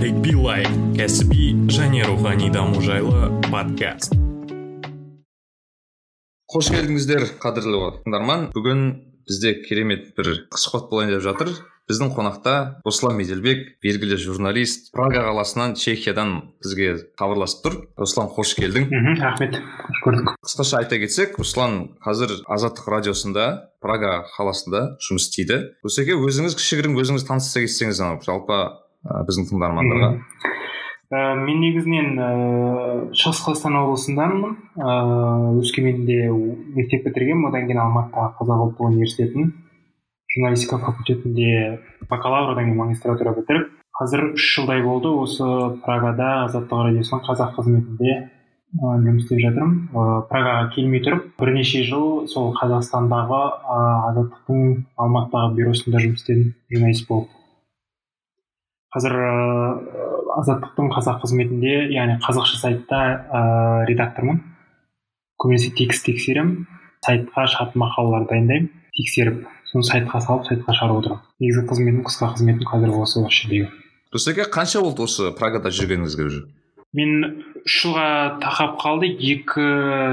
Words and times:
тарик 0.00 0.20
билай 0.24 0.62
кәсіби 0.96 1.50
және 1.68 2.06
рухани 2.08 2.46
даму 2.48 2.80
жайлы 2.80 3.26
подкаст. 3.50 4.14
Қош 6.48 6.70
келдіңіздер 6.72 7.26
қадірлі 7.42 7.82
тыңдарман 8.06 8.46
бүгін 8.54 8.80
бізде 9.28 9.52
керемет 9.66 10.08
бір 10.16 10.46
сұхбат 10.56 10.88
болайын 10.88 11.12
деп 11.12 11.26
жатыр. 11.26 11.52
Біздің 11.90 12.14
қонақта 12.16 12.56
руслан 12.86 13.20
меделбек 13.20 13.76
белгілі 13.84 14.16
журналист 14.24 14.88
прага 14.96 15.26
қаласынан 15.28 15.76
чехиядан 15.76 16.54
бізге 16.64 16.94
хабарласып 17.20 17.66
тұр. 17.66 17.80
Руслан 18.00 18.32
қош 18.32 18.56
келдің. 18.56 18.88
Мхм 18.88 19.20
рахмет. 19.20 19.60
Қош 19.60 20.04
көрдік. 20.06 20.36
Қысқаша 20.40 20.80
айта 20.80 20.96
кетсек 21.02 21.36
руслан 21.36 21.98
қазір 22.00 22.38
азаттық 22.48 22.88
радиосында 22.94 23.50
прага 23.84 24.22
қаласында 24.38 24.94
жұмыс 25.02 25.28
істейді. 25.28 25.66
Руслеке 25.84 26.16
өзіңіз 26.16 26.56
кішігірім 26.56 26.96
өзіңіз 27.02 27.26
таныстыра 27.26 27.66
кетсеңіз 27.66 28.06
жалпы 28.24 28.64
ә, 29.04 29.22
біздің 29.28 29.48
тыңдармандарға. 29.50 30.10
Ә, 31.10 31.20
мен 31.40 31.58
негізінен 31.64 32.12
ә, 32.20 32.28
шығыс 33.16 33.42
қазақстан 33.46 33.78
облысындамын. 33.80 34.54
Ә, 34.78 34.92
өскеменде 35.62 36.28
мектеп 36.76 37.08
бітіргенмін 37.08 37.50
одан 37.50 37.66
кейін 37.66 37.82
алматыдағы 37.82 38.36
қазақ 38.38 38.64
ұлттық 38.68 38.92
университетін 38.92 39.52
журналистика 40.30 40.78
факультетінде 40.78 41.80
бакалавр 42.10 42.54
одан 42.54 42.68
кейін 42.68 42.78
магистратура 42.78 43.34
бітіріп 43.34 43.72
қазір 44.00 44.28
үш 44.34 44.44
жылдай 44.54 44.84
болды. 44.84 45.10
Осы 45.10 45.46
прагада 45.84 46.44
азаттық 46.44 46.86
радиосының 46.86 47.24
қазақ 47.26 47.56
қызметінде 47.58 48.14
жұмыс 48.78 49.24
істеп 49.24 49.42
жатырмын. 49.42 49.74
Ыыы 49.90 50.22
прагаға 50.30 50.70
келмей 50.76 51.02
тұрып 51.02 51.26
бірнеше 51.40 51.82
жыл 51.88 52.28
сол 52.30 52.54
қазақстандағы 52.60 53.42
азаттықтың 53.74 54.86
алматыдағы 54.94 55.58
бюросында 55.58 56.04
жұмыс 56.06 56.22
істедім 56.22 56.54
журналист 56.70 57.08
болып. 57.10 57.39
Қазір 58.94 59.14
ыыы 59.14 60.10
азаттықтың 60.40 60.90
қазақ 60.94 61.22
қызметінде 61.24 61.74
яғни 61.94 62.18
қазақша 62.24 62.60
сайтта 62.60 63.00
ыыы 63.30 63.86
редактормын. 63.90 64.42
Көбінесе 65.40 65.72
текст 65.78 66.04
тексеремін 66.06 66.66
сайтқа 67.06 67.46
шығатын 67.48 67.80
мақалалар 67.80 68.26
дайындаймын 68.28 68.70
тексеріп 68.96 69.44
соны 69.70 69.86
сайтқа 69.88 70.20
салып 70.20 70.48
сайтқа 70.50 70.74
шығарып 70.76 71.00
отырамын 71.00 71.22
негізгі 71.40 71.66
қызметім 71.70 72.02
қысқа 72.08 72.32
қызметім 72.34 72.68
қазір 72.68 72.96
осы 73.00 73.22
осы 73.22 73.44
жердегі 73.44 73.68
қанша 74.50 74.82
болды 74.84 75.06
осы 75.06 75.30
прагада 75.38 75.70
жүргеніңізге 75.70 76.26
уже? 76.26 76.42
Мен 76.92 77.44
үш 77.62 77.74
жылға 77.84 78.40
тақап 78.42 78.80
қалды 78.82 79.06
екі 79.14 79.66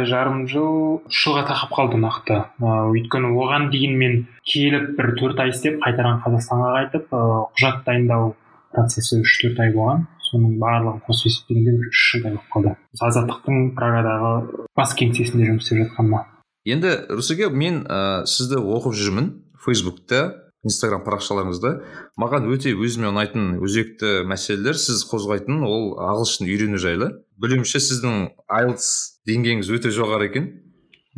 жарым 0.06 0.44
жыл 0.48 1.02
үш 1.10 1.24
жылға 1.26 1.48
тақап 1.50 1.72
қалды 1.74 1.98
нақты. 1.98 2.38
Өйткені 2.62 3.34
оған 3.34 3.72
дейін 3.74 3.98
мен 3.98 4.20
келіп 4.46 4.92
бір 5.00 5.16
төрт 5.18 5.42
ай 5.42 5.50
істеп 5.50 5.82
қайтадан 5.82 6.22
қазақстанға 6.22 6.70
қайтып 6.78 7.10
құжат 7.10 7.82
дайындау 7.90 8.36
процесі 8.76 9.22
үш 9.24 9.36
төрт 9.44 9.62
ай 9.64 9.74
болған 9.76 10.08
соның 10.28 10.58
барлығын 10.62 11.04
қосып 11.08 11.30
есептегенде 11.30 11.92
үш 11.92 12.02
жылдай 12.14 12.36
болып 12.36 12.50
қалды. 12.56 12.74
Азаттықтың 13.08 13.70
прагадағы 13.78 14.34
бас 14.76 14.96
кеңсесінде 15.00 15.48
жұмыс 15.52 15.68
істеп 15.68 15.86
жатқаныма 15.86 16.26
енді 16.68 16.92
рүсеке 17.16 17.48
мен 17.50 17.86
ә, 17.88 18.26
сізді 18.28 18.60
оқып 18.60 18.96
жүрмін 18.98 19.32
фейсбукта 19.64 20.44
инстаграм 20.68 21.04
парақшаларыңызда. 21.06 21.74
Маған 22.20 22.50
өте 22.52 22.74
өзіме 22.76 23.08
ұнайтын 23.14 23.58
өзекті 23.64 24.24
мәселелер 24.28 24.76
сіз 24.80 25.06
қозғайтын 25.08 25.64
ол 25.64 25.94
ағылшын 26.02 26.50
үйрену 26.50 26.82
жайлы. 26.82 27.12
Білуімше 27.40 27.80
сіздің 27.80 28.32
айлтс 28.52 29.22
деңгейіңіз 29.30 29.72
өте 29.78 29.94
жоғары 29.96 30.28
екен 30.28 30.50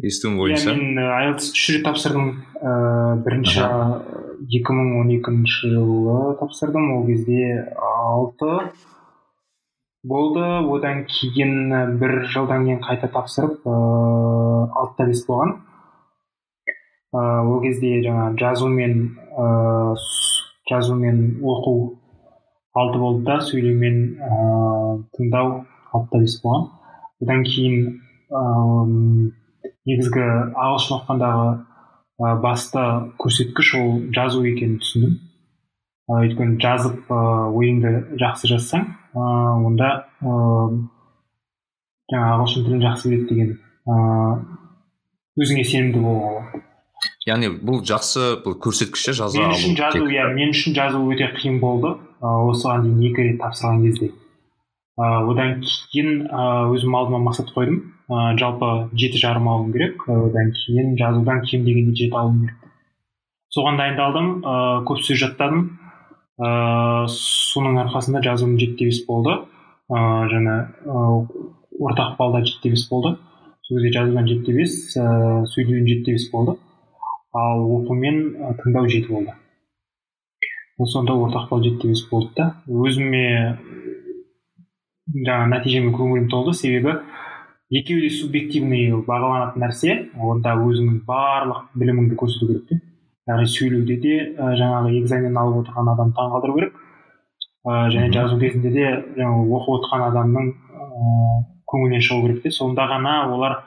естуім 0.04 0.38
бойынша. 0.38 0.76
иә 0.76 0.78
мен 0.78 1.00
айлтс 1.02 1.52
үш 1.56 1.66
рет 1.74 1.86
тапсырдым 1.88 2.30
ыыы 2.62 3.24
бірінші 3.26 3.66
екі 4.48 4.76
мың 4.76 4.94
он 5.02 5.10
екінші 5.12 5.70
жылы 5.74 6.36
тапсырдым 6.40 6.92
ол 6.96 7.06
кезде 7.08 7.68
алты 7.76 8.72
болды. 10.04 10.44
Одан 10.76 11.04
кейін 11.12 11.98
бір 12.00 12.24
жылдан 12.32 12.66
кейін 12.68 12.80
қайта 12.86 13.10
тапсырып 13.12 13.66
ыыы 13.68 14.70
алтыда 14.72 15.10
бес 15.10 15.26
болған. 15.28 15.56
Ыыы 17.12 17.54
ол 17.54 17.62
кезде 17.66 18.00
жаңа 18.06 18.32
жазу 18.40 18.70
мен 18.72 19.18
ыыы 19.36 19.96
жазу 20.70 20.96
мен 20.96 21.42
оқу 21.44 21.76
алты 22.74 23.00
болды 23.00 23.26
да 23.26 23.40
сөйлеу 23.42 23.76
мен 23.76 24.02
ыыы 24.16 25.04
тыңдау 25.18 25.64
алтыда 25.92 26.24
бес 26.24 26.40
болған. 26.44 26.70
Одан 27.22 27.44
кейін 27.44 28.00
ыыы 28.30 29.34
негізгі 29.90 30.26
ағылшын 30.54 31.00
оқығандағы 31.00 31.50
басты 32.20 32.84
көрсеткіш 33.22 33.74
ол 33.80 33.92
жазу 34.16 34.44
екенін 34.48 34.80
түсіндім. 34.84 35.18
Өйткені 36.10 36.58
жазып 36.60 37.12
ыыы 37.14 37.52
ойыңды 37.56 37.92
жақсы 38.20 38.50
жазсаң 38.52 38.88
ыыы 39.14 39.68
онда 39.70 39.90
ыыы 40.20 40.80
жаңағы 42.10 42.32
ағылшын 42.36 42.66
тілін 42.66 42.82
жақсы 42.84 43.12
біледі 43.12 43.28
деген 43.30 43.52
ыыы 43.86 45.44
өзіңе 45.46 45.64
сенімді 45.70 46.02
болуға 46.04 46.32
болады. 46.34 46.64
Яғни 47.30 47.52
бұл 47.54 47.84
жақсы 47.88 48.26
бұл 48.44 48.58
көрсеткіш 48.66 49.12
иә 49.12 49.16
жаза 49.22 49.40
мен 49.40 49.54
үшін 49.54 49.78
жазу 49.78 50.10
иә 50.10 50.26
мен 50.34 50.52
үшін 50.56 50.76
жазу 50.76 51.04
өте 51.14 51.30
қиын 51.38 51.62
болды. 51.62 51.94
Ыыы 52.20 52.50
осыған 52.52 52.84
дейін 52.88 53.06
екі 53.12 53.28
рет 53.30 53.40
тапсырған 53.40 53.86
кезде. 53.86 54.12
Ыыы 55.00 55.32
одан 55.32 55.62
кейін 55.94 56.26
ыыы 56.26 56.76
өзім 56.76 56.98
алдыма 57.00 57.22
мақсат 57.30 57.54
қойдым. 57.56 57.84
Ыыы 58.10 58.38
жалпы 58.42 58.90
жеті 58.98 59.22
жарым 59.22 59.48
алуым 59.50 59.72
керек 59.74 60.08
одан 60.10 60.50
кейін 60.58 60.96
жазудан 60.98 61.44
кем 61.46 61.66
дегенде 61.66 61.94
жеті 61.94 62.18
алуым 62.18 62.40
керек. 62.42 62.58
Соған 63.54 63.78
дайындалдым 63.78 64.30
ыыы 64.42 64.84
көп 64.90 65.04
сөз 65.06 65.20
жаттадым. 65.24 65.62
Ыыы 66.42 67.08
соның 67.14 67.78
арқасында 67.86 68.24
жазуым 68.26 68.58
жетіде 68.58 68.90
бес 68.90 69.04
болды. 69.06 69.36
Ыыы 69.94 70.30
және 70.34 70.56
ортақ 71.80 72.16
балда 72.18 72.42
жетіде 72.46 72.74
бес 72.74 72.88
болды. 72.90 73.16
Сол 73.62 73.78
кезде 73.78 73.94
жазудан 74.00 74.28
жетіде 74.28 74.58
бес 74.58 74.80
ыыы 74.98 75.46
сөйлеуден 75.54 75.88
жетіде 75.88 76.18
бес 76.18 76.30
болды. 76.34 76.58
Ал 77.34 77.62
оқу 77.78 77.94
мен 77.94 78.22
тыңдау 78.64 78.90
жеті 78.90 79.14
болды. 79.14 79.38
Сонда 80.82 81.14
ортақ 81.14 81.50
балл 81.52 81.64
жетіде 81.64 81.94
бес 81.94 82.06
болды 82.10 82.34
да. 82.38 82.52
Өзіме 82.66 83.58
жаңағы 85.14 85.50
нәтижеме 85.54 85.94
көңілім 85.94 86.30
толды. 86.32 86.54
Себебі 86.58 87.02
екеуі 87.70 88.08
де 88.08 88.10
субъективный 88.10 88.90
бағаланатын 89.06 89.62
нәрсе 89.62 89.96
онда 90.18 90.56
өзіңнің 90.58 91.04
барлық 91.06 91.68
біліміңді 91.78 92.18
көрсету 92.18 92.48
керек 92.50 92.66
те. 92.70 92.80
Яғни 93.30 93.46
сөйлеуде 93.46 93.98
де 94.02 94.16
ә, 94.34 94.56
жаңағы 94.58 94.96
экзамен 94.98 95.38
алып 95.38 95.62
отырған 95.62 95.92
адамды 95.94 96.18
таңғалдыру 96.18 96.56
керек. 96.56 96.80
Ә, 97.68 97.90
және 97.94 98.10
жазу 98.16 98.40
кезінде 98.42 98.72
де 98.74 98.88
жаңағы 99.20 99.46
оқып 99.60 99.76
отырған 99.76 100.06
адамның 100.08 100.50
ә, 100.50 100.88
көңілінен 101.70 102.06
шығу 102.08 102.26
керек 102.26 102.42
те. 102.48 102.52
Сонда 102.58 102.88
ғана 102.90 103.16
олар 103.30 103.60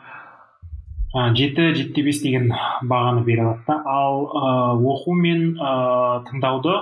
ә, 1.15 1.31
жеті 1.39 1.71
жетіде 1.77 2.03
бес 2.09 2.23
деген 2.25 2.51
бағаны 2.83 3.23
бере 3.23 3.47
алады 3.47 3.63
да. 3.69 3.79
Ал 3.87 4.27
ә, 4.27 4.53
оқу 4.83 5.15
мен 5.15 5.53
ә, 5.55 6.25
тыңдауды 6.27 6.75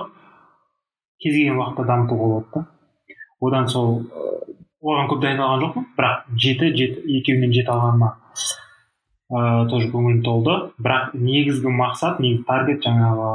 кез 1.21 1.37
келген 1.37 1.61
уақытта 1.61 1.85
дамытуға 1.85 2.33
болады 2.33 2.49
да. 2.55 2.65
Одан 3.41 3.69
сол 3.69 4.01
оған 4.81 5.09
көп 5.11 5.21
дайындалған 5.23 5.63
жоқпын. 5.65 5.87
Бірақ 5.97 6.27
жеті 6.45 6.71
жеті 6.77 7.05
екеуінен 7.19 7.53
жеті 7.53 7.73
алғаныма 7.73 8.11
ыыы 9.31 9.69
тоже 9.71 9.89
көңілім 9.93 10.21
толды. 10.25 10.57
Бірақ 10.81 11.15
негізгі 11.15 11.71
мақсат 11.77 12.19
негізгі 12.23 12.47
таргет 12.49 12.83
жаңағы 12.85 13.31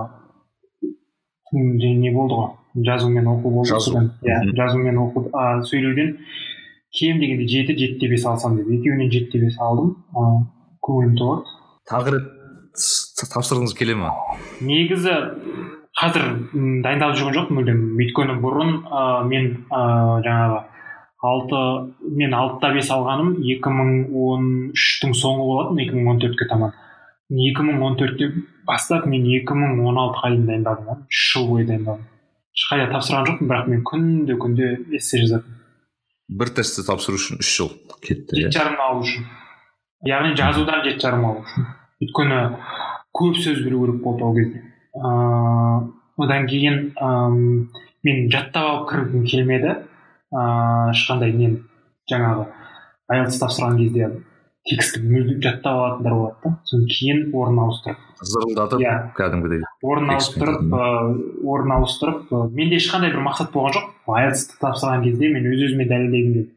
не 1.56 2.12
болды 2.12 2.40
ғой? 2.40 2.50
Жазу 2.84 3.08
мен 3.08 3.28
оқу 3.32 3.50
болды. 3.50 3.70
Жазу. 3.70 3.94
Иә 4.22 4.42
жазу 4.56 4.78
мен 4.78 4.98
оқу 5.00 5.30
а, 5.32 5.62
сөйлеуден 5.62 6.18
кем 6.92 7.20
дегенде 7.20 7.46
жеті 7.48 7.76
жетіде 7.78 8.10
бес 8.12 8.26
алсам 8.26 8.56
деп 8.56 8.68
екеуінен 8.68 9.10
жетіде 9.10 9.46
бес 9.46 9.56
алдым. 9.60 9.96
Ыыы 10.12 10.44
көңілім 10.84 11.16
толады. 11.16 11.56
Тағы 11.88 12.16
рет 12.16 12.32
тапсырғыңыз 13.32 13.72
келе 13.78 13.96
ма 13.96 14.12
негізі 14.60 15.14
қазір 15.96 16.26
дайындалып 16.84 17.16
жүрген 17.16 17.36
жоқпын 17.38 17.56
мүлдем. 17.56 17.82
Өйткені 17.96 18.36
бұрын 18.42 18.72
ә, 18.84 19.24
мен 19.24 19.52
ә, 19.70 20.20
жаңағы 20.26 20.65
алты 21.26 21.60
мен 22.16 22.34
алтыда 22.34 22.72
бес 22.74 22.90
алғаным 22.94 23.36
екі 23.44 23.72
мың 23.76 23.94
он 24.26 24.50
үштің 24.76 25.14
соңы 25.18 25.46
болатын 25.50 25.80
екі 25.84 25.96
мың 25.98 26.12
он 26.14 26.20
төртке 26.24 26.48
таман. 26.50 26.74
Екі 27.30 27.64
мың 27.66 27.82
он 27.82 27.96
төрттен 27.98 28.44
бастап 28.66 29.06
мен 29.10 29.26
екі 29.26 29.56
мың 29.58 29.80
он 29.86 29.98
алтыға 29.98 30.34
дейін 30.34 30.46
дайындалдым 30.50 31.06
үш 31.06 31.24
жыл 31.32 31.48
бойы 31.50 31.66
дайындалдым 31.66 32.06
ешқайда 32.56 32.88
тапсырған 32.92 33.26
жоқпын 33.28 33.50
бірақ 33.50 33.66
мен 33.68 33.82
күнде 33.84 34.36
күнде 34.40 34.68
эссе 34.96 35.20
жазатынмын. 35.20 35.58
Бір 36.40 36.52
тестті 36.56 36.84
тапсыру 36.86 37.18
үшін 37.20 37.42
үш 37.42 37.50
жыл 37.58 37.72
кетті 38.02 38.40
жеті 38.40 38.56
жарым 38.56 38.80
алу 38.80 39.02
үшін. 39.04 39.26
Яғни 40.08 40.32
жазудан 40.38 40.82
жеті 40.86 41.04
жарым 41.04 41.26
алу 41.28 41.42
үшін. 41.44 41.66
Өйткені 42.02 42.40
көп 43.16 43.40
сөз 43.42 43.60
білу 43.64 43.82
керек 43.84 44.00
болды 44.04 44.24
ол 44.24 44.34
кезде. 44.38 44.62
Ыыы 44.96 46.24
одан 46.24 46.48
кейін 46.48 46.80
ыыы 46.96 47.68
мен 48.06 48.30
жаттап 48.32 48.70
алып 48.70 48.88
кіргім 48.90 49.26
келмеді. 49.28 49.76
Ыыы 50.32 50.94
ешқандай 50.94 51.32
нені 51.32 51.60
жаңағы 52.10 52.46
айлтс 53.12 53.38
тапсырған 53.42 53.78
кезде 53.78 54.10
текстті 54.66 55.00
мүлдем 55.04 55.38
жаттап 55.42 55.76
алатындар 55.78 56.14
болады 56.18 56.36
да. 56.42 56.56
Содан 56.66 56.86
кейін 56.90 57.20
орнын 57.32 57.62
ауыстырып. 57.66 57.98
Зырылдатып 58.26 58.80
Иә. 58.82 58.94
кәдімгідей 59.14 59.62
орнын 59.82 60.10
Текстпен 60.16 60.72
ауыстырып 60.72 61.46
орнын 61.46 61.76
ауыстырып 61.76 62.32
менде 62.56 62.80
ешқандай 62.80 63.12
бір 63.14 63.22
мақсат 63.28 63.52
болған 63.54 63.76
жоқ. 63.76 63.86
Айлс 64.06 64.48
тапсырған 64.58 65.04
кезде 65.04 65.30
мен 65.30 65.46
өз 65.52 65.62
өзіме 65.68 65.86
дәлелдегім 65.86 66.32
келді. 66.34 66.50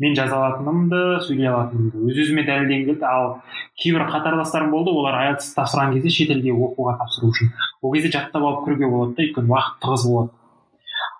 Мен 0.00 0.14
жаза 0.16 0.36
алатынымды 0.36 1.00
сөйлей 1.24 1.48
алатынымды 1.48 2.04
өз 2.10 2.20
өзіме 2.24 2.44
дәлелдегім 2.44 2.86
келді. 2.90 3.04
Ал 3.04 3.40
кейбір 3.80 4.04
қатарластарым 4.12 4.70
болды 4.70 4.90
олар 4.90 5.16
айлс 5.24 5.54
тапсырған 5.56 5.94
кезде 5.96 6.12
шетелге 6.12 6.52
оқуға 6.52 6.98
тапсыру 7.00 7.32
үшін. 7.32 7.52
Ол 7.80 7.92
кезде 7.94 8.12
жаттап 8.12 8.42
алып 8.42 8.64
кіруге 8.66 8.88
болады 8.88 9.16
да 9.16 9.24
өйткені 9.24 9.52
уақыт 9.52 9.80
тығыз 9.84 10.06
болады. 10.08 10.32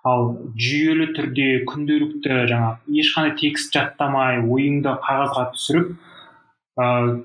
Ал 0.07 0.31
жүйелі 0.57 1.11
түрде 1.17 1.49
күнделікті 1.69 2.45
жаңағы 2.51 3.01
ешқандай 3.03 3.35
текст 3.41 3.75
жаттамай 3.77 4.41
ойыңды 4.41 4.95
қағазға 5.07 5.47
түсіріп 5.57 5.91
ыыы 6.81 7.17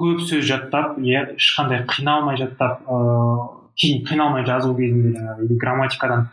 көп 0.00 0.22
сөз 0.28 0.44
жаттап 0.50 0.98
иә 1.02 1.24
ешқандай 1.34 1.82
қиналмай 1.90 2.38
жаттап 2.40 2.84
ыыы 2.86 3.48
кейін 3.80 4.04
қиналмай 4.06 4.46
жазу 4.46 4.74
кезінде 4.78 5.16
жаңағы 5.18 5.46
или 5.46 5.58
грамматикадан 5.64 6.28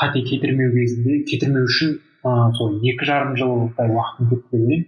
қате 0.00 0.22
кетірмеу 0.28 0.70
кезінде 0.76 1.22
кетірмеу 1.30 1.66
үшін 1.66 1.96
ыыы 2.24 2.52
сол 2.58 2.76
екі 2.92 3.10
жарым 3.10 3.34
жылдай 3.40 3.90
уақытым 3.90 4.30
кетті 4.34 4.62
деп 4.66 4.86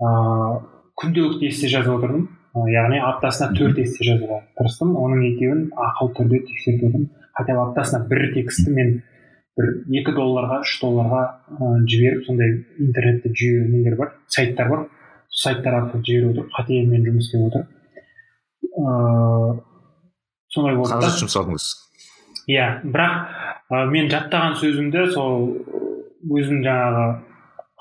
ыыы 0.00 0.62
күнделікті 1.00 1.50
эссе 1.50 1.68
жазып 1.68 1.98
отырдым. 1.98 2.28
Яғни 2.70 3.00
аптасына 3.02 3.56
төрт 3.58 3.80
эссе 3.82 4.04
жазуға 4.06 4.44
тырыстым. 4.58 4.92
Оның 4.94 5.24
екеуін 5.32 5.64
ақылы 5.74 6.14
түрде 6.18 6.40
тексеріп 6.46 6.84
отырдым 6.88 7.08
хотя 7.34 7.54
бы 7.56 7.62
аптасына 7.64 8.06
бір 8.06 8.28
текстті 8.34 8.70
мен 8.70 8.92
бір 9.58 9.70
екі 10.00 10.14
долларға 10.16 10.60
үш 10.64 10.78
долларға 10.82 11.22
ы, 11.54 11.70
жіберіп 11.90 12.26
сондай 12.26 12.56
интернетте 12.82 13.30
жүйе 13.30 13.68
нелер 13.68 13.96
бар 14.00 14.12
сайттар 14.26 14.68
бар. 14.72 14.86
Сол 15.28 15.54
сайттар 15.54 15.78
арқылы 15.80 16.04
жіберіп 16.06 16.32
отырып 16.34 16.52
қатемен 16.58 17.06
жұмыс 17.06 17.28
істеп 17.28 17.46
отырып 17.48 17.70
ыыы 18.74 19.54
солай 20.54 20.76
болды 20.78 20.92
қаражат 20.92 21.20
жұмсадыңыз 21.22 21.68
иә 22.50 22.66
бірақ 22.84 23.14
ы, 23.70 23.84
мен 23.90 24.10
жаттаған 24.12 24.56
сөзімді 24.60 25.06
сол 25.14 25.48
өзім 26.24 26.62
жаңағы 26.66 27.06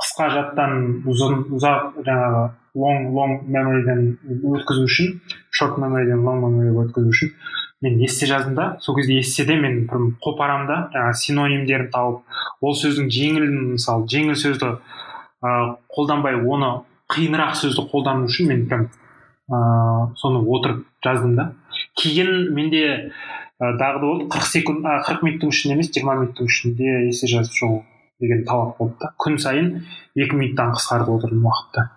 қысқа 0.02 0.30
жаттан 0.34 0.78
ұзын 1.10 1.44
ұзақ 1.58 2.02
жаңағы 2.06 2.44
long 2.82 3.10
long 3.14 3.44
memoryден 3.46 4.06
өткізу 4.54 4.88
үшін 4.88 5.20
short 5.54 5.78
memoryден 5.82 6.24
long 6.26 6.42
memoryге 6.42 6.88
өткізу 6.88 7.14
үшін 7.14 7.34
мен 7.84 8.00
эссе 8.06 8.26
жаздым 8.26 8.56
да. 8.56 8.78
Сол 8.82 8.96
кезде 8.96 9.20
эсседе 9.20 9.56
мен 9.60 9.86
қопарамын 10.24 10.68
да. 10.68 10.78
Жаңағы 10.96 11.20
синонимдерін 11.20 11.92
тауып 11.92 12.24
ол 12.64 12.76
сөздің 12.80 13.10
жеңілін 13.12 13.62
мысалы 13.76 14.08
жеңіл 14.10 14.40
сөзді 14.40 14.70
ыыы 15.44 15.76
қолданбай 15.94 16.40
оны 16.40 16.72
қиынырақ 17.14 17.58
сөзді 17.60 17.88
қолдану 17.92 18.30
үшін 18.32 18.52
мен 18.54 18.68
прям 18.72 18.88
ыыы 19.52 20.14
соны 20.18 20.44
отырып 20.48 20.86
жаздым 21.04 21.36
да. 21.36 21.50
Кейін 22.00 22.54
менде 22.56 22.84
ы, 23.60 23.74
дағды 23.80 24.06
болды 24.06 24.30
қырық 24.32 24.48
секунд 24.48 24.86
қырық 24.86 25.26
минуттың 25.28 25.52
ішінде 25.52 25.76
емес 25.76 25.92
жиырма 25.92 26.16
минуттың 26.22 26.48
ішінде 26.48 26.96
эссе 27.10 27.28
жазып 27.28 27.60
шығу 27.60 27.82
деген 28.24 28.46
талап 28.48 28.78
болды 28.80 28.96
да. 29.02 29.12
Күн 29.20 29.38
сайын 29.38 29.84
екі 30.16 30.40
минуттан 30.40 30.74
қысқартып 30.78 31.12
отырдым 31.18 31.46
уақытты. 31.46 31.90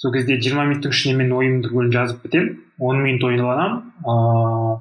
Сол 0.00 0.12
кезде 0.14 0.40
жиырма 0.40 0.64
минуттың 0.70 0.94
ішінде 0.96 1.16
мен 1.20 1.32
ойымды 1.36 1.68
түгел 1.68 1.92
жазып 1.92 2.22
бітемін 2.24 2.58
он 2.80 3.02
минут 3.04 3.24
ойланамын 3.28 3.80
ыыы 4.08 4.78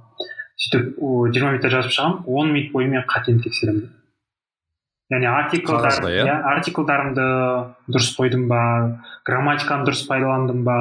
сөйтіп 0.64 1.00
жиырма 1.36 1.54
минутта 1.54 1.72
жазып 1.74 1.96
шығамын 1.96 2.28
он 2.40 2.54
минут 2.54 2.72
бойы 2.72 2.88
мен 2.92 3.04
қатемді 3.08 3.50
тексеремін 3.50 3.90
яғни 5.12 5.28
артиклдар 5.28 6.04
иә? 6.08 6.26
иә 6.26 6.36
артиклдарымды 6.54 7.26
дұрыс 7.92 8.12
қойдым 8.18 8.48
ба 8.52 8.62
грамматиканы 9.28 9.88
дұрыс 9.88 10.06
пайдаландым 10.08 10.64
ба 10.64 10.78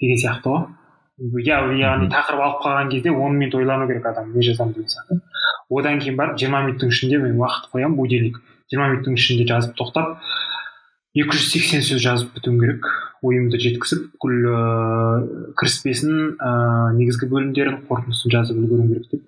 деген 0.00 0.20
сияқты 0.20 0.52
ғой 0.52 1.46
иә 1.46 1.60
яғни 1.80 2.10
тақырып 2.12 2.42
алып 2.42 2.64
қалған 2.64 2.90
кезде 2.92 3.12
он 3.12 3.38
минут 3.38 3.54
ойлану 3.54 3.86
керек 3.88 4.06
адам 4.06 4.34
не 4.34 4.42
жазамын 4.42 4.74
деген 4.74 4.90
сияқты 4.92 5.20
одан 5.70 6.00
кейін 6.00 6.16
барып 6.16 6.36
жиырма 6.42 6.64
минуттың 6.66 6.92
ішінде 6.92 7.22
мен 7.22 7.38
уақыт 7.40 7.70
қоямын 7.72 7.96
будильник 7.96 8.40
жиырма 8.72 8.90
минуттың 8.92 9.16
ішінде 9.16 9.46
жазып 9.48 9.76
тоқтап 9.78 10.18
екі 11.16 11.32
жүз 11.32 11.46
сексен 11.54 11.84
сөз 11.84 12.02
жазып 12.04 12.34
бітуім 12.36 12.58
керек. 12.60 12.88
Ойымды 13.24 13.58
жеткізіп 13.62 14.10
бүкіл 14.12 14.48
ыыы 14.52 15.52
кіріспесін 15.56 16.12
ыыы 16.36 16.96
негізгі 16.98 17.30
бөлімдерін 17.30 17.78
қорытындысын 17.88 18.34
жазып 18.34 18.60
үлгеруім 18.60 18.90
керек 18.92 19.08
деп. 19.14 19.22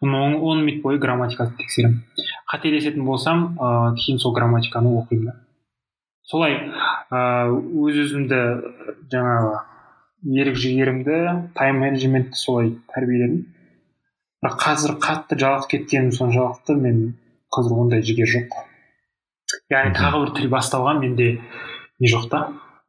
Он, 0.00 0.14
он 0.14 0.64
минут 0.64 0.82
бойы 0.84 1.00
грамматиканы 1.02 1.56
тексеремін. 1.58 2.04
Қателесетін 2.52 3.02
болсам 3.04 3.58
ыыы 3.58 3.96
кейін 3.98 4.22
сол 4.22 4.36
грамматиканы 4.38 4.94
оқимын 5.02 5.32
да. 5.32 5.36
Солай 6.22 6.58
ыыы 7.10 7.58
өз 7.90 8.00
өзімді 8.06 8.42
жаңағы 9.10 9.54
ерік 10.38 10.60
жігерімді 10.62 11.22
тайм 11.58 11.82
менеджментті 11.82 12.38
солай 12.38 12.76
тәрбиеледім. 12.94 13.48
Бірақ 14.42 14.60
қазір 14.62 14.94
қатты 15.02 15.38
жалығып 15.42 15.74
кеткенім 15.74 16.14
соншалықты 16.14 16.78
мен 16.78 17.02
қазір 17.54 17.82
ондай 17.82 18.06
жігер 18.06 18.30
жоқ. 18.30 18.54
Яғни 19.72 19.94
тағы 19.96 20.20
бір 20.24 20.32
тіл 20.38 20.50
бастауға 20.52 20.94
менде 21.00 21.26
не 22.00 22.10
жоқ 22.12 22.28
та. 22.30 22.40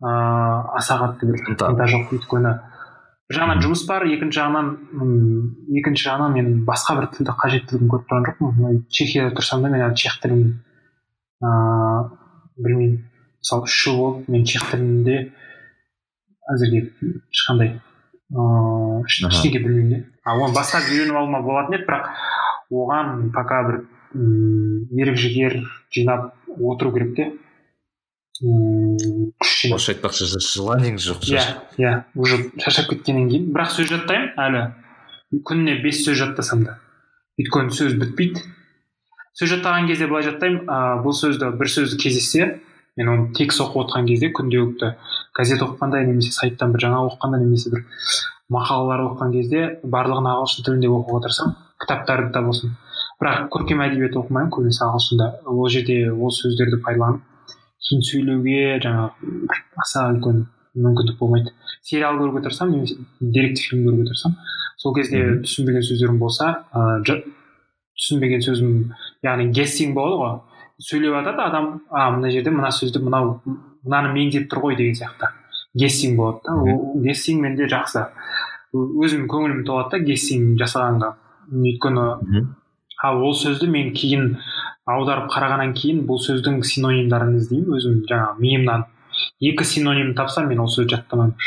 Ыыы 0.03 0.77
аса 0.79 0.97
қатты 0.99 1.29
бір 1.31 1.41
Ынта. 1.53 1.85
жоқ 1.87 2.11
өйткені. 2.17 2.53
Бір 3.29 3.37
жағынан 3.39 3.61
жұмыс 3.63 3.85
бар 3.87 4.03
екінші 4.09 4.39
жағынан 4.39 4.71
м, 4.99 5.55
екінші 5.79 6.09
жағынан 6.09 6.33
мен 6.35 6.49
басқа 6.67 6.97
бір 6.99 7.07
тілді 7.15 7.35
қажеттілігін 7.39 7.91
көріп 7.93 8.09
тұрған 8.09 8.27
жоқпын. 8.27 8.81
Чехияда 8.91 9.31
тұрсам 9.37 9.63
да 9.63 9.71
мен 9.71 9.85
әлі 9.87 9.95
чех 9.95 10.19
тілін 10.21 10.43
ыыы 11.43 12.03
білмеймін. 12.57 12.99
Мысалы 13.43 13.63
үш 13.67 13.77
жыл 13.85 13.97
болды 14.01 14.31
мен 14.35 14.43
чех 14.45 14.67
тілінде 14.71 15.17
әзірге 16.51 16.83
ешқандай 17.31 17.77
ыыы 18.33 19.03
ештеңе 19.07 19.63
білмеймін 19.63 19.89
де. 19.95 20.03
А 20.25 20.35
оны 20.35 20.53
бастап 20.55 20.83
үйреніп 20.91 21.15
алуыма 21.19 21.41
болатын 21.43 21.77
еді 21.79 21.87
бірақ 21.87 22.11
оған 22.73 23.31
пока 23.35 23.63
бір 23.67 23.79
м, 24.15 24.87
ерік 24.99 25.17
жігер 25.19 25.57
жинап 25.95 26.33
отыру 26.59 26.91
керек 26.93 27.15
те 27.15 27.25
м, 28.43 28.97
орысша 29.71 29.93
айтпақшы 29.93 30.25
ж- 30.27 30.41
желаниеңіз 30.55 31.05
жоқ 31.11 31.27
иә 31.29 31.43
иә 31.79 31.93
уже 32.15 32.39
шаршап 32.59 32.89
кеткеннен 32.91 33.29
кейін 33.29 33.51
бірақ 33.53 33.71
сөз 33.77 33.89
жаттаймын 33.93 34.33
әлі 34.45 34.63
күніне 35.47 35.77
бес 35.83 36.03
сөз 36.05 36.17
жаттасам 36.19 36.63
да. 36.67 36.79
Өйткені 37.39 37.73
сөз 37.73 37.95
бітпейді 38.01 38.41
сөз 39.39 39.49
жаттаған 39.55 39.87
кезде 39.89 40.07
былай 40.07 40.23
жаттаймын 40.27 40.67
а, 40.69 40.97
бұл 41.01 41.15
сөзді 41.17 41.49
бір 41.57 41.71
сөз 41.73 41.95
кездессе 42.01 42.59
мен 42.97 43.09
оны 43.09 43.31
текст 43.33 43.61
оқып 43.63 43.87
отқан 43.87 44.05
кезде 44.09 44.29
күнделікті 44.29 44.91
газет 45.33 45.63
оқығанда 45.65 46.03
немесе 46.05 46.31
сайттан 46.35 46.73
бір 46.75 46.83
жаңалық 46.85 47.15
оқығанда 47.15 47.39
немесе 47.41 47.71
бір 47.73 47.85
мақалалар 48.53 49.01
оқыған 49.07 49.31
кезде 49.33 49.63
барлығын 49.83 50.29
ағылшын 50.35 50.67
тілінде 50.67 50.91
оқуға 50.93 51.23
тырысамын 51.25 51.55
кітаптарды 51.81 52.31
да 52.35 52.41
болсын. 52.45 52.75
Бірақ 53.23 53.47
көркем 53.55 53.83
әдебиет 53.85 54.17
оқымаймын 54.19 54.51
көбінесе 54.51 54.83
ағылшында 54.85 55.29
ол 55.47 55.69
жерде 55.71 55.99
ол 56.11 56.33
сөздерді 56.35 56.81
пайдаланып 56.83 57.21
кейін 57.83 58.03
сөйлеуге 58.09 58.79
жаңағы 58.83 59.47
аса 59.79 60.09
үлкен 60.11 60.43
мүмкіндік 60.75 61.19
болмайды. 61.19 61.53
Сериал 61.83 62.17
көруге 62.19 62.43
тырысамын 62.43 62.75
немесе 62.77 62.97
деректі 63.19 63.69
фильм 63.69 63.87
көруге 63.87 64.09
тырысамын 64.09 64.37
сол 64.81 64.95
кезде 64.97 65.21
түсінбеген 65.45 65.85
сөздерім 65.87 66.19
болса 66.19 66.49
ыыы 66.73 67.21
түсінбеген 67.99 68.41
сөзім 68.43 68.71
яғни 69.23 69.51
гессинг 69.55 69.95
болады 69.95 70.17
ғой. 70.19 70.33
Сөйлеп 70.81 71.13
жатады 71.13 71.45
адам 71.45 71.69
а 71.89 72.09
мына 72.11 72.31
жерде 72.33 72.51
мына 72.51 72.71
сөзді 72.73 73.03
мынау 73.05 73.37
мынаны 73.45 74.13
меңзеп 74.15 74.49
тұр 74.51 74.63
ғой 74.65 74.77
деген 74.79 74.97
сияқты. 74.97 75.29
Гессинг 75.73 76.17
болады 76.17 76.41
да. 76.47 76.55
Ол 76.57 76.99
гессинг 77.03 77.43
менде 77.45 77.69
жақсы. 77.69 78.07
Өзім 78.73 79.27
көңілім 79.29 79.63
толады 79.67 79.97
да 79.97 80.03
гессинг 80.09 80.57
жасағанға. 80.59 81.13
Өйткені. 81.53 82.07
Ал 83.03 83.21
ол 83.23 83.35
сөзді 83.37 83.69
мен 83.71 83.91
кейін 83.97 84.37
аударып 84.89 85.29
қарағаннан 85.33 85.75
кейін 85.77 86.03
бұл 86.07 86.19
сөздің 86.23 86.61
синонимдарын 86.67 87.37
іздеймін 87.39 87.77
өзім 87.77 88.01
жаңағы 88.09 88.39
миымнан. 88.39 88.87
Екі 89.43 89.67
синоним 89.67 90.13
тапсам 90.17 90.49
мен 90.49 90.63
ол 90.63 90.71
сөзді 90.71 90.97
жаттамаймын. 90.97 91.37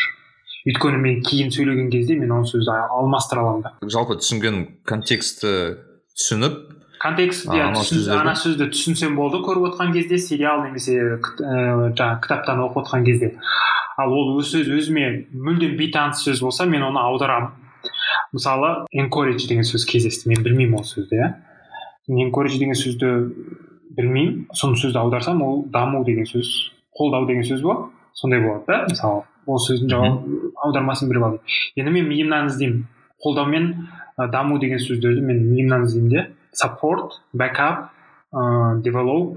Өйткені 0.66 1.02
мен 1.02 1.20
кейін 1.26 1.52
сөйлеген 1.54 1.90
кезде 1.92 2.16
мен 2.18 2.32
ол 2.34 2.46
сөзді 2.48 2.74
алмастыра 2.90 3.44
аламын 3.44 3.66
да. 3.66 3.74
Жалпы 3.86 4.18
түсінген 4.22 4.64
контекстті 4.88 5.52
түсініп 6.16 6.64
контекст 6.98 7.48
А, 7.50 7.56
иә 7.56 7.66
ана 8.16 8.34
сөзді 8.38 8.70
түсінсем 8.72 9.16
болды 9.18 9.42
көріп 9.44 9.70
отқан 9.70 9.92
кезде 9.94 10.18
сериал 10.18 10.64
немесе 10.64 10.96
ә, 10.96 11.92
жаңағы 11.92 12.20
кітаптан 12.24 12.62
оқып 12.64 12.82
отқан 12.82 13.04
кезде. 13.06 13.34
Ал 14.00 14.12
ол 14.12 14.34
өз 14.40 14.54
сөз 14.54 14.70
өзіме 14.72 15.26
мүлдем 15.32 15.76
бейтаныс 15.78 16.24
сөз 16.24 16.42
болса 16.44 16.66
мен 16.66 16.82
оны 16.88 17.00
аударамын. 17.00 17.52
Мысалы 18.32 18.86
encourage 18.92 19.46
деген 19.48 19.64
сөз 19.66 19.86
кездесті 19.86 20.28
мен 20.30 20.42
білмеймін 20.42 20.80
ол 20.80 20.84
сөзді 20.84 21.20
иә. 21.20 21.28
Encourage 22.08 22.58
деген 22.58 22.74
сөзді 22.74 23.12
білмеймін. 23.96 24.46
Соны 24.54 24.76
сөзді 24.80 24.98
аударсам 25.00 25.42
ол 25.42 25.64
даму 25.70 26.04
деген 26.04 26.26
сөз 26.26 26.72
қолдау 26.96 27.26
деген 27.26 27.44
сөз 27.44 27.62
болады. 27.62 27.90
Сондай 28.14 28.40
болады 28.40 28.64
да 28.66 28.86
мысалы 28.90 29.22
ол 29.46 29.58
сөздің 29.62 29.90
жауап 29.92 30.24
аудармасын 30.64 31.10
біліп 31.10 31.26
алдым 31.26 31.56
енді 31.76 31.90
мен 31.92 32.08
миымнан 32.08 32.48
іздеймін 32.48 32.86
қолдау 33.22 33.46
мен 33.46 33.66
ы, 34.18 34.28
даму 34.32 34.58
деген 34.58 34.78
сөздерді 34.78 35.20
мен 35.22 35.42
миымнан 35.50 35.84
іздеймін 35.86 36.10
де. 36.10 36.26
Support 36.56 37.20
backup 37.36 37.90
ыыы 38.32 38.80
develop 38.82 39.36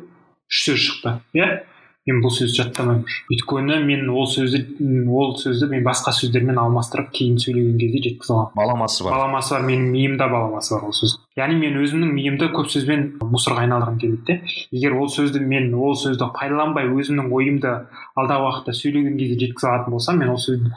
үш 0.50 0.64
сөз 0.70 0.80
шықты 0.86 1.20
иә. 1.36 1.64
Мен 2.10 2.20
бұл 2.24 2.34
сөзді 2.34 2.64
жаттамаймын. 2.64 3.06
Өйткені 3.32 3.80
мен 3.86 4.10
ол 4.10 4.28
сөзді 4.30 4.64
ол 5.10 5.36
сөзді 5.40 5.70
мен 5.72 5.86
басқа 5.86 6.14
сөздермен 6.18 6.60
алмастырып 6.60 7.12
кейін 7.16 7.40
сөйлеген 7.40 7.78
кезде 7.80 8.04
жеткізе 8.10 8.34
аламын. 8.34 8.54
Баламасы 8.58 9.06
бар. 9.06 9.16
Баламасы 9.16 9.56
бар 9.56 9.66
менің 9.70 9.90
миымда 9.94 10.30
баламасы 10.34 10.76
бар 10.76 10.90
ол 10.90 10.96
сөз. 10.98 11.16
Яғни 11.40 11.60
мен 11.62 11.80
өзімнің 11.80 12.14
миымды 12.18 12.50
көп 12.54 12.70
сөзбен 12.74 13.06
мусорға 13.24 13.66
айналдырғым 13.66 14.00
келмейді 14.02 14.26
де. 14.28 14.40
Егер 14.76 14.98
ол 15.00 15.10
сөзді 15.14 15.40
мен 15.46 15.72
ол 15.74 15.96
сөзді 15.96 16.32
пайдаланбай 16.36 16.90
өзімнің 16.90 17.32
ойымды 17.32 17.76
алдағы 18.20 18.50
уақытта 18.50 18.76
сөйлеген 18.76 19.18
кезде 19.20 19.40
жеткізе 19.46 19.70
алатын 19.72 19.96
болсам 19.96 20.20
мен 20.20 20.34
ол 20.34 20.42
сөзді 20.42 20.74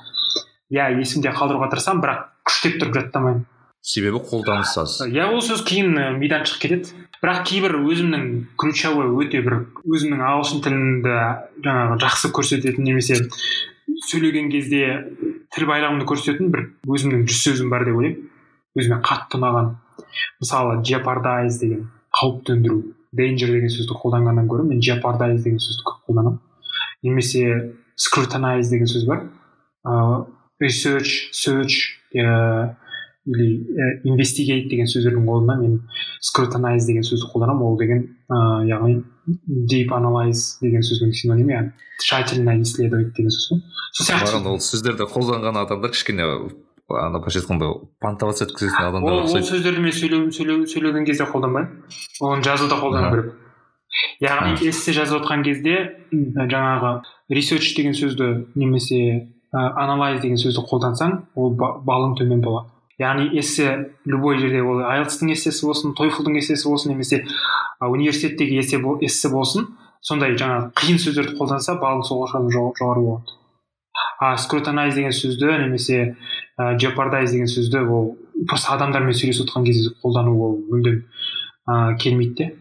иә 0.73 0.89
есімде 0.97 1.33
қалдыруға 1.37 1.69
тырысамын 1.73 2.03
бірақ 2.05 2.29
күштеп 2.49 2.79
тұрып 2.81 2.97
жаттамаймын. 3.01 3.45
Себебі 3.83 4.23
қолданыс 4.23 4.77
аз 4.81 5.01
иә 5.05 5.27
ол 5.29 5.43
сөз 5.45 5.65
кейін 5.67 6.19
мидан 6.21 6.47
шығып 6.47 6.63
кетеді. 6.63 6.95
Бірақ 7.23 7.45
кейбір 7.47 7.77
өзімнің 7.81 8.25
ключевой 8.59 9.11
өте 9.23 9.43
бір 9.47 9.61
өзімнің 9.87 10.25
ағылшын 10.27 10.63
тілімді 10.65 11.13
жаңағы 11.65 11.99
жақсы 12.03 12.31
көрсететін 12.35 12.89
немесе 12.89 13.21
сөйлеген 14.09 14.51
кезде 14.51 14.83
тіл 15.55 15.69
байлығымды 15.71 16.09
көрсететін 16.09 16.51
бір 16.55 16.67
өзімнің 16.89 17.25
жүз 17.29 17.45
сөзім 17.47 17.71
бар 17.71 17.87
деп 17.87 18.01
ойлаймын. 18.01 18.29
Өзіме 18.73 18.99
қатты 19.05 19.37
ұнаған. 19.39 19.75
Мысалы 20.41 20.79
jeopardize 20.89 21.61
деген 21.61 21.87
қауіп 22.17 22.43
төндіру 22.49 22.79
danger 23.13 23.53
деген 23.53 23.71
сөзді 23.71 23.99
қолданғаннан 24.01 24.49
гөрі 24.49 24.65
мен 24.71 24.81
jeopardize 24.83 25.45
деген 25.45 25.61
сөзді 25.61 25.85
көп 25.91 26.09
қолданамын. 26.09 26.39
Немесе 27.05 27.75
scrutinize 28.01 28.73
деген 28.73 28.89
сөз 28.89 29.05
бар. 29.07 29.27
Ыыы 29.85 30.25
research 30.63 31.29
search 31.33 31.99
или 33.27 33.49
investigate 34.05 34.67
деген 34.71 34.89
сөздердің 34.91 35.29
орнына 35.31 35.57
мен 35.61 35.77
scrutinize 36.23 36.87
деген 36.87 37.05
сөзді 37.07 37.29
қолданамын. 37.33 37.63
Ол 37.63 37.77
деген 37.79 38.01
ыыы 38.31 38.67
яғни 38.71 39.05
deep 39.71 39.93
analyze 39.95 40.59
деген 40.63 40.83
сөздің 40.83 41.13
синонимі 41.15 41.55
яғни 41.55 41.73
тщательно 42.03 42.57
исследовать 42.63 43.15
деген 43.15 43.31
сөз 43.31 43.47
ғой. 43.53 43.63
Сол 43.93 44.07
сияқты. 44.07 44.27
Маған 44.27 44.49
ол 44.51 44.59
сөздерді 44.59 45.07
қолданған 45.13 45.61
адамдар 45.63 45.91
кішкене 45.95 46.27
ана 46.93 47.21
былайша 47.23 47.41
айтқанда 47.41 47.69
понтоваться 48.03 48.45
еткізетін 48.45 48.83
ол 48.83 48.91
адамдар 48.91 49.13
ол 49.23 49.29
сөздерді 49.31 49.81
мен 49.87 49.95
сөйлеу 49.95 50.67
сөйлеген 50.67 51.07
кезде 51.07 51.25
қолданбаймын. 51.31 51.71
Оны 52.21 52.43
жазуда 52.43 52.75
қолдану 52.83 53.15
керек 53.15 53.39
яғни 54.25 54.69
эссе 54.69 54.93
жазып 54.97 55.21
отқан 55.23 55.45
кезде 55.47 55.77
жаңағы 56.11 56.93
research 57.31 57.77
деген 57.77 57.95
сөзді 57.95 58.29
немесе 58.57 59.29
анализ 59.53 60.23
деген 60.23 60.41
сөзді 60.41 60.65
қолдансаң 60.69 61.19
ол 61.37 61.55
ба- 61.55 61.77
балың 61.87 62.17
төмен 62.19 62.41
болады. 62.43 62.72
Яғни 63.03 63.29
эссе 63.39 63.69
любой 64.07 64.39
жерде 64.39 64.63
ол 64.63 64.81
айлтстың 64.87 65.35
эссесі 65.35 65.67
болсын 65.67 65.95
тойфлдың 65.99 66.39
эссесі 66.41 66.69
болсын 66.71 66.95
немесе 66.95 67.25
университеттегі 67.83 68.63
эссе 68.63 68.81
эссе 69.07 69.31
болсын 69.33 69.69
сондай 70.03 70.35
жаңағы 70.39 70.73
қиын 70.79 70.99
сөздерді 71.03 71.37
қолданса 71.39 71.77
балың 71.83 72.03
сол 72.07 72.27
жоғары 72.27 73.05
болады. 73.05 73.39
А 74.23 74.37
scrutinize 74.37 74.95
деген 74.95 75.13
сөзді 75.13 75.59
немесе 75.65 76.17
ә, 76.59 76.77
деген 76.79 77.47
сөзді 77.51 77.85
ол 77.91 78.17
просто 78.49 78.75
адамдармен 78.75 79.15
сөйлесіп 79.15 79.49
отқан 79.49 79.65
кезде 79.67 79.95
қолдану 80.03 80.37
ол 80.39 80.59
мүлдем 80.71 81.03
ә, 81.69 81.97
келмейді 81.99 82.35
де. 82.39 82.55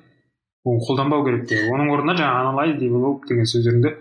Оны 0.65 0.81
қолданбау 0.85 1.25
керек 1.25 1.47
те. 1.49 1.63
Оның 1.69 1.89
орнына 1.93 2.17
жаңағы 2.17 2.49
анализ 2.53 2.81
develop 2.81 3.27
деген 3.29 3.45
сөздерді 3.45 3.95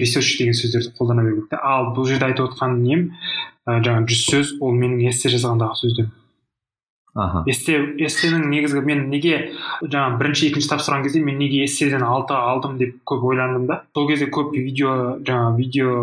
research 0.00 0.36
деген 0.38 0.56
сөздерді 0.56 0.92
қолдана 0.98 1.24
беру 1.26 1.46
керек 1.46 1.60
ал 1.62 1.92
бұл 1.96 2.08
жерде 2.08 2.30
айтып 2.30 2.50
отқан 2.50 2.78
нем 2.82 3.10
ә, 3.66 3.80
жаңағы 3.82 4.06
жүз 4.12 4.22
сөз 4.30 4.54
ол 4.60 4.76
менің 4.76 5.08
эссе 5.10 5.32
жазғандағы 5.32 5.80
сөздерім. 5.82 6.12
Аха. 7.16 7.42
Эссе 7.48 7.78
эссенің 8.04 8.50
негізгі 8.52 8.82
мен 8.84 9.06
неге 9.08 9.38
жаңағы 9.80 10.18
бірінші 10.20 10.50
екінші 10.50 10.68
тапсырған 10.74 11.06
кезде 11.06 11.22
мен 11.24 11.38
неге 11.40 11.64
эсседен 11.64 12.04
алты 12.04 12.36
алдым 12.36 12.76
деп 12.76 12.98
көп 13.08 13.24
ойландым 13.30 13.66
да. 13.70 13.82
Сол 13.96 14.08
кезде 14.10 14.28
көп 14.28 14.52
видео 14.52 15.16
жаңағы 15.24 15.56
видео 15.56 15.94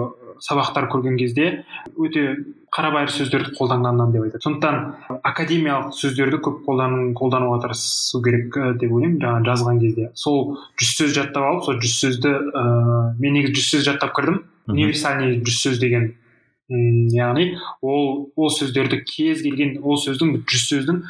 сабақтар 0.41 0.89
көрген 0.89 1.19
кезде 1.21 1.65
өте 1.95 2.25
қарабайыр 2.73 3.11
сөздерді 3.13 3.53
қолданғаннан 3.57 4.13
деп 4.13 4.23
айтады. 4.25 4.41
Сондықтан 4.41 5.19
академиялық 5.29 5.93
сөздерді 5.97 6.39
көп 6.41 6.63
қолдану 6.65 7.11
қолдануға 7.19 7.59
тырысу 7.67 8.21
керек 8.25 8.57
деп 8.81 8.91
ойлаймын 8.91 9.19
жаңағы 9.21 9.47
жазған 9.51 9.79
кезде. 9.83 10.09
Сол 10.15 10.57
жүз 10.81 10.95
сөз 10.97 11.13
жаттап 11.19 11.45
алып 11.51 11.67
сол 11.67 11.77
жүз 11.83 11.95
сөзді 12.01 12.33
ыыы 12.33 13.13
мен 13.21 13.37
негізі 13.37 13.55
жүз 13.59 13.69
сөз 13.75 13.87
жаттап 13.91 14.15
кірдім. 14.17 14.41
Универсальный 14.73 15.37
жүз 15.43 15.61
сөз 15.67 15.79
деген 15.83 16.13
м, 16.71 17.07
яғни 17.13 17.49
ол 17.81 18.31
ол 18.35 18.49
сөздерді 18.49 19.03
кез 19.05 19.43
келген 19.45 19.77
ол 19.83 19.99
сөздің 19.99 20.37
жүз 20.49 20.67
сөздің 20.71 21.01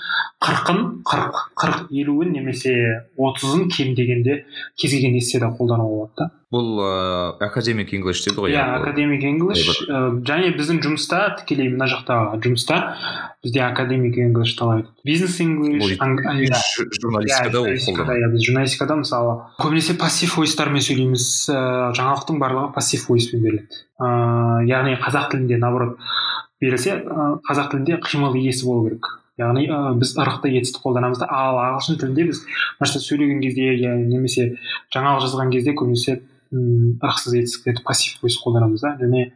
қырқын 0.43 0.79
қырық 1.07 1.41
қырық 1.61 1.91
елуін 1.93 2.33
немесе 2.33 2.73
отызын 3.15 3.69
кем 3.69 3.93
дегенде 3.95 4.43
кез 4.75 4.91
келген 4.91 5.15
эсседе 5.21 5.45
қолдануға 5.45 5.89
болады 5.95 6.11
да. 6.17 6.31
Бұл 6.53 6.67
ыыы 6.83 7.47
академик 7.47 7.93
инглиш 7.97 8.21
дейді 8.25 8.43
ғой 8.43 8.53
иә 8.53 8.63
академик 8.77 9.23
инглиш 9.25 9.65
және 10.29 10.51
біздің 10.53 10.81
жұмыста 10.85 11.21
тікелей 11.39 11.71
мына 11.73 11.87
жақта 11.89 12.17
жұмыста 12.43 12.77
бізде 13.43 13.63
академик 13.65 14.17
инглиш 14.21 14.53
талап 14.59 14.83
етеді 14.83 15.09
бизнес 15.09 15.39
инглиш 15.41 15.97
Жу- 15.97 16.87
журналистикада 17.01 18.17
иә 18.19 18.29
біз 18.35 18.45
журналистикада 18.45 18.99
мысалы 19.01 19.33
көбінесе 19.59 19.97
пассив 19.99 20.37
войстармен 20.37 20.83
сөйлейміз. 20.83 21.25
Ыыы 21.49 21.89
жаңалықтың 21.97 22.39
барлығы 22.41 22.73
пассив 22.75 23.07
войспен 23.09 23.41
беріледі. 23.43 23.81
Ыыы 23.99 24.67
яғни 24.69 24.95
қазақ 25.01 25.31
тілінде 25.33 25.57
наоборот 25.61 25.97
берілсе 26.61 26.99
қазақ 27.49 27.71
тілінде 27.73 27.99
қимыл 28.03 28.37
иесі 28.39 28.65
болу 28.65 28.87
керек. 28.87 29.09
Яғни 29.39 29.65
ы, 29.65 29.95
біз 29.97 30.13
ырықты 30.21 30.51
етісті 30.59 30.81
қолданамыз 30.83 31.19
да 31.23 31.27
ал 31.31 31.57
ағылшын 31.57 31.97
тілінде 32.01 32.27
біз 32.29 32.43
мына 32.79 33.01
сөйлеген 33.01 33.41
кезде 33.41 33.71
немесе 33.97 34.51
жаңалық 34.93 35.23
жазған 35.25 35.51
кезде 35.55 35.73
көбінесе 35.73 36.19
ырықсыз 36.53 37.37
етістіктерді 37.41 37.83
пассив 37.85 38.23
войс 38.23 38.39
қолданамыз 38.41 38.85
да? 38.85 38.95
Және 39.01 39.31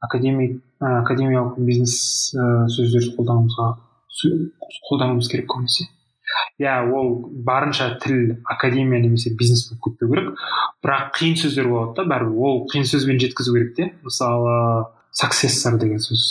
академик 0.00 0.60
академиялық 0.80 1.58
бизнес 1.62 2.32
ы, 2.34 2.68
сөздерді 2.72 3.14
қолдануымызға 3.16 3.72
қолдануымыз 4.88 5.28
керек 5.30 5.50
көбінесе 5.52 5.88
иә 6.60 6.90
ол 6.92 7.28
барынша 7.44 7.98
тіл 8.02 8.36
академия 8.44 9.00
немесе 9.00 9.34
бизнес 9.38 9.68
болып 9.68 9.84
кетпеу 9.84 10.08
керек. 10.12 10.38
Бірақ 10.84 11.12
қиын 11.16 11.36
сөздер 11.40 11.68
болады 11.68 11.96
да 11.98 12.06
бәрібір. 12.08 12.38
Ол 12.38 12.64
қиын 12.72 12.86
сөзбен 12.88 13.20
жеткізу 13.20 13.54
керек 13.54 13.74
те. 13.76 13.92
Мысалы 14.02 14.86
successor 15.12 15.78
деген 15.78 16.00
сөз. 16.02 16.22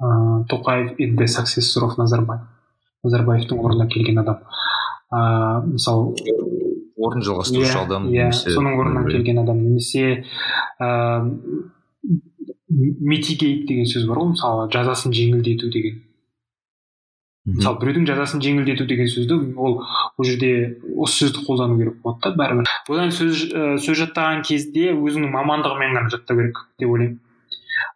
Ыыы 0.00 0.44
тоқаев 0.50 0.96
the 0.98 1.26
successor 1.26 1.86
of 1.86 1.98
назарбаев. 1.98 2.46
Назарбаевтың 3.04 3.58
орнына 3.58 3.88
келген 3.88 4.18
адам. 4.18 4.42
Ыыы 5.10 5.72
мысалы 5.74 6.14
орын 7.02 7.24
жалғастырушы 7.26 7.74
иә 7.74 7.84
адам 7.84 8.08
иә. 8.08 8.30
немесе 8.30 8.54
соның 8.54 8.78
орнынан 8.80 9.08
келген 9.10 9.42
адам 9.42 9.62
немесе 9.62 10.24
ыыы 10.80 11.70
митигейт 12.72 13.66
деген 13.68 13.86
сөз 13.88 14.06
бар 14.08 14.22
ғой 14.22 14.32
мысалы 14.32 14.70
жазасын 14.72 15.12
жеңілдету 15.12 15.70
деген. 15.72 16.00
Мысалы 17.42 17.80
біреудің 17.82 18.06
жазасын 18.06 18.42
жеңілдету 18.42 18.86
деген 18.86 19.08
сөзді 19.10 19.38
ол 19.58 19.80
ол 19.82 20.24
жерде 20.24 20.78
осы 20.94 21.24
сөзді 21.24 21.42
қолдану 21.46 21.78
керек 21.80 21.98
болады 22.04 22.30
да 22.30 22.36
бәрібір. 22.38 22.70
Одан 22.88 23.10
сөз 23.10 23.48
ә, 23.50 23.64
сөз 23.82 23.98
жаттаған 24.04 24.44
кезде 24.46 24.92
өзіңнің 24.94 25.32
мамандығымен 25.34 25.96
ғана 25.98 26.12
жаттау 26.12 26.38
керек 26.38 26.60
деп 26.78 26.92
ойлаймын. 26.94 27.18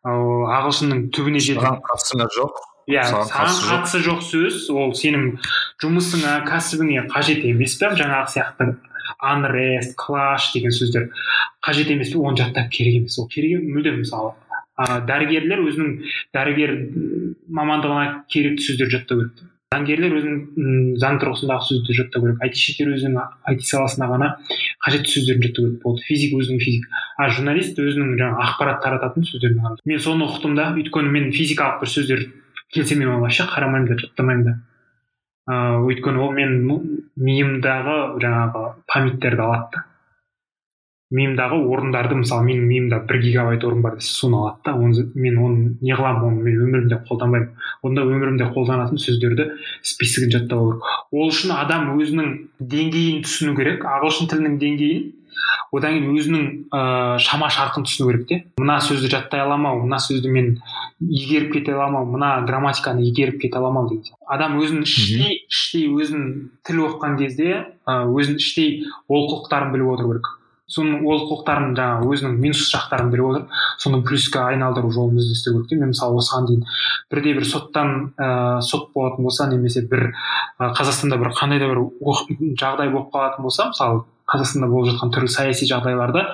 Ал 0.06 0.48
ағылшынның 0.58 1.06
түбіне 1.14 1.42
жету 1.42 1.62
саған 1.62 1.78
қатысыңа 1.86 2.26
жоқ? 2.36 2.58
Иә 2.90 3.06
саған 3.06 3.30
қатысы 3.36 3.70
қатысы 3.70 4.02
жоқ 4.02 4.26
сөз. 4.26 4.58
Ол 4.74 4.92
сенің 4.98 5.28
жұмысыңа 5.82 6.40
кәсібіңе 6.50 7.06
қажет 7.14 7.46
емес 7.46 7.78
пе? 7.78 7.92
Жаңағы 8.02 8.34
сияқты. 8.34 8.68
Unrest 9.22 9.96
clash 9.96 10.52
деген 10.54 10.70
сөздер 10.70 11.10
қажет 11.64 11.90
емес 11.90 12.12
пе? 12.12 12.18
оны 12.18 12.36
жаттап 12.36 12.70
керек 12.70 13.02
емес. 13.02 13.18
ол 13.18 13.28
керек 13.28 13.62
мүлдем 13.62 14.00
мысалы. 14.00 14.34
А, 14.76 15.00
дәрігерлер 15.00 15.62
өзінің 15.64 15.92
дәрігер 16.36 16.72
мамандығына 17.48 18.24
керекті 18.28 18.62
сөздерді 18.66 18.98
жаттау 18.98 19.18
керек. 19.20 19.44
заңгерлер 19.72 20.12
өзінің 20.14 20.98
заң 21.00 21.18
тұрғысындағы 21.22 21.66
сөзді 21.68 21.96
жаттау 21.96 22.22
керек. 22.22 22.42
айтишниктер 22.44 22.92
өзінің 22.94 23.16
айти 23.50 23.66
саласына 23.66 24.06
ғана 24.12 24.28
қажетті 24.84 25.14
сөздерін 25.16 25.42
жаттау 25.46 25.64
керек. 25.66 25.82
болады 25.82 26.06
физик 26.06 26.36
өзінің 26.36 26.60
физик. 26.60 26.86
а 27.16 27.28
журналист 27.30 27.78
өзінің 27.78 28.16
жаңағы 28.20 28.46
ақпарат 28.46 28.82
тарататын 28.84 29.24
сөздерін 29.24 29.60
ғана. 29.64 29.76
мен 29.84 29.98
соны 29.98 30.28
ұқтым 30.28 30.54
да 30.56 30.70
өйткені 30.76 31.10
мен 31.10 31.32
физикалық 31.32 31.80
бір 31.80 31.88
сөздер 31.88 32.26
келсе 32.72 32.94
мен 32.94 33.08
оны 33.08 33.20
вообще 33.26 33.44
қарамаймын 33.44 33.88
да 33.88 33.98
жаттамаймын 33.98 34.44
да. 34.44 34.58
Ыыы 35.46 35.82
өйткені 35.86 36.22
ол 36.22 36.32
мен 36.34 36.56
миымдағы 37.16 37.98
жаңағы 38.22 38.62
памяттерді 38.90 39.44
алады 39.44 39.68
да. 39.76 39.84
Миымдағы 41.14 41.60
орындарды 41.70 42.16
мысалы 42.18 42.48
менің 42.48 42.64
миымда 42.66 42.98
бір 43.06 43.20
гигабайт 43.22 43.64
орын 43.64 43.82
бар 43.84 43.94
десе 44.00 44.10
соны 44.10 44.40
алады 44.40 44.64
да. 44.64 44.74
Оны 44.74 45.04
мен 45.14 45.38
оны 45.38 45.76
не 45.80 45.94
қыламын 45.94 46.26
оны 46.32 46.42
мен 46.42 46.58
өмірімде 46.64 46.98
қолданбаймын. 47.06 47.52
Онда 47.86 48.02
өмірімде 48.02 48.48
қолданатын 48.50 48.98
сөздерді 48.98 49.52
списогін 49.86 50.34
жаттап 50.34 50.58
алу 50.58 50.72
керек. 50.74 50.90
Ол 51.12 51.30
үшін 51.30 51.54
адам 51.54 51.92
өзінің 51.94 52.32
деңгейін 52.58 53.22
түсіну 53.22 53.54
керек 53.54 53.86
ағылшын 53.86 54.32
тілінің 54.32 54.58
деңгейін 54.64 55.06
одан 55.72 55.96
кейін 55.96 56.16
өзінің 56.16 56.46
ыыы 56.70 57.18
шама 57.22 57.48
шарқын 57.52 57.86
түсіну 57.86 58.10
керек 58.10 58.26
те. 58.28 58.38
Мына 58.60 58.78
сөзді 58.84 59.10
жаттай 59.12 59.42
аламын 59.42 59.70
ау 59.72 59.82
мына 59.84 59.98
сөзді 60.02 60.30
мен 60.32 60.52
игеріп 61.00 61.52
кете 61.56 61.74
аламын 61.74 62.00
ау 62.00 62.10
мына 62.12 62.30
грамматиканы 62.46 63.06
игеріп 63.08 63.40
кете 63.42 63.58
аламын 63.58 63.84
ау 63.84 63.90
деген 63.90 64.16
адам 64.26 64.58
өзін 64.62 64.86
іштей 64.86 65.42
іштей 65.50 65.88
өзін 65.90 66.26
тіл 66.66 66.84
оқыған 66.86 67.18
кезде 67.20 67.52
ы 67.86 67.98
өзін 68.16 68.40
іштей 68.42 68.84
олқылықтарын 69.08 69.72
біліп 69.74 69.94
отыру 69.96 70.14
керек. 70.14 70.32
Соның 70.70 71.04
олқылықтарын 71.06 71.76
жаңағы 71.78 72.08
өзінің 72.14 72.38
минус 72.42 72.64
жақтарын 72.72 73.10
біліп 73.12 73.28
отырып 73.30 73.52
соны 73.82 74.00
плюске 74.06 74.40
айналдыру 74.42 74.90
жолын 74.94 75.20
іздестіру 75.22 75.62
керек 75.62 75.84
мен 75.84 75.92
мысалы 75.92 76.18
осыған 76.18 76.48
дейін 76.50 76.64
бірде 77.12 77.34
бір 77.38 77.46
соттан 77.46 77.92
ә, 78.18 78.60
сот 78.60 78.90
болатын 78.94 79.28
болса 79.28 79.46
немесе 79.46 79.84
бір 79.86 80.08
ә, 80.58 80.72
қазақстанда 80.74 81.20
бір 81.22 81.30
қандай 81.38 81.62
да 81.62 81.70
бір 81.70 81.84
жағдай 82.58 82.90
болып 82.90 83.12
қалатын 83.14 83.46
болса 83.46 83.68
мысалы 83.70 84.02
қазақстанда 84.26 84.70
болып 84.72 84.90
жатқан 84.90 85.14
түрлі 85.14 85.30
саяси 85.30 85.68
жағдайларда 85.70 86.26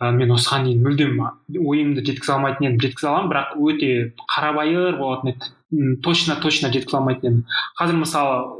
ә, 0.00 0.10
мен 0.16 0.32
осыған 0.34 0.66
дейін 0.66 0.82
мүлдем 0.86 1.20
ойымды 1.60 2.02
жеткізе 2.06 2.34
алмайтын 2.34 2.70
едім 2.70 2.82
жеткізе 2.82 3.10
аламын 3.10 3.30
бірақ 3.30 3.54
өте 3.68 3.90
қарабайыр 4.34 4.98
болатын 4.98 5.34
еді. 5.34 5.52
Точно 6.02 6.34
точно 6.42 6.72
жеткізе 6.74 6.98
алмайтын 6.98 7.28
едім. 7.30 7.44
Қазір 7.78 8.00
мысалы 8.00 8.59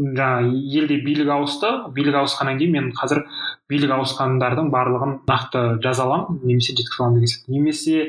жаңағы 0.00 0.60
елде 0.74 0.96
билік 1.04 1.30
ауысты. 1.34 1.70
Билік 1.94 2.16
ауысқаннан 2.22 2.58
кейін 2.60 2.72
мен 2.76 2.88
қазір 2.96 3.24
билік 3.70 3.92
ауысқандардың 3.96 4.70
барлығын 4.72 5.16
нақты 5.28 5.64
жаза 5.84 6.06
аламын 6.06 6.40
немесе 6.44 6.74
жеткізе 6.74 7.04
аламын 7.04 7.24
деген 7.24 7.56
немесе 7.56 8.06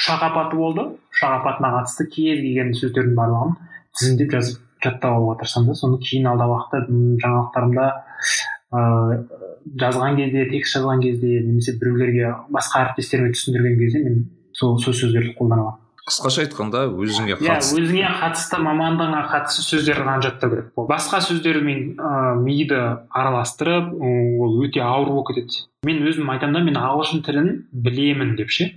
ұшақ 0.00 0.26
апаты 0.30 0.58
болды. 0.58 0.88
Ұшақ 1.14 1.38
апатына 1.40 1.72
қатысты 1.78 2.08
кез 2.10 2.42
келген 2.42 2.74
сөздердің 2.78 3.14
барлығын 3.18 3.54
тізімдеп 3.98 4.34
жазып 4.34 4.60
жаттап 4.82 5.12
алуға 5.14 5.38
тырысамын 5.42 5.70
да. 5.70 5.78
Соны 5.78 6.00
кейін 6.02 6.32
алдағы 6.32 6.56
уақытта 6.56 6.82
жаңалықтарымда 7.22 7.86
ыыы 8.72 9.20
жазған 9.78 10.16
кезде 10.18 10.48
текст 10.50 10.76
жазған 10.76 11.02
кезде 11.04 11.38
немесе 11.44 11.76
біреулерге 11.78 12.32
басқа 12.50 12.82
әріптестеріме 12.86 13.30
түсіндірген 13.36 13.78
кезде 13.78 14.02
мен 14.02 14.24
сол 14.58 14.78
сол 14.82 14.96
сөздерді 14.96 15.36
қолданамын 15.38 15.81
қысқаша 16.10 16.42
айтқанда 16.42 16.80
өзіңе 16.98 17.36
иә 17.38 17.58
өзіңе 17.62 18.08
қатысты 18.18 18.58
мамандығыңа 18.58 19.20
қатысты 19.30 19.62
сөздерді 19.68 20.02
ғана 20.02 20.24
жаттау 20.24 20.50
керек. 20.50 20.72
Басқа 20.88 21.20
сөздермен 21.22 21.94
ыыы 21.94 22.40
миды 22.42 22.80
араластырып 23.14 23.92
ол 23.94 24.56
өте 24.66 24.82
ауыр 24.82 25.12
болып 25.14 25.30
кетеді. 25.30 25.62
Мен 25.86 26.02
өзім 26.02 26.32
айтамын 26.34 26.58
да 26.58 26.64
мен 26.66 26.80
ағылшын 26.80 27.22
тілін 27.22 27.52
білемін 27.70 28.34
деп 28.40 28.50
ше. 28.50 28.72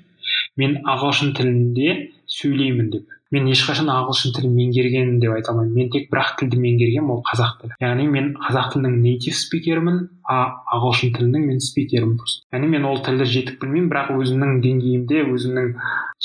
Мен 0.56 0.78
ағылшын 0.86 1.34
тілінде 1.38 2.12
сөйлеймін 2.30 2.94
деп. 2.94 3.15
Мен 3.34 3.48
ешқашан 3.50 3.90
ағылшын 3.90 4.36
тілін 4.36 4.54
меңгерген 4.58 5.16
деп 5.22 5.34
айта 5.36 5.54
алмаймын. 5.54 5.74
Мен 5.74 5.90
тек 5.94 6.10
бір 6.12 6.22
ақ 6.22 6.36
тілді 6.42 6.60
меңгергенмін 6.62 7.14
ол 7.16 7.24
қазақ 7.26 7.56
тілі. 7.62 7.78
Яғни 7.82 8.08
мен 8.12 8.32
қазақ 8.38 8.74
тілінің 8.76 9.00
нейтив 9.02 9.38
спикерімін 9.40 10.02
а 10.30 10.38
ағылшын 10.76 11.14
тілінің 11.18 11.48
мен 11.50 11.60
спикерімін 11.62 12.20
яғни 12.54 12.70
мен 12.72 12.86
ол 12.90 13.02
тілді 13.06 13.28
жетік 13.30 13.60
білмеймін 13.62 13.90
бірақ 13.92 14.14
өзімнің 14.16 14.62
деңгейімде 14.64 15.26
өзімнің 15.30 15.74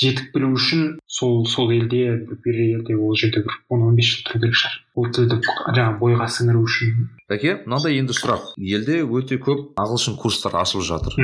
жетік 0.01 0.31
білу 0.33 0.53
үшін 0.57 0.85
сол 1.05 1.45
сол 1.49 1.73
елде 1.75 2.15
бір 2.45 2.61
елде 2.65 2.95
ол 2.97 3.13
жерде 3.17 3.43
бір 3.45 3.57
он 3.69 3.83
он 3.89 3.97
бес 3.97 4.09
жыл 4.09 4.23
тұру 4.25 4.41
керек 4.41 4.57
шығар. 4.61 4.79
Ол 4.95 5.11
тілді 5.15 5.37
жаңағы 5.45 5.99
бойға 5.99 6.29
сіңіру 6.37 6.63
үшін. 6.65 7.05
Бәке 7.29 7.57
мынандай 7.65 7.99
енді 7.99 8.15
сұрақ. 8.17 8.53
Елде 8.57 9.01
өте 9.05 9.37
көп 9.41 9.75
ағылшын 9.81 10.17
курстар 10.21 10.57
ашылып 10.63 10.87
жатыр. 10.87 11.19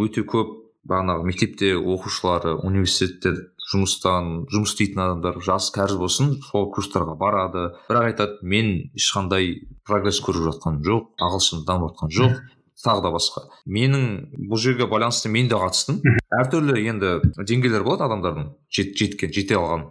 Өте 0.00 0.26
көп 0.26 0.58
бағанағы 0.88 1.28
мектепте 1.28 1.74
оқушылары 1.76 2.56
университетте 2.64 3.34
жұмыстан 3.70 4.30
жұмыс 4.50 4.74
істейтін 4.74 5.04
адамдар 5.04 5.40
жас 5.44 5.70
кәрі 5.74 5.98
болсын 6.00 6.32
сол 6.48 6.70
курстарға 6.74 7.16
барады. 7.20 7.68
Бірақ 7.90 8.08
айтады 8.10 8.38
мен 8.42 8.72
ешқандай 8.98 9.60
прогресс 9.86 10.22
көріп 10.24 10.48
жатқан 10.50 10.80
жоқ 10.86 11.12
ағылшын 11.22 11.66
дамып 11.68 11.94
жатқан 11.94 12.16
жоқ 12.18 12.40
тағы 12.80 13.04
да 13.04 13.12
басқа 13.12 13.44
менің 13.68 14.04
бұл 14.50 14.60
жерге 14.60 14.88
байланысты 14.90 15.30
мен 15.32 15.48
де 15.50 15.58
қатыстым. 15.60 16.00
Әртүрлі 16.40 16.80
енді 16.88 17.14
деңгейлер 17.44 17.84
болады 17.84 18.06
адамдардың 18.08 18.50
жет, 18.72 18.94
жеткен 18.96 19.32
жете 19.34 19.58
алған. 19.60 19.88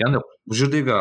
Яғни 0.00 0.22
бұл 0.22 0.56
жердегі 0.56 1.00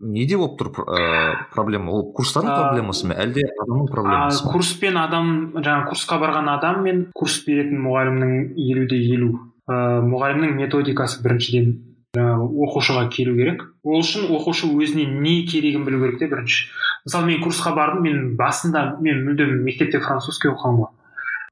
неде 0.00 0.38
болып 0.38 0.58
тұр 0.60 0.70
ә, 0.86 1.34
проблема? 1.54 1.92
Ол 1.92 2.10
курстардың 2.16 2.54
проблемасы 2.54 3.08
ма 3.10 3.18
әлде 3.18 3.44
адамның 3.50 3.88
проблемасы 3.92 4.46
ма? 4.46 4.52
курспен 4.54 4.98
адам 5.00 5.30
жаңағы 5.58 5.92
курсқа 5.92 6.18
барған 6.22 6.50
адам 6.54 6.82
мен 6.86 7.04
курс 7.14 7.40
беретін 7.46 7.82
мұғалімнің 7.86 8.34
елу 8.68 8.86
де 8.90 9.00
елу. 9.14 9.32
Ә, 9.68 10.00
мұғалімнің 10.08 10.56
методикасы 10.58 11.22
біріншіден 11.24 11.72
жаңағы 12.16 12.46
оқушыға 12.66 13.06
келу 13.12 13.34
керек. 13.36 13.64
Ол 13.84 14.00
үшін 14.00 14.30
оқушы 14.32 14.70
өзіне 14.72 15.04
не 15.20 15.42
керегін 15.46 15.84
білу 15.84 16.00
керек 16.04 16.22
те 16.22 16.28
бірінші. 16.30 16.68
Мысалы 17.04 17.26
мен 17.28 17.42
курсқа 17.42 17.74
бардым 17.76 18.06
мен 18.06 18.22
басында 18.36 18.96
мен 19.00 19.24
мүлдем 19.26 19.58
мектепте 19.66 20.00
французский 20.00 20.50
оқығанмын 20.50 20.86
ғой. 20.86 20.90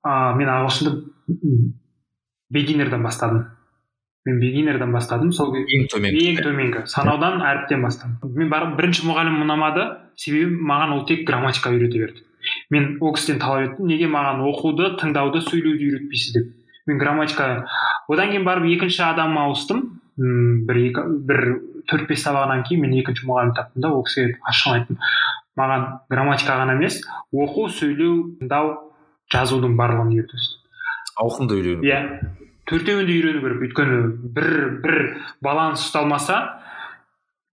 Ыыы 0.07 0.39
мен 0.41 0.49
ағылшынды 0.55 1.75
бегинерден 2.51 3.03
бастадым. 3.05 3.45
Мен 4.27 4.41
бегинерден 4.41 4.93
бастадым 4.93 5.33
сол 5.33 5.55
ең 5.55 5.87
төменгі. 5.93 6.25
ең 6.33 6.43
төменгі. 6.43 6.87
Санаудан 6.91 7.43
әріптен 7.47 7.83
бастадым. 7.85 8.19
Мен 8.35 8.51
барып 8.51 8.77
бірінші 8.81 9.07
мұғалім 9.07 9.43
ұнамады 9.45 9.87
себебі 10.17 10.57
маған 10.67 10.97
ол 10.97 11.05
тек 11.07 11.27
грамматика 11.29 11.71
үйрете 11.71 12.01
берді. 12.01 12.25
Мен 12.71 12.97
ол 13.01 13.15
кісіден 13.15 13.41
талап 13.43 13.71
еттім 13.71 13.87
неге 13.91 14.09
маған 14.11 14.43
оқуды 14.51 14.95
тыңдауды 15.01 15.43
сөйлеуді 15.47 15.91
үйретпейсіз 15.91 16.35
деп. 16.35 16.53
Мен 16.87 16.99
грамматика 16.99 17.67
одан 18.09 18.33
кейін 18.33 18.45
барып 18.47 18.69
екінші 18.71 19.03
адам 19.11 19.39
ауыстым. 19.39 20.01
Бір 20.17 20.79
екі 20.81 21.07
бір 21.29 21.43
төрт 21.91 22.09
бес 22.09 22.23
сабағынан 22.25 22.65
кейін 22.67 22.87
мен 22.87 22.95
екінші 23.01 23.27
мұғалім 23.29 23.55
таптым 23.57 23.85
да 23.85 23.93
ол 23.93 24.05
кісіге 24.07 24.39
ашық 24.49 24.79
айттым. 24.79 25.01
Маған 25.57 25.87
грамматика 26.11 26.57
ғана 26.61 26.77
емес 26.77 27.01
оқу 27.33 27.69
сөйлеу 27.73 28.39
тыңдау 28.41 28.73
жазудың 29.33 29.77
барлығын 29.77 30.15
үйретіңіз 30.15 30.49
ауқымды 31.21 31.59
үйрену. 31.61 31.85
Иә. 31.87 32.01
Төртеуін 32.67 33.07
де 33.09 33.15
үйрену 33.17 33.43
керек. 33.45 33.63
Өйткені 33.69 34.01
бір 34.37 34.49
бір 34.85 34.97
баланс 35.45 35.87
ұсталмаса 35.87 36.41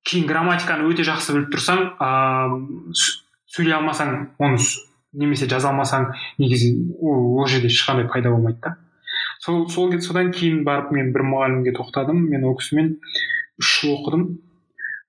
кейін 0.08 0.28
грамматиканы 0.28 0.88
өте 0.89 1.06
жақсы 1.08 1.36
біліп 1.36 1.54
тұрсаң 1.54 1.84
ыыы 2.04 2.96
сөйлей 3.54 3.78
алмасаң 3.78 4.15
оны 4.41 4.60
немесе 5.13 5.48
жаза 5.48 5.69
алмасаң 5.69 6.10
негізі 6.41 6.74
ол 7.00 7.38
ол 7.39 7.48
жерде 7.48 7.69
ешқандай 7.72 8.10
пайда 8.10 8.34
болмайды 8.34 8.60
да. 8.63 8.76
Сол 9.43 9.67
сол 9.69 9.93
содан 10.01 10.32
кейін 10.32 10.63
барып 10.63 10.91
мен 10.95 11.12
бір 11.13 11.25
мұғалімге 11.27 11.75
тоқтадым. 11.77 12.21
Мен 12.32 12.45
ол 12.47 12.56
кісімен 12.60 12.95
үш 13.60 13.71
жыл 13.82 13.97
оқыдым. 13.97 14.27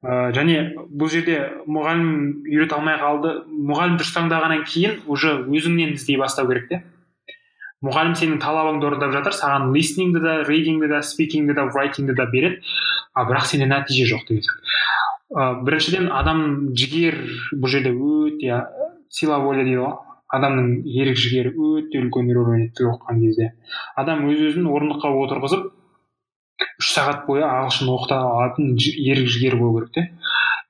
Ә, 0.05 0.33
және 0.37 0.75
бұл 0.91 1.13
жерде 1.13 1.39
мұғалім 1.67 2.11
үйрете 2.51 2.77
алмай 2.77 2.99
қалды. 3.01 3.37
Мұғалім 3.49 4.01
дұрыс 4.01 4.15
таңдағаннан 4.17 4.67
кейін 4.69 5.01
уже 5.07 5.39
өзіңнен 5.47 5.95
іздей 5.95 6.19
бастау 6.21 6.51
керек 6.51 6.69
те. 6.69 6.83
Мұғалім 7.85 8.17
сенің 8.17 8.41
талабыңды 8.41 8.89
орындап 8.89 9.13
жатыр 9.13 9.37
саған 9.37 9.71
листнингді 9.75 10.23
да 10.25 10.37
рейдингді 10.49 10.89
да 10.89 11.03
спикингді 11.05 11.57
да 11.57 11.69
райтингді 11.69 12.17
да 12.17 12.27
береді. 12.33 12.63
А 13.15 13.27
бірақ 13.29 13.47
сенде 13.47 13.69
нәтиже 13.71 14.09
жоқ 14.11 14.27
деген 14.29 14.43
сияқты 14.43 14.95
ә, 15.35 15.63
біріншіден 15.65 16.11
адам 16.15 16.41
жігер 16.77 17.19
бұл 17.53 17.71
жерде 17.73 17.93
өте 17.95 18.61
сила 19.11 19.39
воля 19.43 19.65
дейді 19.65 19.81
ғой. 19.83 19.97
Адамның 20.37 20.69
ерік 20.89 21.19
жігері 21.21 21.55
өте 21.55 22.03
үлкен 22.03 22.31
рөл 22.35 22.53
ойнайды 22.55 22.89
оқыған 22.91 23.21
кезде. 23.23 23.53
Адам 23.97 24.27
өз 24.31 24.43
өзін 24.51 24.69
орындыққа 24.71 25.13
отырғызып 25.25 25.71
үш 26.81 26.91
сағат 26.95 27.25
бойы 27.27 27.45
ағылшын 27.47 27.91
оқыта 27.95 28.19
алатын 28.31 28.75
ерік 28.79 29.31
жігері 29.31 29.61
болу 29.61 29.79
керек 29.79 29.95
те. 29.95 30.07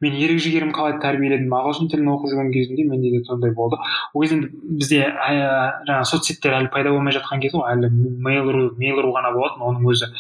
Мен 0.03 0.16
ерік 0.20 0.40
жігерімді 0.42 0.74
қалай 0.77 0.96
тәрбиеледім 1.00 1.53
ағылшын 1.55 1.88
тілін 1.92 2.11
оқып 2.12 2.33
жүрген 2.33 2.50
кезімде 2.53 2.85
менде 2.88 3.12
де 3.12 3.20
сондай 3.24 3.55
болды. 3.57 3.79
Ол 4.12 4.24
кезде 4.24 4.40
бізде 4.81 5.05
жаңағы 5.14 6.09
соцсеттер 6.11 6.59
әлі 6.59 6.72
пайда 6.74 6.92
болмай 6.92 7.14
жатқан 7.16 7.40
кез 7.44 7.55
ғой 7.55 7.70
әлі 7.72 7.92
мейл 7.94 8.50
мейл 8.81 9.00
ғана 9.14 9.33
болатын 9.37 9.64
оның 9.70 9.87
өзі 9.94 10.11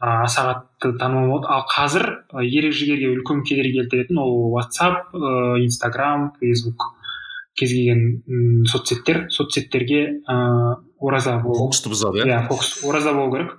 аса 0.00 0.44
қатты 0.50 0.92
танымал 0.98 1.30
болды. 1.30 1.48
Ал 1.48 1.64
қазір 1.70 2.08
ерік 2.42 2.74
жігерге 2.76 3.14
үлкен 3.14 3.44
кедергі 3.48 3.78
келтіретін 3.80 4.20
ол 4.20 4.52
whatsapp 4.58 5.14
инстаграм 5.62 6.32
фейсбук 6.40 6.90
кез 7.54 7.70
келген 7.70 8.64
соцсеттер 8.70 9.26
соцсеттерге 9.30 10.00
ыыы 10.24 10.74
ораза 11.00 11.38
фокусты 11.42 11.92
бұзады 11.92 12.24
иә? 12.24 12.46
Фокус 12.48 12.80
ораза 12.84 13.12
болу 13.14 13.32
керек. 13.34 13.54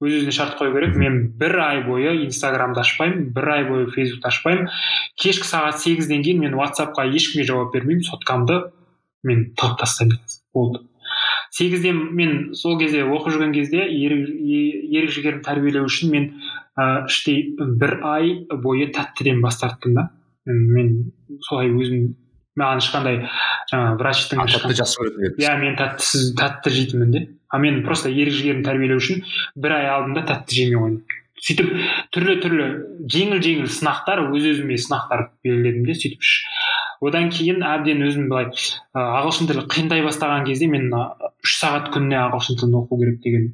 Өз 0.00 0.12
өзіне 0.18 0.32
шарт 0.36 0.58
қою 0.58 0.74
керек. 0.74 0.96
Мен 0.96 1.30
бір 1.40 1.58
ай 1.64 1.84
бойы 1.86 2.12
инстаграмды 2.26 2.80
ашпаймын 2.82 3.30
бір 3.36 3.48
ай 3.54 3.64
бойы 3.68 3.86
фейсбукты 3.92 4.28
ашпаймын. 4.28 4.68
Кешкі 5.16 5.48
сағат 5.48 5.80
сегізден 5.80 6.24
кейін 6.24 6.42
мен 6.44 6.58
ватсапқа 6.58 7.06
ешкімге 7.08 7.46
жауап 7.48 7.72
бермеймін 7.72 8.04
соткамды 8.04 8.60
мен 9.24 9.48
тығып 9.56 9.80
тастаймын. 9.80 10.20
Болды. 10.54 10.84
Сегізде 11.50 11.92
мен 11.92 12.52
сол 12.54 12.76
кезде 12.78 13.06
оқып 13.06 13.32
жүрген 13.32 13.54
кезде 13.56 13.86
ерік 13.88 15.10
жігерімді 15.16 15.46
тәрбиелеу 15.46 15.88
үшін 15.88 16.12
мен 16.12 16.28
ыыы 16.76 17.06
іштей 17.08 17.56
бір 17.56 17.98
ай 18.04 18.34
бойы 18.52 18.90
тәттіден 18.92 19.40
бас 19.40 19.62
тарттым 19.62 19.96
да. 19.96 20.10
Мен 20.44 21.12
солай 21.48 21.72
өзім 21.72 22.12
маған 22.60 22.80
ешқандай 22.82 23.20
жаңағы 23.72 23.98
врачтың 24.00 24.42
жақсы 24.48 25.00
көретін 25.00 25.36
иә 25.42 25.52
мен 25.60 25.76
тәттісіз 25.78 26.32
тәтті 26.40 26.72
жейтінмін 26.76 27.12
де. 27.12 27.22
А 27.48 27.58
мен 27.62 27.82
просто 27.84 28.10
ерік 28.10 28.34
жігерімді 28.34 28.66
тәрбиелеу 28.66 28.98
үшін 29.00 29.22
бір 29.54 29.76
ай 29.76 29.90
алдында 29.92 30.24
тәтті 30.26 30.56
жемей 30.60 30.80
қойдым. 30.80 31.02
Сөйтіп 31.46 31.68
түрлі 32.16 32.34
түрлі 32.42 32.66
жеңіл 33.12 33.42
жеңіл 33.44 33.68
сынақтар 33.70 34.24
өз 34.24 34.48
өзіме 34.50 34.78
сынақтар 34.80 35.28
белгіледім 35.44 35.84
де 35.86 35.94
сөйтіп 36.00 37.06
одан 37.06 37.28
кейін 37.30 37.60
әбден 37.60 38.00
өзім 38.06 38.30
былай 38.32 38.48
ағылшын 38.96 39.50
тілі 39.50 39.66
қиындай 39.68 40.02
бастаған 40.06 40.46
кезде 40.48 40.66
мен 40.72 40.88
үш 40.96 41.58
сағат 41.60 41.92
күніне 41.94 42.18
ағылшын 42.24 42.58
тілін 42.62 42.78
оқу 42.80 42.98
керек 43.02 43.20
деген 43.22 43.52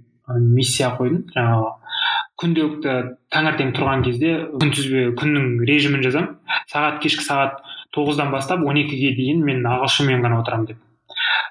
миссия 0.55 0.93
қойдым. 0.95 1.27
Жаңағы 1.35 1.73
күнделікті 2.41 2.95
таңертең 3.35 3.75
тұрған 3.77 4.07
кезде 4.07 4.33
күнтізбе 4.62 5.05
күннің 5.19 5.67
режимін 5.69 6.07
жазамын. 6.07 6.38
Сағат 6.71 7.03
кешкі 7.03 7.27
сағат 7.27 7.59
тоғыздан 7.92 8.31
бастап 8.33 8.64
он 8.64 8.78
екіге 8.81 9.14
дейін 9.16 9.44
мен 9.44 9.66
ағылшынмен 9.68 10.24
ғана 10.24 10.40
отырамын 10.42 10.66
деп. 10.72 10.78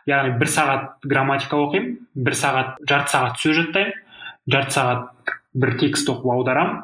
Яғни 0.10 0.38
бір 0.39 0.49
сағат 0.49 1.06
грамматика 1.06 1.60
оқимын 1.62 1.97
бір 2.15 2.38
сағат 2.38 2.80
жарты 2.89 3.13
сағат 3.13 3.41
сөз 3.41 3.60
жаттаймын 3.60 3.93
жарты 4.51 4.75
сағат 4.77 5.36
бір 5.54 5.75
текст 5.80 6.10
оқып 6.10 6.32
аударамын 6.34 6.80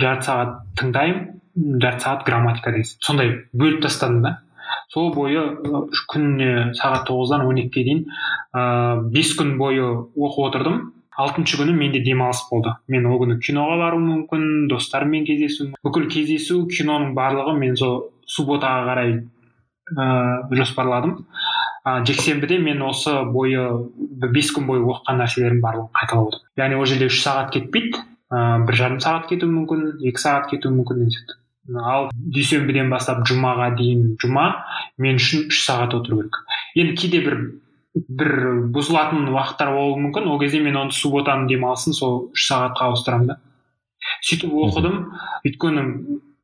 жарты 0.00 0.28
сағат 0.28 0.58
тыңдаймын 0.80 1.80
жарты 1.80 2.04
сағат 2.04 2.26
грамматика 2.26 2.74
деген 2.74 2.90
сондай 3.00 3.32
бөліп 3.52 3.80
тастадым 3.86 4.20
да. 4.22 4.34
Сол 4.92 5.12
бойы 5.14 5.46
күніне 6.12 6.74
сағат 6.76 7.06
тоғыздан 7.08 7.46
он 7.46 7.62
екіге 7.62 7.84
дейін 7.86 8.04
ыыы 8.52 9.08
бес 9.14 9.32
күн 9.38 9.56
бойы 9.56 9.82
оқып 10.12 10.44
отырдым. 10.50 10.92
Алтыншы 11.16 11.56
күні 11.56 11.72
менде 11.72 12.02
демалыс 12.04 12.42
болды. 12.50 12.74
Мен 12.92 13.06
ол 13.08 13.16
күні 13.22 13.38
киноға 13.40 13.78
баруым 13.80 14.04
мүмкін 14.10 14.66
достарыммен 14.68 15.24
кездесу 15.24 15.70
бүкіл 15.86 16.10
кездесу 16.12 16.66
киноның 16.68 17.14
барлығы 17.16 17.54
мен 17.56 17.76
сол 17.80 18.10
субботаға 18.26 18.84
қарай 18.90 19.16
ыыы 19.96 20.58
жоспарладым. 20.58 21.26
А 21.84 22.04
жексенбіде 22.04 22.58
мен 22.58 22.82
осы 22.82 23.12
бойы 23.30 23.62
бес 24.34 24.50
күн 24.54 24.66
бойы 24.66 24.82
оқыған 24.82 25.20
нәрселерімнің 25.22 25.62
барлығын 25.62 25.92
қайталап 25.94 26.30
отырмын. 26.32 26.52
Яғни 26.58 26.78
ол 26.80 26.86
жерде 26.90 27.10
үш 27.10 27.20
сағат 27.22 27.52
кетпейді 27.54 28.00
ыыы 28.34 28.64
бір 28.66 28.80
жарым 28.80 29.02
сағат 29.04 29.28
кетуі 29.30 29.52
мүмкін 29.52 29.84
екі 30.10 30.22
сағат 30.22 30.50
кетуі 30.50 30.74
мүмкін 30.74 31.06
ал 31.82 32.10
дүйсенбіден 32.14 32.90
бастап 32.90 33.22
жұмаға 33.26 33.72
дейін 33.78 34.16
жұма 34.22 34.48
мен 35.02 35.20
үшін 35.22 35.46
үш 35.50 35.62
сағат 35.66 35.94
отыру 35.94 36.20
керек. 36.20 36.42
Енді 36.74 36.98
кейде 36.98 37.22
бір 37.22 37.38
бір 37.96 38.32
бұзылатын 38.74 39.30
уақыттар 39.32 39.72
болуы 39.74 40.00
мүмкін. 40.04 40.28
Ол 40.30 40.40
кезде 40.42 40.60
мен 40.60 40.76
оны 40.76 40.94
субботаның 40.94 41.48
демалысын 41.50 41.96
сол 41.96 42.30
үш 42.34 42.48
сағатқа 42.50 42.90
ауыстырамын 42.90 43.30
да. 43.30 43.38
Сөйтіп 44.26 44.52
оқыдым. 44.66 44.98
Өйткені 45.46 45.86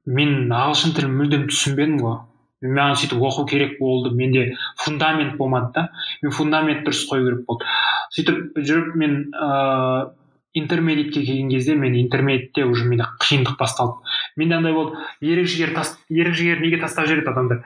мен 0.07 0.53
ағылшын 0.53 0.95
тілін 0.97 1.17
мүлдем 1.19 1.47
түсінбедім 1.51 2.01
ғой. 2.03 2.19
Маған 2.62 2.99
сөйтіп 3.01 3.23
оқу 3.27 3.45
керек 3.51 3.79
болды 3.81 4.12
менде 4.15 4.57
фундамент 4.79 5.37
болмады 5.37 5.73
да. 5.75 5.88
Мен 6.23 6.35
фундамент 6.35 6.85
дұрыс 6.87 7.05
қою 7.11 7.27
керек 7.27 7.47
болды. 7.47 7.67
Сөйтіп 8.15 8.59
жүріп 8.59 8.99
мен 8.99 9.17
ыыы 9.33 10.11
интермедитке 10.55 11.25
келген 11.25 11.49
кезде 11.51 11.75
мен 11.75 11.97
интермедитте 11.97 12.65
уже 12.65 12.85
менде 12.85 13.07
қиындық 13.23 13.57
басталды. 13.59 13.99
Менде 14.37 14.57
андай 14.57 14.73
болды 14.73 14.99
ерік 15.21 15.49
жігер 15.49 15.75
ерік 16.11 16.35
жігер 16.35 16.61
неге 16.61 16.79
тастап 16.81 17.07
жібереді 17.07 17.33
адамдар 17.33 17.62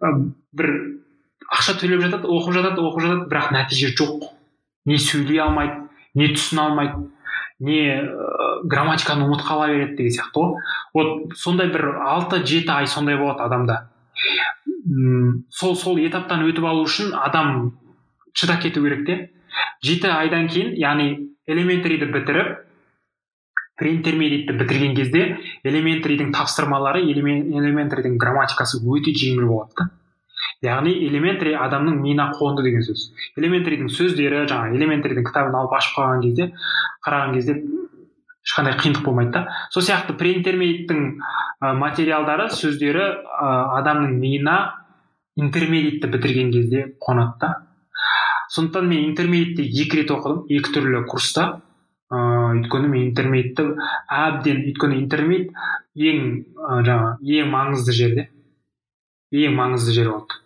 бір 0.00 0.70
ақша 1.52 1.76
төлеп 1.80 2.00
жатады 2.06 2.30
оқып 2.30 2.56
жатады 2.56 2.80
оқып 2.80 3.04
жатады 3.04 3.28
бірақ 3.30 3.52
нәтиже 3.54 3.92
жоқ. 3.98 4.30
Не 4.86 4.98
сөйлей 4.98 5.42
алмайды 5.44 5.82
не 6.14 6.30
түсіне 6.32 6.64
алмайды. 6.64 7.10
Не 7.60 7.80
ә, 7.92 8.04
грамматиканы 8.64 9.26
ұмытып 9.28 9.46
қала 9.46 9.68
береді 9.70 9.96
деген 9.98 10.16
сияқты 10.16 10.40
ғой. 10.40 10.62
Вот 10.94 11.36
сондай 11.36 11.68
бір 11.72 12.00
алты 12.00 12.40
жеті 12.44 12.72
ай 12.74 12.88
сондай 12.88 13.18
болады 13.20 13.44
адамда. 13.44 13.90
М 14.86 15.44
сол 15.50 15.76
сол 15.76 16.00
этаптан 16.00 16.46
өтіп 16.48 16.66
алу 16.66 16.86
үшін 16.88 17.12
адам 17.14 17.76
шыдап 18.32 18.62
кету 18.64 18.82
керек 18.82 19.06
те. 19.06 19.18
Жеті 19.84 20.10
айдан 20.14 20.48
кейін 20.48 20.74
яғни 20.80 21.30
элементариді 21.46 22.10
бітіріп 22.14 22.58
преинтермедиатты 23.80 24.56
бітірген 24.60 24.94
кезде 24.96 25.22
элементаридің 25.64 26.34
тапсырмалары 26.36 27.00
элементаридің 27.08 28.18
грамматикасы 28.20 28.82
өте 28.84 29.14
жеңіл 29.16 29.48
болады 29.48 29.72
да. 29.78 29.88
Яғни 30.64 30.92
элементари 31.06 31.54
адамның 31.56 32.00
миына 32.02 32.30
қонды 32.36 32.64
деген 32.66 32.82
сөз. 32.84 33.10
Элементаридің 33.40 33.88
сөздері 33.92 34.44
жаңағы 34.50 34.76
элементаридің 34.76 35.26
кітабын 35.28 35.56
алып 35.60 35.76
ашып 35.78 35.96
қалған 35.98 36.24
кезде 36.26 36.50
қараған 37.06 37.34
кезде 37.38 37.56
ешқандай 38.44 38.76
қиындық 38.80 39.04
болмайды 39.04 39.32
да. 39.38 39.46
Сол 39.70 39.84
сияқты 39.86 40.16
преинтермедиттің 40.20 41.00
ә, 41.60 41.72
материалдары 41.80 42.50
сөздері 42.52 43.06
адамның 43.80 44.18
миына 44.20 44.58
интермедитті 45.40 46.12
бітірген 46.12 46.52
кезде 46.52 46.86
қонады 47.00 47.40
да. 47.40 47.54
Сондықтан 48.50 48.88
мен 48.88 49.04
интермедитті 49.10 49.64
екі 49.82 50.02
рет 50.02 50.10
оқыдым 50.10 50.44
екі 50.50 50.72
түрлі 50.74 51.04
курста. 51.06 51.60
Ыыы 52.10 52.40
өйткені 52.58 52.88
мен 52.90 53.04
интермедитті 53.06 53.68
әбден 54.10 54.64
өйткені 54.66 54.96
интермедит 54.98 55.52
ең 55.94 56.24
жаңағы 56.58 57.36
ең 57.38 57.52
маңызды 57.52 57.94
жерде 57.94 58.24
ең 59.30 59.54
маңызды 59.54 59.94
жер 59.94 60.10
болды. 60.10 60.39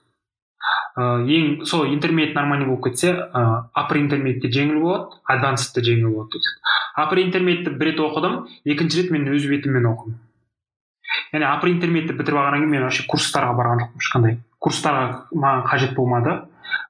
Ең 0.97 1.65
сол 1.67 1.89
интермедиат 1.91 2.37
нормальный 2.39 2.67
болып 2.67 2.85
кетсе 2.89 3.13
ыыы 3.13 3.63
апр 3.75 3.99
интермедиатте 3.99 4.53
жеңіл 4.55 4.81
болады 4.83 5.19
адвансты 5.27 5.83
жеңіл 5.83 6.13
болады 6.15 6.39
деп 6.39 6.75
апр 6.95 7.19
интермедиатты 7.19 7.75
бір 7.75 7.91
рет 7.91 8.01
оқыдым 8.01 8.45
екінші 8.65 9.03
рет 9.03 9.11
мен 9.11 9.27
өз 9.35 9.49
бетіммен 9.51 9.89
оқыдым. 9.91 10.19
Яғни 11.33 11.49
апр 11.49 11.71
интермедиатты 11.73 12.15
бітіріп 12.19 12.39
алғаннан 12.39 12.63
кейін 12.63 12.71
мен 12.71 12.85
вообще 12.87 13.07
курстарға 13.11 13.57
барған 13.59 13.83
жоқпын 13.83 14.05
ешқандай. 14.05 14.37
Курстарға 14.63 15.07
маған 15.35 15.67
қажет 15.67 15.97
болмады 15.99 16.37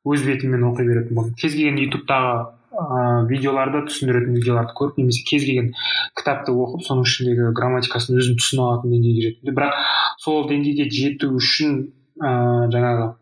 өз 0.04 0.26
бетіммен 0.26 0.68
оқи 0.68 0.84
беретін 0.84 1.16
болдым. 1.16 1.34
Кез 1.40 1.56
келген 1.56 1.80
ютубтағы 1.86 2.36
ыыы 2.74 3.26
видеоларды 3.30 3.84
түсіндіретін 3.88 4.36
видеоларды 4.36 4.76
көріп 4.76 5.00
немесе 5.00 5.24
кез 5.24 5.44
келген 5.46 5.72
кітапты 6.18 6.52
оқып 6.52 6.84
соның 6.84 7.08
ішіндегі 7.08 7.52
грамматикасын 7.56 8.18
өзім 8.18 8.38
түсіне 8.40 8.64
алатын 8.64 8.94
деңгейге 8.96 9.28
жеттім 9.28 9.54
бірақ 9.54 9.76
сол 10.24 10.48
деңгейге 10.50 10.88
жету 10.90 11.30
үшін 11.38 11.76
ыыы 12.18 12.72
жаңағы 12.74 13.12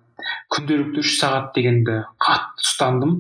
күнделікті 0.53 1.03
үш 1.03 1.17
сағат 1.21 1.53
дегенді 1.57 2.03
қатты 2.23 2.67
ұстандым. 2.67 3.15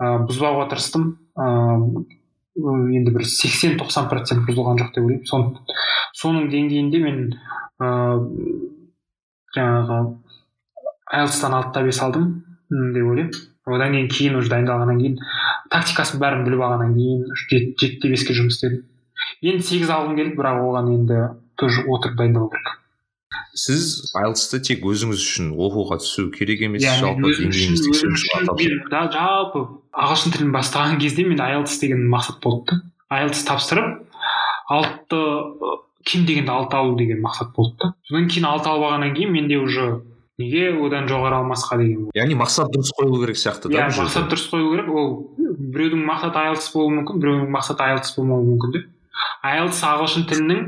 Ыыы 0.00 0.26
бұзбауға 0.28 0.68
тырыстым. 0.72 1.08
Ыыы 1.36 2.04
енді 2.96 3.12
бір 3.12 3.26
сексен 3.28 3.76
тоқсан 3.80 4.08
процент 4.08 4.46
бұзылған 4.48 4.80
жоқ 4.80 4.94
деп 4.94 5.04
ойлаймын. 5.04 5.26
Сон, 5.28 5.58
соның 6.16 6.48
деңгейінде 6.52 7.02
мен 7.02 7.18
ыыы 7.80 8.20
жаңағы 9.56 9.98
айлтстан 11.18 11.54
алты 11.56 11.78
да 11.78 11.84
бес 11.86 12.00
алдым 12.02 12.30
деп 12.70 13.04
ойлаймын. 13.04 13.32
Одан 13.66 13.92
кейін 13.92 14.08
кейін 14.08 14.36
уже 14.38 14.50
дайындалғаннан 14.52 15.00
кейін 15.00 15.16
тактикасын 15.72 16.20
бәрін 16.22 16.44
біліп 16.46 16.60
алғаннан 16.62 16.92
кейін 16.94 17.24
жеті 17.50 17.98
де 18.02 18.10
беске 18.12 18.36
жұмыс 18.36 18.56
істедім. 18.56 18.84
Енді 19.42 19.66
сегіз 19.66 19.90
алғым 19.90 20.16
келді 20.18 20.36
бірақ 20.38 20.60
оған 20.62 20.92
енді 20.94 21.22
тоже 21.58 21.82
отырып 21.90 22.16
дайындалу 22.20 22.50
керек. 22.52 22.68
Сіз 23.56 24.12
айлтсты 24.16 24.60
тек 24.68 24.84
өзіңіз 24.86 25.22
үшін 25.22 25.52
оқуға 25.56 25.98
түсу 26.02 26.28
керек 26.34 26.64
емес 26.66 26.84
жалпы 26.84 27.32
жалпы 29.16 29.62
ағылшын 29.96 30.36
тілін 30.36 30.52
бастаған 30.56 31.00
кезде 31.00 31.24
мен 31.28 31.40
айлтс 31.40 31.78
деген 31.80 32.04
мақсат 32.12 32.42
болды 32.44 32.76
да 32.76 32.82
айлтс 33.20 33.46
тапсырып 33.48 34.02
алты 34.68 35.22
кем 36.04 36.26
дегенде 36.26 36.52
алты 36.52 36.76
алу 36.76 36.96
деген 36.98 37.24
мақсат 37.24 37.54
болды 37.56 37.76
да 37.80 37.94
содан 38.08 38.28
кейін 38.28 38.50
алты 38.50 38.70
алып 38.70 38.90
алғаннан 38.90 39.16
кейін 39.16 39.32
менде 39.32 39.58
уже 39.58 39.88
неге 40.38 40.68
одан 40.76 41.08
жоғары 41.08 41.40
алмасқа 41.40 41.78
деген 41.80 42.10
яғни 42.16 42.36
мақсат 42.36 42.74
дұрыс 42.74 42.92
қойылу 42.98 43.22
керек 43.24 43.40
сияқты 43.40 43.70
да 43.72 43.78
иә 43.78 43.88
мақсат 43.88 44.28
дұрыс 44.28 44.50
қою 44.52 44.68
керек. 44.74 44.90
Ол 44.92 45.08
біреудің 45.38 46.04
мақсаты 46.04 46.42
айлтс 46.42 46.68
болуы 46.74 46.98
мүмкін 46.98 47.22
біреудің 47.22 47.54
мақсаты 47.54 47.86
айлтс 47.86 48.12
болмауы 48.18 48.44
мүмкін 48.50 48.74
де 48.76 48.82
айлтс 49.44 49.82
ағылшын 49.86 50.26
тілінің 50.30 50.62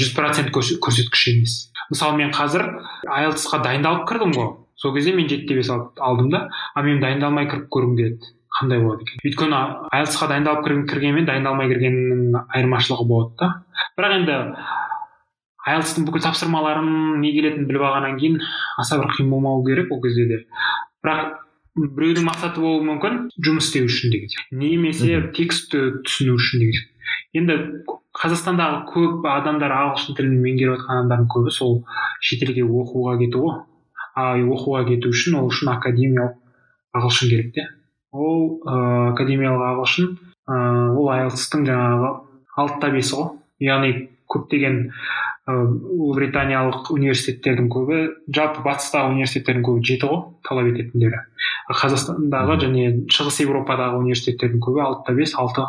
жүз 0.00 0.12
процент 0.16 0.52
көрсеткіші 0.54 1.34
емес. 1.36 1.56
Мысалы 1.90 2.18
мен 2.20 2.32
қазір 2.34 2.64
айлтсқа 3.12 3.60
дайындалып 3.64 4.06
кірдім 4.08 4.32
ғой. 4.36 4.50
Сол 4.76 4.94
кезде 4.94 5.14
мен 5.16 5.28
жеті 5.28 5.48
де 5.48 5.60
бес 5.60 5.70
алдым 5.70 6.30
да 6.30 6.48
а 6.74 6.82
мен 6.82 7.00
дайындалмай 7.00 7.48
кіріп 7.50 7.68
көргім 7.72 7.96
келеді. 7.96 8.32
Қандай 8.56 8.80
болады 8.80 9.04
екен? 9.04 9.20
Өйткені 9.24 9.60
айлтсқа 9.92 10.28
дайындалып 10.32 10.88
кіргенмен 10.90 11.26
дайындалмай 11.28 11.68
кіргеннің 11.72 12.42
айырмашылығы 12.56 13.08
болады 13.08 13.34
да. 13.40 13.50
Бірақ 13.98 14.14
енді 14.20 14.36
айлтстың 15.66 16.06
бүкіл 16.08 16.24
тапсырмаларын 16.24 17.20
не 17.20 17.32
келетінін 17.34 17.66
біліп 17.68 17.84
алғаннан 17.88 18.16
кейін 18.20 18.38
аса 18.80 19.00
бір 19.00 19.10
қиын 19.16 19.32
болмау 19.32 19.64
керек 19.66 19.92
ол 19.92 20.00
кезде 20.04 20.26
де. 20.30 20.38
Бірақ 21.04 21.42
біреудің 21.76 22.24
мақсаты 22.24 22.62
болуы 22.62 22.84
мүмкін 22.86 23.26
жұмыс 23.44 23.68
істеу 23.68 23.88
үшін 23.90 24.14
деген 24.14 24.32
немесе 24.56 25.18
текстті 25.36 25.82
түсіну 26.06 26.38
үшін 26.38 26.64
деген 26.64 26.86
енді 27.36 27.56
қазақстандағы 28.16 28.82
көп 28.90 29.26
адамдар 29.28 29.74
ағылшын 29.76 30.16
тілін 30.18 30.40
меңгеріп 30.44 30.76
жатқан 30.76 31.00
адамдардың 31.02 31.28
көбі 31.34 31.52
сол 31.52 31.78
шетелге 32.24 32.64
оқуға 32.64 33.16
кету 33.20 33.44
ғой. 33.44 33.60
А 34.16 34.34
оқуға 34.40 34.86
кету 34.88 35.12
үшін 35.12 35.38
ол 35.40 35.50
үшін 35.52 35.72
академиялық 35.74 36.36
ағылшын 36.96 37.32
керек 37.32 37.54
те. 37.54 37.68
Ол 38.12 38.60
ыыы 38.64 39.12
академиялық 39.12 39.64
ағылшын 39.70 40.10
ыыы 40.48 40.96
ол 40.96 41.10
айлтстың 41.12 41.66
жаңағы 41.68 42.12
алтыда 42.56 42.92
бесі 42.96 43.16
ғой. 43.20 43.32
Яғни 43.60 43.92
көптеген 44.32 44.82
ұлыбританиялық 45.46 46.88
университеттердің 46.90 47.68
көбі 47.70 47.98
жалпы 48.34 48.64
батыстағы 48.64 49.12
университеттердің 49.12 49.66
көбі 49.68 49.84
жеті 49.86 50.08
ғой 50.10 50.22
талап 50.48 50.70
ететіндері 50.72 51.20
қазақстандағы 51.70 52.56
және 52.64 52.88
шығыс 53.14 53.38
европадағы 53.44 54.00
университеттердің 54.02 54.64
көбі 54.66 54.82
алтыда 54.82 55.14
бес 55.20 55.36
алты 55.38 55.68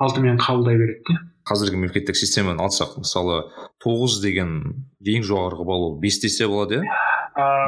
алтымен 0.00 0.40
қабылдай 0.40 0.80
береді 0.80 1.04
де 1.10 1.18
қазіргі 1.46 1.78
мемлекеттік 1.78 2.16
системаны 2.18 2.62
алсақ 2.64 2.96
мысалы 3.02 3.42
тоғыз 3.84 4.18
деген 4.24 4.56
ең 5.06 5.26
жоғарғы 5.26 5.66
балл 5.68 5.84
ол 5.90 5.94
бес 6.02 6.18
десе 6.22 6.48
болады 6.50 6.80
иә? 6.82 6.98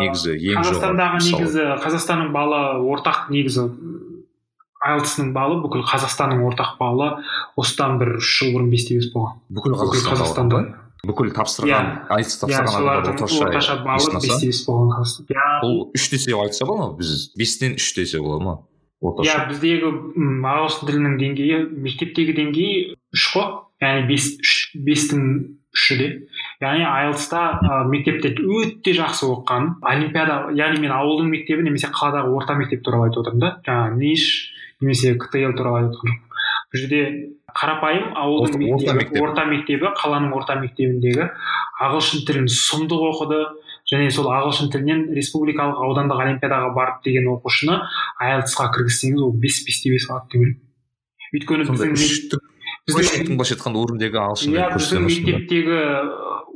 Негізі 0.00 0.34
ең 0.52 0.62
қазақстандағы 0.64 1.22
негізі 1.28 1.64
қазақстанның 1.84 2.32
балы 2.34 2.60
ортақ 2.94 3.28
негізі 3.34 3.68
айлтсның 4.88 5.32
балы 5.34 5.58
бүкіл 5.64 5.82
қазақстанның 5.86 6.42
ортақ 6.48 6.76
балы 6.80 7.08
осыдан 7.58 7.98
бір 8.00 8.16
үш 8.20 8.28
жыл 8.40 8.54
бұрын 8.54 8.68
бес 8.72 8.86
те 8.88 8.98
бес 8.98 9.08
болған. 9.14 9.40
Бүкіл 9.50 9.74
қазақстанда. 10.06 10.60
бүкіл 11.06 11.30
тапсырған 11.34 11.90
айтыс 12.14 12.40
тапсырған 12.40 12.88
адамдар 12.90 13.28
солардың 13.28 13.28
орташа 13.28 13.44
орташа 13.46 13.76
баллы 13.86 14.22
бес 14.22 14.40
те 14.40 14.46
бес 14.50 14.62
болған 14.66 14.88
қазақстан 14.96 15.60
бұл 15.62 15.76
үш 15.94 16.08
десе 16.10 16.34
айтса 16.34 16.66
бола 16.66 16.88
ма? 16.88 16.96
Біз 16.98 17.12
бестен 17.38 17.76
үш 17.78 17.92
десе 17.94 18.18
бола 18.22 18.38
ма? 18.42 18.54
Иә 18.98 19.10
орташа 19.12 19.44
біздегі 19.50 19.92
м, 20.18 20.42
ағылшын 20.42 20.88
тілінің 20.90 21.14
деңгейі 21.22 21.58
мектептегі 21.86 22.34
деңгейі 22.38 22.80
үш 23.14 23.26
қой. 23.34 23.46
Яғни 23.82 24.06
бес 24.08 24.28
бестің 24.74 25.24
үші 25.74 25.96
де 26.00 26.06
яғни 26.64 26.86
айлтста 26.88 27.42
ә, 27.62 27.82
мектепте 27.88 28.34
өте 28.34 28.94
жақсы 28.96 29.26
оқыған. 29.28 29.74
Олимпиада 29.82 30.38
яғни 30.58 30.80
мен 30.86 30.94
ауылдың 30.96 31.28
мектебі 31.30 31.62
немесе 31.66 31.90
қаладағы 31.92 32.32
орта 32.34 32.56
мектеп 32.58 32.82
туралы 32.84 33.08
айтып 33.10 33.22
отырмын 33.26 33.44
да. 33.44 33.50
Жаңағы 33.68 34.00
ниш 34.00 34.24
немесе 34.80 35.14
ктл 35.14 35.54
туралы 35.58 35.84
айтып 35.84 36.00
отырған 36.00 36.16
жоқпын 36.16 36.24
бұл 36.68 36.82
жерде 36.82 37.02
қарапайым 37.58 38.10
ауылдың 38.18 38.64
Орта- 38.68 38.74
орта 38.74 38.92
мектебі 38.92 38.98
мектеп. 38.98 39.22
орта 39.22 39.44
мектебі 39.48 39.92
қаланың 39.96 40.34
орта 40.36 40.58
мектебіндегі 40.60 41.30
ағылшын 41.80 42.26
тілін 42.28 42.50
сұмдық 42.52 43.06
оқыды. 43.12 43.40
Және 43.88 44.10
сол 44.12 44.26
ағылшын 44.28 44.68
тілінен 44.68 45.06
республикалық 45.16 45.78
аудандық 45.80 46.20
олимпиадаға 46.20 46.74
барып 46.76 46.98
деген 47.06 47.30
оқушыны 47.32 47.78
айлтсқа 48.20 48.66
кіргізсеңіз 48.74 49.22
ол 49.24 49.32
бес 49.32 49.62
бесте 49.64 49.88
бес 49.88 50.04
алады 50.10 50.28
деп 50.28 50.42
ойлаймын. 50.42 50.58
Өйткені 51.32 51.64
біздің 51.70 52.42
біздің 52.88 53.04
үштіктің 53.04 53.38
былайша 53.38 53.56
айтқанда 53.58 53.82
орындегі 53.84 54.20
ағылшын 54.24 54.56
иә 54.56 54.68
біздің 54.74 55.06
мектептегі 55.06 55.80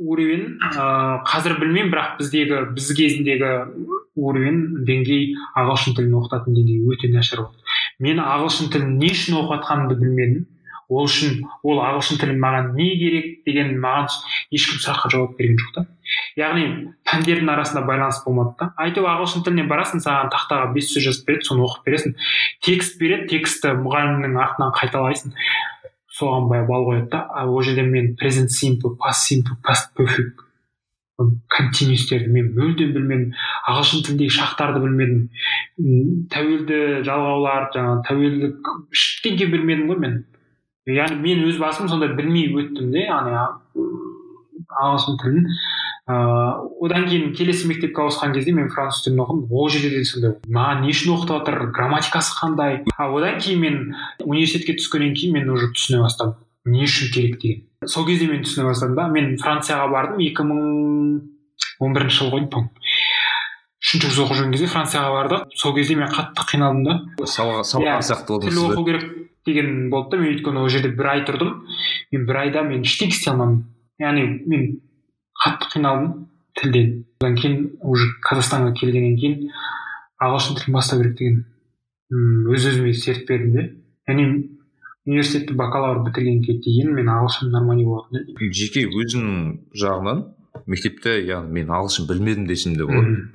уровень 0.03 0.47
ыыы 0.73 1.19
қазір 1.29 1.59
білмеймін 1.61 1.93
бірақ 1.93 2.17
біздегі 2.19 2.63
біз 2.73 2.89
кезіндегі 2.97 3.51
уровень 4.17 4.63
деңгей 4.89 5.37
ағылшын 5.57 5.97
тілін 5.97 6.17
оқытатын 6.21 6.57
деңгей 6.57 6.83
өте 6.89 7.13
нашар 7.13 7.47
болды. 7.47 7.63
Мен 8.03 8.21
ағылшын 8.21 8.73
тілін 8.73 8.99
не 9.01 9.13
үшін 9.13 9.39
оқып 9.41 9.55
жатқанымды 9.57 9.97
білмедім. 10.01 10.49
Ол 10.93 11.07
үшін 11.07 11.39
ол 11.65 11.81
ағылшын 11.81 12.21
тілі 12.21 12.35
маған 12.43 12.75
не 12.77 12.91
керек 13.01 13.29
деген 13.47 13.79
маған 13.81 14.11
ешкім 14.53 14.83
сұраққа 14.83 15.13
жауап 15.15 15.39
берген 15.39 15.57
жоқ 15.63 15.71
та. 15.79 15.85
Яғни 16.37 16.67
пәндердің 17.09 17.49
арасында 17.55 17.85
байланыс 17.89 18.21
болмады 18.27 18.53
да 18.61 18.69
әйтеуір 18.85 19.09
ағылшын 19.15 19.47
тіліне 19.47 19.65
барасың 19.71 20.05
саған 20.05 20.29
тақтаға 20.35 20.69
бес 20.75 20.91
сөз 20.93 21.07
жазып 21.07 21.31
береді 21.31 21.49
соны 21.49 21.65
оқып 21.65 21.89
бересің. 21.89 22.17
Текст 22.67 23.01
береді 23.01 23.31
текстті 23.33 23.73
мұғалімнің 23.81 24.37
артынан 24.43 24.75
қайталайсың. 24.77 25.33
Соған 26.23 26.49
бай 26.53 26.65
балл 26.71 26.89
қояды 26.89 27.11
да 27.13 27.27
а 27.29 27.45
ол 27.51 27.63
жерде 27.67 27.83
мен 27.83 28.15
present 28.23 28.55
simple 28.55 28.97
past 29.03 29.29
simple 29.29 29.59
past 29.67 29.93
perfect 29.99 30.49
континуистерді 31.53 32.31
мен 32.33 32.51
мүлдем 32.57 32.93
білмедім 32.95 33.35
ағылшын 33.69 34.05
тіліндегі 34.07 34.35
шақтарды 34.37 34.81
білмедім 34.83 36.27
тәуелді 36.33 36.79
жалғаулар 37.07 37.69
жаңағы 37.75 38.05
тәуелдік 38.09 38.71
ештеңе 38.97 39.49
білмедім 39.53 39.93
ғой 39.93 40.01
мен. 40.03 40.17
Яғни 40.89 41.21
мен 41.23 41.45
өз 41.51 41.61
басым 41.63 41.91
сонда 41.91 42.11
білмей 42.17 42.49
өттім 42.51 42.91
де 42.95 43.07
яғни 43.07 43.37
ағылшын 44.69 45.19
тілін. 45.23 45.49
Ыыы 46.11 46.87
одан 46.87 47.07
кейін 47.09 47.33
келесі 47.37 47.69
мектепке 47.71 48.03
ауысқан 48.03 48.35
кезде 48.35 48.53
мен 48.53 48.69
француз 48.71 49.05
тілін 49.07 49.23
оқыдым. 49.25 49.47
Ол 49.51 49.71
жерде 49.71 49.91
де 49.91 50.05
сондай 50.05 50.37
маған 50.47 50.83
не 50.83 50.93
үшін 50.95 51.15
оқытып 51.17 51.39
жатыр 51.39 51.71
грамматикасы 51.73 52.35
қандай? 52.41 52.83
А 52.97 53.09
одан 53.11 53.39
кейін 53.39 53.61
мен 53.61 53.79
университетке 54.25 54.79
түскеннен 54.81 55.15
кейін 55.15 55.39
мен 55.39 55.51
уже 55.51 55.71
түсіне 55.73 56.03
бастадым. 56.03 56.41
Не 56.65 56.85
үшін 56.87 57.13
керек 57.15 57.41
деген. 57.41 57.67
Сол 57.87 58.07
кезде 58.07 58.27
мен 58.27 58.43
түсіне 58.43 58.67
бастадым 58.67 58.97
да. 58.97 59.09
Мен 59.09 59.37
францияға 59.39 59.89
бардым 59.93 60.23
екі 60.27 60.47
мың 60.47 60.61
он 61.83 61.95
бірінші 61.95 62.23
жылы 62.23 62.35
ғой 62.37 62.47
деймін 62.47 62.71
үшінші 63.83 64.07
курс 64.07 64.19
оқып 64.23 64.37
жүрген 64.39 64.53
кезде 64.55 64.69
францияға 64.71 65.11
бардық. 65.17 65.49
Сол 65.59 65.75
кезде 65.75 65.97
мен 65.99 66.09
қатты 66.09 66.47
қиналдым 66.47 66.85
да. 66.87 66.95
Иә, 67.19 67.99
сияқты 68.01 68.39
тіл 68.41 68.61
оқу 68.71 68.85
керек 68.87 69.05
деген 69.45 69.91
болды 69.91 70.17
да. 70.17 70.23
Мен 70.23 70.37
өйткені 70.37 70.63
ол 70.63 70.69
жерде 70.71 70.93
бір 70.95 71.11
ай 71.13 71.25
тұрдым. 71.27 71.67
Мен 72.13 72.27
бір 72.27 72.39
айда 72.45 72.63
мен 72.63 72.87
ештеңе 72.87 73.11
істей 73.11 73.33
алмадым. 73.33 73.72
Яғни 74.03 74.27
мен 74.51 74.67
қатты 75.43 75.71
қиналдым 75.75 76.27
тілден 76.59 76.91
одан 77.23 77.37
кейін 77.39 77.59
уже 77.81 78.09
қазақстанға 78.29 78.75
келгеннен 78.81 79.17
кейін 79.21 79.51
ағылшын 80.23 80.59
тілін 80.59 80.77
бастау 80.77 81.03
керек 81.03 81.19
деген 81.19 81.45
өз 82.53 82.67
өзіме 82.73 82.93
серт 82.95 83.27
бердім 83.29 83.53
де. 83.57 83.69
Яғни 84.09 84.27
университетті 85.07 85.55
бакалавр 85.59 86.05
бітіргенге 86.07 86.59
дейін 86.63 86.93
мен 86.95 87.11
ағылшын 87.11 87.51
нормальный 87.55 87.87
болатын 87.87 88.51
жеке 88.55 88.85
өзімнің 88.87 89.55
жағынан 89.75 90.27
мектепте 90.67 91.17
яғни 91.27 91.59
мен 91.59 91.73
ағылшын 91.75 92.07
білмедім 92.11 92.47
десем 92.47 92.77
де 92.77 92.87
болады. 92.87 93.29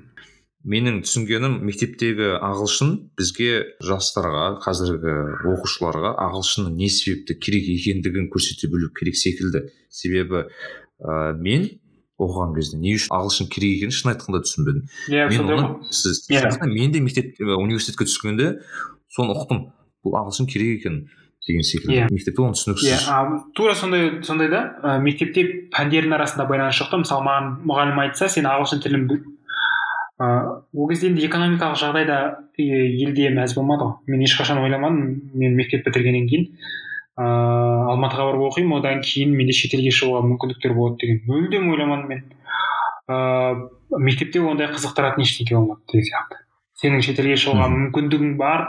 Менің 0.67 1.01
түсінгенім 1.05 1.61
мектептегі 1.65 2.33
ағылшын 2.43 2.93
бізге 3.17 3.51
жастарға 3.87 4.57
қазіргі 4.63 5.13
оқушыларға 5.53 6.11
ағылшынның 6.27 6.75
не 6.75 6.89
себепті 6.91 7.37
керек 7.39 7.69
екендігін 7.71 8.27
көрсете 8.33 8.69
білу 8.71 8.91
керек 8.97 9.15
секілді. 9.15 9.63
Себебі 9.89 10.43
ә, 10.99 11.33
мен 11.39 11.69
оқыған 12.19 12.55
кезде 12.57 12.79
не 12.81 12.97
үшін 12.97 13.15
ағылшын 13.15 13.51
керек 13.53 13.77
екенін 13.77 13.95
шын 13.95 14.11
айтқанда 14.11 14.43
түсінбедім. 14.43 14.89
Иә 15.13 15.29
мен 15.31 15.53
оны 15.55 15.69
сіз 15.91 16.25
Иә. 16.27 16.41
сияқты 16.43 16.67
мен 16.67 16.91
де 16.91 16.99
мектеп 16.99 17.39
университетке 17.39 18.09
түскенде 18.09 18.57
соны 19.13 19.37
ұқтым 19.37 19.69
бұл 20.03 20.19
ағылшын 20.19 20.49
керек 20.51 20.81
екен 20.81 21.07
деген 21.47 21.63
секілді. 21.63 21.95
Иә. 21.95 22.11
мектепте 22.11 22.43
оны 22.43 22.57
иә 22.57 22.59
түсініксіз 22.59 23.07
а, 23.07 23.39
тура 23.55 23.75
сондай 23.75 24.19
сондай 24.23 24.49
да 24.51 24.63
ә, 24.83 24.99
мектепте 24.99 25.69
пәндердің 25.71 26.17
арасында 26.17 26.49
байланыс 26.49 26.75
жоқ 26.81 26.91
та. 26.91 27.01
Мысалы 27.05 27.23
маған 27.23 27.51
мұғалім 27.63 28.03
айтса 28.03 28.27
сен 28.27 28.49
ағылшын 28.49 28.83
тілін 28.83 29.07
ыыы 30.17 30.61
ол 30.73 30.89
кезде 30.89 31.11
енді 31.11 31.25
экономикалық 31.27 31.77
жағдай 31.77 32.05
да 32.09 32.17
елде 32.57 33.29
мәз 33.33 33.53
болмады 33.57 33.85
ғой. 33.85 33.93
Мен 34.07 34.23
ешқашан 34.25 34.61
ойламадым 34.63 35.31
мен 35.33 35.55
мектеп 35.55 35.85
бітіргеннен 35.85 36.27
кейін. 36.29 36.47
Ыыы 37.17 37.91
алматыға 37.93 38.25
барып 38.31 38.47
оқимын 38.49 38.79
одан 38.79 39.01
кейін 39.05 39.35
менде 39.37 39.53
шетелге 39.53 39.93
шығуға 39.93 40.23
мүмкіндіктер 40.25 40.73
болады 40.73 40.97
деген 41.03 41.21
мүлдем 41.29 41.69
ойламадым 41.73 42.09
мен. 42.09 42.23
Ыыы 43.07 44.01
мектепте 44.09 44.41
ондай 44.41 44.71
қызықтыратын 44.73 45.25
ештеңе 45.25 45.59
болмады 45.59 45.85
деген 45.93 46.09
сияқты. 46.09 46.41
Сенің 46.81 47.05
шетелге 47.05 47.37
шығуға 47.37 47.69
мүмкіндігің 47.73 48.37
бар 48.41 48.65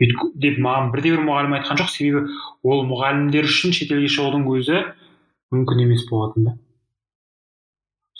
деп 0.00 0.58
маған 0.58 0.90
бірде 0.94 1.14
бір 1.14 1.22
мұғалім 1.26 1.54
айтқан 1.58 1.78
жоқ. 1.80 1.90
Себебі 1.92 2.34
ол 2.62 2.84
мұғалімдер 2.88 3.46
үшін 3.46 3.74
шетелге 3.76 4.10
шығудың 4.10 4.46
өзі 4.54 4.82
мүмкін 5.54 5.84
емес 5.86 6.06
болатын 6.10 6.50
да. 6.50 6.56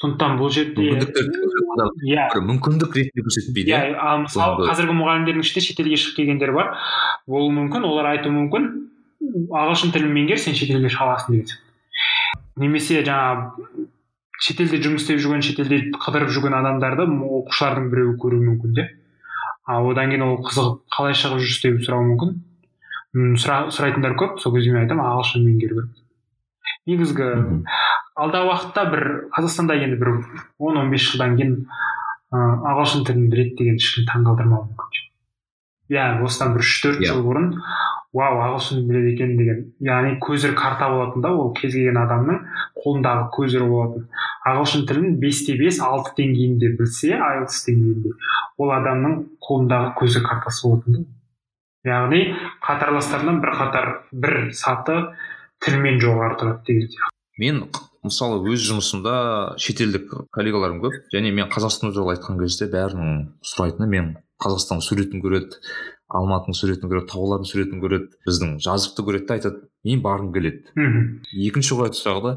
Сондықтан 0.00 0.36
бұл 0.40 0.52
жерде 0.54 0.90
иә. 2.08 2.28
мүмкіндік 2.40 2.94
ретінде 2.96 3.24
көрсетпейді 3.26 3.74
иә 3.74 3.80
иә? 3.92 3.96
ал 4.00 4.22
мысалы 4.26 4.68
қазіргі 4.68 4.96
мұғалімдердің 4.96 5.44
ішінде 5.44 5.64
шетелге 5.66 5.98
шығып 6.00 6.20
келгендер 6.20 6.54
бар. 6.56 6.76
Болуы 7.28 7.52
мүмкін 7.58 7.84
олар 7.84 8.14
айтуы 8.14 8.32
мүмкін. 8.32 8.70
Ағылшын 9.52 9.92
тілін 9.92 10.14
меңгер 10.16 10.40
сен 10.40 10.56
шетелге 10.56 10.88
шыға 10.88 11.10
аласың 11.10 11.36
деген 11.36 11.50
сияқты 11.50 11.68
немесе 12.60 13.00
жаңағы 13.06 13.86
шетелде 14.40 14.80
жұмыс 14.84 15.04
істеп 15.04 15.20
жүрген 15.22 15.44
шетелде 15.44 15.80
қыдырып 16.00 16.32
жүрген 16.34 16.56
адамдарды 16.58 17.06
оқушылардың 17.06 17.88
біреуі 17.92 18.16
көруі 18.20 18.44
мүмкін 18.48 18.76
де. 18.76 18.86
А 19.68 19.80
одан 19.84 20.12
кейін 20.12 20.24
ол 20.26 20.38
қызығып 20.44 20.80
қалай 20.96 21.16
шығып 21.20 21.42
жүрсіз 21.44 21.64
деп 21.66 21.82
сұрауы 21.86 22.08
мүмкін. 22.10 22.36
Сұра, 23.42 23.58
сұрайтындар 23.74 24.16
көп 24.18 24.38
сол 24.42 24.54
кезде 24.54 24.72
мен 24.74 24.84
айтамын 24.84 25.06
ағылшын 25.06 25.44
меңгеру 25.46 25.80
керек. 25.80 26.04
Негізгі. 26.88 27.30
Алдағы 28.20 28.50
уақытта 28.50 28.84
бір 28.92 29.04
қазақстанда 29.36 29.76
енді 29.80 30.00
бір 30.00 30.10
он 30.58 30.76
он 30.80 30.90
бес 30.92 31.06
жылдан 31.10 31.36
кейін 31.38 31.54
ыыы 32.30 32.56
ағылшын 32.72 33.06
тілін 33.08 33.30
біледі 33.32 33.56
деген 33.58 33.80
ешкім 33.80 34.06
таңғалдырмауы 34.10 34.68
мүмкін. 34.70 35.06
Иә 35.90 36.04
осыдан 36.22 36.52
бір 36.54 36.62
үш 36.62 36.74
төрт 36.84 37.00
Иә. 37.02 37.10
жыл 37.10 37.24
бұрын 37.26 37.48
вау 38.14 38.38
ағылшын 38.44 38.84
біледі 38.86 39.14
екен 39.14 39.36
деген 39.38 39.64
яғни 39.82 40.18
көзір 40.22 40.54
карта 40.54 40.88
болатын 40.92 41.22
да 41.24 41.32
ол 41.34 41.52
кез 41.54 41.74
келген 41.74 41.98
адамның 41.98 42.38
қолындағы 42.78 43.24
көзірі 43.36 43.66
болатын. 43.70 44.06
Ағылшын 44.46 44.86
тілін 44.86 45.18
бесте 45.22 45.56
бес 45.58 45.80
алты 45.82 46.14
деңгейінде 46.20 46.74
білсе 46.78 47.16
айлтс 47.18 47.64
деңгейінде 47.66 48.14
ол 48.58 48.74
адамның 48.76 49.16
қолындағы 49.42 49.94
көзір 49.98 50.26
картасы 50.28 50.68
болатын 50.68 51.00
да. 51.00 51.04
Яғни 51.90 52.22
қатарластарынан 52.62 53.40
бір 53.42 53.54
қатар 53.58 53.92
бір 54.12 54.50
саты 54.54 54.98
тілмен 55.64 55.98
жоғары 56.02 56.38
тұрады 56.38 56.66
деген 56.66 56.90
сияқты. 56.92 57.16
Мен 57.38 57.64
мысалы 58.06 58.40
өз 58.50 58.64
жұмысымда 58.70 59.14
шетелдік 59.60 60.12
коллегаларым 60.34 60.80
көп. 60.84 60.96
Және 61.14 61.32
мен 61.36 61.50
қазақстан 61.52 61.92
туралы 61.94 62.16
айтқан 62.16 62.40
кезде 62.40 62.70
бәрінің 62.72 63.24
сұрайтыны 63.44 63.88
мен 63.90 64.12
қазақстанның 64.40 64.84
суретін 64.86 65.24
көреді 65.24 65.60
алматының 66.10 66.56
суретін 66.58 66.90
көреді 66.90 67.10
таулардың 67.12 67.48
суретін 67.50 67.82
көреді 67.82 68.08
біздің 68.26 68.56
жазықты 68.64 69.04
көреді 69.06 69.28
да 69.28 69.36
айтады 69.36 69.60
мен 69.86 70.02
барғым 70.02 70.32
келеді. 70.34 70.64
Мхм. 70.74 71.04
Екінші 71.46 71.76
қоятын 71.78 72.00
сұрағы 72.00 72.22
да 72.24 72.32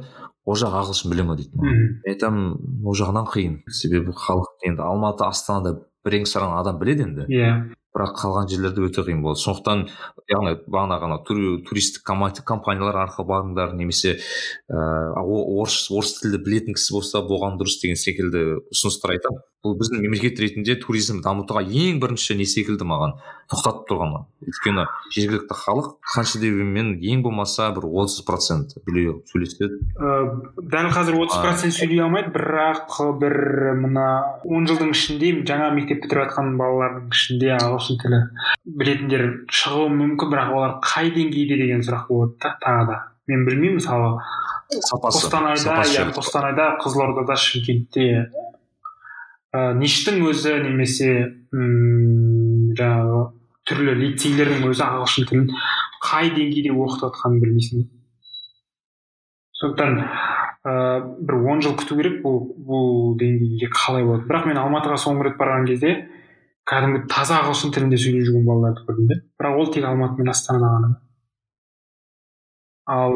ол 0.46 0.60
жақ 0.60 0.76
ағылшын 0.82 1.14
біле 1.14 1.26
ма 1.26 1.38
дейді 1.40 1.58
маған. 1.58 1.80
мен 1.80 2.14
айтамын 2.14 2.86
ол 2.86 3.00
жағынан 3.00 3.30
қиын. 3.32 3.56
Себебі 3.72 4.14
халық 4.14 4.68
енді 4.68 4.84
алматы 4.86 5.26
астанада 5.26 5.80
бірең 6.06 6.28
саран 6.30 6.58
адам 6.60 6.80
біледі 6.80 7.08
енді. 7.08 7.26
Иә. 7.32 7.74
Бірақ 7.94 8.16
қалған 8.18 8.50
жерлерде 8.50 8.82
өте 8.88 9.04
қиын 9.06 9.22
болады 9.22 9.42
сондықтан 9.44 9.86
яғни 10.34 10.56
бағана 10.66 10.98
ғана 11.04 11.20
тури- 11.28 11.62
туристік 11.68 12.04
компаниялар 12.04 13.04
арқылы 13.06 13.28
барыңдар 13.30 13.76
немесе 13.78 14.18
ыыы 14.70 15.42
орыс 15.62 15.92
орыс 15.94 16.18
тілді 16.22 16.42
білетін 16.46 16.78
кісі 16.78 16.98
болса 16.98 17.22
болған 17.22 17.60
дұрыс 17.62 17.78
деген 17.84 18.00
секілді 18.00 18.44
ұсыныстар 18.74 19.18
айтамын. 19.18 19.44
Бұл 19.64 19.78
біздің 19.80 20.02
мемлекет 20.04 20.40
ретінде 20.44 20.76
туризм 20.76 21.22
дамытуға 21.24 21.62
ең 21.64 22.02
бірінші 22.04 22.36
не 22.36 22.44
секілді 22.50 22.84
маған? 22.84 23.14
Тоқтатып 23.54 23.86
тұрған 23.88 24.26
өйткені 24.44 24.84
жергілікті 25.14 25.56
халық 25.56 25.88
қанша 26.14 26.40
дегенмен 26.42 26.98
ең 27.00 27.22
болмаса 27.24 27.70
бір 27.76 27.86
отыз 28.02 28.24
процент 28.28 28.74
біле 28.88 29.20
сөйлеседі 29.30 29.80
дәл 30.74 30.90
қазір 30.96 31.20
отыз 31.22 31.40
процент 31.44 31.76
сөйлей 31.76 32.02
алмайды 32.04 32.34
бірақ 32.36 32.92
бір 33.22 33.36
мына 33.84 34.08
он 34.44 34.68
жылдың 34.68 34.92
ішінде 34.96 35.32
жаңа 35.48 35.70
мектеп 35.76 36.04
бітіріп 36.04 36.32
жатқан 36.32 36.56
балалардың 36.60 37.12
ішінде 37.14 37.48
ағылшын 37.60 37.83
тілі 38.02 38.20
білетіндер 38.66 39.26
шығуы 39.52 39.90
мүмкін 39.94 40.32
бірақ 40.34 40.54
олар 40.56 40.74
қай 40.86 41.12
деңгейде 41.16 41.60
деген 41.62 41.84
сұрақ 41.86 42.08
болады 42.10 42.38
да 42.44 42.56
тағы 42.64 42.88
да. 42.90 42.98
Мен 43.28 43.46
білмеймін 43.48 43.80
мысалы 43.80 44.18
қостанайда 45.04 45.78
иә 45.88 46.10
қостанайда 46.16 46.66
қызылордада 46.84 47.38
шымкентте 47.40 48.08
ә, 49.54 49.74
ништің 49.78 50.24
өзі 50.28 50.58
немесе 50.66 51.12
жаңағы 51.54 53.24
түрлі 53.70 53.96
лицейлердің 54.02 54.66
өзі 54.72 54.84
ағылшын 54.88 55.28
тілін 55.30 55.52
қай 56.04 56.34
деңгейде 56.36 56.74
оқытып 56.74 57.14
жатқанын 57.14 57.44
білмейсің. 57.44 57.86
Сондықтан 59.62 60.00
ә, 60.68 60.74
бір 61.22 61.38
он 61.54 61.62
жыл 61.64 61.78
күту 61.80 61.96
керек 62.00 62.20
бұл 62.26 62.42
бұл 62.68 63.16
деңгейге 63.22 63.70
қалай 63.72 64.04
болады. 64.08 64.28
Бірақ 64.28 64.50
мен 64.50 64.60
алматыға 64.60 64.98
соңғы 65.00 65.30
рет 65.30 65.40
барған 65.40 65.70
кезде 65.70 65.94
кәдімгі 66.70 67.04
таза 67.12 67.42
ағылшын 67.42 67.74
тілінде 67.76 68.00
сөйлеп 68.00 68.28
жүрген 68.28 68.46
балаларды 68.48 68.86
көрдім 68.88 69.08
де. 69.10 69.20
бірақ 69.40 69.60
ол 69.60 69.72
тек 69.74 69.86
алматы 69.86 70.22
мен 70.22 70.30
астанада 70.30 70.72
ғана. 70.76 70.90
Ал 72.86 73.16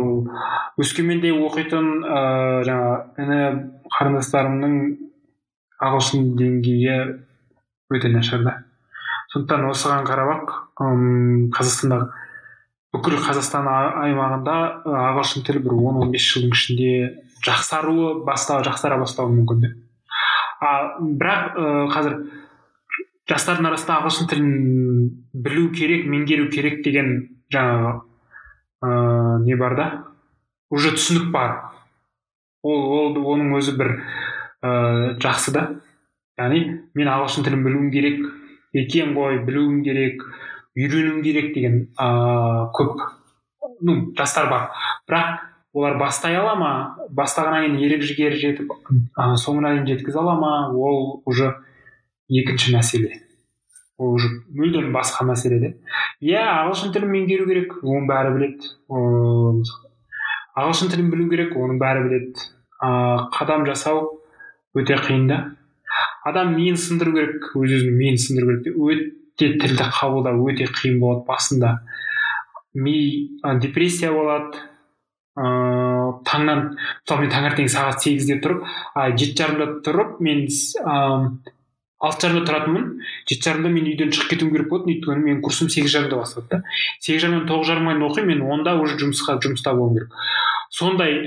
өскеменде 0.79 1.31
оқитын 1.31 1.87
ыыы 2.03 2.63
жаңағы 2.67 3.23
іні 3.23 3.39
қарындастарымның 3.95 4.77
ағылшын 5.87 6.31
деңгейі 6.39 6.99
өте 7.93 8.13
нашар 8.13 8.43
да. 8.43 8.55
Сондықтан 9.33 9.67
осыған 9.71 10.07
қарап 10.07 10.33
ақ 10.37 10.55
қазақстандағы 11.57 12.11
бүкіл 12.95 13.17
қазақстан 13.21 13.67
аймағында 13.67 14.55
ағылшын 14.87 15.43
тілі 15.47 15.63
бір 15.65 15.75
он 15.89 16.03
он 16.03 16.11
бес 16.13 16.23
жылдың 16.31 16.55
ішінде 16.55 16.91
жақсаруы 17.45 18.23
баста 18.25 18.61
жақсара 18.65 18.97
бастауы 19.01 19.35
мүмкін 19.35 19.75
а 20.59 20.97
бірақ 20.99 21.57
ә, 21.59 21.65
қазір 21.93 22.15
жастардың 23.27 23.69
арасында 23.69 23.97
ағылшын 24.01 24.29
тілін 24.31 24.51
білу 25.33 25.69
керек 25.75 26.05
меңгеру 26.07 26.47
керек 26.51 26.79
деген 26.85 27.11
жаңағы 27.53 27.93
ә, 28.83 29.43
не 29.43 29.55
бар 29.59 29.75
да? 29.75 29.87
Уже 30.69 30.93
түсінік 30.95 31.31
бар. 31.31 31.57
Ол 32.63 32.87
ол 32.97 33.19
оның 33.35 33.53
өзі 33.59 33.75
бір 33.79 33.93
ә, 34.61 35.17
жақсы 35.23 35.53
да. 35.55 35.67
Яғни 36.39 36.63
мен 36.95 37.11
ағылшын 37.11 37.47
тілін 37.47 37.65
білуім 37.65 37.91
керек 37.91 38.23
екен 38.77 39.13
ғой 39.17 39.41
білуім 39.43 39.83
керек 39.83 40.23
үйренуім 40.77 41.21
керек 41.25 41.53
деген 41.55 41.79
ә, 41.99 42.71
көп 42.77 43.01
ну 43.81 43.99
жастар 44.17 44.49
бар. 44.51 44.69
Бірақ 45.09 45.43
олар 45.73 45.97
бастай 45.99 46.37
ала 46.39 46.55
ма? 46.55 46.73
Бастағаннан 47.11 47.65
кейін 47.65 47.79
ерік 47.89 48.07
жігері 48.07 48.39
жетіп 48.39 48.71
ә, 48.71 49.33
соңына 49.35 49.75
дейін 49.75 49.87
жеткізе 49.91 50.21
ала 50.21 50.35
ма? 50.39 50.53
Ол 50.71 51.23
уже 51.25 51.55
екінші 52.29 52.75
мәселе. 52.75 53.23
Ол 53.97 54.13
уже 54.13 54.29
мүлдем 54.53 54.91
басқа 54.93 55.25
мәселе 55.25 55.59
де. 55.59 55.69
Иә 56.21 56.43
ағылшын 56.43 56.93
тілін 56.93 57.09
меңгеру 57.15 57.47
керек 57.49 57.73
оның 57.81 58.05
бәрі 58.09 58.33
біледі. 58.35 58.71
Ағылшын 60.57 60.91
тілін 60.93 61.09
білу 61.13 61.29
керек 61.31 61.55
оның 61.57 61.79
бәрі 61.81 62.03
біледі. 62.05 62.45
Ыыы 62.83 63.25
қадам 63.33 63.65
жасау 63.65 64.21
өте 64.77 64.99
қиын 65.01 65.27
да. 65.31 65.39
Адам 66.25 66.53
миын 66.57 66.77
сындыру 66.77 67.15
керек 67.15 67.49
өз 67.57 67.73
өзінің 67.79 67.97
миын 67.97 68.21
сындыру 68.21 68.59
керек 68.59 68.77
өте 68.77 69.51
тілді 69.63 69.89
қабылдау 69.97 70.45
өте 70.51 70.69
қиын 70.69 70.99
болады 71.01 71.25
басында. 71.25 71.79
Ми 72.73 73.29
депрессия 73.61 74.11
болады. 74.13 74.61
Ыыы 75.37 76.21
таңнан 76.25 76.63
мысалы 76.77 77.25
мен 77.25 77.31
таңертең 77.33 77.69
сағат 77.69 78.01
сегізде 78.01 78.39
тұрып 78.41 78.65
а 78.93 79.09
жеті 79.13 79.41
жарымда 79.41 79.81
тұрып 79.85 80.19
мен 80.21 80.45
ыыы 80.45 81.55
алты 82.03 82.27
жарымда 82.27 82.45
тұратынмын. 82.49 82.89
Жеті 83.29 83.49
жарымда 83.49 83.71
мен 83.73 83.87
үйден 83.91 84.11
шығып 84.13 84.33
кетуім 84.33 84.51
керек 84.53 84.69
болатын 84.69 84.93
өйткені 84.93 85.23
менің 85.23 85.41
курсым 85.45 85.71
сегіз 85.73 85.95
жарымда 85.95 86.19
басталады 86.21 86.49
да. 86.51 86.75
Сегіз 86.99 87.23
жарымнан 87.25 87.47
тоғыз 87.49 87.71
жарымға 87.71 87.95
дейін 87.95 88.05
оқимын. 88.09 88.27
Мен 88.33 88.45
онда 88.57 88.75
уже 88.77 88.99
жұмысқа 89.01 89.39
жұмыста 89.41 89.73
болуым 89.77 89.97
керек. 89.97 90.13
Сондай 90.69 91.23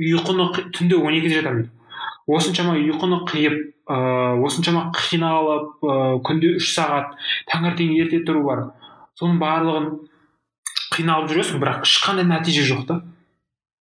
ұйқыны 0.00 0.48
түнде 0.76 0.96
он 0.96 1.18
екіде 1.18 1.42
жатамын 1.42 1.68
осыншама 2.30 2.76
ұйқыны 2.78 3.20
қиып 3.28 3.56
ыыы 3.90 4.44
осыншама 4.46 4.90
қиналып 4.94 5.84
ыыы 5.84 6.20
күнде 6.26 6.54
үш 6.60 6.70
сағат 6.76 7.16
таңертең 7.50 7.94
ерте 7.98 8.20
тұру 8.26 8.44
бар. 8.46 8.64
Соның 9.18 9.40
барлығын 9.40 9.88
қиналып 10.94 11.32
жүресің 11.32 11.62
бірақ 11.62 11.86
ешқандай 11.86 12.28
нәтиже 12.28 12.66
жоқ 12.68 12.86
та. 12.88 13.00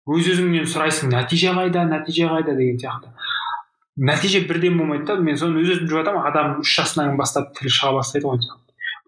Өз 0.05 0.29
өзіңнен 0.35 0.69
сұрайсың 0.69 1.15
нәтиже 1.15 1.55
қайда? 1.57 1.87
Нәтиже 1.89 2.29
қайда? 2.29 2.57
деген 2.59 2.77
сияқты. 2.77 3.09
Нәтиже 3.97 4.45
бірден 4.49 4.79
болмайды 4.79 5.07
да 5.07 5.17
мен 5.21 5.37
соны 5.39 5.63
өз 5.63 5.75
өзім 5.77 5.89
жүріп 5.89 6.03
жатырмын. 6.03 6.29
Адам 6.29 6.61
үш 6.65 6.77
жасынан 6.79 7.17
бастап 7.17 7.55
тілі 7.59 7.71
шыға 7.71 7.97
бастайды 8.01 8.29
ғой 8.29 8.41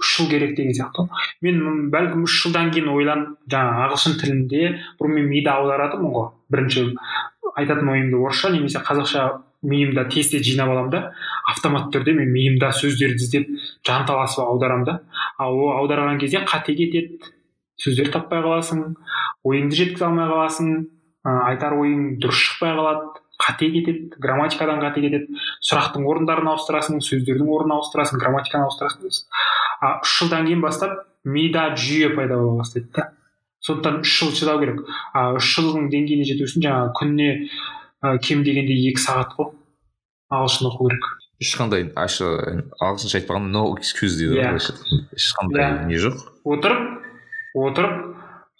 үш 0.01 0.17
жыл 0.19 0.29
керек 0.29 0.57
деген 0.57 0.75
сияқты. 0.77 1.07
Мен 1.43 1.89
бәлкім 1.91 2.27
үш 2.27 2.43
жылдан 2.43 2.71
кейін 2.75 2.91
ойланып 2.93 3.37
жаңағы 3.53 3.85
ағылшын 3.87 4.17
тілінде 4.21 4.63
бұрын 5.01 5.15
мен 5.17 5.29
миды 5.31 5.51
аударатынмын 5.51 6.13
ғой. 6.13 6.29
Бірінші 6.53 6.85
айтатын 7.57 7.89
ойымды 7.89 8.21
орысша 8.21 8.51
немесе 8.53 8.83
қазақша 8.85 9.25
миымда 9.63 10.05
тез 10.13 10.31
тез 10.31 10.45
жинап 10.45 10.69
аламын 10.75 10.93
да. 10.93 11.03
Автоматты 11.49 11.97
түрде 11.97 12.13
мен 12.19 12.29
миымда 12.33 12.73
сөздерді 12.77 13.25
іздеп 13.25 13.49
жанталасып 13.87 14.45
аударамын 14.45 14.85
да. 14.85 15.01
Ал 15.39 15.57
ол 15.57 15.73
аударған 15.81 16.21
кезде 16.21 16.45
қате 16.45 16.77
кетеді 16.77 17.33
сөздер 17.81 18.13
таппай 18.13 18.45
қаласың 18.45 18.85
ойыңды 19.45 19.81
жеткізе 19.81 20.07
алмай 20.11 20.29
қаласың 20.29 20.77
айтар 21.25 21.77
ойың 21.77 22.19
дұрыс 22.21 22.43
шықпай 22.51 22.77
қалады. 22.77 23.25
Қате 23.43 23.71
кетеді 23.75 24.21
грамматикадан 24.23 24.81
қате 24.81 25.03
кетеді 25.05 25.41
сұрақтың 25.67 26.07
орындарын 26.09 26.53
ауыстырасың 26.55 27.03
сөздердің 27.05 27.51
орнын 27.53 27.77
ауыстырасың 27.77 28.21
грамматиканы 28.23 28.69
ауыстырасың 28.69 29.11
а 29.81 29.99
үш 30.01 30.17
жылдан 30.21 30.47
кейін 30.49 30.65
бастап 30.65 31.05
мида 31.25 31.69
жүйе 31.77 32.15
пайда 32.17 32.39
бола 32.41 32.63
бастайды 32.63 32.89
да. 32.95 33.11
Сондықтан 33.67 34.01
үш 34.05 34.13
жыл 34.21 34.33
шыдау 34.37 34.61
керек. 34.63 34.83
А 35.13 35.33
үш 35.37 35.49
жылдың 35.57 35.89
деңгейіне 35.91 36.27
жету 36.29 36.47
үшін 36.47 36.65
жаңағы 36.65 36.93
күніне 37.01 37.31
ә, 38.05 38.19
кем 38.23 38.45
дегенде 38.47 38.77
екі 38.91 39.03
сағат 39.03 39.35
қой. 39.37 39.51
Ағылшын 40.31 40.71
оқу 40.71 40.89
керек. 40.89 41.09
Ешқандай 41.43 41.89
ағылшынша 41.93 43.19
айтпағанда 43.21 43.53
no 43.53 43.65
excuse 43.77 44.17
дейді 44.17 44.39
ғой 44.39 44.41
yeah. 44.41 45.03
ешқандай 45.19 45.65
yeah. 45.65 45.83
не 45.91 45.99
жоқ? 46.01 46.23
Отырып 46.49 46.87
отырып 47.67 48.16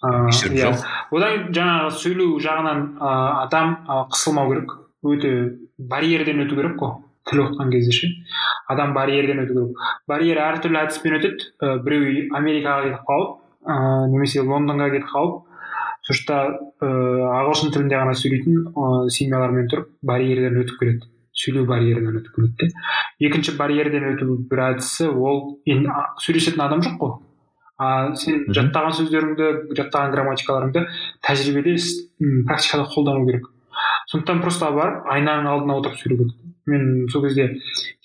ыыы 0.07 0.57
иә 0.57 0.71
одан 1.11 1.49
жаңағы 1.55 1.91
сөйлеу 2.01 2.37
жағынан 2.43 2.83
ыыы 2.97 3.25
адам 3.43 3.75
қысылмау 4.13 4.51
керек 4.53 4.77
өте 5.03 5.31
барьерден 5.77 6.43
өту 6.45 6.59
керек 6.59 6.77
қой 6.81 6.95
тіл 7.29 7.43
оқыған 7.45 7.71
кезде 7.71 7.91
ше 7.97 8.11
адам 8.67 8.93
барьерден 8.93 9.43
өту 9.43 9.57
керек 9.57 9.83
барьер 10.07 10.41
әртүрлі 10.45 10.81
әдіспен 10.83 11.17
өтеді 11.19 11.51
ә, 11.61 11.77
біреу 11.83 12.29
америкаға 12.37 12.87
кетіп 12.87 13.11
қалып 13.11 13.35
ыыы 13.67 14.07
немесе 14.13 14.41
лондонға 14.41 14.89
кетіп 14.95 15.11
қалып 15.11 15.43
сол 16.07 16.17
жақта 16.21 16.39
ыыы 16.87 17.27
ағылшын 17.41 17.75
тілінде 17.75 17.99
ғана 17.99 18.15
сөйлейтін 18.15 18.65
ыыы 18.71 19.11
семьялармен 19.11 19.69
тұрып 19.71 19.93
барьерден 20.01 20.61
өтіп 20.63 20.81
келеді 20.81 21.11
сөйлеу 21.37 21.67
барьерінен 21.69 22.21
өтіп 22.21 22.35
келеді 22.39 22.71
де 23.19 23.27
екінші 23.27 23.57
барьерден 23.59 24.11
өту 24.13 24.37
бір 24.49 24.63
әдісі 24.71 25.09
ол 25.11 25.41
енді 25.69 25.93
сөйлесетін 26.23 26.63
адам 26.65 26.83
жоқ 26.85 26.99
қой 27.01 27.17
а 27.77 28.15
сен 28.17 28.45
жаттаған 28.49 28.95
сөздеріңді 28.97 29.47
жаттаған 29.77 30.13
грамматикаларыңды 30.15 30.83
тәжірибеде 31.25 31.75
практикада 32.47 32.87
қолдану 32.89 33.25
керек. 33.27 33.49
Сондықтан 34.11 34.41
просто 34.41 34.71
барып 34.73 35.05
айнаның 35.13 35.49
алдына 35.51 35.77
отырып 35.77 35.99
сөйлеу 35.99 36.23
керек. 36.23 36.35
Мен 36.67 37.07
сол 37.11 37.23
кезде 37.27 37.51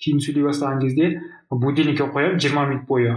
кейін 0.03 0.21
сөйлей 0.21 0.45
бастаған 0.45 0.81
кезде 0.83 1.09
будильникке 1.49 2.05
қоямын 2.05 2.39
жиырма 2.39 2.67
минут 2.69 2.85
бойы. 2.87 3.15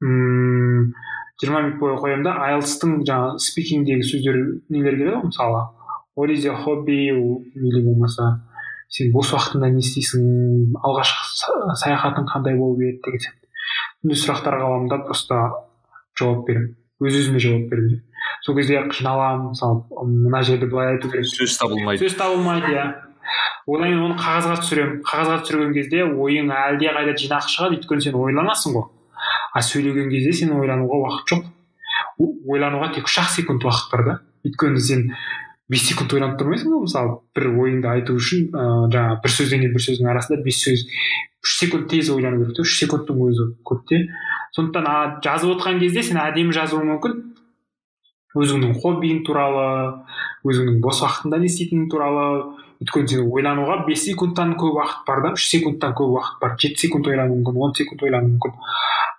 Мм 0.00 0.92
жиырма 1.40 1.62
минут 1.62 1.78
бойы 1.80 1.96
қоямын 2.02 2.26
да 2.28 2.34
айлтстың 2.48 3.00
жаңағы 3.08 3.40
спикингдегі 3.46 4.04
сөздер 4.10 4.40
нелер 4.68 4.98
келеді 4.98 5.16
ғой 5.16 5.30
мысалы? 5.30 5.64
What 6.14 6.30
is 6.30 6.44
your 6.44 6.60
hobby? 6.60 7.08
Или 7.54 7.80
болмаса 7.86 8.44
сен 8.88 9.10
бос 9.12 9.32
уақытыңда 9.32 9.72
не 9.72 9.80
істейсің? 9.80 10.76
Алғашқы 10.84 11.74
саяхатың 11.80 12.28
қандай 12.30 12.58
болып 12.60 12.84
еді 12.84 13.00
деген 13.08 13.43
сондай 14.04 14.20
сұрақтарға 14.20 14.68
аламын 14.68 14.90
да 14.92 14.98
просто 15.08 15.40
жауап 16.20 16.44
беремін. 16.46 16.74
Өз 17.00 17.16
өзіме 17.24 17.40
жауап 17.40 17.70
беремін 17.72 18.02
сол 18.44 18.56
кезде 18.56 18.82
қиналамын 18.92 19.52
мысалы 19.52 19.82
мына 20.04 20.42
жерде 20.44 20.66
былай 20.66 20.94
айту 20.94 21.08
керек. 21.10 21.26
Сөз 21.28 21.56
табылмайды. 21.60 22.04
Сөз 22.04 22.16
табылмайды 22.18 22.72
иә. 22.74 22.84
Одан 23.66 23.88
кейін 23.88 24.02
оны 24.04 24.16
қағазға 24.20 24.58
түсіремін. 24.60 24.98
Қағазға 25.08 25.38
түсірген 25.44 25.72
кезде 25.72 26.04
ойың 26.04 26.52
әлде 26.52 26.92
қайда 26.92 27.14
жинақы 27.20 27.52
шығады 27.54 27.78
өйткені 27.78 28.04
сен 28.04 28.18
ойланасың 28.20 28.76
ғой. 28.76 28.84
А 29.54 29.62
сөйлеген 29.64 30.10
кезде 30.12 30.34
сен 30.36 30.52
ойлануға 30.58 31.00
уақыт 31.06 31.32
жоқ. 31.32 31.46
Ойлануға 32.20 32.92
тек 32.98 33.08
үш 33.08 33.18
ақ 33.22 33.32
секунд 33.32 33.64
уақыт 33.64 33.90
бар 33.92 34.04
да. 34.04 34.18
Өйткені 34.44 34.84
сен 34.84 35.06
бес 35.72 35.86
секунд 35.88 36.12
ойланып 36.12 36.38
тұрмайсың 36.40 36.72
ғой 36.74 36.84
мысалы 36.84 37.18
бір 37.36 37.50
ойыңды 37.52 37.88
айту 37.88 38.16
үшін 38.20 38.50
ыыы 38.52 38.88
жаңағы 38.92 39.20
бір 39.24 39.34
сөзден 39.36 39.66
бір 39.72 39.84
сөздің 39.86 40.10
арасында 40.12 40.44
бес 40.44 40.60
сөз 40.66 40.84
үш 41.44 41.56
секунд 41.60 41.88
тез 41.92 42.10
ойлану 42.12 42.42
керек 42.42 42.58
те 42.58 42.66
үш 42.66 42.78
секундтың 42.82 43.22
өзі 43.28 43.48
көп 43.64 43.86
те 43.88 44.02
сондықтан 44.56 45.20
жазып 45.24 45.56
отқан 45.56 45.80
кезде 45.82 46.02
сен 46.06 46.20
әдемі 46.22 46.54
жазуың 46.54 46.86
мүмкін. 46.92 47.16
Өзіңнің 48.38 48.76
хоббиің 48.82 49.22
туралы 49.26 49.66
өзіңнің 50.46 50.80
бос 50.82 51.00
уақытыңда 51.02 51.40
не 51.42 51.50
істейтінің 51.50 51.88
туралы 51.90 52.24
өйткені 52.84 53.08
сен 53.08 53.30
ойлануға 53.32 53.80
бес 53.88 54.04
секундтан 54.04 54.54
көп 54.60 54.76
уақыт 54.78 55.06
бар 55.08 55.22
да 55.24 55.32
үш 55.38 55.48
секундтан 55.48 55.94
көп 55.96 56.18
уақыт 56.18 56.40
бар. 56.40 56.56
Жеті 56.60 56.86
секунд 56.86 57.08
ойлану 57.08 57.38
мүмкін 57.38 57.60
он 57.64 57.74
секунд 57.74 58.02
ойлану 58.04 58.34
мүмкін 58.34 58.58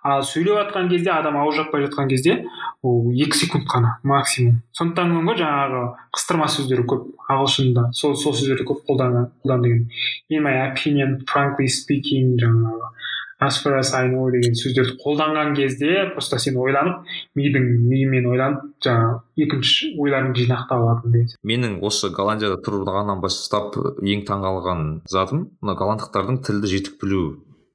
ал 0.06 0.22
сөйлеп 0.22 0.60
жатқан 0.60 0.88
кезде 0.90 1.10
адам 1.10 1.36
ауыз 1.40 1.56
жаппай 1.58 1.82
жатқан 1.86 2.08
кезде 2.08 2.44
ол 2.82 3.10
екі 3.10 3.38
секунд 3.38 3.66
қана 3.66 3.96
максимум. 4.06 4.62
Сондықтан 4.78 5.16
ғой 5.26 5.40
жаңағы 5.40 5.82
қыстырма 6.14 6.46
сөздер 6.52 6.84
көп 6.86 7.08
ағылшында 7.26 7.90
сол 7.92 8.14
сол 8.14 8.36
сөздерді 8.36 8.68
көп 8.70 8.84
қолдан 8.86 9.26
деген. 9.44 9.88
In 10.30 10.42
my 10.46 10.54
opinion 10.68 11.18
frankly 11.26 11.68
speaking 11.68 12.36
жаңағы 12.38 12.92
I 13.40 14.08
know 14.08 14.30
деген 14.32 14.54
сөздерді 14.56 14.96
қолданған 15.02 15.54
кезде 15.56 16.06
просто 16.14 16.38
сен 16.38 16.56
ойланып 16.56 17.04
мидың 17.36 17.66
миымен 17.90 18.30
ойланып 18.32 18.62
жаңағы 18.86 19.18
екінші 19.44 19.90
ойларыңды 20.00 20.46
жинақтап 20.46 20.80
алатын 20.86 21.12
деген 21.12 21.36
менің 21.44 21.76
осы 21.84 22.08
голландияда 22.16 22.56
тұрғаннан 22.64 23.20
бастап 23.20 23.76
ең 24.00 24.24
таңғалған 24.30 24.86
затым 25.12 25.50
мына 25.60 25.76
голландықтардың 25.76 26.40
тілді 26.48 26.72
жетік 26.72 26.96
білу 27.02 27.22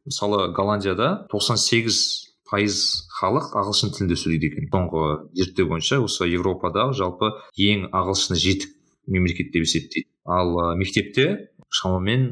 мысалы 0.09 0.49
голландияда 0.57 1.28
98 1.30 2.32
пайыз 2.51 3.07
халық 3.20 3.53
ағылшын 3.62 3.93
тілінде 3.95 4.18
сөйлейді 4.20 4.49
екен. 4.51 4.68
Соңғы 4.74 5.05
зерттеу 5.39 5.70
бойынша 5.70 6.01
осы 6.03 6.28
европадағы 6.28 6.97
жалпы 6.99 7.32
ең 7.55 7.88
ағылшыны 7.95 8.39
жетік 8.41 8.74
мемлекет 9.07 9.53
деп 9.53 9.64
есептейді. 9.68 10.09
Ал 10.26 10.76
мектепте 10.78 11.28
шамамен 11.72 12.28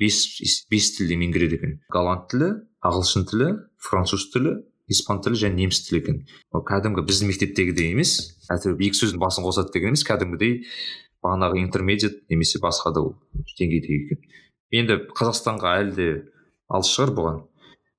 бес 0.00 0.24
бес 0.72 0.90
тілде 0.96 1.18
меңгереді 1.20 1.58
екен. 1.60 1.76
Голланд 1.92 2.28
тілі 2.32 2.50
ағылшын 2.84 3.26
тілі 3.28 3.48
француз 3.84 4.28
тілі 4.32 4.56
испан 4.88 5.20
тілі 5.24 5.36
және 5.36 5.60
неміс 5.60 5.82
тілі 5.86 6.00
екен. 6.02 6.22
Ол 6.52 6.64
кәдімгі 6.64 7.04
біздің 7.08 7.28
мектептегідей 7.32 7.92
емес 7.92 8.14
әйтеуір 8.48 8.80
екі 8.88 9.00
сөздің 9.02 9.20
басын 9.20 9.44
қосады 9.44 9.74
деген 9.74 9.92
емес 9.92 10.06
кәдімгідей 10.08 10.62
бағанағы 11.24 11.60
интермедиат 11.60 12.24
немесе 12.32 12.62
басқа 12.62 12.94
да 12.96 13.04
деңгейдегі 13.58 14.00
екен. 14.06 14.24
Енді 14.72 14.98
қазақстанға 15.18 15.74
әлі 15.82 15.94
де 15.98 16.08
алыс 16.72 16.92
шығар 16.94 17.14
бұған. 17.18 17.38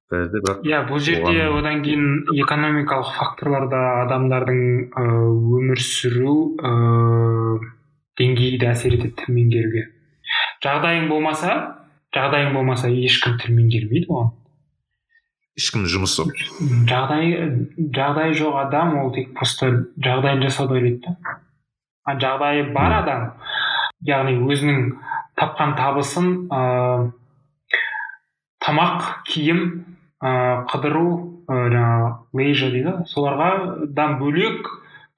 Бәрі 0.09 0.31
де 0.33 0.41
бірақ 0.41 0.65
иә 0.65 0.81
бұл 0.89 1.01
жерде 1.05 1.45
одан 1.53 1.83
кейін 1.85 2.33
экономикалық 2.33 3.13
факторлар 3.19 3.69
да 3.69 3.81
адамдардың 4.07 4.61
өмір 4.97 5.81
сүру 5.85 6.35
ыыы 6.57 7.59
деңгейі 8.17 8.57
де 8.61 8.71
әсер 8.73 8.97
етеді 8.97 9.13
тіл 9.21 9.35
меңгеруге. 9.37 9.85
Жағдайың 10.63 11.09
болмаса 11.09 11.53
жағдайың 12.15 12.53
болмаса 12.55 12.89
ешкім 12.89 13.37
тіл 13.41 13.55
меңгермейді 13.57 14.09
оған. 14.09 14.31
Ешкімнің 15.59 15.91
жұмысы 15.91 16.25
жағдай 16.89 17.33
жағдайы 17.95 18.35
жоқ 18.39 18.57
адам 18.63 18.97
ол 19.01 19.13
тек 19.13 19.33
просто 19.37 19.71
жағдайын 19.99 20.43
жасауды 20.45 20.79
ойлайды 20.79 21.01
да. 21.05 21.37
А 22.05 22.15
жағдайы 22.17 22.69
бар 22.73 22.99
адам 23.01 23.25
яғни 24.07 24.37
өзінің 24.39 24.93
тапқан 25.39 25.75
табысын 25.77 26.29
ыыы 26.47 27.09
тамақ 28.63 29.09
киім 29.29 29.65
ыыы 30.23 30.63
қыдыру 30.71 31.09
жаңағы 31.49 32.13
лейжа 32.39 32.69
дейді 32.73 32.95
соларға 33.11 33.51
бөлек 34.21 34.69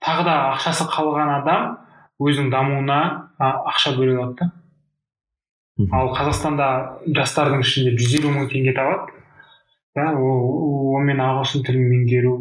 тағы 0.02 0.26
да 0.26 0.36
ақшасы 0.56 0.88
қалған 0.90 1.36
адам 1.42 1.78
өзінің 2.22 2.50
дамуына 2.54 3.00
ақша 3.40 3.96
бөле 3.98 4.18
алады 4.18 4.40
да. 4.42 4.52
Ал 5.92 6.12
қазақстанда 6.16 6.68
жастардың 7.16 7.64
ішінде 7.64 7.96
жүз 8.00 8.16
елу 8.20 8.34
мың 8.36 8.50
теңге 8.52 8.74
табады. 8.78 9.14
Да 9.96 10.12
онымен 10.16 11.20
ағылшын 11.20 11.66
тілін 11.68 11.88
меңгеру 11.92 12.34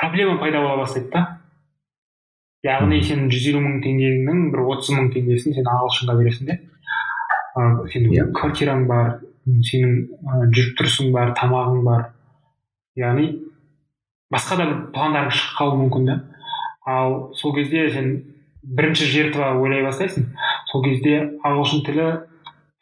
проблема 0.00 0.38
пайда 0.40 0.62
бола 0.62 0.82
бастайды 0.82 1.10
да. 1.12 1.24
Яғни 2.64 3.02
сен 3.04 3.28
жүз 3.30 3.48
елу 3.52 3.62
мың 3.62 3.80
теңгеңнің 3.84 4.48
бір 4.54 4.64
отыз 4.72 4.94
мың 4.96 5.10
теңгесін 5.14 5.56
сен 5.58 5.68
ағылшынға 5.70 6.16
бересің 6.20 6.50
де. 6.50 6.58
Ыыы 7.54 7.88
сенің 7.92 8.14
yeah. 8.14 8.26
Иә. 8.26 8.32
квартираң 8.34 8.86
бар 8.90 9.18
сенің 9.44 10.50
жүріп 10.54 10.78
тұрысың 10.80 11.12
бар 11.14 11.34
тамағың 11.38 11.82
бар. 11.84 12.06
Яғни 12.98 13.28
басқа 14.32 14.58
да 14.58 14.68
бір 14.70 14.78
пландарың 14.94 15.34
шығып 15.34 15.58
қалуы 15.58 15.82
мүмкін 15.84 16.08
да. 16.08 16.20
Ал 16.86 17.34
сол 17.36 17.54
кезде 17.54 17.90
сен 17.92 18.14
бірінші 18.64 19.06
жертва 19.12 19.52
ойлай 19.60 19.84
бастайсың. 19.84 20.32
Сол 20.72 20.82
кезде 20.84 21.20
ағылшын 21.44 21.84
тілі 21.86 22.08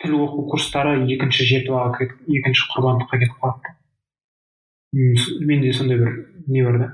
тіл 0.03 0.17
оқу 0.21 0.47
курстары 0.51 0.97
екінші 1.15 1.47
жертваға 1.49 2.09
екінші 2.27 2.67
құрбандыққа 2.75 3.21
кетіп 3.23 3.39
қалады. 3.43 3.75
Менде 4.93 5.73
сондай 5.73 5.99
бір 5.99 6.17
не 6.47 6.65
бар 6.67 6.79
да. 6.79 6.89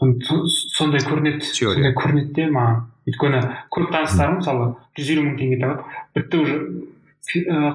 Ыыы 0.00 0.50
сондай 0.74 1.00
көрінеді 1.00 1.46
сондай 1.46 1.94
көрінеді 1.96 2.32
де 2.34 2.50
маған. 2.50 2.84
Өйткені 3.06 3.40
көп 3.70 3.90
таныстарым 3.94 4.40
мысалы 4.40 4.72
жүз 4.98 5.10
елу 5.14 5.26
мың 5.28 5.36
теңге 5.38 5.60
табады. 5.62 5.84
Бітті 6.14 6.40
уже 6.42 6.56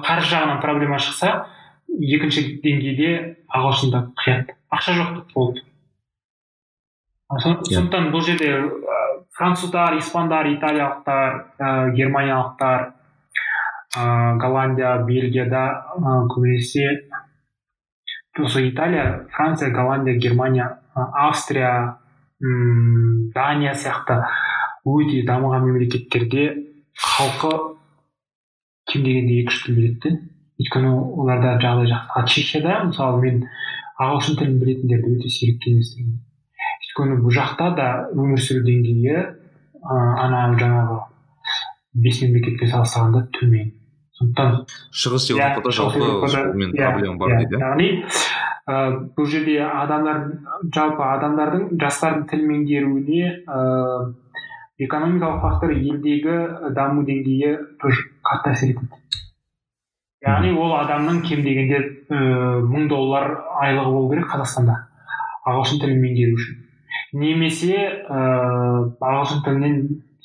қаржы 0.04 0.32
жағынан 0.32 0.60
проблема 0.60 0.98
шықса 1.00 1.46
екінші 1.88 2.60
деңгейде 2.64 3.12
ағылшында 3.48 4.06
қияды 4.20 4.56
ақша 4.72 4.96
жоқ 4.96 5.20
болды. 5.34 5.64
Сондықтан 7.32 8.10
бұл 8.12 8.24
жерде 8.24 8.52
француздар 9.32 9.96
испандар 9.98 10.48
италиялықтар 10.52 11.38
ә, 11.58 11.90
германиялықтар 11.96 12.92
голландия 13.94 14.96
бельгияда 15.06 15.64
ә, 15.96 16.26
көбінесе 16.32 17.08
осы 18.38 18.68
италия 18.68 19.26
франция 19.30 19.70
голландия 19.70 20.16
германия 20.16 20.78
австрия 20.94 21.98
м 22.40 23.30
дания 23.34 23.74
сияқты. 23.74 24.22
Өте 24.84 25.22
дамыған 25.22 25.62
мемлекеттерде 25.68 26.46
халқы 26.98 27.52
кем 28.90 29.04
дегенде 29.04 29.42
екі 29.42 29.52
үш 29.52 29.62
тіл 29.66 29.76
біледі 29.76 30.00
де. 30.02 30.16
Өйткені 30.58 30.90
оларда 30.90 31.54
жағдай 31.62 31.86
жақсы. 31.92 32.10
Ал 32.16 32.26
чехияда 32.26 32.82
мысалы 32.88 33.20
мен 33.22 33.44
ағылшын 34.00 34.40
тілін 34.40 34.58
білетіндерді 34.58 35.14
өте 35.18 35.30
сирек 35.30 35.62
кездестіремін 35.62 36.18
өйткені 36.92 37.20
бұл 37.22 37.32
жақта 37.32 37.70
да 37.76 37.86
өмір 38.12 38.40
сүру 38.42 38.64
деңгейі 38.66 39.14
ыыы 39.16 40.10
ана 40.24 40.42
жаңағы 40.58 40.98
бес 42.04 42.20
мемлекетпен 42.22 42.68
салыстырғанда 42.68 43.26
төмен. 43.38 43.70
Сондықтан 44.22 44.56
шығыс 44.94 45.28
еуропада 45.32 45.74
жалпы 45.74 45.98
иә, 45.98 46.76
проблема 46.78 47.18
бар 47.18 47.36
дейді 47.42 47.60
яғни 47.60 47.88
ыыы 48.70 48.98
бұл 49.16 49.26
жерде 49.26 49.58
адамдар 49.66 50.22
жалпы 50.74 51.02
адамдардың 51.08 51.68
жастардың 51.82 52.26
тіл 52.30 52.44
меңгеруіне 52.50 53.24
ыыы 53.42 54.14
экономикалық 54.86 55.42
фактор 55.42 55.74
елдегі 55.74 56.38
даму 56.76 57.04
деңгейі 57.06 57.56
тоже 57.82 58.06
қатты 58.22 58.54
әсер 58.54 58.72
етеді 58.74 59.02
яғни 60.26 60.54
ол 60.54 60.76
адамның 60.78 61.22
кем 61.26 61.42
дегенде 61.42 61.82
мың 62.08 62.88
доллар 62.90 63.34
айлығы 63.64 63.92
болу 63.96 64.10
керек 64.14 64.30
қазақстанда 64.30 64.78
ағылшын 65.50 65.82
тілін 65.82 66.02
меңгеру 66.06 66.38
үшін 66.38 66.62
немесе 67.18 67.76
ыыы 68.06 68.88
ағылшын 69.02 69.44
тілінен 69.46 69.78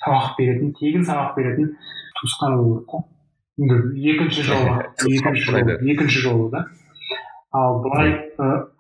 сабақ 0.04 0.36
беретін 0.38 0.74
тегін 0.80 1.06
сабақ 1.08 1.38
беретін 1.38 1.74
туысқаны 2.20 2.62
болу 2.62 2.82
керек 2.86 3.16
екінші 3.58 4.43
жолы 4.43 4.86
екінші 5.18 5.51
жолы 5.51 5.78
екінші 5.82 6.20
жолы 6.20 6.49
да. 6.51 6.66
Ал 7.51 7.82
былай 7.82 8.14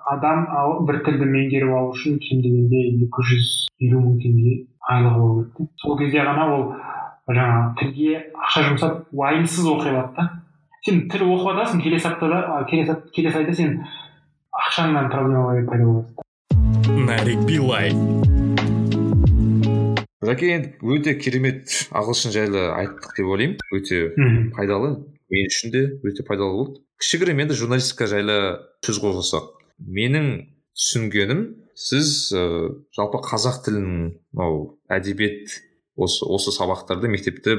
адам 0.05 0.45
бір 0.85 1.01
тілді 1.05 1.25
меңгеріп 1.25 1.73
алу 1.73 1.93
үшін 1.95 2.19
кем 2.21 2.43
дегенде 2.43 2.83
екі 3.07 3.25
жүз 3.31 3.47
елу 3.87 4.03
мың 4.03 4.19
теңге 4.21 4.53
айлығы 4.91 5.19
болу 5.23 5.45
керек 5.57 5.71
сол 5.81 5.97
кезде 5.99 6.21
ғана 6.27 6.45
ол 6.53 6.67
жаңағы 7.27 7.73
тілге 7.81 8.21
ақша 8.37 8.65
жұмсап 8.69 9.01
уайымсыз 9.11 9.67
оқи 9.73 9.91
алады 9.91 10.13
да. 10.19 10.29
Сен 10.85 11.03
тіл 11.11 11.25
оқып 11.25 11.51
жатасың 11.57 11.83
келесі 11.83 12.07
аптада 12.11 12.63
келесі, 12.69 12.95
келесі 13.15 13.41
айда 13.41 13.57
сен 13.57 13.75
ақшаңнан 14.53 15.11
проблема 15.11 15.57
пайда 15.67 15.89
болады. 15.89 16.27
Нарик 17.07 17.43
билай 17.49 17.91
жәке 20.25 20.49
енді 20.55 20.73
өте 20.95 21.13
керемет 21.21 21.69
ағылшын 21.95 22.33
жайлы 22.33 22.63
айттық 22.73 23.13
деп 23.17 23.29
ойлаймын. 23.29 23.57
Өте 23.75 24.01
пайдалы. 24.55 24.91
Мен 25.29 25.49
үшін 25.51 25.73
де 25.73 25.83
өте 26.07 26.25
пайдалы 26.25 26.55
болды. 26.57 26.81
Кішігірім 27.01 27.43
енді 27.45 27.57
журналистика 27.59 28.07
жайлы 28.09 28.37
сөз 28.85 29.01
қозғасақ. 29.03 29.51
Менің 29.85 30.29
түсінгенім 30.73 31.43
сіз 31.77 32.33
ә, 32.33 32.43
жалпы 32.97 33.21
қазақ 33.21 33.61
тілінің 33.67 33.97
мынау 34.33 34.79
әдебиет 34.89 35.53
осы 35.97 36.25
осы 36.25 36.53
сабақтарды 36.55 37.09
мектепте 37.11 37.53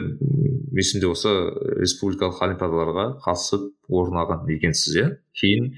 есімде 0.75 1.07
осы 1.11 1.31
республикалық 1.79 2.43
олимпиадаларға 2.49 3.07
қатысып 3.23 3.71
орын 3.87 4.19
алған 4.25 4.51
екенсіз 4.57 4.99
иә? 4.99 5.07
Кейін 5.39 5.73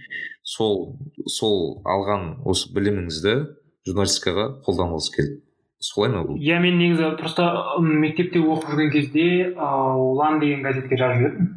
сол 0.45 0.97
сол 1.29 1.83
алған 1.85 2.41
осы 2.49 2.73
біліміңізді 2.77 3.37
журналистикаға 3.89 4.49
қолданғыңыз 4.65 5.13
келді. 5.17 5.41
Солай 5.81 6.13
ма 6.13 6.25
бұл? 6.29 6.37
Иә 6.37 6.61
мен 6.61 6.79
негізі 6.79 7.15
просто 7.19 7.47
мектепте 7.81 8.43
оқып 8.43 8.75
жүрген 8.75 8.93
кезде 8.93 9.27
ыыы 9.51 9.97
ұлан 10.11 10.39
деген 10.43 10.63
газетке 10.67 10.99
жазып 11.01 11.25
жүретінмін 11.25 11.57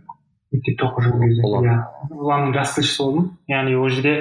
мектепте 0.54 0.86
оқып 0.88 1.08
жүрген 1.08 1.28
кезде 1.28 1.48
ұлан. 1.48 1.68
иә. 1.68 1.78
Ұланның 2.14 2.54
жас 2.56 2.76
тілшісі 2.78 3.04
болдым. 3.04 3.28
Яғни 3.52 3.76
ол 3.76 3.90
жерде 3.90 4.16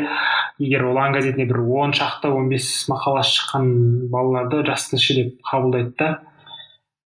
егер 0.59 0.87
ұлан 0.89 1.15
газетіне 1.15 1.47
бір 1.51 1.61
он 1.83 1.93
шақты 1.97 2.33
он 2.33 2.49
бес 2.49 2.69
мақаласы 2.91 3.37
шыққан 3.39 3.73
балаларды 4.13 4.65
жас 4.67 4.89
тілші 4.91 5.19
деп 5.21 5.35
қабылдайды 5.51 5.95
да 5.99 6.11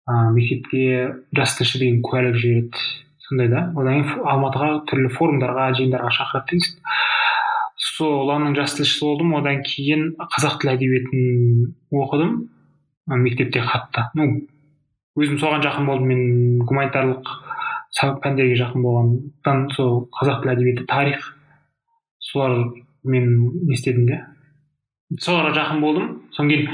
ыыы 0.07 0.33
мектепке 0.37 1.15
жас 1.37 1.57
тілші 1.59 1.81
деген 1.83 2.03
куәлік 2.05 2.37
жібереді. 2.37 2.87
Сондай 3.25 3.49
да. 3.49 3.71
Одан 3.75 4.03
кейін 4.05 4.27
алматыға 4.29 4.71
түрлі 4.91 5.11
форумдарға 5.17 5.71
жиындарға 5.79 6.11
шақырады 6.13 6.59
деген 6.59 6.81
сол 7.85 8.19
ұланның 8.25 8.55
жас 8.59 8.77
тілшісі 8.77 9.07
болдым. 9.09 9.35
Одан 9.41 9.63
кейін 9.65 10.11
қазақ 10.21 10.61
тілі 10.61 10.77
әдебиетін 10.77 11.73
оқыдым. 11.91 12.35
Мектепте 13.07 13.63
қатты 13.65 14.09
ну 14.15 14.29
өзім 15.19 15.39
соған 15.39 15.63
жақын 15.65 15.87
болдым. 15.87 16.11
Мен 16.11 16.63
гуманитарлық 16.67 17.29
пәндерге 18.25 18.57
жақын 18.59 18.83
болғандықтан 18.83 19.67
сол 19.77 20.07
қазақ 20.19 20.43
тілі 20.43 20.55
әдебиеті 20.55 20.87
тарих 20.91 21.29
солар 22.19 22.73
мен 23.05 23.29
не 23.69 23.77
істедім 23.77 24.09
де. 24.09 24.21
Соларға 25.21 25.53
жақын 25.61 25.85
болдым. 25.85 26.09
Содан 26.35 26.51
кейін 26.51 26.73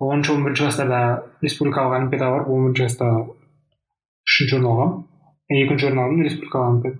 оныншы 0.00 0.32
он 0.32 0.44
бірінші 0.44 0.62
класстарда 0.62 1.00
республикалық 1.42 1.98
олимпиадаға 1.98 2.38
барып 2.38 2.48
он 2.48 2.64
бірінші 2.70 2.82
класста 2.82 3.10
үшінші 4.26 4.56
орын 4.56 4.70
алғанмын 4.70 5.60
екінші 5.66 5.90
орын 5.90 6.02
алдым 6.04 6.24
республикалық 6.24 6.70
олимпиада. 6.70 6.98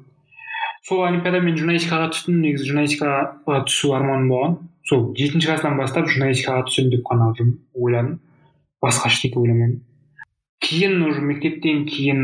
Сол 0.87 1.03
олимпиада 1.07 1.41
мен 1.43 1.57
журналистикаға 1.57 2.13
түстім. 2.13 2.43
Негізі 2.45 2.69
журналистикаға 2.71 3.65
түсу 3.67 3.95
арманым 3.97 4.29
болған. 4.31 4.59
Сол 4.87 5.09
жетінші 5.19 5.49
класстан 5.51 5.81
бастап 5.81 6.07
журналистикаға 6.13 6.69
түсемін 6.69 6.93
деп 6.95 7.09
қана 7.09 7.33
ойладым. 7.33 8.21
Басқа 8.85 9.13
ештеңе 9.13 9.43
ойламадым 9.43 9.85
кейін 10.67 11.03
уже 11.07 11.21
мектептен 11.21 11.85
кейін 11.87 12.23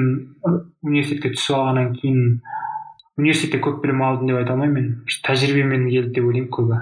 университетке 0.83 1.33
түсіп 1.37 1.57
алғаннан 1.59 1.93
кейін 1.99 2.23
университетте 3.21 3.61
көп 3.63 3.83
білім 3.85 4.03
алдым 4.03 4.31
деп 4.31 4.41
айта 4.41 4.57
алмаймын 4.57 4.75
мен. 4.79 4.89
Тәжірибемен 5.27 5.89
келді 5.91 6.15
деп 6.17 6.27
ойлаймын 6.27 6.51
көбі. 6.57 6.81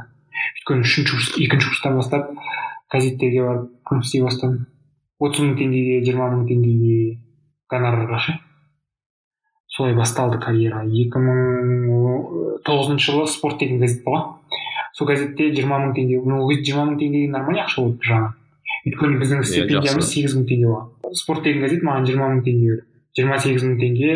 Өйткені 0.61 0.87
үшінші 0.87 1.16
курс 1.16 1.33
екінші 1.37 1.73
курстан 1.73 1.99
бастап 1.99 2.31
газеттерге 2.93 3.45
барып 3.45 3.68
жұмыс 3.91 4.07
істей 4.07 4.25
бастадым. 4.25 4.66
отыз 5.21 5.45
мың 5.45 5.57
теңгеге 5.59 6.01
жиырма 6.07 6.31
мың 6.33 6.47
теңгеге 6.49 7.18
гонорарға 7.68 8.18
ше. 8.25 8.39
Солай 9.68 9.95
басталды 9.95 10.39
карьера. 10.41 10.85
Екі 10.87 11.21
мың 11.21 12.61
тоғызыншы 12.64 13.12
жылы 13.12 13.27
спорт 13.29 13.59
деген 13.61 13.81
газет 13.81 14.05
болған 14.05 14.39
сол 14.95 15.07
газетте 15.07 15.53
жиырма 15.53 15.79
мың 15.83 15.95
теңге 15.99 16.23
ол 16.25 16.49
кезде 16.49 16.73
жиырма 16.73 16.91
мың 16.91 17.01
теңге 17.03 17.29
нормальный 17.29 17.62
ақша 17.66 17.83
болды 17.83 17.99
бір 18.01 18.39
өйткені 18.87 19.18
біздің 19.20 19.43
стипендиямыз 19.51 20.09
сегіз 20.14 20.37
мың 20.39 20.47
теңге 20.51 20.70
болған 20.70 21.18
спорт 21.20 21.45
деген 21.45 21.66
газет 21.66 21.83
маған 21.87 22.07
жиырма 22.09 22.31
мың 22.33 22.43
теңге 22.47 22.70
берді 22.70 22.87
жиырма 23.18 23.39
сегіз 23.45 23.66
мың 23.66 23.76
теңге 23.83 24.14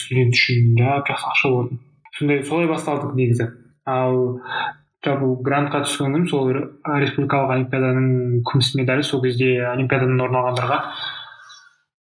студент 0.00 0.38
үшін 0.38 0.72
жап 0.80 1.10
жақсы 1.10 1.28
ақша 1.32 1.52
болатын 1.52 1.80
сондай 2.18 2.42
солай 2.48 2.68
басталдық 2.70 3.14
негізі 3.18 3.48
ал 3.86 4.18
жалпы 5.06 5.28
грантқа 5.46 5.82
түскен 5.84 6.14
күн 6.16 6.24
сол 6.30 6.48
ре- 6.54 6.64
республикалық 7.02 7.52
олимпиаданың 7.56 8.40
күміс 8.48 8.72
медалі 8.78 9.04
сол 9.06 9.22
кезде 9.22 9.50
олимпиададан 9.72 10.20
орын 10.24 10.38
алғандарға 10.40 10.78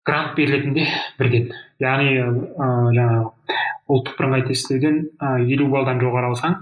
грант 0.08 0.36
берілетін 0.38 0.76
де 0.78 0.86
бірден 1.20 1.50
яғни 1.84 2.14
ыыы 2.22 2.94
жаңағы 2.96 3.26
ұлттық 3.94 4.18
бірыңғай 4.20 4.46
тестілеуден 4.52 5.00
елу 5.56 5.68
баллдан 5.74 6.00
жоғары 6.04 6.32
алсаң 6.32 6.56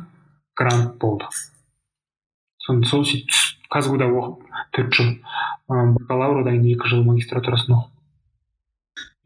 грант 0.57 0.95
болды 1.01 1.29
сон 2.65 2.81
сол 2.89 3.05
сөйтіп 3.05 3.60
түсіп 3.71 3.75
казгуда 3.75 4.05
оқып 4.11 4.45
төрт 4.75 4.93
жыл 4.93 5.09
ы, 5.11 5.93
бакалавр 5.97 6.43
одан 6.43 6.61
кейін 6.61 6.77
екі 6.77 6.91
жыл 6.91 7.03
магистратурасын 7.07 7.77
оқып 7.79 7.91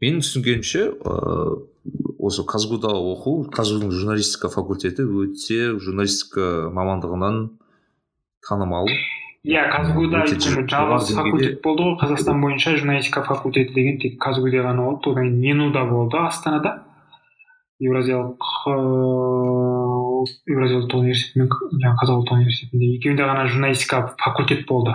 менің 0.02 0.22
түсінгенімше 0.22 0.84
ыыы 0.92 1.64
осы 2.26 2.42
казгуда 2.48 2.90
оқу 2.90 3.46
казгудың 3.54 3.92
журналистика 3.94 4.48
факультеті 4.50 5.04
өте 5.06 5.76
журналистика 5.78 6.70
мамандығынан 6.74 7.38
танымал. 8.46 8.90
Иә 9.46 9.68
казгуда 9.70 10.24
жалғыз 10.26 11.12
факультет 11.14 11.60
болды 11.62 11.86
ғой. 11.86 11.94
Қазақстан 12.00 12.42
бойынша 12.42 12.76
журналистика 12.80 13.22
факультеті 13.22 13.74
деген 13.74 14.00
тек 14.02 14.18
казгуде 14.18 14.64
ғана 14.64 14.88
болды. 14.88 15.12
Одан 15.12 15.30
кейін 15.30 15.40
ненуда 15.44 15.84
болды 15.86 16.18
астанада. 16.18 16.85
Еуразиялық 17.82 18.40
ыыы 18.72 20.24
еуразия 20.50 20.80
ұлттық 20.80 21.02
университеті 21.02 21.42
мен 21.42 21.50
жаңағы 21.52 21.98
қазақ 22.00 22.20
ұлттық 22.22 22.38
университетінде 22.40 22.88
екеуінде 22.96 23.26
ғана 23.28 23.46
журналистика 23.50 24.00
факультет 24.22 24.64
болды. 24.68 24.94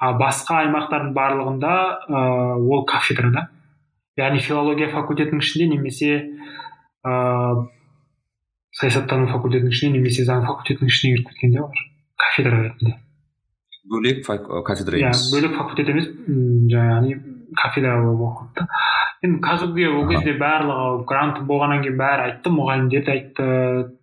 А 0.00 0.12
басқа 0.20 0.60
аймақтардың 0.64 1.12
барлығында 1.16 1.74
ыыы 2.08 2.68
ол 2.76 2.84
кафедра 2.88 3.32
да? 3.34 3.46
Яғни 4.20 4.40
филология 4.44 4.90
факультетінің 4.92 5.40
ішінде 5.42 5.68
немесе 5.74 6.10
ыыы 7.04 7.68
саясаттану 8.80 9.26
факультетінің 9.32 9.72
ішіне 9.74 9.96
немесе 9.98 10.24
заң 10.28 10.44
факультетінің 10.46 10.92
ішіне 10.92 11.16
кіріп 11.16 11.32
кеткен 11.32 11.54
де 11.56 11.62
олар. 11.64 11.80
Кафедра 12.20 12.60
ретінде. 12.62 12.94
Бөлек 13.90 14.20
кафедра 14.66 15.00
иә 15.00 15.08
емес. 15.08 15.24
бөлек 15.32 15.56
факультет 15.56 15.88
емес 15.88 16.06
м, 16.28 16.68
яғни 16.70 17.16
кафедра 17.56 18.00
болып 18.02 18.26
оқыды 18.30 18.62
да 18.62 18.68
енді 19.22 19.40
казгуге 19.44 19.88
ол 19.92 20.06
кезде 20.08 20.32
барлығы 20.40 21.04
грант 21.08 21.42
болғаннан 21.48 21.82
кейін 21.84 21.98
бәрі 22.00 22.26
айтты 22.26 22.52
мұғалімдер 22.54 23.04
де 23.04 23.12
айтты 23.12 23.48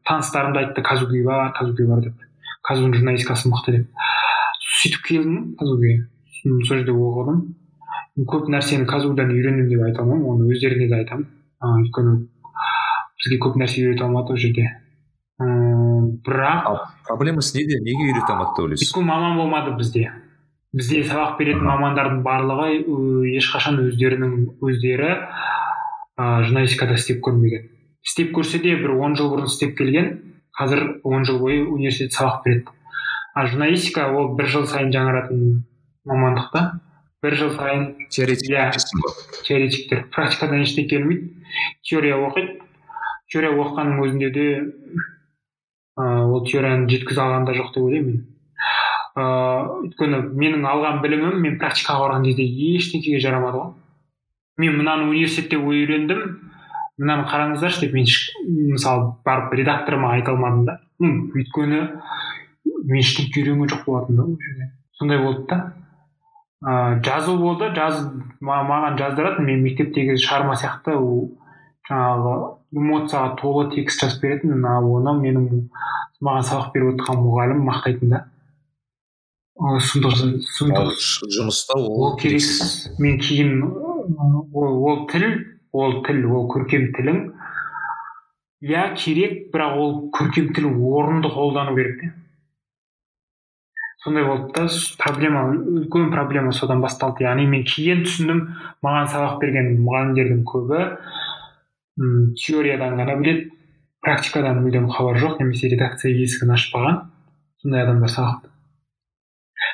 таныстарым 0.05 0.53
да 0.53 0.61
айтты 0.61 0.83
казгуге 0.85 1.23
бар 1.25 1.53
казгуге 1.57 1.87
бар 1.89 2.03
деп. 2.05 2.13
Казгуның 2.67 2.99
журналистикасы 2.99 3.49
мықты 3.49 3.73
деп. 3.77 4.03
Сөйтіп 4.77 5.07
келдім 5.07 5.39
казгуге 5.57 5.95
сол 6.43 6.61
жерде 6.69 6.93
оқыдым. 6.93 7.41
Көп 8.29 8.51
нәрсені 8.53 8.85
казгудан 8.89 9.33
үйрендім 9.33 9.71
деп 9.71 9.87
айта 9.87 10.03
алмаймын 10.03 10.29
оны 10.35 10.51
өздеріне 10.53 10.87
де 10.91 11.01
айтамын. 11.01 11.25
Өйткені 11.65 12.13
бізге 13.17 13.41
көп 13.41 13.57
нәрсе 13.57 13.81
үйрете 13.81 14.05
алмады 14.05 14.35
ол 14.35 14.41
жерде. 14.41 14.69
Ыыы 15.41 16.13
бірақ 16.25 16.69
проблемасы 17.09 17.57
неде 17.57 17.81
неге 17.81 18.11
үйрете 18.11 18.33
алмады 18.35 18.53
деп 18.53 18.65
ойлайсыз? 18.67 18.89
Өйткені 18.91 19.09
маман 19.09 19.37
болмады 19.41 19.73
бізде. 19.77 20.11
Бізде 20.75 21.03
сабақ 21.07 21.37
беретін 21.39 21.67
мамандардың 21.67 22.23
барлығы 22.25 22.69
ы, 22.83 23.35
ешқашан 23.39 23.79
өздерінің 23.85 24.33
өздері 24.61 25.11
ә, 26.17 26.43
журналистикада 26.43 26.97
істеп 26.99 27.21
көрмеген. 27.25 27.69
Істеп 28.03 28.33
көрсе 28.35 28.59
де 28.63 28.75
бір 28.79 28.95
он 28.97 29.15
жыл 29.19 29.31
бұрын 29.33 29.47
істеп 29.51 29.77
келген 29.77 30.11
қазір 30.57 30.99
он 31.03 31.25
жыл 31.25 31.39
бойы 31.39 31.63
университет 31.65 32.13
сабақ 32.13 32.43
береді. 32.45 32.65
А 33.33 33.45
журналистика 33.45 34.07
ол 34.11 34.35
бір 34.35 34.47
жыл 34.49 34.65
сайын 34.67 34.91
жаңаратын 34.91 35.63
мамандық 36.09 36.51
та. 36.53 36.63
Бір 37.21 37.35
жыл 37.35 37.51
сайын 37.53 37.95
теоретик 38.09 38.49
Иә. 38.49 38.71
теоретиктер. 39.45 40.05
Практикадан 40.13 40.61
ештеңе 40.63 40.87
келмейді. 40.89 41.33
Теория 41.83 42.17
оқиды. 42.17 42.59
Теория 43.29 43.51
оқығанның 43.53 44.01
өзінде 44.05 44.29
де 44.33 44.47
ыыы 45.97 46.25
ол 46.31 46.45
теорияны 46.45 46.89
жеткізе 46.89 47.21
алған 47.21 47.45
да 47.45 47.53
жоқ 47.57 47.73
деп 47.75 47.83
ойлаймын 47.83 48.11
мен. 48.11 48.36
Ыыы 49.17 49.87
өйткені 49.87 50.19
менің 50.37 50.65
алған 50.69 50.99
білімім 51.01 51.39
мен 51.41 51.57
практикаға 51.61 52.05
барған 52.05 52.27
кезде 52.27 52.45
ештеңеге 52.45 53.21
жарамады 53.23 53.61
ғой. 53.61 53.71
Мен 54.61 54.77
мынаны 54.77 55.07
университетте 55.09 55.57
үйрендім 55.57 56.21
мынаны 57.01 57.25
қараңыздаршы 57.31 57.85
деп 57.85 57.95
мен 57.97 58.05
мысалы 58.73 59.13
барып 59.25 59.53
редакторыма 59.57 60.13
айта 60.13 60.35
алмадым 60.35 60.65
да. 60.69 60.77
Өйткені 61.01 61.81
мен 62.83 63.01
ештеңе 63.01 63.33
үйренген 63.41 63.73
жоқ 63.73 63.83
болатын 63.85 64.15
да 64.21 64.23
ол 64.27 64.37
жерде. 64.41 64.71
Сондай 64.99 65.23
болды 65.23 65.45
да. 65.49 65.59
Ыыы 66.61 67.01
жазу 67.05 67.37
болды 67.37 67.73
жаз 67.73 68.05
ма- 68.41 68.63
маған 68.69 68.97
жаздыратын 69.01 69.45
мен 69.45 69.61
мектептегі 69.65 70.17
шығарма 70.17 70.55
сияқты 70.61 70.95
ол 70.97 71.27
жаңағы 71.89 72.33
эмоцияға 72.73 73.35
толы 73.41 73.69
текст 73.75 74.01
жазып 74.01 74.23
беретін 74.23 74.65
а 74.65 74.79
оны 74.81 75.13
менің 75.21 75.69
маған 76.21 76.49
сабақ 76.49 76.73
беріп 76.73 76.95
отырған 76.95 77.21
мұғалім 77.27 77.61
мақтайтын 77.69 78.09
да. 78.15 78.25
Сұмдық 79.57 80.91
жұмыста 81.33 81.77
ол 81.77 82.15
керек. 82.19 82.43
мен 82.99 83.17
кейін 83.19 83.63
ол, 84.53 84.85
ол 84.85 85.07
тіл 85.09 85.25
ол 85.73 86.03
тіл 86.05 86.25
ол 86.29 86.45
көркем 86.51 86.91
тілің 86.93 87.23
иә 88.61 88.93
керек 88.95 89.49
бірақ 89.53 89.77
ол 89.77 89.95
көркем 90.13 90.53
тіл 90.53 90.67
орынды 90.69 91.29
қолдану 91.33 91.75
керек 91.75 92.01
те. 92.01 92.13
Сондай 94.03 94.25
болды 94.25 94.53
да 94.53 94.67
проблема 95.03 95.49
үлкен 95.49 96.11
проблема 96.11 96.51
содан 96.51 96.81
басталды. 96.81 97.23
Яғни 97.25 97.47
мен 97.47 97.63
кейін 97.65 98.03
түсіндім 98.05 98.43
маған 98.85 99.09
сабақ 99.09 99.39
берген 99.41 99.73
мұғалімдердің 99.81 100.43
көбі 100.45 100.83
м 101.97 102.35
теориядан 102.37 102.93
ғана 103.01 103.17
біледі 103.17 103.49
практикадан 104.05 104.61
мүлдем 104.61 104.85
хабар 104.93 105.17
жоқ 105.17 105.41
немесе 105.41 105.67
редакция 105.73 106.13
есігін 106.13 106.53
ашпаған 106.53 107.01
сондай 107.63 107.83
адамдар 107.83 108.13
сабақ 108.13 108.45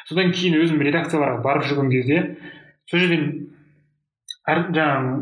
содан 0.10 0.32
кейін 0.36 0.60
өзім 0.62 0.82
редакцияларға 0.88 1.41
барып 1.43 1.68
жүрген 1.70 1.91
кезде 1.93 2.24
сол 2.89 3.04
жерден 3.04 3.30
жаңағы 4.47 5.14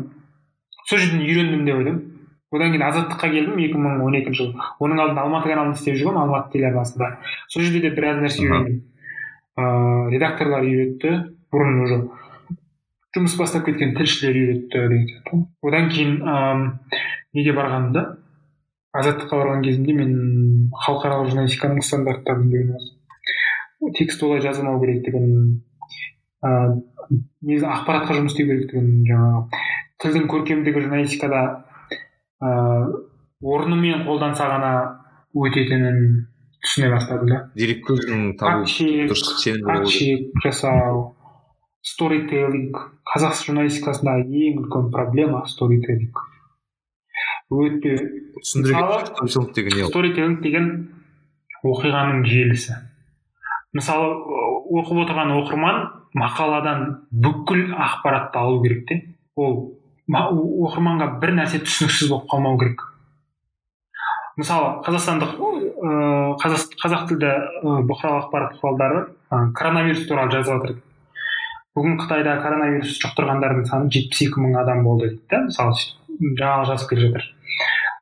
сол 0.88 0.98
жерден 0.98 1.26
үйрендім 1.26 1.66
деп 1.66 1.76
ойлаймын 1.80 2.08
одан 2.52 2.72
кейін 2.74 2.84
азаттыққа 2.84 3.30
келдім 3.32 3.60
екі 3.64 3.78
мың 3.80 4.02
он 4.04 4.16
екінші 4.18 4.42
жылы. 4.42 4.64
Оның 4.82 5.00
алдында 5.00 5.22
алматы 5.24 5.48
каналында 5.48 5.78
істеп 5.78 5.96
жүргенмін 5.96 6.20
алматы 6.20 6.52
телеарнасында 6.52 7.08
сол 7.48 7.62
жерде 7.64 7.80
де 7.86 7.92
біраз 7.96 8.18
нәрсе 8.20 8.44
үйрендім. 8.44 8.82
Ыыы 9.56 10.10
редакторлар 10.12 10.66
үйретті 10.68 11.14
бұрын 11.52 11.80
уже 11.86 11.98
жұмыс 13.16 13.38
бастап 13.40 13.64
кеткен 13.68 13.94
тілшілер 13.96 14.36
үйретті 14.42 14.84
деген 14.92 15.08
сияқты. 15.08 15.40
Одан 15.64 15.88
кейін 15.92 16.18
ыыы 16.20 17.00
неге 17.38 17.56
барғанымда 17.56 18.04
азаттыққа 19.00 19.38
барған 19.40 19.64
кезімде 19.64 19.96
мен 19.96 20.12
халықаралық 20.84 21.32
журналистиканың 21.32 21.84
стандарттарын 21.88 22.50
үйреніп 22.50 22.90
текст 23.98 24.22
олай 24.22 24.42
жазылмау 24.44 24.80
керектігін 24.82 25.62
ыыы 26.42 26.80
негізі 27.42 27.68
ақпаратқа 27.68 28.16
жұмыс 28.18 28.34
істеу 28.34 28.50
керектігін 28.50 28.90
жаңағы 29.08 29.62
тілдің 30.02 30.28
көркемдігі 30.32 30.84
журналистикада 30.86 31.42
ыыы 32.42 33.00
орнымен 33.42 34.04
қолданса 34.06 34.46
ғана 34.50 34.74
өтетінін 35.34 36.28
түсіне 36.62 36.92
бастадым 36.92 37.30
да. 37.30 37.40
Дерек 37.58 37.82
көзін 37.88 38.36
табу 38.38 38.66
дұрыс 38.66 39.24
дұрыс 39.66 39.96
жасау 40.44 41.02
сторителлинг 41.82 42.78
қазақ 43.10 43.40
журналистикасындағы 43.42 44.28
ең 44.46 44.62
үлкен 44.62 44.90
проблема 44.94 45.42
сторителлинг 45.50 46.22
өте 47.52 47.96
сторителлинг 49.90 50.40
деген 50.46 50.70
оқиғаның 51.66 52.24
желісі. 52.26 52.78
Мысалы 53.72 54.14
оқып 54.80 55.02
отырған 55.04 55.32
оқырман 55.40 55.82
мақаладан 56.18 56.84
бүкіл 57.10 57.72
ақпаратты 57.72 58.38
алу 58.38 58.62
керек 58.62 58.86
те. 58.88 59.00
Ол 59.36 59.74
оқырманға 60.12 61.08
бір 61.22 61.34
нәрсе 61.38 61.62
түсініксіз 61.64 62.10
болып 62.12 62.28
қалмау 62.30 62.58
керек. 62.60 62.82
Мысалы 64.36 64.80
қазақстандық 64.84 65.36
ыыы 65.40 66.36
қазақ, 66.40 66.76
қазақ 66.82 67.08
тілді 67.10 67.32
бұқаралық 67.88 68.26
ақпарат 68.26 68.56
құралдары 68.60 69.02
коронавирус 69.56 70.06
туралы 70.08 70.32
жазып 70.32 70.54
жатыр. 70.54 70.76
Бүгін 71.76 71.98
қытайда 72.00 72.38
коронавирус 72.42 72.96
жұқтырғандардың 73.00 73.66
саны 73.68 73.92
жетпіс 73.92 74.26
екі 74.26 74.44
мың 74.44 74.58
адам 74.60 74.84
болды 74.84 75.12
дейді 75.12 75.28
да 75.30 75.42
мысалы 75.46 75.76
жаңағы 76.40 76.68
жазып 76.72 76.92
келе 76.92 77.06
жатыр. 77.08 77.28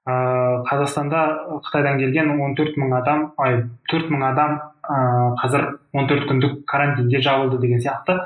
Ыыы 0.07 0.63
қазақстанда 0.71 1.25
қытайдан 1.67 1.99
келген 2.03 2.31
14 2.35 2.79
мың 2.79 2.97
адам 2.99 3.27
ай 3.39 3.65
төрт 3.91 4.11
мың 4.11 4.27
адам 4.31 4.59
ыыы 4.91 5.35
қазір 5.41 5.67
14 5.95 6.27
күндік 6.29 6.57
карантинге 6.67 7.21
жабылды 7.23 7.61
деген 7.63 7.83
сияқты 7.83 8.17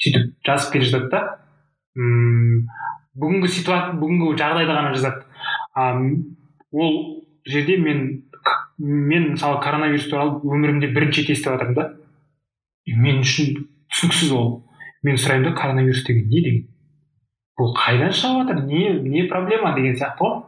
сөйтіп 0.00 0.32
жазып 0.46 0.72
келе 0.72 0.88
жатады 0.88 1.10
да. 1.12 1.20
Бүгінгі 3.14 3.50
ситуация 3.52 3.94
бүгінгі 4.00 4.32
жағдайды 4.40 4.74
ғана 4.74 4.94
жазады. 4.94 5.22
Ол 6.72 6.96
жерде 7.46 7.76
мен 7.78 8.24
мен 8.78 9.32
мысалы 9.34 9.60
коронавирус 9.62 10.08
туралы 10.10 10.40
өмірімде 10.42 10.90
бірінші 10.94 11.22
рет 11.22 11.34
естіп 11.36 11.54
жатырмын 11.54 11.78
да. 11.78 11.88
Мен 12.90 13.22
үшін 13.22 13.66
түсініксіз 13.92 14.32
ол. 14.34 14.50
Мен 15.04 15.20
сұраймын 15.20 15.50
да 15.50 15.56
коронавирус 15.60 16.04
деген 16.08 16.28
не 16.32 16.42
деген? 16.42 16.66
Бұл 17.60 17.74
қайдан 17.78 18.10
шығып 18.10 18.48
жатыр 18.48 18.64
не 18.66 18.98
не 19.06 19.28
проблема 19.30 19.74
деген 19.76 19.94
сияқты 19.94 20.24
ғой. 20.24 20.40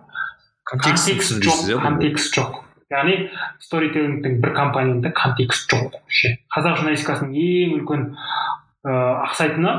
Контекст 0.67 1.39
жоқ 1.45 1.83
контекст 1.85 2.35
жоқ. 2.35 2.66
Яғни 2.93 3.31
сторителлингтің 3.65 4.41
бір 4.43 4.55
компоненті 4.57 5.13
контекст 5.17 5.71
жоқ 5.73 5.93
вообще 5.97 6.37
қазақ 6.55 6.81
журналистикасының 6.83 7.35
ең 7.35 7.77
үлкен 7.81 8.09
ыыы 8.87 9.15
ақсайтыны 9.27 9.73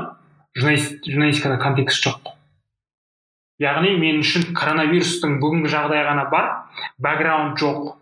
журналистикада 0.57 1.57
контекст 1.61 2.03
жоқ. 2.05 2.33
Яғни 3.61 3.95
мен 3.97 4.21
үшін 4.21 4.51
коронавирустың 4.57 5.37
бүгінгі 5.41 5.69
жағдайы 5.73 6.05
ғана 6.05 6.27
бар 6.29 6.49
бэкграунд 7.01 7.57
жоқ. 7.61 7.93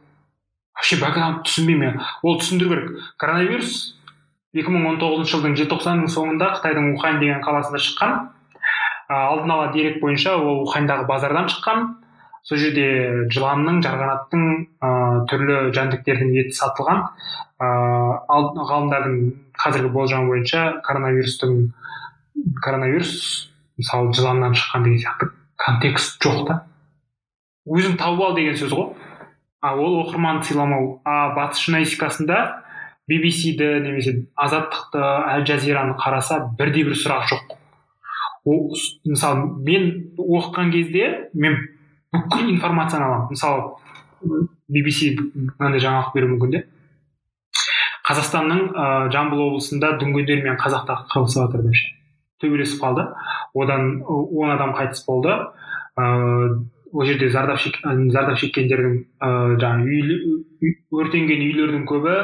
Вообще 0.75 0.99
бэкграунд 0.99 1.43
түсінбеймін 1.47 2.01
ол 2.23 2.39
түсіндіру 2.41 2.71
керек. 2.73 3.03
Коронавирус 3.21 3.75
2019 4.55 5.31
жылдың 5.31 5.55
желтоқсанның 5.59 6.11
соңында 6.11 6.49
қытайдың 6.57 6.93
ухань 6.95 7.21
деген 7.23 7.43
қаласында 7.43 7.79
шыққан. 7.83 8.17
Алдын 9.11 9.51
ала 9.51 9.71
дерек 9.73 10.01
бойынша 10.01 10.35
ол 10.35 10.63
уханьдағы 10.65 11.07
базардан 11.07 11.47
шыққан. 11.51 11.87
Сол 12.45 12.61
жерде 12.61 12.85
жыланның 13.33 13.81
жарғанаттың 13.85 14.43
ә, 14.85 14.89
түрлі 15.31 15.57
жәндіктердің 15.75 16.35
еті 16.37 16.53
сатылған. 16.59 17.01
Ә, 17.57 17.69
ғалымдардың 18.29 19.17
қазіргі 19.57 19.91
болжамы 19.95 20.29
бойынша 20.33 20.67
коронавирустың 20.85 21.57
коронавирус 22.61 23.15
мысалы 23.79 24.13
жыланнан 24.13 24.53
шыққан 24.53 24.85
деген 24.85 25.01
сияқты 25.01 25.31
контекст 25.57 26.21
жоқ 26.23 26.45
та. 26.47 26.59
Өзің 27.65 27.97
тауып 27.97 28.21
ал 28.21 28.35
деген 28.37 28.57
сөз 28.59 28.75
ғой. 28.75 28.93
А 29.61 29.73
ол 29.73 30.03
оқырманды 30.03 30.45
сыйламау. 30.45 30.99
А 31.03 31.33
батыс 31.33 31.63
журналистикасында 31.65 32.41
bbc-ді 33.09 33.69
немесе 33.81 34.13
азаттықты 34.37 35.01
әл 35.01 35.45
жазираны 35.49 35.95
қараса 35.97 36.43
бірде 36.59 36.83
бір 36.85 36.97
сұрақ 36.99 37.25
жоқ. 37.31 37.55
Мысалы 38.45 39.47
мен 39.65 39.89
оқыған 40.21 40.71
кезде 40.73 41.29
мен 41.33 41.57
бүкіл 42.15 42.49
информацияны 42.55 43.05
аламын 43.05 43.35
мысалы 43.35 44.47
bbc 44.71 45.11
мынандай 45.19 45.83
жаңалық 45.83 46.15
беруі 46.15 46.33
мүмкін 46.33 46.55
де. 46.55 46.63
Қазақстанның 48.05 48.61
ә, 48.69 48.85
жамбыл 49.13 49.41
облысында 49.47 49.95
дүнгендер 50.01 50.43
мен 50.45 50.57
қазақтар 50.61 51.05
қырылысып 51.11 51.41
жатыр 51.45 51.65
деп 51.65 51.77
ше. 51.77 51.91
Төбелесіп 52.41 52.81
қалды. 52.83 53.07
Одан 53.53 54.03
он 54.05 54.51
адам 54.51 54.75
қайтыс 54.77 55.05
болды. 55.07 55.33
Ыыы 55.97 56.65
ол 56.95 57.03
жерде 57.03 57.29
зардап 57.29 57.59
шек, 57.59 57.79
зардап 57.83 58.37
шеккендердің 58.39 58.99
ыыы 59.25 59.57
жаңағы 59.59 60.69
өртенген 60.95 61.41
үйлердің 61.47 61.85
көбі 61.89 62.15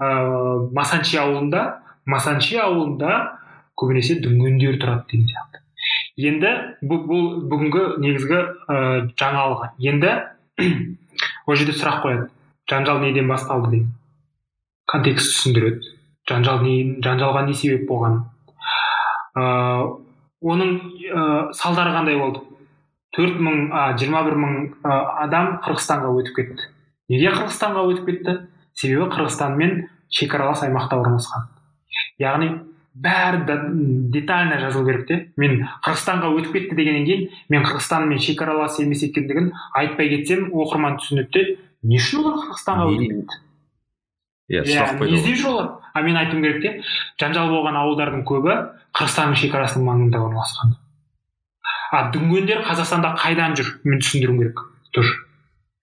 ыыы 0.00 0.70
масанчи 0.74 1.20
ауылында. 1.20 1.82
Масанчи 2.06 2.56
ауылында 2.56 3.38
көбінесе 3.76 4.18
дүнгендер 4.24 4.80
тұрады 4.80 5.04
деген 5.12 5.28
сияқты. 5.28 5.60
Енді 6.18 6.50
бұл, 6.82 7.04
бұл 7.06 7.26
бүгінгі 7.50 7.84
негізгі 8.02 8.38
ыыы 8.68 9.04
жаңалығы 9.18 9.70
енді 9.90 10.14
ол 11.46 11.58
жерде 11.58 11.76
сұрақ 11.76 12.02
қояды. 12.02 12.26
Жанжал 12.68 12.98
неден 13.00 13.28
басталды 13.30 13.70
деген. 13.70 13.92
Контекст 14.90 15.30
түсіндіреді. 15.32 15.94
Жанжал 16.28 16.60
не 16.66 16.98
жанжалға 17.04 17.46
не 17.46 17.54
себеп 17.54 17.86
болған 17.88 18.24
ыыы 19.38 19.88
оның 20.38 20.74
ә, 21.10 21.52
салдары 21.54 21.94
қандай 21.94 22.18
болды? 22.18 22.42
Төрт 23.14 23.38
мың 23.42 23.70
жиырма 23.98 24.22
бір 24.26 24.36
мың 24.38 24.56
адам 24.84 25.56
қырғызстанға 25.64 26.12
өтіп 26.20 26.36
кетті. 26.36 26.68
Неге 27.10 27.32
қырғызстанға 27.34 27.86
өтіп 27.92 28.10
кетті? 28.10 28.34
Себебі 28.78 29.08
қырғызстанмен 29.14 29.88
шекаралас 30.14 30.62
аймақта 30.66 31.00
орналасқан. 31.00 31.48
Яғни 32.22 32.52
бәрі 33.04 33.42
детально 34.12 34.58
жазылу 34.60 34.86
керек 34.86 35.06
те. 35.08 35.18
Мен 35.36 35.60
қырғызстанға 35.84 36.30
өтіп 36.38 36.56
кетті 36.56 36.78
дегеннен 36.78 37.06
кейін 37.06 37.28
мен 37.48 37.66
қырғызстанмен 37.66 38.22
шекаралас 38.22 38.78
емес 38.82 39.04
екендігін 39.06 39.52
айтпай 39.78 40.10
кетсем 40.14 40.48
оқырман 40.52 40.98
түсінеді 41.02 41.30
де. 41.34 41.58
Не 41.82 42.00
үшін 42.00 42.24
олар 42.24 42.40
қырғызстанға 42.46 42.88
өтіп 42.94 43.14
кетті? 43.14 43.40
Иә 44.48 44.64
сұрақ 44.64 45.04
не 45.04 45.20
іздеп 45.20 45.46
олар? 45.50 45.70
А 45.92 46.02
мен 46.02 46.16
айтуым 46.16 46.42
керек 46.42 46.62
те 46.62 46.70
жанжал 47.20 47.50
болған 47.52 47.76
ауылдардың 47.82 48.24
көбі 48.28 48.58
қырғызстанның 48.96 49.36
шекарасының 49.42 49.88
маңында 49.90 50.22
орналасқан. 50.24 50.76
А 51.92 52.08
дүнгендер 52.12 52.64
қазақстанда 52.66 53.14
қайдан 53.20 53.56
жүр? 53.58 53.74
Мен 53.84 54.00
түсіндіруім 54.00 54.40
керек. 54.42 54.62
Тоже 54.92 55.14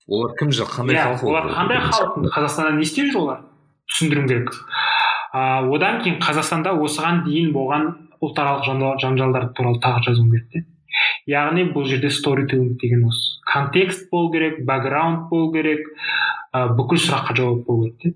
олар 0.07 0.35
кім 0.37 0.51
жүр 0.53 0.69
қандай 0.69 0.99
халық 1.01 1.23
олар 1.29 1.47
қандай 1.53 1.81
халық? 1.81 2.27
Қазақстанда 2.33 2.75
не 2.77 2.85
істеп 2.85 3.11
жүр 3.11 3.21
олар? 3.21 3.39
Түсіндіруім 3.89 4.27
керек. 4.29 4.51
А, 5.35 5.65
одан 5.67 5.99
кейін 6.05 6.21
қазақстанда 6.23 6.77
осыған 6.85 7.25
дейін 7.27 7.51
болған 7.55 7.91
ұлтаралық 8.23 9.01
жанжалдар 9.03 9.51
туралы 9.57 9.83
тағы 9.83 10.07
жазуым 10.07 10.31
керек 10.31 10.49
те 10.53 10.63
яғни 11.29 11.65
бұл 11.73 11.87
жерде 11.89 12.09
сторителлинг 12.13 12.79
деген 12.81 13.07
осы. 13.09 13.39
Контекст 13.45 14.09
болу 14.11 14.31
керек 14.31 14.61
бэкграунд 14.65 15.27
болу 15.29 15.51
керек 15.53 15.87
ә, 16.53 16.67
бүкіл 16.77 17.01
сұраққа 17.01 17.35
жауап 17.37 17.65
болу 17.67 17.89
керек 17.89 17.99
те. 18.01 18.13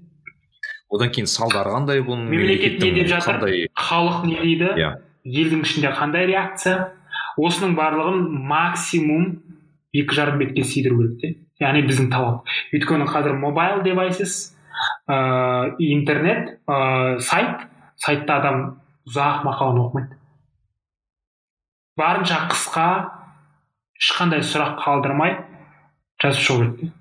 Одан 0.90 1.12
кейін 1.14 1.30
салдары 1.30 1.74
қандай 1.76 2.02
бұның? 2.06 2.30
Мемлекет 2.32 2.80
не 2.82 2.92
деп 2.96 3.10
жатыр? 3.12 3.46
Халық 3.78 4.24
не 4.26 4.40
дейді? 4.42 4.72
Иә. 4.80 4.94
Елдің 5.26 5.66
ішінде 5.66 5.92
қандай 5.98 6.26
реакция? 6.30 6.94
Осының 7.38 7.76
барлығын 7.78 8.24
максимум 8.50 9.28
екі 9.94 10.16
жарым 10.16 10.40
бетке 10.42 10.64
сыйдыру 10.64 11.02
керек 11.04 11.20
те. 11.22 11.36
Яғни 11.62 11.84
біздің 11.86 12.10
талап. 12.14 12.50
Өйткені 12.74 13.06
қазір 13.10 13.38
мобайл 13.38 13.84
девайсес 13.86 14.56
ыыы 15.10 15.76
интернет 15.98 16.60
ыыы 16.68 17.20
сайт. 17.20 17.68
Сайтта 18.00 18.38
адам 18.40 18.62
ұзақ 19.10 19.44
мақаланы 19.44 19.82
оқымайды. 19.84 20.16
Барынша 22.00 22.46
қысқа 22.48 22.86
ешқандай 24.00 24.40
сұрақ 24.40 24.78
қалдырмай 24.86 25.36
жазып 26.24 26.46
шығу 26.46 26.70
керек 26.78 26.94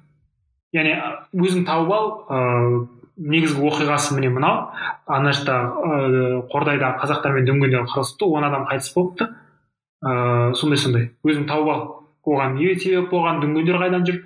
яғни 0.74 0.94
өзің 1.38 1.64
тауып 1.68 1.92
ал 1.94 2.09
ыыы 2.28 2.80
негізгі 3.18 3.64
оқиғасы 3.66 4.14
міне 4.14 4.30
мынау. 4.34 4.68
Ана 5.06 5.32
жақта 5.32 5.54
ыыы 5.74 6.42
қордайда 6.52 6.92
қазақтар 7.00 7.34
мен 7.34 7.46
дүнгендер 7.48 7.86
қырылысыпты 7.88 8.26
он 8.26 8.44
адам 8.44 8.66
қайтыс 8.68 8.92
болыпты. 8.94 9.30
Ыыы 10.02 10.54
сондай 10.54 10.78
сондай 10.78 11.11
өзің 11.24 11.46
тауып 11.48 11.72
ал. 11.72 11.86
Оған 12.28 12.59
не 12.59 12.74
себеп 12.76 13.09
болған 13.11 13.40
дүнгендер 13.40 13.78
қайдан 13.80 14.04
жүр 14.04 14.20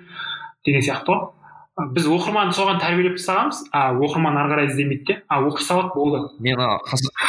деген 0.65 0.81
сияқты 0.83 1.13
ғой. 1.13 1.21
Біз 1.73 2.05
оқырманды 2.05 2.53
соған 2.53 2.77
тәрбиелеп 2.81 3.15
тастағанбыз. 3.17 3.63
А 3.73 3.93
оқырман 3.97 4.37
ары 4.37 4.51
қарай 4.51 4.67
іздемейді 4.69 5.05
де. 5.07 5.15
А 5.27 5.41
оқи 5.41 5.63
салады 5.65 5.93
болды. 5.95 6.19
Мен 6.39 6.59
ана 6.59 6.77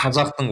қазақтың 0.02 0.50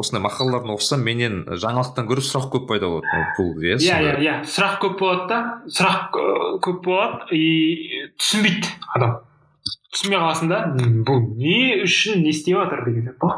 осындай 0.00 0.22
мақалаларын 0.24 0.72
оқысам 0.72 1.04
менен 1.04 1.42
жаңалықтан 1.44 2.08
гөрі 2.08 2.24
сұрақ 2.24 2.48
көп 2.54 2.68
пайда 2.70 2.88
болады 2.88 3.26
бұл 3.36 3.52
иә 3.60 3.76
иә 3.76 4.14
иә 4.24 4.36
сұрақ 4.48 4.78
көп 4.84 4.98
болады 5.02 5.28
да. 5.28 5.40
Сұрақ 5.68 6.16
көп 6.64 6.80
болады. 6.86 7.28
И 7.36 8.08
түсінбейді 8.16 8.72
адам. 8.96 9.18
Түсінбей 9.92 10.22
қаласың 10.24 10.48
да. 10.48 10.62
Бұл 11.04 11.20
не 11.36 11.82
үшін 11.84 12.24
не 12.24 12.32
істеп 12.32 12.62
жатыр 12.62 12.86
деген 12.88 13.10
сияқты. 13.10 13.34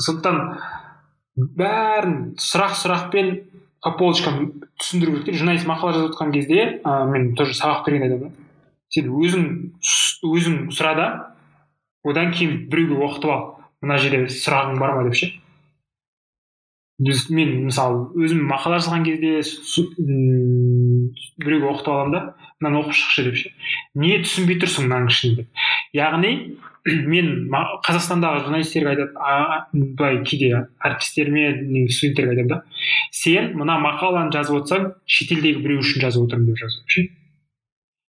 Сондықтан 0.00 0.36
бәрін 1.56 2.18
сұрақ 2.36 2.76
сұрақпен 2.76 3.32
по 3.80 3.94
полочкам 3.96 4.60
түсіндіру 4.80 5.22
керек 5.24 5.40
журналист 5.40 5.68
мақала 5.68 5.94
жазып 5.96 6.12
отқан 6.12 6.32
кезде 6.34 6.80
ә, 6.84 7.06
мен 7.08 7.34
тоже 7.34 7.54
сабақ 7.56 7.86
берген 7.86 8.06
адаммын. 8.10 8.34
Сен 8.90 9.10
өзің 9.10 9.44
өзің 10.26 10.56
сұра 10.74 10.94
да 10.98 11.06
одан 12.04 12.32
кейін 12.34 12.66
біреуге 12.70 12.98
оқытып 13.06 13.30
ал 13.34 13.44
мына 13.84 13.98
жерде 14.00 14.26
сұрағың 14.32 14.80
бар 14.80 14.96
ма 14.96 15.04
деп 15.08 15.16
ше? 15.20 15.30
Мен 17.00 17.52
мысалы 17.68 18.10
өзім 18.20 18.42
мақала 18.50 18.80
жазған 18.80 19.06
кезде 19.06 19.40
біреуге 21.40 21.70
оқытып 21.70 21.92
аламын 21.94 22.16
да 22.16 22.24
мынаны 22.60 22.82
оқып 22.82 22.98
шықшы 22.98 23.24
деп 23.28 23.38
ше? 23.40 23.52
Не 23.94 24.18
түсінбей 24.24 24.60
тұрсың 24.60 24.88
мынаның 24.88 25.12
ішінде 25.14 25.44
деп. 25.44 25.62
Яғни 25.96 26.34
мен 27.12 27.48
қазақстандағы 27.86 28.44
журналистерге 28.46 28.94
айтады 28.94 29.86
былай 29.96 30.20
кейде 30.24 30.66
әріптестеріме 30.80 31.46
немесе 31.62 31.98
студенттерге 31.98 32.34
айтамын 32.34 32.52
да 32.54 32.60
сен 33.12 33.54
мына 33.60 33.78
мақаланы 33.84 34.32
жазып 34.32 34.62
отырсаң 34.62 34.92
шетелдегі 35.04 35.64
біреу 35.64 35.84
үшін 35.84 36.04
жазып 36.06 36.28
отырмын 36.28 36.52
деп 36.52 36.62
жазып 36.64 36.94
ше? 36.96 37.08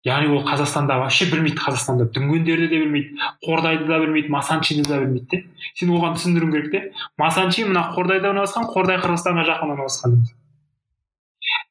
Яғни 0.05 0.31
ол 0.33 0.43
қазақстанда 0.47 0.97
вообще 1.01 1.29
білмейді 1.31 1.57
қазақстанда 1.61 2.09
дүнгендерді 2.13 2.67
де 2.67 2.79
білмейді 2.81 3.17
қордайды 3.45 3.87
да 3.87 3.99
білмейді 4.01 4.29
масанчиді 4.33 4.87
да 4.87 4.99
білмейді 4.99 5.27
де. 5.31 5.43
Сен 5.77 5.89
оған 5.93 6.17
түсіндіруің 6.17 6.51
керек 6.55 6.71
те. 6.71 6.81
Масанчи 7.21 7.65
мына 7.69 7.91
қордайда 7.95 8.31
орналасқан 8.33 8.71
қордай 8.73 8.97
қырғызстанға 9.03 9.45
жақын 9.51 9.75
орналасқан 9.75 10.17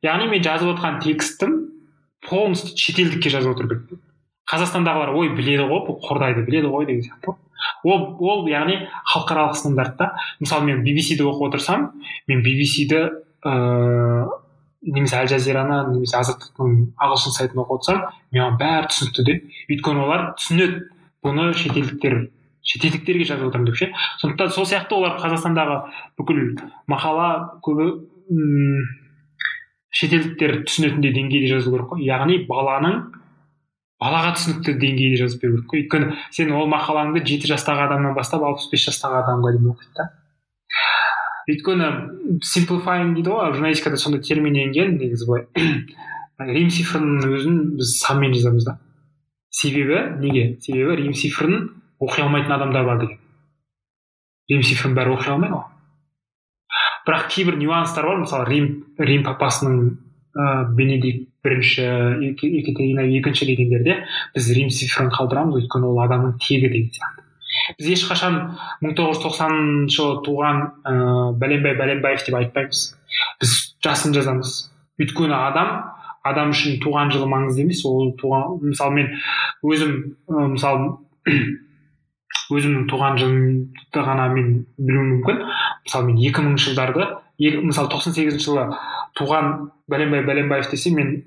яғни 0.05 0.31
мен 0.31 0.43
жазып 0.43 0.74
отқан 0.74 1.01
текстім 1.03 1.57
полностью 2.24 2.76
шетелдікке 2.78 3.33
жазып 3.33 3.55
отыру 3.55 3.68
керек 3.68 4.01
қазақстандағылар 4.51 5.12
ой 5.14 5.31
біледі 5.37 5.66
ғой 5.68 5.85
бұл 5.87 5.99
қордайды 6.03 6.45
біледі 6.47 6.70
ғой 6.72 6.87
деген 6.89 7.05
сияқты. 7.05 7.37
Ол 7.85 8.16
ол 8.18 8.49
яғни 8.49 8.89
халықаралық 9.12 9.57
стандарт 9.57 9.97
та 9.99 10.12
мысалы 10.41 10.64
мен 10.64 10.83
bbc 10.85 11.20
оқып 11.20 11.51
отырсам 11.51 11.91
мен 12.26 12.43
bbc-ді 12.43 13.03
ыыы 13.45 14.28
немесе 14.83 15.18
әл 15.20 15.28
жазираны 15.31 15.78
немесе 15.93 16.18
азаттықтың 16.20 16.76
ағылшын 17.01 17.35
сайтын 17.37 17.62
оқып 17.62 17.76
отырсам 17.76 18.03
маған 18.33 18.59
бәрі 18.61 18.91
түсінікті 18.93 19.24
де. 19.26 19.37
Өйткені 19.68 20.05
олар 20.07 20.26
түсінеді 20.41 20.85
бұны 21.24 21.51
шетелдіктер 21.61 22.16
шетелдіктерге 22.70 23.26
жазып 23.28 23.51
отырмын 23.51 23.70
деп 23.70 23.78
ше. 23.81 23.91
Сондықтан 24.22 24.53
сол 24.55 24.66
сияқты 24.68 24.97
олар 24.97 25.18
қазақстандағы 25.20 25.78
бүкіл 26.20 26.43
мақала 26.91 27.61
көбі 27.64 27.89
м 28.31 28.85
шетелдіктер 29.91 30.62
түсінетіндей 30.68 31.14
деңгейде 31.16 31.51
жазу 31.55 31.72
керек 31.74 31.91
қой. 31.93 32.05
Яғни 32.07 32.45
баланың 32.49 33.01
балаға 34.01 34.35
түсінікті 34.37 34.76
деңгейде 34.81 35.20
жазып 35.24 35.43
беру 35.43 35.61
керек 35.61 35.70
қой. 35.72 35.85
Өйткені 35.85 36.16
сен 36.37 36.53
ол 36.57 36.68
мақалаңды 36.72 37.24
жеті 37.26 37.53
жастағы 37.53 37.89
адамнан 37.89 38.14
бастап 38.16 38.45
алпыс 38.47 38.70
бес 38.72 38.87
жастағы 38.89 39.20
адамға 39.24 39.57
дейін 39.57 39.72
оқиды 39.74 39.97
да. 39.99 40.09
Өйткені 41.51 41.89
simplifying 42.47 43.15
дейді 43.17 43.33
ғой 43.35 43.55
журналистикада 43.55 43.99
сондай 44.01 44.23
термин 44.23 44.57
енген 44.57 44.97
негізі 44.99 45.27
былай. 45.29 45.47
Рим 46.55 46.71
цифрының 46.73 47.35
өзін 47.37 47.59
біз 47.81 47.97
санмен 48.01 48.33
жазамыз 48.35 48.65
да. 48.69 48.79
Себебі 49.51 49.99
неге? 50.21 50.57
Себебі 50.61 50.97
рим 50.97 51.13
цифрын 51.13 51.71
оқи 52.01 52.23
алмайтын 52.23 52.55
адамдар 52.55 52.87
бар 52.87 53.01
деген. 53.03 53.19
Рим 54.49 54.63
цифрын 54.63 54.95
бәрі 54.97 55.17
оқи 55.17 55.33
алмайды 55.35 55.59
ғой. 55.59 55.67
Бірақ 57.07 57.27
кейбір 57.35 57.59
нюанстар 57.61 58.07
бар 58.07 58.23
мысалы 58.23 58.47
рим 58.49 58.71
рим 58.99 59.27
папасының 59.27 59.81
ыыы 60.39 60.69
бенедикт 60.79 61.29
бірінші 61.45 61.83
екатерина 62.61 63.03
екінші 63.03 63.49
дегендерде 63.51 64.05
біз 64.35 64.53
рим 64.55 64.71
цифрын 64.71 65.11
қалдырамыз 65.11 65.59
өйткені 65.61 65.91
ол 65.91 65.99
адамның 66.05 66.39
тегі 66.39 66.71
деген 66.71 66.95
сияқты. 66.95 67.20
Біз 67.79 67.89
ешқашан 67.95 68.37
мың 68.83 68.97
тоғыз 68.99 69.18
жүз 69.18 69.25
тоқсаныншы 69.25 69.97
жылы 69.97 70.21
туған 70.27 70.61
ыыы 70.91 71.33
бәленбай 71.41 71.79
бәленбаев 71.79 72.27
деп 72.27 72.39
айтпаймыз. 72.41 72.83
Біз 73.41 73.57
жасын 73.85 74.14
жазамыз. 74.16 74.55
Өйткені 75.01 75.37
адам 75.37 75.73
адам 76.27 76.53
үшін 76.55 76.81
туған 76.85 77.12
жылы 77.14 77.31
маңызды 77.31 77.64
емес. 77.64 77.85
Ол 77.89 78.12
туған 78.21 78.61
мысалы 78.64 78.97
мен 78.99 79.11
өзім 79.62 79.97
ә, 80.29 80.47
мысалы 80.57 80.97
өзімнің 82.57 82.87
туған 82.91 83.18
жылымды 83.21 84.05
ғана 84.07 84.29
мен 84.35 84.53
білуім 84.79 85.16
мүмкін. 85.16 85.43
Мысалы 85.87 86.11
мен 86.11 86.23
екі 86.29 86.45
мыңыншы 86.45 86.73
жылдарды 86.73 87.09
мысалы 87.41 87.89
тоқсан 87.89 88.12
сегізінші 88.12 88.45
жылы 88.45 88.64
туған 89.16 89.71
бәленбай 89.89 90.25
бәленбаев 90.27 90.68
десе 90.71 90.93
мен 90.93 91.23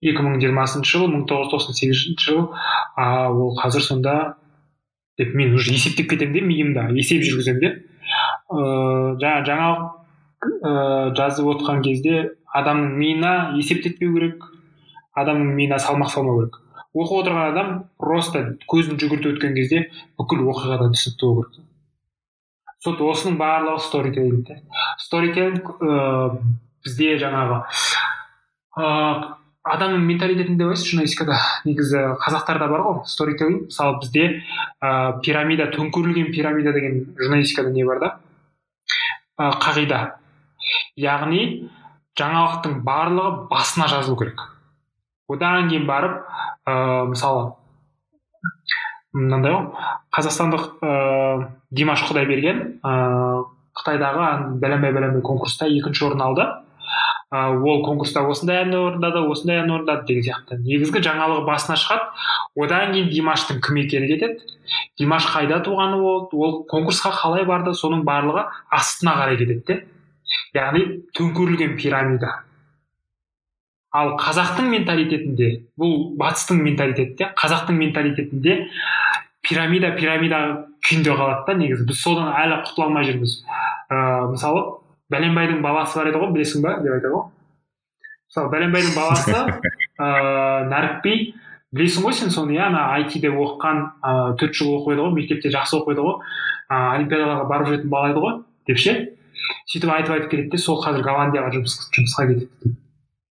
екі 0.00 0.22
мың 0.22 0.38
жиырмасыншы 0.40 0.96
жыл 0.96 1.10
мың 1.10 1.24
тоғыз 1.28 1.50
жүз 1.50 1.54
тоқсан 1.56 1.78
сегізінші 1.80 2.14
жыл 2.22 2.44
а 2.96 3.28
ол 3.30 3.56
қазір 3.58 3.84
сонда 3.84 4.14
деп 5.20 5.34
мен 5.36 5.54
уже 5.54 5.74
есептеп 5.76 6.10
кетемін 6.10 6.34
де 6.34 6.40
миымда 6.48 6.88
есеп 6.96 7.22
жүргіземін 7.26 7.60
де. 7.60 7.72
Ыыы 8.50 9.16
жаңа 9.22 9.44
жаңалық 9.46 9.82
ыыы 10.64 11.14
жазып 11.18 11.52
отқан 11.54 11.82
кезде 11.84 12.30
адамның 12.56 12.96
миына 12.98 13.32
есептетпеу 13.60 14.14
керек 14.16 14.46
адамның 15.14 15.54
миына 15.58 15.78
салмақ 15.78 16.10
салмау 16.14 16.40
керек. 16.40 16.60
Оқып 16.90 17.20
отырған 17.22 17.52
адам 17.52 17.74
просто 18.02 18.56
көзін 18.70 18.98
жүгіртіп 18.98 19.36
өткен 19.36 19.54
кезде 19.54 19.84
бүкіл 20.18 20.48
оқиғадан 20.50 20.96
түсінікті 20.96 21.26
болу 21.26 21.44
керек. 21.46 21.66
Вот 22.86 23.02
осының 23.04 23.36
барлығы 23.38 23.84
сторителлинг 23.84 24.50
сторителлинг 24.98 25.68
ыыы 25.76 26.40
бізде 26.82 27.12
жаңағы 27.20 27.60
ыыы 28.80 29.39
адамның 29.68 30.06
менталитетінде 30.08 30.64
ойлайсыз 30.64 30.88
журналистикада 30.88 31.36
негізі 31.66 32.00
қазақтарда 32.22 32.68
бар 32.70 32.84
ғой 32.86 33.02
сторителлинг 33.10 33.66
мысалы 33.68 33.98
бізде 34.00 34.24
ә, 34.80 35.20
пирамида 35.20 35.68
төңкерілген 35.74 36.30
пирамида 36.32 36.72
деген 36.72 37.02
журналистикада 37.18 37.70
не 37.74 37.84
бар 37.84 38.00
да? 38.00 38.10
Ә, 39.36 39.50
қағида. 39.60 40.00
Яғни 40.96 41.42
жаңалықтың 42.18 42.80
барлығы 42.84 43.48
басына 43.52 43.88
жазылу 43.92 44.16
керек. 44.20 44.40
Одан 45.28 45.68
кейін 45.68 45.86
барып 45.86 46.24
ә, 46.64 47.04
мысалы 47.12 47.52
мынандай 49.12 49.52
ғой 49.52 49.68
қазақстандық 50.16 50.66
ыыы 50.80 51.46
димаш 51.70 52.06
құдайберген 52.08 52.80
ыыы 52.80 53.44
қытайдағы 53.76 54.56
бәленбай 54.62 54.92
бәленбай 54.94 55.22
конкурста 55.22 55.68
екінші 55.68 56.06
орын 56.08 56.22
алды. 56.22 56.46
Ол 57.30 57.84
конкурста 57.86 58.24
осындай 58.26 58.64
ән 58.64 58.74
орындады 58.74 59.22
осындай 59.30 59.60
ән 59.62 59.70
орындады 59.70 60.06
деген 60.08 60.24
сияқты. 60.26 60.58
Негізгі 60.64 61.02
жаңалығы 61.04 61.44
басына 61.46 61.76
шығады. 61.78 62.08
Одан 62.58 62.94
кейін 62.96 63.10
димаштың 63.12 63.60
кім 63.62 63.78
екені 63.84 64.08
кетеді. 64.10 64.56
Димаш 64.98 65.28
қайда 65.30 65.60
туғаны 65.62 66.00
болды 66.02 66.34
ол 66.36 66.64
конкурсқа 66.70 67.12
қалай 67.14 67.46
барды 67.46 67.70
соның 67.70 68.02
барлығы 68.02 68.48
астына 68.74 69.14
қарай 69.20 69.38
кетеді 69.38 69.62
де. 69.68 69.78
Яғни 70.58 70.82
төңкерілген 71.14 71.76
пирамида. 71.78 72.32
Ал 73.94 74.16
қазақтың 74.18 74.66
менталитетінде 74.74 75.52
бұл 75.78 76.16
батыстың 76.18 76.64
менталитеті 76.66 77.16
де 77.18 77.30
қазақтың 77.38 77.78
менталитетінде 77.78 78.58
пирамида 79.46 79.94
пирамида 79.94 80.42
күйінде 80.82 81.14
қалады 81.14 81.46
да 81.46 81.58
негізі. 81.62 81.86
Біз 81.86 82.02
содан 82.02 82.34
әлі 82.34 82.62
құтыла 82.66 82.90
алмай 82.90 83.06
жүрміз. 83.06 83.40
Ыыы 83.90 84.30
мысалы 84.34 84.79
бәленбайдың 85.10 85.62
баласы 85.64 85.98
бар 85.98 86.10
еді 86.10 86.22
ғой 86.22 86.32
білесің 86.36 86.64
ба 86.64 86.76
деп 86.84 86.96
айтады 86.96 87.14
ғой 87.14 87.28
мысалы 88.30 88.52
бәленбайдың 88.54 88.96
баласы 88.96 89.36
ыыы 89.36 90.66
нәрікби 90.70 91.14
білесің 91.76 92.06
ғой 92.06 92.16
сен 92.18 92.34
соны 92.34 92.56
иә 92.56 92.66
ана 92.68 92.86
айтиде 92.96 93.30
оқыған 93.30 93.82
ыыы 94.10 94.36
төрт 94.40 94.58
жыл 94.58 94.76
оқып 94.78 94.94
еді 94.94 95.06
ғой 95.06 95.16
мектепте 95.18 95.52
жақсы 95.54 95.78
оқып 95.80 95.94
еді 95.94 96.06
ғой 96.06 96.16
ыыы 96.18 96.92
олимпиадаға 96.96 97.48
барып 97.50 97.72
жүретін 97.72 97.92
бала 97.94 98.12
еді 98.12 98.24
ғой 98.26 98.38
деп 98.70 98.82
ше 98.84 98.96
сөйтіп 99.72 99.92
айтып 99.96 100.14
айтып 100.16 100.30
келеді 100.30 100.54
де 100.54 100.62
сол 100.62 100.80
қазір 100.84 101.04
голландияға 101.06 101.52
жұмыс, 101.56 101.76
жұмысқа 101.96 102.26
кетеді 102.30 102.74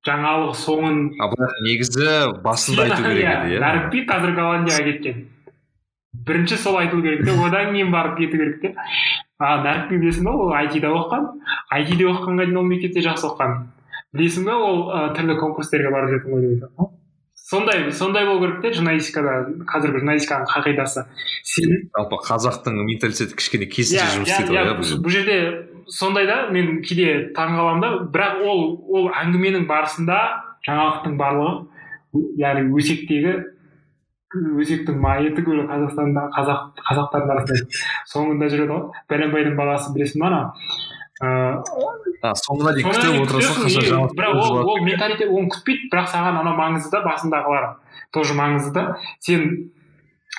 жаңалық 0.08 0.56
соңын 0.56 1.02
бірақ 1.20 1.58
негізі 1.66 2.08
басында 2.44 2.88
айту 2.88 3.04
керек 3.04 3.28
еді 3.34 3.56
иә 3.56 3.64
нәрікби 3.64 4.06
қазір 4.10 4.36
голландияға 4.38 4.86
кеткен 4.88 5.26
бірінші 6.28 6.58
сол 6.60 6.80
айтылу 6.80 7.04
керек 7.04 7.26
те 7.28 7.36
одан 7.36 7.74
кейін 7.76 7.92
барып 7.94 8.18
кету 8.20 8.40
керек 8.40 8.62
те 8.64 8.74
а 9.40 9.56
нәрікби 9.64 10.00
білесің 10.04 10.28
ба 10.28 10.36
ол 10.36 10.54
айтида 10.60 10.94
оқыған? 10.94 11.28
айтиде 11.76 12.08
оқығанға 12.12 12.46
дейін 12.46 12.62
ол 12.62 12.70
мектепте 12.70 13.04
жақсы 13.06 13.28
оқыған. 13.30 13.58
Білесің 14.16 14.48
ба 14.50 14.56
ол 14.60 14.80
ә, 14.92 15.04
түрлі 15.16 15.38
конкурстерге 15.40 15.92
барып 15.94 16.16
жүретін 16.16 16.34
ғой 16.34 16.48
деген 16.48 16.96
сондай 17.50 17.92
сондай 17.92 18.26
болу 18.26 18.42
керек 18.46 18.62
те 18.62 18.74
журналистикада. 18.74 19.48
Қазіргі 19.70 20.04
журналистиканың 20.04 20.50
қағидасы. 20.52 21.06
Жалпы 21.96 22.20
қазақтың 22.28 22.78
менталитеті 22.86 23.38
кішкене 23.40 23.70
керісінше 23.72 24.04
иә, 24.04 24.12
жұмыс 24.18 24.34
істейді 24.34 24.54
ғой 24.54 24.70
иә 24.70 25.00
бұл 25.06 25.14
жерде 25.16 25.38
сондай 25.90 26.28
да 26.30 26.38
мен 26.54 26.84
кейде 26.86 27.32
таңқаламын 27.38 27.82
да 27.82 27.92
бірақ 28.14 28.44
ол 28.46 28.62
ол 28.94 29.10
әңгіменің 29.24 29.66
барысында 29.70 30.20
жаңалықтың 30.68 31.18
барлығы 31.18 32.28
яғни 32.44 32.70
өсектегі 32.78 33.34
өзектің 34.36 35.00
майы 35.02 35.32
түгілі 35.34 35.64
қазақстанда 35.70 36.28
қазақ 36.36 36.82
қазақтардың 36.86 37.32
арасында 37.34 37.80
соңында 38.12 38.50
жүреді 38.52 38.76
ғой 38.76 38.84
бәленбайдың 39.10 39.56
баласы 39.58 39.94
білесің 39.96 40.22
ба 40.22 40.28
ана 40.30 40.42
соңына 42.44 42.76
дейін 42.76 42.92
күтіп 42.92 43.24
отырасың 43.24 43.64
қашан 43.66 44.14
бірақ 44.20 44.38
ол 44.44 44.60
ол 44.76 44.84
менталитет 44.86 45.34
оны 45.34 45.50
күтпейді 45.56 45.90
бірақ 45.90 46.12
саған 46.14 46.38
анау 46.44 46.56
маңызды 46.60 46.94
да 46.94 47.02
басындағылар 47.08 47.66
тоже 48.14 48.38
маңызды 48.38 48.74
да 48.78 48.84
сен 49.20 49.72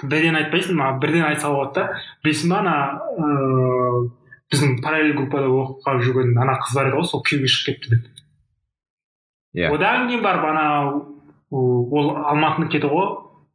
бірден 0.04 0.38
айтпайсың 0.38 0.78
маған 0.78 1.00
бірден 1.02 1.26
айта 1.26 1.48
салуға 1.48 1.66
болады 1.66 1.80
да 1.80 2.00
білесің 2.24 2.54
ба 2.54 2.60
ана 2.62 2.76
ыыы 3.18 4.08
біздің 4.50 4.78
параллель 4.84 5.16
группада 5.18 5.50
оқып 5.50 6.04
жүрген 6.06 6.38
ана 6.38 6.54
қыз 6.62 6.78
бар 6.78 6.88
еді 6.92 7.00
ғой 7.00 7.10
сол 7.10 7.24
күйеуге 7.26 7.50
шығып 7.50 7.82
кетті 7.82 7.96
деп 7.96 8.06
Иә. 9.50 9.72
одан 9.74 10.06
кейін 10.06 10.22
барып 10.22 10.44
ана 10.46 10.64
ол 11.50 12.10
алматыныкі 12.14 12.78
еді 12.78 12.90
ғой 12.90 13.08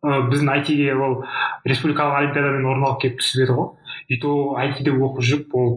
ы 0.05 0.21
біздің 0.29 0.51
айтиге 0.53 0.93
ол 0.95 1.17
республикалық 1.65 2.19
олимпиадамен 2.21 2.65
орын 2.69 2.85
алып 2.89 3.01
келіп 3.01 3.19
түсіп 3.23 3.43
еді 3.45 3.57
ғой. 3.57 3.69
И 4.07 4.19
то 4.21 4.31
айтиде 4.61 4.93
оқып 4.93 5.25
жүріп 5.25 5.55
ол 5.57 5.69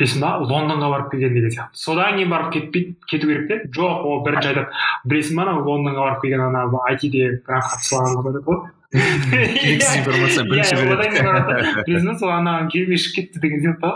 білесің 0.00 0.22
ба 0.24 0.30
лондонға 0.48 0.88
барып 0.94 1.10
келген 1.12 1.34
деген 1.36 1.52
сияқты. 1.52 1.76
Содан 1.76 2.16
кейін 2.16 2.30
барып 2.32 2.52
кетпейді 2.54 2.94
кету 3.10 3.28
керек 3.28 3.48
те. 3.50 3.58
Жоқ 3.76 4.04
ол 4.08 4.22
бірінші 4.24 4.52
айтады 4.54 4.66
білесің 5.12 5.36
ба 5.36 5.44
анау 5.46 5.64
лондонға 5.68 6.06
барып 6.06 6.22
келген 6.24 6.46
ана 6.46 6.64
айтиде 6.88 7.42
грантқа 7.46 7.80
түсіп 7.82 8.24
қыз 8.24 8.40
ғой. 8.48 8.62
Информация 8.90 10.44
бірінші 10.48 10.74
Иә, 10.80 10.86
береді. 10.88 11.84
білесің 11.86 12.08
ба 12.10 12.16
сол 12.18 12.32
анаған 12.34 12.72
күйеуге 12.72 12.96
шығып 13.04 13.18
кетті 13.20 13.42
деген 13.44 13.62
сияқты 13.66 13.92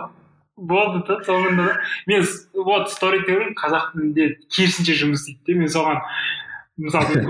болды 0.57 1.01
да 1.09 1.17
соңында 1.27 1.65
да. 1.67 1.79
Мен 2.07 2.23
вот 2.55 2.93
сторителлинг 2.93 3.57
қазақ 3.59 3.89
тілінде 3.95 4.29
керісінше 4.55 4.95
жұмыс 5.01 5.25
істейді 5.25 5.55
де. 5.55 5.59
Мен 5.59 5.73
соған 5.73 5.99
мысалы 6.79 7.23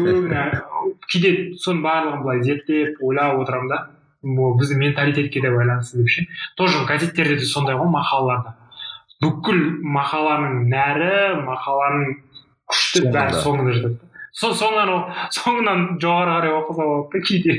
кейде 1.10 1.32
соның 1.60 1.82
барлығын 1.84 2.22
былай 2.24 2.42
зерттеп 2.46 3.02
ойлап 3.04 3.38
отырамын 3.42 3.68
да. 3.68 3.80
Ол 4.24 4.54
біздің 4.56 4.78
менталитетке 4.80 5.40
де 5.44 5.50
байланысты 5.52 5.98
деп 6.00 6.08
ше. 6.08 6.26
Тоже 6.56 6.84
газеттерде 6.88 7.36
де 7.36 7.44
сондай 7.44 7.76
ғой 7.76 7.90
мақалаларда 7.92 8.54
бүкіл 9.24 9.60
мақаланың 9.94 10.64
нәрі 10.72 11.44
мақаланың 11.44 12.16
күшті 12.72 13.10
бәрі 13.12 13.40
Соңында. 13.44 13.74
жатады 13.76 13.98
сол 14.34 14.54
соңынан 14.58 15.04
соңынан 15.36 15.84
жоғары 16.02 16.32
қарай 16.38 16.54
оқыса 16.58 16.86
болады 16.88 17.08
да 17.12 17.20
кейде 17.28 17.52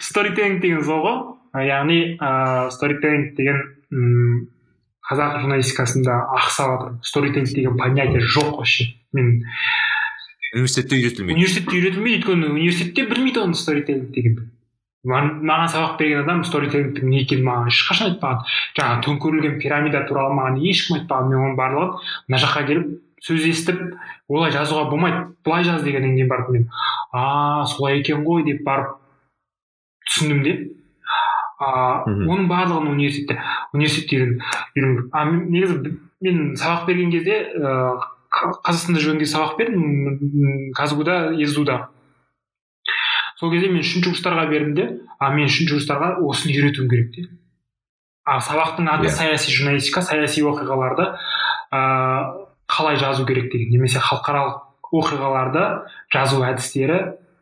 сторителлинг 0.00 0.60
деген 0.64 0.84
сол 0.84 1.02
ғой. 1.04 1.18
Яғни 1.66 1.98
ыыы 2.14 2.70
сторителлинг 2.70 3.34
деген 3.36 3.58
қазақ 5.10 5.40
журналистикасында 5.42 6.18
ақсап 6.38 6.74
жатыр 6.74 6.92
сторителлинг 7.02 7.54
деген 7.54 7.76
понятие 7.76 8.20
жоқ 8.20 8.56
вообще. 8.58 8.92
Мен 9.12 9.44
университетте 10.54 10.96
үйретілмейді. 10.96 11.34
университетте 11.34 11.76
үйретілмейді 11.76 12.18
өйткені 12.18 12.52
университетте 12.52 13.06
білмейді 13.08 13.44
оны 13.46 13.54
сторителлинг 13.54 14.14
дегенді 14.14 14.48
маған 15.08 15.68
сабақ 15.72 15.98
берген 15.98 16.24
адам 16.24 16.40
сторителлингтің 16.44 17.08
не 17.08 17.22
екенін 17.22 17.44
маған 17.46 17.70
ешқашан 17.70 18.10
айтпаған. 18.12 18.40
Жаңағы 18.76 19.02
төңкерілген 19.06 19.58
пирамида 19.62 20.02
туралы 20.08 20.34
маған 20.34 20.58
ешкім 20.60 20.98
айтпаған. 20.98 21.28
Мен 21.30 21.44
оның 21.44 21.58
барлығын 21.58 21.92
мына 22.28 22.40
жаққа 22.42 22.64
келіп 22.68 22.88
сөз 23.24 23.46
естіп 23.48 23.78
олай 24.28 24.52
жазуға 24.52 24.88
болмайды. 24.90 25.22
Былай 25.46 25.64
жаз 25.64 25.84
дегеннен 25.86 26.16
кейін 26.16 26.28
барып 26.28 26.50
мен 26.50 26.68
а 27.12 27.64
солай 27.66 28.00
екен 28.00 28.24
ғой 28.26 28.44
деп 28.44 28.64
барып 28.66 28.98
түсіндім 30.10 30.42
де. 30.44 30.56
Мгм. 31.58 32.28
оның 32.30 32.46
барлығын 32.48 32.88
университетте 32.94 33.42
университетте 33.74 34.38
а 35.12 35.24
негізі 35.24 35.98
мен 36.22 36.54
сабақ 36.56 36.86
берген 36.86 37.10
кезде 37.10 37.36
ыыы 37.54 37.98
Қа- 38.28 38.52
қазақстанда 38.66 39.00
жүрген 39.00 39.18
кезде 39.18 39.34
сабақ 39.38 39.56
бердім 39.58 39.82
м, 39.82 40.72
казгуда 40.76 41.32
есдуда 41.34 41.88
сол 43.40 43.50
кезде 43.50 43.68
мен 43.72 43.80
үшінші 43.82 44.10
курстарға 44.12 44.46
бердім 44.50 44.74
де 44.74 44.86
а 45.18 45.30
мен 45.34 45.46
үшінші 45.48 45.74
курстарға 45.78 46.18
осыны 46.22 46.52
үйретуім 46.54 46.88
керек 46.90 47.12
те 47.14 47.26
а 48.24 48.38
сабақтың 48.40 48.88
аты 48.92 49.06
Иә. 49.08 49.10
саяси 49.16 49.50
журналистика 49.50 50.02
саяси 50.02 50.42
оқиғаларды 50.42 51.06
ыыы 51.72 52.46
қалай 52.68 52.96
жазу 53.00 53.24
керек 53.26 53.50
деген 53.52 53.70
немесе 53.72 53.98
халықаралық 53.98 54.60
оқиғаларды 54.92 55.64
жазу 56.12 56.42
әдістері 56.44 56.98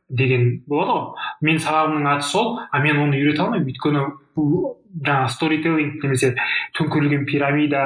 деген 0.09 0.63
болады 0.69 0.93
ғой. 0.93 1.27
Мен 1.47 1.59
сабағымның 1.63 2.09
аты 2.13 2.29
сол 2.29 2.59
а 2.71 2.81
мен 2.83 3.01
оны 3.03 3.19
үйрете 3.19 3.43
алмаймын. 3.43 3.73
Өйткені 3.73 4.05
бұл 4.37 4.77
жаңағы 5.03 5.33
сторителлинг 5.35 6.05
немесе 6.05 6.35
төңкерілген 6.79 7.27
пирамида 7.27 7.83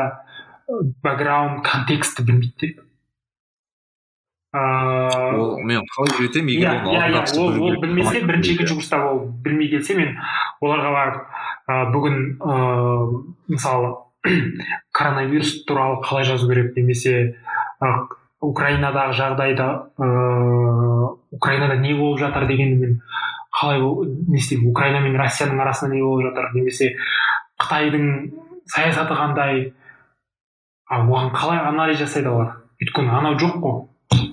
бэкграунд 1.02 1.64
контекстті 1.66 2.26
білмейді 2.28 2.74
де. 2.74 2.86
Ыыы 4.50 5.38
ол 5.38 5.60
мен 5.62 5.84
қалай 5.94 6.16
үйретемін 6.18 6.50
егер 6.56 6.72
иә 6.72 6.78
оны 6.82 6.96
иә 6.98 7.10
иә 7.14 7.38
ол 7.38 7.50
ол 7.50 7.68
керек 7.68 7.84
білмесе 7.84 8.22
бірінші 8.26 8.54
екінші 8.56 8.74
курста 8.80 8.98
ол 9.06 9.20
білмей 9.44 9.70
келсе 9.70 9.94
мен 9.94 10.16
оларға 10.58 10.90
барып 10.96 11.92
бүгін 11.94 12.16
ыыы 12.42 13.20
мысалы 13.46 13.92
коронавирус 14.98 15.52
туралы 15.68 16.00
қалай 16.02 16.26
жазу 16.26 16.50
керек 16.50 16.74
немесе 16.76 17.36
украинадағы 18.40 19.16
жағдайда 19.18 19.68
ыыы 20.00 21.08
украинада 21.36 21.76
не 21.80 21.94
болып 21.94 22.20
жатыр 22.20 22.46
дегенді 22.48 22.86
мен 22.86 23.00
қалай 23.60 23.80
не 23.80 24.38
істеймін 24.38 24.70
украина 24.70 25.00
мен 25.04 25.18
россияның 25.20 25.60
арасында 25.60 25.94
не 25.94 26.02
болып 26.02 26.30
жатыр 26.30 26.50
немесе 26.54 26.94
қытайдың 27.60 28.06
саясаты 28.74 29.14
қандай? 29.14 29.72
А 30.88 31.02
оған 31.04 31.30
қалай 31.34 31.60
анализ 31.68 32.00
жасайды 32.00 32.30
олар? 32.30 32.56
Өйткені 32.82 33.12
анау 33.14 33.36
жоқ 33.38 33.60
қой. 33.62 34.26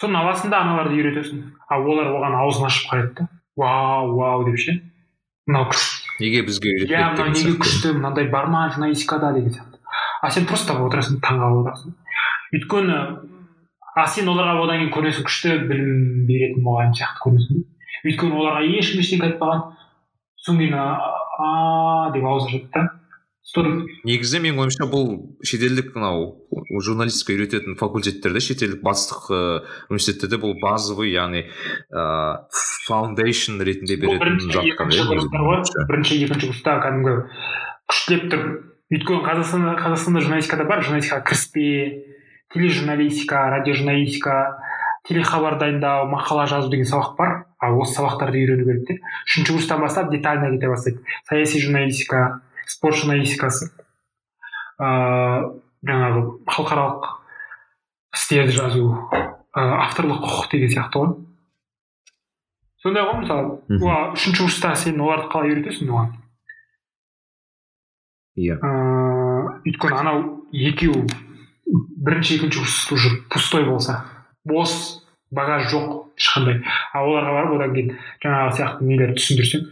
Соның 0.00 0.20
аласың 0.20 0.52
да 0.52 0.60
аналарды 0.62 0.98
үйретесің. 0.98 1.42
А 1.68 1.78
олар 1.80 2.12
оған 2.12 2.36
аузын 2.42 2.68
ашып 2.68 2.90
қарайды 2.90 3.14
да. 3.18 3.28
Вау 3.56 4.14
вау 4.16 4.44
деп 4.46 4.58
ше. 4.58 4.78
Мынау 5.46 5.70
күшті 5.72 6.02
неге 6.22 6.42
бізге 6.46 6.70
иә 6.70 6.76
үйретпеді 6.76 7.00
мынау 7.02 7.16
деген 7.16 7.34
неге 7.38 7.58
күшті? 7.64 7.92
Мынандай 7.96 8.28
бар 8.30 8.46
ма 8.46 8.68
журналистикада 8.70 9.32
деген 9.34 9.50
сияқты. 9.56 9.80
А 10.22 10.30
сен 10.30 10.46
просто 10.46 10.76
отырасың 10.78 11.18
таңқалып 11.24 11.64
отырасың. 11.64 11.96
Өйткені 12.52 12.98
а 13.92 14.06
сен 14.08 14.30
оларға 14.32 14.62
одан 14.62 14.80
кейін 14.80 14.94
көрінесің 14.94 15.28
күшті 15.28 15.58
білім 15.68 16.26
беретін 16.28 16.64
мұғалім 16.64 16.96
сияқты 16.96 17.24
көрінесің 17.26 17.60
да 17.60 17.68
өйткені 18.02 18.38
оларға 18.40 18.64
ешкім 18.78 19.02
ештеңе 19.02 19.28
айтпаған. 19.28 19.62
Содан 20.42 20.58
кейін 20.62 20.74
а 20.78 22.10
деп 22.14 22.26
ауыз 22.26 22.48
ашады 22.48 22.68
да. 22.74 22.88
Негізі 24.06 24.38
менің 24.40 24.62
ойымша 24.62 24.86
бұл 24.88 25.08
шетелдік 25.44 25.90
мынау 25.92 26.38
журналистика 26.80 27.34
үйрететін 27.34 27.76
факультеттерде 27.76 28.40
шетелдік 28.40 28.80
батыстық 28.86 29.26
ыыы 29.28 29.58
университеттерде 29.90 30.38
бұл 30.40 30.54
базовый 30.62 31.12
яғни 31.12 31.42
ыыы 31.90 32.62
фаундейшн 32.86 33.60
ретінде 33.66 33.98
беретін 34.00 34.38
бірінші 35.90 36.22
екінші 36.22 36.48
курста 36.48 36.78
кәдімгі 36.86 37.18
күштілеп 37.92 38.24
тұр. 38.32 38.46
Өйткені 38.92 39.20
қазақстанда 39.26 39.76
қазақстанда 39.82 40.24
журналистикада 40.24 40.68
бар 40.70 40.86
журналистикаға 40.86 41.26
кіріспе 41.28 41.66
тележурналистика 42.52 43.50
радиожурналистика 43.50 44.58
телехабар 45.08 45.58
дайындау 45.58 46.06
мақала 46.10 46.46
жазу 46.46 46.70
деген 46.70 46.86
сабақ 46.86 47.16
бар. 47.16 47.46
А 47.58 47.72
осы 47.72 47.96
сабақтарды 47.98 48.38
үйрену 48.38 48.64
керек 48.64 48.86
те. 48.86 48.98
Үшінші 49.26 49.52
курстан 49.54 49.80
бастап 49.80 50.10
детально 50.10 50.50
кете 50.50 50.68
бастайды. 50.68 51.02
Саяси 51.28 51.60
журналистика 51.60 52.42
спорт 52.66 52.96
журналистикасы 52.96 53.70
ыыы 54.78 55.60
жаңағы 55.82 56.22
халықаралық 56.46 57.10
істерді 58.14 58.56
жазу 58.56 58.86
авторлық 59.52 60.22
құқық 60.22 60.50
деген 60.52 60.72
сияқты 60.74 61.02
ғой. 61.02 61.14
Сондай 62.82 63.06
ғой 63.06 63.20
мысалы. 63.22 63.58
Үшінші 64.14 64.44
курста 64.44 64.74
сен 64.78 65.00
оларды 65.00 65.30
қалай 65.32 65.54
үйретесің 65.54 65.90
оған? 65.90 66.14
Иә. 68.38 68.58
Ыыы 68.58 69.60
өйткені 69.66 69.98
анау 69.98 70.24
екеуі 70.52 71.06
бірінші 71.66 72.36
екінші 72.36 72.58
курс 72.58 72.92
уже 72.92 73.10
пустой 73.30 73.64
болса 73.64 74.04
бос 74.44 75.02
багаж 75.30 75.72
жоқ 75.72 76.12
ешқандай. 76.18 76.60
А 76.92 77.04
оларға 77.06 77.32
барып 77.32 77.54
одан 77.56 77.74
кейін 77.74 77.94
жаңағы 78.22 78.56
сияқты 78.58 78.88
нелерді 78.88 79.20
түсіндірсең 79.20 79.68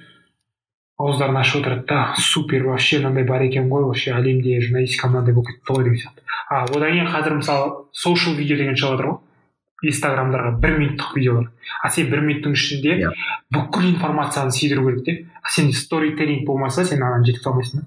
ауыздарын 1.01 1.41
ашып 1.41 1.61
отырады 1.61 1.87
да 1.89 2.15
супер 2.19 2.65
вообще 2.69 2.99
мынандай 3.01 3.25
бар 3.29 3.45
екен 3.45 3.69
ғой 3.69 3.85
вообще 3.89 4.13
әлемде 4.17 4.61
журналистика 4.61 5.09
мынандай 5.09 5.35
болып 5.35 5.53
кетті 5.53 5.77
ғой 5.77 5.85
деген 5.85 6.01
сияқты. 6.01 6.25
А 6.49 6.65
одан 6.65 6.93
кейін 6.93 7.11
қазір 7.13 7.37
мысалы 7.41 7.73
social 7.93 8.37
видео 8.37 8.57
деген 8.57 8.77
шығып 8.77 8.97
жатыр 8.97 9.11
ғой 9.11 9.91
инстаграмдарға 9.91 10.51
бір 10.61 10.77
минуттық 10.79 11.15
видеолар. 11.17 11.47
А 11.83 11.91
сен 11.91 12.11
бір 12.11 12.21
минуттың 12.27 12.53
ішінде 12.53 12.97
Иә. 13.01 13.13
бүкіл 13.53 13.89
информацияны 13.95 14.53
сүйдіру 14.53 14.85
керек 14.91 15.05
те. 15.05 15.15
А 15.43 15.49
сенде 15.49 15.73
сторителлинг 15.73 16.45
болмаса 16.47 16.85
сен 16.85 17.03
ананы 17.03 17.25
жеткізе 17.25 17.49
алмайсың 17.51 17.81
да. 17.81 17.87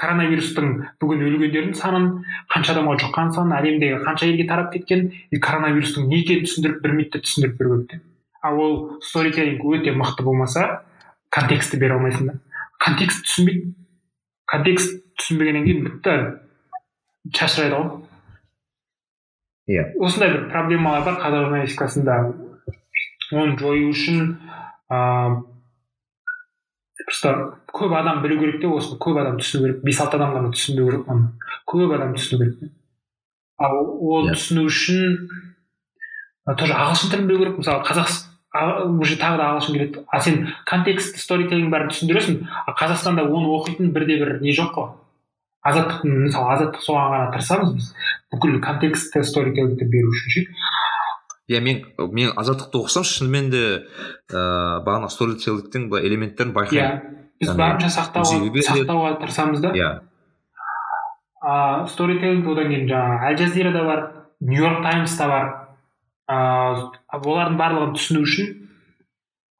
Коронавирустың 0.00 0.72
бүгін 1.02 1.22
өлгендердің 1.28 1.76
санын 1.78 2.08
қанша 2.52 2.74
адамға 2.74 2.96
жұққан 3.04 3.30
санын 3.36 3.58
әлемдегі 3.60 4.00
қанша 4.06 4.26
елге 4.30 4.48
тарап 4.48 4.72
кеткен 4.74 5.06
и 5.30 5.40
коронавирустың 5.40 6.08
не 6.10 6.22
екенін 6.24 6.48
түсіндіріп 6.48 6.82
бір 6.82 6.98
минутта 6.98 7.22
түсіндіріп 7.24 7.60
беру 7.60 7.78
керек 7.78 8.02
те 8.02 8.14
а 8.44 8.52
ол 8.52 9.00
сторителлинг 9.00 9.64
өте 9.64 9.94
мықты 9.96 10.22
болмаса 10.26 10.84
контекстті 11.32 11.78
бере 11.80 11.96
алмайсың 11.96 12.28
да. 12.28 12.34
Контекст 12.78 13.24
түсінбейді 13.24 13.72
контекст 14.50 14.98
түсінбегеннен 15.16 15.64
кейін 15.64 15.86
бітті 15.86 16.16
шашырайды 17.32 17.78
ғой. 17.78 18.02
Иә. 19.72 19.86
осындай 19.96 20.34
бір 20.34 20.50
проблемалар 20.52 21.06
бар 21.06 21.16
қазақ 21.22 21.46
журналистикасында. 21.46 22.18
Оны 23.32 23.56
жою 23.58 23.88
үшін 23.94 24.20
ыыы 24.92 25.53
просто 27.22 27.58
көп 27.72 27.94
адам 27.96 28.22
білу 28.22 28.38
керек 28.40 28.60
те 28.60 28.66
осыны 28.68 28.98
көп 28.98 29.20
адам 29.20 29.38
түсіну 29.38 29.66
керек 29.66 29.84
бес 29.84 30.00
алты 30.00 30.16
адам 30.16 30.34
ғана 30.34 30.50
түсіну 30.54 30.88
керек 30.88 31.08
оны. 31.08 31.30
Көп 31.66 31.94
адам 31.94 32.14
түсіну 32.14 32.38
керек 32.38 32.72
ал 33.58 33.76
ол 34.00 34.28
Иә. 34.28 34.34
түсіну 34.34 34.66
үшін 34.66 35.28
тоже 36.58 36.74
ағылшын 36.74 37.10
тілін 37.12 37.28
білу 37.28 37.38
керек. 37.44 37.58
Мысалы 37.58 37.84
қазақ 37.86 38.10
уже 39.00 39.16
тағы 39.16 39.38
да 39.38 39.48
ағылшын 39.52 39.72
келеді. 39.72 40.04
А 40.08 40.20
сен 40.20 40.48
контекст 40.66 41.18
сторителлинг 41.18 41.70
бәрін 41.72 41.90
түсіндіресің 41.90 42.42
а 42.66 42.74
қазақстанда 42.74 43.26
оны 43.26 43.48
оқитын 43.54 43.92
бірде 43.92 44.18
бір 44.18 44.40
не 44.40 44.54
жоқ 44.54 44.74
қой? 44.74 44.90
Азаттықтың 45.64 46.26
мысалы 46.26 46.52
азаттық 46.52 46.82
соған 46.84 47.12
ғана 47.14 47.30
тырысамыз 47.32 47.74
біз. 47.74 47.94
Бүкіл 48.34 48.60
контекстті 48.60 49.22
сторителлингті 49.24 49.86
беру 49.88 50.10
үшін 50.12 50.34
ше. 50.34 50.46
Иә 51.48 51.60
мен 51.60 51.84
мен 52.12 52.32
азаттықты 52.36 52.78
оқысам 52.80 53.04
шынымен 53.04 53.50
де 53.52 53.62
ыыы 54.32 54.80
бағана 54.86 55.10
сторителлингтің 55.12 55.88
былай 55.90 56.08
элементтерін 56.08 56.52
иә. 56.52 56.56
Байқаймын 56.56 57.00
біз 57.40 57.50
яғни 57.50 57.60
барынша 57.60 57.92
сақтауға 57.98 59.14
тырысамыз 59.20 59.60
да. 59.60 59.72
Иә. 59.76 59.90
А 61.44 61.86
сторителлинг 61.92 62.48
одан 62.48 62.70
кейін 62.72 62.88
жаңағы 62.88 63.30
әл 63.30 63.38
жазирада 63.42 63.84
бар 63.84 64.04
нью 64.40 64.62
йорк 64.64 64.82
таймста 64.86 65.28
бар. 65.28 65.50
Ыыы 66.32 66.92
олардың 67.20 67.58
барлығын 67.60 67.96
түсіну 67.98 68.22
үшін 68.24 68.46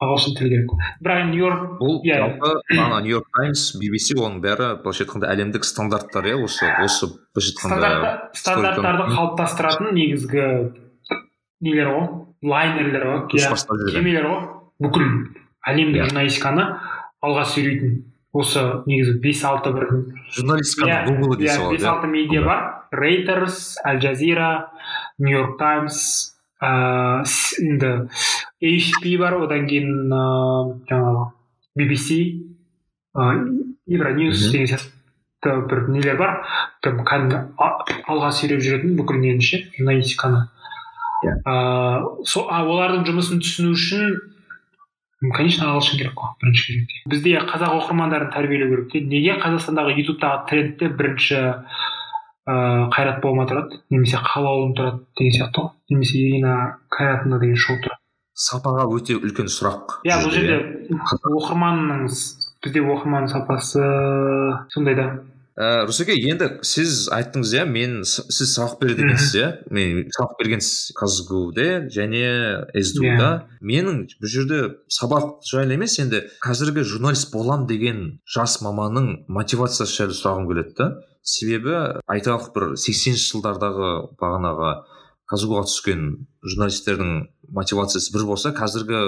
ағылшын 0.04 0.34
тілі 0.38 0.48
керек. 0.54 0.72
Бірақ 1.04 1.20
енді 1.24 1.36
нью 1.36 1.44
йорк 1.44 1.66
бұл 1.80 2.00
Иә. 2.04 2.16
жалпы 2.22 2.78
ана 2.80 3.02
нью 3.04 3.18
йорк 3.18 3.28
таймс 3.36 3.66
BBC 3.76 4.16
оның 4.16 4.40
бәрі 4.40 4.70
былайша 4.80 5.04
айтқанда 5.04 5.28
әлемдік 5.34 5.64
стандарттар 5.68 6.24
иә 6.32 6.40
осы 6.44 6.64
осы 6.82 7.10
былайша 7.36 7.52
айтқанда 7.52 7.76
стандарт, 7.76 8.40
стандарттарды 8.40 9.06
қалыптастыратын 9.12 9.92
негізгі 9.94 10.48
нелер 11.64 11.90
ғой 11.94 12.06
лайнерлер 12.44 13.06
ғой 13.08 13.38
иә 13.40 13.54
кемелер 13.92 14.28
ғой 14.28 14.42
бүкіл 14.84 15.08
әлемдік 15.64 16.02
Иә. 16.02 16.08
журналистиканы 16.10 16.66
алға 17.24 17.44
сүйрейтін. 17.48 18.02
Осы 18.34 18.60
негізі 18.88 19.12
бес 19.22 19.44
алты 19.46 19.70
бір 19.72 19.84
журналистиканың 20.34 21.20
гуглы 21.20 21.46
иә 21.46 21.54
болады 21.62 21.76
бес 21.76 21.84
алты 21.86 22.08
медиа 22.10 22.42
бар. 22.42 22.64
Рейтерс 22.90 23.76
аль 23.86 24.00
жазира 24.02 24.48
нью 25.18 25.38
йорк 25.38 25.58
таймс 25.58 26.34
ыыы 26.60 27.22
енді 27.62 27.92
hp 28.60 29.14
бар. 29.22 29.38
Одан 29.46 29.68
кейін 29.70 30.10
ыыы 30.10 30.74
жаңағы 30.90 31.28
BBC 31.78 32.18
ыыы 33.14 33.76
евроньюс 33.86 34.50
деген 34.50 34.66
сияқты 34.66 35.54
бір 35.70 35.86
нелер 35.94 36.18
бар. 36.18 36.42
Кәдімгі 36.82 37.40
алға 37.62 38.32
сүйреп 38.34 38.60
жүретін 38.66 38.98
бүкіл 38.98 39.22
нені 39.22 39.40
ше 39.40 39.62
журналистиканы. 39.78 40.48
Иә. 41.24 41.34
ыыы 41.48 42.44
олардың 42.74 43.04
жұмысын 43.08 43.40
түсіну 43.42 43.72
үшін 43.74 44.14
конечно 45.32 45.70
ағылшын 45.72 45.98
керек 45.98 46.14
қой 46.18 46.34
бірінші 46.42 46.66
кезекте. 46.68 47.02
Бізде 47.08 47.34
қазақ 47.48 47.78
оқырмандарын 47.80 48.32
тәрбиелеу 48.34 48.70
керек 48.70 48.92
те. 48.92 49.00
Неге 49.00 49.38
қазақстандағы 49.40 49.96
ютубтағы 50.02 50.46
трендте 50.50 50.90
бірінші 50.92 51.40
ыыы 52.44 52.88
қайрат 52.92 53.22
болма 53.24 53.46
тұрады 53.48 53.80
немесе 53.90 54.20
қалаулым 54.20 54.74
тұрады 54.76 55.04
деген 55.16 55.38
сияқты 55.38 55.64
ғой. 55.64 55.70
Немесе 55.90 56.18
ирина 56.20 56.56
қайратовна 56.92 57.40
деген 57.40 57.56
шоу 57.56 57.78
тұрады. 57.80 58.00
Сапаға 58.34 58.84
өте 58.90 59.16
үлкен 59.16 59.48
сұрақ. 59.48 60.00
Иә 60.04 60.18
бұл 60.24 60.34
жерде, 60.34 60.58
жерде 60.90 61.36
оқырманның 61.38 62.08
бізде 62.64 62.82
оқырман 62.82 63.28
сапасы 63.30 63.84
сондай 64.74 64.98
да. 64.98 65.06
Ә, 65.54 65.84
русеке 65.86 66.16
енді 66.18 66.48
сіз 66.66 67.08
айттыңыз 67.14 67.52
иә 67.54 67.64
мен 67.68 68.00
сіз 68.04 68.54
сабақ 68.56 68.80
береді 68.80 69.04
екенсіз 69.06 69.34
иә. 69.38 69.48
Мен 69.70 70.08
сабақ 70.14 70.34
бергенсіз 70.40 70.92
казгуде 70.98 71.68
және 71.94 72.24
сду 72.82 73.06
да 73.20 73.30
менің 73.62 74.04
бұл 74.18 74.32
жерде 74.32 74.60
сабақ 74.90 75.44
жайлы 75.46 75.78
емес 75.78 75.98
енді 76.02 76.24
қазіргі 76.44 76.82
журналист 76.82 77.30
болам 77.32 77.68
деген 77.70 78.20
жас 78.26 78.60
маманның 78.66 79.26
мотивациясы 79.28 80.00
жайлы 80.02 80.18
сұрағым 80.18 80.50
келеді 80.50 80.74
да. 80.80 80.90
Себебі 81.24 81.76
айталық 82.10 82.50
бір 82.52 82.74
сексенінші 82.76 83.30
жылдардағы 83.30 83.92
бағанағы 84.20 84.74
казгуға 85.30 85.64
түскен 85.70 86.02
журналистердің 86.44 87.14
мотивациясы 87.54 88.12
бір 88.14 88.26
болса 88.28 88.50
қазіргі 88.54 89.00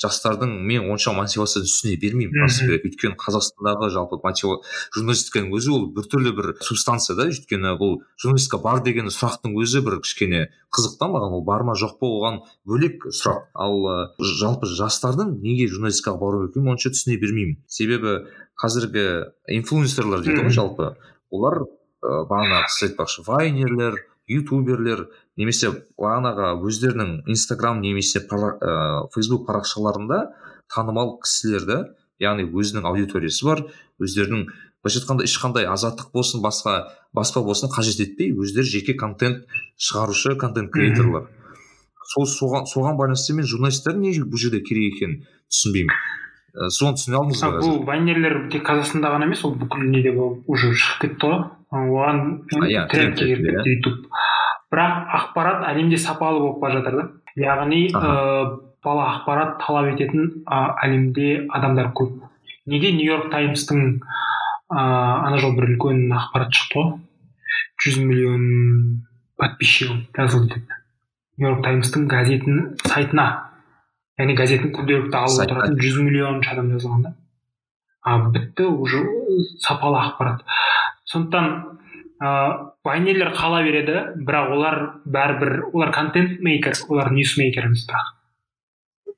жастардың 0.00 0.52
мен 0.66 0.88
онша 0.90 1.14
мотивацияны 1.14 1.68
түсіне 1.68 1.96
бермеймін. 2.02 2.34
Мгм. 2.34 2.44
расы 2.44 2.66
керек 2.66 2.86
өйткені 2.88 3.18
қазақстандағы 3.20 3.90
жалпы 3.94 4.18
мотива 4.24 4.58
журналистиканың 4.96 5.54
өзі 5.54 5.74
ол 5.74 5.86
біртүрлі 5.94 6.34
бір 6.36 6.50
субстанция 6.60 7.16
да. 7.16 7.28
Өйткені 7.30 7.74
бұл 7.78 8.00
журналистика 8.20 8.58
бар 8.58 8.82
деген 8.82 9.10
сұрақтың 9.14 9.54
өзі 9.62 9.84
бір 9.86 10.00
кішкене 10.04 10.48
қызық 10.74 10.98
та 10.98 11.08
маған 11.10 11.38
ол 11.38 11.44
бар 11.46 11.62
ма 11.62 11.76
жоқ 11.78 11.98
па 12.00 12.10
оған 12.10 12.40
бөлек 12.66 13.06
сұрақ. 13.14 13.46
Ал 13.54 14.10
жалпы 14.18 14.66
жастардың 14.66 15.38
неге 15.42 15.68
журналистикаға 15.70 16.18
бару 16.18 16.42
керек 16.42 16.56
екенін 16.56 16.74
онша 16.74 16.90
түсіне 16.94 17.20
бермеймін. 17.22 17.60
Себебі 17.68 18.24
қазіргі 18.60 19.06
инфлюенсерлер 19.60 20.24
дейді 20.24 20.48
ғой 20.48 20.54
жалпы. 20.54 20.90
Олар 21.30 21.62
ы, 21.62 22.26
бағанағы 22.30 22.70
сіз 22.70 22.90
айтпақшы 22.90 23.24
вайнерлер 23.26 24.02
ютуберлер 24.30 25.08
немесе 25.36 25.70
бағанағы 25.98 26.52
өздерінің 26.68 27.12
инстаграм 27.30 27.80
немесе 27.82 28.20
пара- 28.30 28.56
ә, 28.60 29.08
фейсбук 29.14 29.46
парақшаларында 29.48 30.20
танымал 30.74 31.18
кісілерді 31.22 31.80
яғни 32.22 32.46
өзінің 32.46 32.86
аудиториясы 32.86 33.44
бар 33.46 33.64
өздерінің 34.00 34.46
былайша 34.84 35.00
айтқанда 35.00 35.24
ешқандай 35.26 35.66
азаттық 35.66 36.12
болсын 36.14 36.42
басқа 36.44 36.74
баспа 37.16 37.42
болсын 37.42 37.70
қажет 37.72 38.00
етпей 38.04 38.32
өздері 38.36 38.68
жеке 38.68 38.94
контент 38.94 39.46
шығарушы 39.78 40.36
контент 40.36 40.70
креаторлар. 40.72 41.30
Сол 42.04 42.26
соған 42.28 42.66
соған 42.68 42.98
байланысты 42.98 43.34
мен 43.34 43.46
журналисттер 43.48 43.96
не 43.96 44.12
бұл 44.20 44.38
жерде 44.38 44.60
керек 44.60 44.94
екенін 44.94 45.24
түсінбеймін. 45.50 45.94
Ә, 46.54 46.68
соны 46.70 46.98
түсіне 46.98 47.16
алдыңыз 47.18 47.40
ба 47.42 47.62
бұл 47.64 47.80
вайнерлер 47.88 48.36
тек 48.52 48.66
қазақстанда 48.68 49.10
ғана 49.14 49.26
емес 49.26 49.42
ол 49.44 49.56
бүкіл 49.58 49.88
неде 49.88 50.12
уже 50.12 50.74
шығып 50.76 51.00
кетті 51.00 51.32
ғой. 51.32 51.40
Оған 51.74 52.20
иә, 52.68 52.84
тренд 52.92 53.18
кетті 53.18 53.72
ютуб 53.72 54.04
бірақ 54.74 55.14
ақпарат 55.20 55.64
әлемде 55.70 55.98
сапалы 56.02 56.40
болып 56.42 56.60
бара 56.62 56.80
жатыр 56.80 56.96
да. 56.98 57.06
Яғни 57.38 57.86
ыыы 57.94 58.58
бала 58.84 59.06
ақпарат 59.14 59.56
талап 59.62 59.92
ететін 59.94 60.44
а, 60.46 60.74
әлемде 60.84 61.46
адамдар 61.48 61.92
көп. 61.96 62.18
Неге 62.66 62.92
нью 62.92 63.12
йорк 63.12 63.30
таймстың 63.32 63.84
ыыы 63.94 64.74
ана 64.74 65.38
жолы 65.38 65.60
бір 65.60 65.70
үлкен 65.72 66.10
ақпарат 66.18 66.52
шықты 66.58 66.80
ғой? 66.80 66.92
Жүз 67.84 68.00
миллион 68.02 68.44
подписчигі 69.38 70.02
жазылды 70.16 70.58
деп. 70.58 70.78
Нью 71.38 71.50
йорк 71.50 71.64
таймстың 71.64 72.08
газетінің 72.10 72.74
сайтына 72.84 73.28
яғни 74.20 74.36
газеттің 74.38 74.74
күнделікті 74.74 75.20
алып 75.20 75.44
отыратын 75.46 75.78
жүз 75.80 76.00
миллионыншы 76.02 76.52
адам 76.52 76.72
жазылған 76.74 77.06
да. 77.06 77.14
А 78.04 78.18
бітті 78.28 78.66
уже 78.68 79.00
сапалы 79.60 80.02
ақпарат. 80.02 80.44
Сондықтан 81.08 81.78
ыыы 82.22 82.70
вайнерлер 82.84 83.32
қала 83.34 83.62
береді 83.64 83.96
бірақ 84.16 84.52
олар 84.54 84.80
бәрібір 85.04 85.70
олар 85.72 85.92
контент 85.92 86.40
мейкер 86.40 86.78
олар 86.88 87.10
ньюсмейкер 87.12 87.66
емес 87.70 87.86
бірақ. 87.88 88.12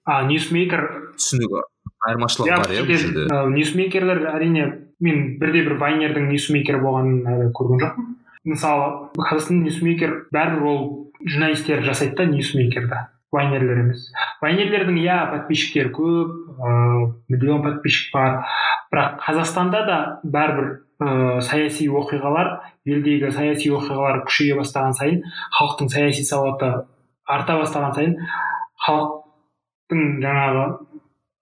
А 0.07 0.22
ньюсмейкер 0.28 0.84
түсінігі 1.16 1.64
айырмашылығы 2.07 2.61
бар 2.62 2.72
иә 2.72 2.84
бұл 2.86 3.01
жерде. 3.03 3.26
Ә, 3.26 3.42
ньюсмейкерлер 3.51 4.22
әрине 4.32 4.68
мен 5.03 5.36
бірде 5.40 5.64
бір 5.66 5.76
вайнердің 5.82 6.30
ньюсмейкері 6.30 6.80
болғанын 6.84 7.26
әлі 7.34 7.51
көрген 7.57 7.82
жоқпын. 7.82 8.14
Мысалы 8.47 9.11
қазақстан 9.18 9.64
ньюсмейкер 9.66 10.16
бәрібір 10.32 10.70
ол 10.70 10.80
журналистер 11.24 11.82
жасайды 11.84 12.16
да 12.16 12.30
ньюсмейкерді 12.30 13.03
вайнерлер 13.34 13.82
емес 13.82 14.07
вайнерлердің 14.40 15.01
иә 15.03 15.18
подписчиктері 15.32 15.92
көп 15.97 16.34
ыыы 16.57 17.07
миллион 17.28 17.62
подписчик 17.64 18.14
бар. 18.14 18.44
Бірақ 18.92 19.18
қазақстанда 19.26 19.82
да 19.86 19.99
бәрібір 20.22 20.70
ыыы 21.01 21.40
саяси 21.42 21.88
оқиғалар 21.88 22.49
елдегі 22.88 23.30
саяси 23.32 23.70
оқиғалар 23.76 24.22
күшейе 24.28 24.57
бастаған 24.59 24.94
сайын 24.97 25.22
халықтың 25.59 25.88
саяси 25.92 26.24
сауаты 26.24 26.70
арта 27.26 27.59
бастаған 27.61 27.92
сайын 27.99 28.16
халықтың 28.86 30.05
жаңағы 30.24 30.64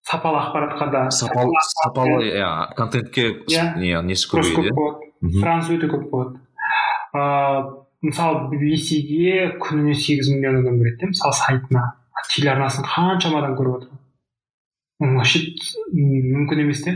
сапалы 0.04 0.40
ақпаратқа 0.42 0.90
да 0.90 1.04
сапалы 1.10 1.52
сапалы 1.68 2.24
иә 2.32 2.74
контентке 2.76 3.28
Иә. 3.48 3.76
не 3.78 3.94
несі 4.02 4.28
Мгм. 5.24 5.40
сұраныс 5.40 5.70
өте 5.72 5.88
көп 5.88 6.10
болады. 6.10 6.40
Ыыы 7.14 7.84
мысалы 8.04 8.50
bbcге 8.50 9.56
күніне 9.62 9.94
сегіз 9.94 10.28
миллион 10.34 10.58
адам 10.60 10.76
кіреді 10.82 10.98
де 11.00 11.06
мысалы 11.06 11.32
сайтына. 11.32 11.84
Телеарнасын 12.28 12.84
қаншама 12.84 13.38
адам 13.40 13.54
көріп 13.56 13.76
отыр. 13.78 13.88
Вообще 15.00 15.40
мүмкін 15.94 16.60
емес 16.66 16.82
те. 16.84 16.92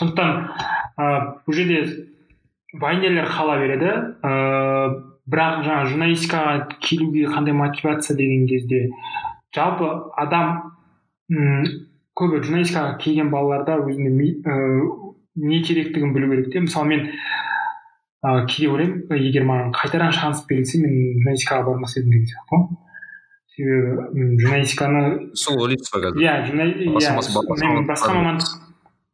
Сондықтан 0.00 0.50
ыыы 1.00 1.20
бұл 1.46 1.56
жерде 1.56 1.78
вайнерлер 2.80 3.28
қала 3.30 3.56
береді. 3.60 3.92
Ыыы 4.22 5.06
бірақ 5.30 5.62
жаңағы 5.66 5.90
журналистикаға 5.92 6.54
келуге 6.82 7.28
қандай 7.30 7.54
мотивация 7.54 8.16
деген 8.18 8.46
кезде 8.50 8.88
жалпы 9.54 9.88
адам 10.18 10.74
м 11.30 11.64
көбі 12.18 12.42
журналистикаға 12.42 12.98
келген 12.98 13.30
балаларда 13.30 13.78
өзіне 13.84 14.10
ыыы, 14.10 15.14
не 15.36 15.62
керектігін 15.62 16.12
білу 16.14 16.30
керек 16.34 16.52
те. 16.52 16.60
Мысалы 16.60 16.88
мен 16.88 17.06
ыыы 18.26 18.46
кейде 18.46 18.72
ойлаймын 18.72 19.22
егер 19.22 19.46
маған 19.48 19.72
қайтадан 19.76 20.12
шанс 20.12 20.44
берілсе 20.48 20.82
мен 20.82 21.20
журналистикаға 21.20 21.70
бармас 21.70 21.96
едім 21.96 22.10
деген 22.10 22.26
сияқты 22.32 22.56
ғой. 22.56 22.66
Себебі 23.54 24.40
журналистиканы 24.40 25.30
сол 25.34 25.62
ойлайсыз 25.62 25.92
ба 25.94 26.02
қазір. 26.06 26.20
иә 26.22 26.34
иә 26.46 26.54
мен 26.56 27.86
басқа 27.86 28.14
мамандық 28.14 28.69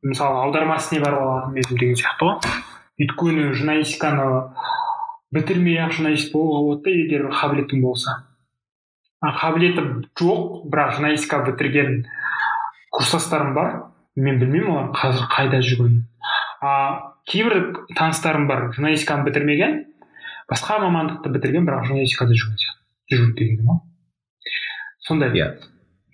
мысалы 0.06 0.42
аударма 0.44 0.78
ісіне 0.78 1.02
барып 1.02 1.22
алатын 1.22 1.58
едім 1.60 1.80
деген 1.80 1.98
сияқты 1.98 2.28
ғой. 2.28 2.52
Өйткені 3.02 3.48
журналистиканы 3.56 4.26
бітірмей 5.34 5.80
ақ 5.82 5.96
журналист 5.98 6.32
болуға 6.32 6.62
болады 6.62 6.84
да 6.84 6.94
егер 6.94 7.26
қабілетің 7.34 7.82
болса. 7.82 8.14
А 9.20 9.32
қабілеті 9.36 9.84
жоқ 10.20 10.68
бірақ 10.70 10.96
журналистика 10.96 11.42
бітірген 11.48 12.06
курстастарым 12.94 13.54
бар. 13.54 13.72
Мен 14.16 14.38
білмеймін 14.40 14.70
олар 14.72 14.92
қазір 14.96 15.26
қайда 15.32 15.60
жүргенін. 15.60 16.06
А 16.62 17.12
кейбір 17.28 17.74
таныстарым 17.98 18.46
бар 18.48 18.70
журналистиканы 18.76 19.26
бітірмеген 19.26 19.82
басқа 20.50 20.78
мамандықты 20.84 21.32
бітірген 21.34 21.66
бірақ 21.66 21.90
журналистикада 21.90 22.38
жүрген 22.38 22.62
сияқты 22.62 23.18
жүр 23.18 23.34
дегенім 23.36 23.72
ғой. 23.72 23.82
Сондай. 25.06 25.34
Иә. 25.36 25.50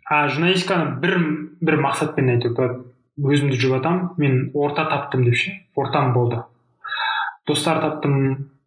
А 0.08 0.26
журналистиканы 0.28 0.96
бір 1.04 1.18
бір 1.60 1.78
мақсатпен 1.84 2.32
әйтеуір 2.34 2.80
өзімді 3.20 3.58
жүріп 3.58 3.76
жатамын 3.76 4.08
мен 4.18 4.38
орта 4.54 4.86
таптым 4.88 5.24
деп 5.26 5.36
ше 5.36 5.52
ортам 5.76 6.12
болды. 6.14 6.42
Достар 7.46 7.80
таптым 7.82 8.16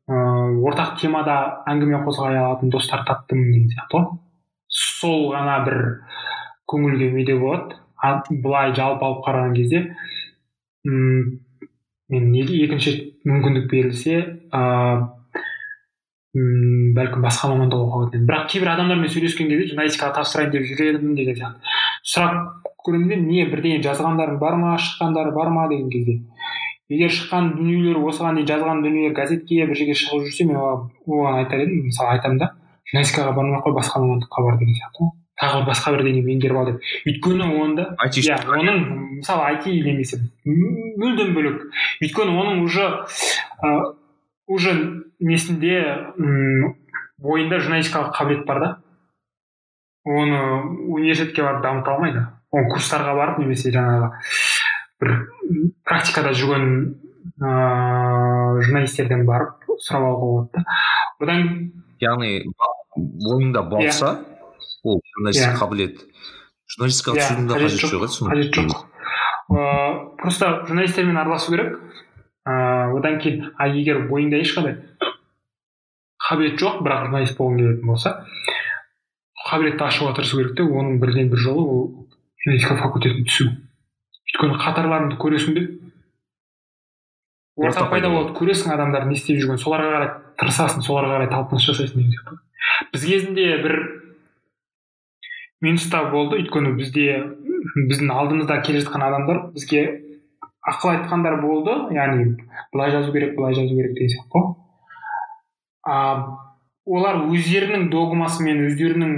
ыыы 0.08 0.60
ортақ 0.70 1.00
темада 1.02 1.64
әңгіме 1.66 2.04
қозғай 2.06 2.38
алатын 2.38 2.70
достар 2.70 3.06
таптым 3.08 3.41
деген 3.41 3.72
сияқты 3.72 3.98
ғой. 3.98 4.20
Сол 4.68 5.32
ғана 5.34 5.58
бір 5.66 5.80
көңілге 6.70 7.10
медеу 7.14 7.39
болады. 7.41 7.80
А 7.98 8.22
былай 8.30 8.74
жалпы 8.76 9.06
алып 9.06 9.26
қараған 9.26 9.56
кезде 9.56 9.96
м 10.86 11.41
мен 12.10 12.34
екінші 12.36 12.96
мүмкіндік 13.26 13.70
берілсе 13.72 14.20
ыыы 14.54 15.08
бәлкім 16.36 17.24
басқа 17.24 17.48
мамандық 17.54 18.10
едім 18.10 18.26
бірақ 18.28 18.50
кейбір 18.52 18.74
адамдармен 18.74 19.10
сөйлескен 19.10 19.48
кезде 19.50 19.70
журналистикаға 19.72 20.18
тапсырайын 20.20 20.52
деп 20.52 20.66
жүр 20.68 20.82
едім 20.89 21.16
деген 21.16 21.38
сияқты. 21.39 21.76
Сұрап 22.04 22.64
көремін 22.86 23.09
де 23.09 23.17
не 23.21 23.45
бірдеңе 23.49 23.81
жазғандарың 23.86 24.38
бар 24.39 24.55
ма 24.61 24.75
шыққандары 24.77 25.33
бар 25.36 25.49
ма 25.49 25.67
деген 25.69 25.89
кезде. 25.89 26.19
Егер 26.89 27.09
шыққан 27.09 27.55
дүниелер 27.57 27.97
осыған 28.05 28.38
дейін 28.38 28.49
жазған 28.51 28.83
дүниелер 28.86 29.15
газетке 29.17 29.65
бір 29.65 29.79
жерге 29.79 29.95
шығып 29.97 30.27
жүрсе 30.27 30.45
мен 30.45 30.59
оған 30.61 31.39
айтар 31.41 31.63
едім 31.65 31.88
мысалы 31.89 32.11
айтамын 32.13 32.38
да 32.43 32.51
журналистикаға 32.91 33.33
бармай 33.33 33.57
ақ 33.57 33.65
қой 33.65 33.73
басқа 33.79 34.01
мамандыққа 34.03 34.43
бар 34.45 34.59
деген 34.59 34.77
сияқты 34.77 35.01
ғой. 35.01 35.13
Тағы 35.41 35.57
бір 35.59 35.65
басқа 35.71 35.91
бірдеңе 35.95 36.21
меңгеріп 36.23 36.59
ал 36.61 36.69
деп. 36.69 36.86
Өйткені 37.09 37.47
онда 37.63 37.88
иә 38.05 38.38
оның 38.45 38.77
мысалы 39.17 39.47
айти 39.49 39.73
немесе 39.81 40.21
мүлдем 40.45 41.33
бөлек. 41.36 41.65
Өйткені 42.05 42.38
оның 42.39 42.61
уже 42.63 42.86
уже 44.47 44.75
несінде 45.19 45.81
бойында 47.17 47.59
журналистикалық 47.59 48.13
қабілет 48.15 48.45
бар 48.45 48.59
да. 48.61 48.71
Оны 50.05 50.39
университетке 50.93 51.41
барып 51.41 51.63
дамыта 51.63 51.95
алмайды. 51.95 52.27
Оны 52.56 52.70
курстарға 52.72 53.16
барып 53.18 53.41
немесе 53.43 53.72
жаңағы 53.76 54.12
бір 55.01 55.14
практикада 55.88 56.32
жүрген 56.38 56.68
ыыы 57.36 58.64
журналистерден 58.64 59.26
барып 59.28 59.66
сұрап 59.84 60.08
алуға 60.08 60.26
болады 60.26 60.49
да. 60.56 60.66
Одан 61.20 61.49
яғни 62.03 62.32
бойыңда 62.95 63.66
болса 63.70 64.12
ол 64.84 65.01
журналистік 65.16 65.58
қабілет 65.60 66.03
журналистикаға 66.72 67.24
түсудің 67.24 67.49
де 67.49 67.60
қажеті 67.66 67.91
жоқ 67.91 68.06
қажеті 68.32 68.68
жоқ. 68.70 68.86
Ыыы 69.51 70.18
просто 70.22 70.51
журналистермен 70.68 71.18
араласу 71.18 71.51
керек. 71.51 71.80
Ыыы 72.45 72.99
одан 72.99 73.20
кейін 73.20 73.51
а 73.58 73.68
егер 73.68 74.06
бойыңда 74.10 74.39
ешқандай 74.39 74.80
қабілет 76.30 76.60
жоқ 76.62 76.82
бірақ 76.86 77.08
журналист 77.08 77.38
болғың 77.38 77.60
келетін 77.62 77.91
болса 77.91 78.16
қабілетті 79.45 79.86
ашуға 79.86 80.16
тырысу 80.18 80.39
керек 80.39 80.56
те 80.58 80.64
оның 80.64 80.99
бірден 81.01 81.30
бір 81.30 81.41
жолы 81.43 81.66
ол 81.76 81.84
журналистика 82.46 82.78
факультетіне 82.78 83.26
түсу 83.26 83.50
өйткені 84.30 84.60
қатарларыңды 84.62 85.18
көресің 85.22 85.58
де 85.58 85.66
орта 87.56 87.86
пайда 87.89 88.10
болады. 88.12 88.34
Көресің 88.36 88.74
адамдар 88.76 89.06
не 89.08 89.16
істеп 89.16 89.39
жүргенін. 89.39 89.62
Соларға 89.62 89.91
қарай 89.96 90.10
тырысасың 90.39 90.84
соларға 90.84 91.20
қарай 91.20 91.30
талпыныс 91.32 91.68
жасайсың 91.70 92.02
деген 92.02 92.12
сияқты. 92.12 92.39
Біз 92.93 93.06
кезінде 93.08 93.46
бір 93.64 93.78
минуста 95.64 96.04
болды. 96.12 96.41
Өйткені 96.43 96.76
бізде 96.76 97.08
біздің 97.89 98.12
алдымызда 98.12 98.60
келе 98.66 98.84
жатқан 98.84 99.08
адамдар 99.08 99.41
бізге 99.56 99.86
ақыл 100.68 100.96
айтқандар 100.98 101.39
болды. 101.41 101.78
Яғни 101.96 102.36
былай 102.74 102.91
жазу 102.91 103.14
керек 103.16 103.38
былай 103.39 103.56
жазу 103.56 103.76
керек 103.76 103.96
деген 103.96 104.14
сияқты 104.18 104.36
ғой. 104.36 104.54
А 105.88 105.96
олар 106.86 107.24
өздерінің 107.30 107.89
догмасымен 107.93 108.66
өздерінің 108.68 109.14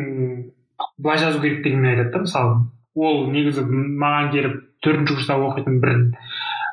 былай 0.97 1.17
жазу 1.17 1.41
керек 1.41 1.63
дегенмен 1.63 1.95
айтады 1.95 2.13
да 2.13 2.25
мысалы. 2.27 2.57
Ол 2.97 3.27
негізі 3.31 3.63
маған 3.69 4.31
келіп 4.33 4.59
төртінші 4.83 5.15
курста 5.15 5.37
оқитын 5.37 5.79
бір 5.83 5.95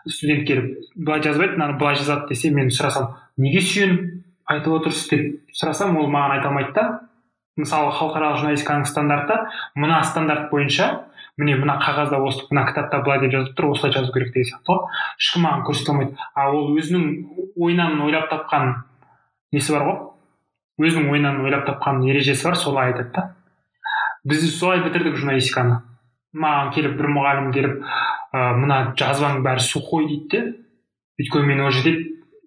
студент 0.09 0.47
келіп 0.49 0.71
былай 0.97 1.23
жазбайды 1.25 1.59
мынаны 1.59 1.79
былай 1.79 1.97
жазады 2.01 2.29
десе 2.33 2.51
мен 2.55 2.71
сұрасам 2.73 3.15
неге 3.37 3.61
сүйеніп 3.61 4.25
айтып 4.51 4.79
отырсыз? 4.79 5.09
деп 5.11 5.57
сұрасам 5.57 5.97
ол 5.99 6.09
маған 6.13 6.39
айта 6.39 6.51
алмайды 6.51 6.73
да. 6.77 6.87
Мысалы 7.57 7.93
халықаралық 7.95 8.41
журналистиканың 8.41 8.87
стандарты 8.91 9.37
мына 9.79 10.01
стандарт 10.05 10.49
бойынша 10.51 10.89
міне 11.39 11.55
мына 11.61 11.77
қағазда 11.83 12.19
осы 12.27 12.49
мына 12.51 12.65
кітапта 12.67 12.99
былай 13.07 13.21
деп 13.23 13.31
жазылып 13.31 13.55
тұр 13.59 13.71
осылай 13.71 13.95
жазу 13.95 14.13
керек 14.13 14.33
деген 14.35 14.49
сияқты 14.51 14.73
ғой. 14.73 14.81
Ешкім 15.21 15.47
маған 15.47 15.63
көрсете 15.69 15.93
алмайды. 15.93 16.17
А 16.35 16.51
ол 16.51 16.75
өзінің 16.75 17.07
ойынан 17.55 18.03
ойлап 18.03 18.27
тапқан 18.33 18.75
несі 19.55 19.75
бар 19.77 19.87
ғой? 19.87 19.99
Өзінің 20.83 21.11
ойынан 21.15 21.41
ойлап 21.47 21.67
тапқан 21.69 22.03
ережесі 22.09 22.49
бар 22.49 22.59
солай 22.59 22.93
айтады 22.93 23.13
да. 23.15 23.27
Біз 24.25 24.47
солай 24.59 24.83
бітірдік 24.83 25.15
журналистиканы. 25.17 25.81
Маған 26.35 26.73
келіп 26.75 26.97
бір 26.99 27.11
мұғалім 27.15 27.51
келіп 27.55 27.75
ә, 28.35 28.45
мына 28.59 28.79
жазбаның 28.99 29.43
бәрі 29.47 29.65
сухой 29.65 30.09
дейді 30.11 30.29
де 30.31 30.43
өйткені 31.23 31.51
мен 31.51 31.65
ол 31.67 31.75
жерде 31.75 31.95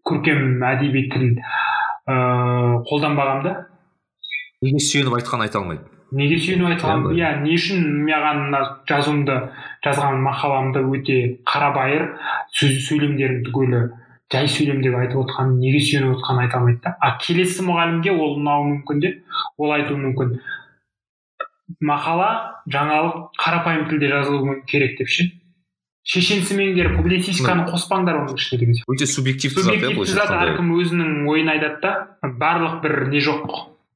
көркем 0.08 0.64
әдеби 0.68 1.08
тіл 1.12 1.28
ыыы 1.28 2.82
қолданбағанмын 2.90 3.46
да 3.48 3.54
неге 4.64 4.82
сүйеніп 4.82 5.16
айтқанын 5.20 5.48
айта 5.48 5.62
алмайды? 5.62 5.86
Неге 6.12 6.38
сүйеніп 6.40 6.70
айтқан 6.72 7.08
иә 7.18 7.32
не 7.44 7.56
үшін 7.58 7.82
маған 8.08 8.44
мына 8.48 8.62
жазуымды 8.88 9.40
жазған 9.84 10.22
мақаламды 10.24 10.84
өте 10.96 11.18
қарабайыр 11.48 12.14
сөйлемдерін 12.56 13.44
түгелі 13.48 13.82
жай 14.32 14.48
сөйлем 14.52 14.82
деп 14.84 14.96
айтып 15.00 15.22
отқанын 15.24 15.60
неге 15.60 15.82
сүйеніп 15.84 16.18
отқанын 16.18 16.46
айта 16.46 16.60
алмайды 16.60 16.82
да. 16.84 16.96
А 17.00 17.18
келесі 17.20 17.64
мұғалімге 17.68 18.16
ол 18.16 18.38
ұнауы 18.40 18.72
мүмкін 18.72 19.04
де 19.04 19.14
ол 19.58 19.72
айтуы 19.76 20.00
мүмкін. 20.02 20.34
Мақала 21.84 22.30
жаңалық 22.72 23.34
қарапайым 23.40 23.88
тілде 23.90 24.12
жазылуы 24.12 24.62
керек 24.68 24.98
деп 25.00 25.12
ше? 25.12 25.30
Шешенсімен 26.08 26.78
публицистиканы 26.96 27.66
қоспаңдар 27.68 28.22
оның 28.22 28.38
ішіне 28.40 28.62
деген 28.62 28.78
сияқты 28.78 28.96
өте 28.96 29.08
субъективті 29.12 29.66
зат 29.66 29.82
иә 29.82 30.06
зат 30.08 30.32
әркім 30.32 30.70
өзінің 30.78 31.26
ойын 31.28 31.52
айтады 31.52 31.82
да 31.84 32.32
барлық 32.40 32.80
бір 32.86 33.10
не 33.12 33.20
жоқ 33.20 33.44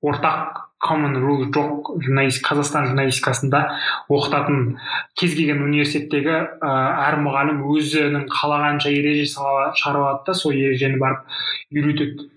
ортақ 0.03 0.67
common 0.81 1.15
rule 1.21 1.47
жоқ 1.53 1.93
журналист 2.01 2.41
қазақстан 2.43 2.89
журналистикасында 2.89 3.61
оқытатын 4.09 4.77
кез 5.19 5.35
келген 5.37 5.61
университеттегі 5.63 6.33
ә, 6.33 6.71
әр 7.07 7.19
мұғалім 7.21 7.61
өзінің 7.69 8.27
қалағанша 8.33 8.89
ереже 8.89 9.29
шығарып 9.29 10.01
алады 10.01 10.25
да 10.27 10.33
сол 10.33 10.57
ережені 10.57 10.97
барып 11.01 11.37
үйретеді. 11.71 12.27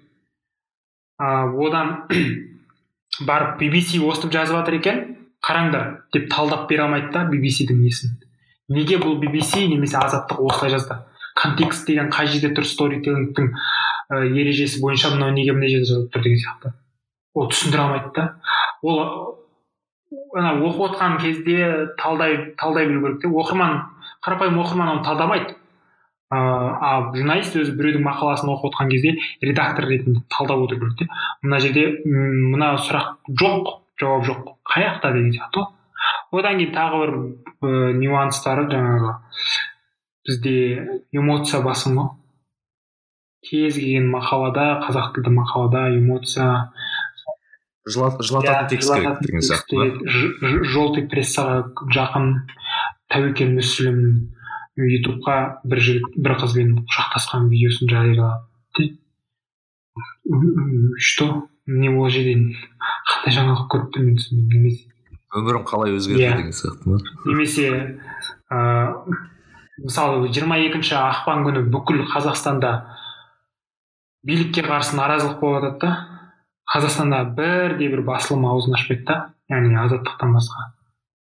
Ә, 1.18 1.48
одан 1.48 1.94
барып 3.28 3.58
BBC 3.62 4.02
өстіп 4.04 4.34
жазып 4.36 4.60
жатыр 4.60 4.78
екен. 4.82 5.04
Қараңдар 5.44 5.88
деп 6.14 6.30
талдап 6.32 6.68
бере 6.68 6.86
алмайды 6.86 7.12
да 7.12 7.24
BBC-дің 7.28 7.82
несін. 7.84 8.16
Неге 8.72 8.96
бұл 9.02 9.18
BBC 9.20 9.66
немесе 9.68 9.98
азаттық 10.00 10.40
осылай 10.40 10.72
жазды? 10.72 10.96
Контекст 11.36 11.86
деген 11.86 12.08
қай 12.14 12.30
жерде 12.30 12.54
тұр 12.56 12.64
сторителлингтің 12.64 13.50
ә, 13.52 14.22
ережесі 14.24 14.80
бойынша 14.80 15.10
мынау 15.12 15.34
неге 15.36 15.52
мына 15.52 15.68
жерде 15.68 15.90
жазылып 15.90 16.14
тұр 16.14 16.24
деген 16.24 16.40
сияқты. 16.40 16.72
Ол 17.34 17.50
түсіндіре 17.50 17.82
алмайды 17.82 18.12
да. 18.16 18.26
Ол 18.82 19.02
ана 20.38 20.54
оқып 20.64 20.88
отқан 20.88 21.18
кезде 21.20 21.90
талдай 21.98 22.54
талдай 22.56 22.88
білу 22.88 23.04
керек 23.04 23.20
те. 23.22 23.28
Оқырман 23.28 23.82
қарапайым 24.24 24.58
оқырман 24.62 24.96
оны 24.96 25.04
талдамайды. 25.04 25.56
Ыыы 26.32 26.70
а 26.80 27.12
журналист 27.14 27.56
өзі 27.58 27.76
біреудің 27.76 28.06
мақаласын 28.06 28.48
оқып 28.54 28.72
отқан 28.72 28.90
кезде 28.90 29.18
редактор 29.42 29.90
ретінде 29.90 30.24
талдап 30.32 30.64
отыру 30.64 30.80
керек 30.80 30.98
те. 30.98 31.08
Мына 31.42 31.60
жерде 31.60 32.00
мына 32.04 32.76
сұрақ 32.80 33.18
жоқ. 33.28 33.83
Жауап 34.04 34.26
жоқ 34.28 34.50
қай 34.72 34.86
жақта 34.88 35.12
деген 35.16 35.32
сияқты 35.36 35.64
ғой 36.32 36.42
одан 36.42 36.60
кейін 36.60 36.74
тағы 36.74 37.00
бір 37.04 37.14
ә, 37.14 37.92
нюанстары 38.00 38.66
жаңағы 38.72 39.14
бізде 40.28 40.56
эмоция 41.12 41.62
басым 41.64 41.98
ғой 42.00 42.10
кез 43.44 43.78
келген 43.78 44.08
мақалада 44.12 44.66
қазақ 44.84 45.12
тілді 45.16 45.34
мақалада 45.38 45.86
эмоция 45.98 46.72
жылататын 47.86 48.68
текст 48.72 48.94
керек 48.94 49.20
деген 49.24 49.44
сияқты 49.44 50.64
желтый 50.72 51.08
прессаға 51.12 51.58
жақын 51.92 52.30
тәуекел 53.12 53.52
мүсілім 53.58 54.00
ютубқа 54.80 55.36
бір 55.68 55.82
жігіт 55.88 56.16
бір 56.16 56.38
қызбен 56.40 56.76
құшақтасқан 56.88 57.50
видеосын 57.52 57.92
жариялады 57.92 58.94
что 60.98 61.48
не 61.66 61.88
ол 61.88 62.08
жерден 62.12 62.50
қандай 63.08 63.34
жаңалық 63.38 63.96
мен 64.00 64.16
түсінбедім 64.18 64.50
немесе 64.52 64.90
өмірім 65.34 65.64
қалай 65.66 65.94
өзгерді 65.96 66.22
Иә. 66.22 66.36
деген 66.36 66.52
сияқты 66.52 66.88
ма? 66.88 66.98
Немесе 67.24 67.70
ыыы 68.50 69.16
мысалы 69.82 70.28
жиырма 70.30 70.58
екінші 70.62 70.94
ақпан 71.00 71.42
күні 71.46 71.64
бүкіл 71.72 72.04
қазақстанда 72.12 72.74
билікке 74.22 74.62
қарсы 74.62 74.94
наразылық 74.96 75.40
болып 75.40 75.64
жатады 75.64 75.80
да. 75.80 75.92
Қазақстанда 76.74 77.24
бірде 77.36 77.88
бір 77.90 78.04
басылым 78.06 78.46
аузын 78.46 78.76
ашпайды 78.78 79.04
да. 79.08 79.18
Яғни 79.50 79.74
азаттықтан 79.76 80.32
басқа. 80.36 80.70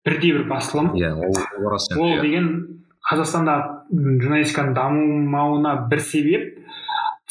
Бірде 0.05 0.33
бір 0.37 0.45
басылым. 0.51 0.93
Иә 0.99 1.15
ол 1.17 1.33
ол 1.33 1.71
рас 1.73 1.89
ол 1.97 2.21
деген 2.21 2.83
қазақстанда 3.09 3.57
журналистиканың 3.91 4.75
дамымауына 4.77 5.75
бір 5.91 6.01
себеп 6.05 6.59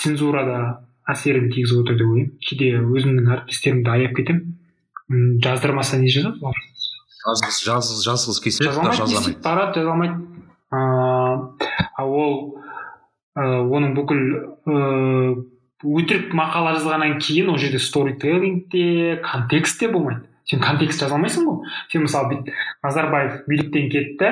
цензурада 0.01 0.87
әсерін 1.09 1.49
тигізіп 1.53 1.81
отыр 1.83 1.97
деп 1.97 2.07
ойлаймын. 2.11 2.33
Кейде 2.45 2.67
өзімнің 2.81 3.31
әріптестерімді 3.35 3.89
аяп 3.95 4.15
кетемін. 4.17 4.57
Жаздырмаса 5.43 5.97
не 5.99 6.11
жазады? 6.13 6.39
Олар 6.41 6.59
жазғысы 7.21 7.65
жаз- 7.67 8.03
жазғысы 8.05 8.43
келсе 8.43 8.63
жаза 8.65 8.79
бірақ 8.79 8.91
алмайды 8.91 8.97
жаза 8.97 9.11
не 9.11 9.17
алмайды. 9.17 9.31
істейді 9.31 9.43
барады 9.45 9.73
жаза 9.79 9.91
алмайды. 9.91 10.15
Ыыы 10.71 12.07
ол 12.07 12.35
ыыы 13.35 13.61
оның 13.77 13.95
бүкіл 13.97 14.21
ыыы 14.65 15.45
өтірік 15.81 16.33
мақала 16.37 16.75
жазғаннан 16.77 17.17
кейін 17.19 17.49
ол 17.49 17.57
жерде 17.57 17.79
сторителлингте 17.79 19.17
контекст 19.25 19.79
те 19.79 19.89
болмайды. 19.89 20.27
Сен 20.45 20.59
контекст 20.61 20.99
жаза 21.01 21.15
алмайсың 21.17 21.45
ғой. 21.47 21.65
Сен 21.91 22.03
мысалы 22.05 22.43
назарбаев 22.83 23.43
биліктен 23.47 23.89
кетті 23.91 24.29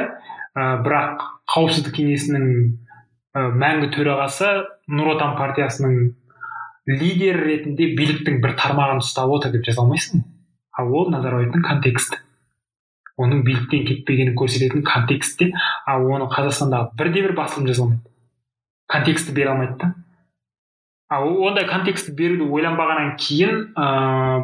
ә, 0.55 0.81
бірақ 0.85 1.21
қауіпсіздік 1.53 1.93
кеңесінің 1.97 2.45
ә, 3.35 3.45
мәңгі 3.53 3.91
төрағасы 3.95 4.49
нұр 4.89 5.15
отан 5.15 5.35
партиясының 5.37 6.13
лидері 6.87 7.45
ретінде 7.45 7.91
биліктің 7.97 8.39
бір 8.43 8.55
тармағын 8.59 9.03
ұстап 9.03 9.31
отыр 9.35 9.53
деп 9.55 9.65
жаза 9.67 9.83
алмайсың. 9.83 10.23
Ал 10.79 10.93
ол 10.95 11.09
назарбаевтың 11.11 11.63
контексті. 11.65 12.21
Оның 13.19 13.43
биліктен 13.43 13.83
кетпегенін 13.87 14.37
көрсететін 14.39 14.85
контекстте 14.87 15.51
ал 15.85 16.05
оны 16.07 16.29
қазақстандағы 16.31 16.95
бірде 16.99 17.25
бір 17.25 17.35
басылым 17.35 17.67
жаза 17.67 17.83
алмайды. 17.83 18.05
Контексті 18.87 19.35
бере 19.35 19.51
алмайды 19.51 19.75
да. 19.81 19.93
Ал 21.09 21.27
ондай 21.27 21.67
контекстті 21.67 22.13
беруді 22.15 22.47
ойланбағаннан 22.47 23.15
кейін 23.19 23.63
ыыы 23.73 24.43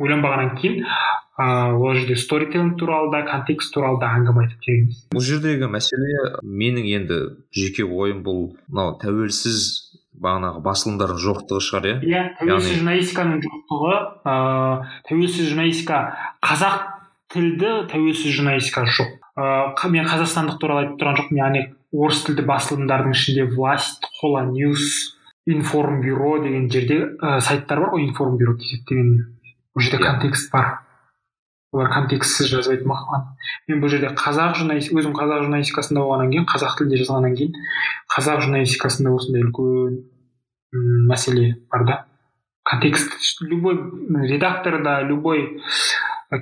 ойланбағаннан 0.00 0.56
кейін 0.60 0.84
ыыы 0.84 1.74
ол 1.74 1.94
жерде 1.94 2.16
сторителлинг 2.16 2.78
туралы 2.78 3.10
да 3.12 3.22
контекст 3.28 3.72
туралы 3.74 4.00
да 4.00 4.12
әңгіме 4.16 4.44
айтып 4.44 4.60
келеміз 4.66 5.02
бұл 5.14 5.24
жердегі 5.24 5.68
мәселе 5.72 6.30
менің 6.44 6.88
енді 6.96 7.18
жеке 7.56 7.84
ойым 7.84 8.22
бұл 8.26 8.42
мынау 8.68 8.96
тәуелсіз 9.02 9.66
бағанағы 10.20 10.62
басылымдардың 10.64 11.20
жоқтығы 11.24 11.64
шығар 11.66 11.88
иә? 11.90 11.96
Иә 12.04 12.22
тәуелсіз 12.40 12.78
журналистиканың 12.80 13.42
жоқтығы 13.46 13.94
ыыы 14.32 14.74
тәуелсіз 15.08 15.48
журналистика 15.52 16.00
қазақ 16.44 16.76
тілді 17.32 17.72
тәуелсіз 17.92 18.36
журналистика 18.38 18.84
жоқ. 18.84 19.16
Ыыы 19.40 19.92
мен 19.94 20.08
қазақстандық 20.10 20.60
туралы 20.60 20.84
айтып 20.84 21.00
тұрған 21.00 21.20
жоқпын 21.22 21.40
яғни 21.40 21.64
орыс 21.92 22.24
тілді 22.26 22.44
басылымдардың 22.50 23.16
ішінде 23.16 23.48
власть 23.54 24.06
хола 24.20 24.44
ньюс 24.46 25.16
информбюро 25.46 26.38
деген 26.44 26.68
жерде 26.70 27.00
ә, 27.18 27.40
сайттар 27.40 27.80
бар 27.80 27.94
ғой 27.94 28.04
информбюро 28.06 28.54
деген 28.60 29.38
ол 29.74 29.82
жерде 29.82 29.98
Иә. 30.04 30.06
контекст 30.06 30.52
бар. 30.52 30.80
Олар 31.72 31.90
контекстсіз 31.92 32.50
жазбайды 32.50 32.86
мақаланы 32.88 33.36
мен 33.70 33.82
бұл 33.82 33.92
жерде 33.92 34.10
қазақ 34.18 34.56
журналистика 34.58 34.98
өзім 34.98 35.14
қазақ 35.14 35.44
журналистикасында 35.44 36.02
болғаннан 36.02 36.32
кейін 36.34 36.48
қазақ 36.50 36.78
тілінде 36.80 36.98
жазғаннан 37.04 37.36
кейін 37.38 37.60
қазақ 38.14 38.42
журналистикасында 38.46 39.12
осындай 39.14 39.44
үлкен 39.46 40.00
мәселе 41.10 41.60
бар 41.70 41.84
да. 41.86 42.04
Контекст 42.64 43.12
любой 43.40 43.78
редактор 44.26 44.82
да 44.82 45.00
любой 45.02 45.60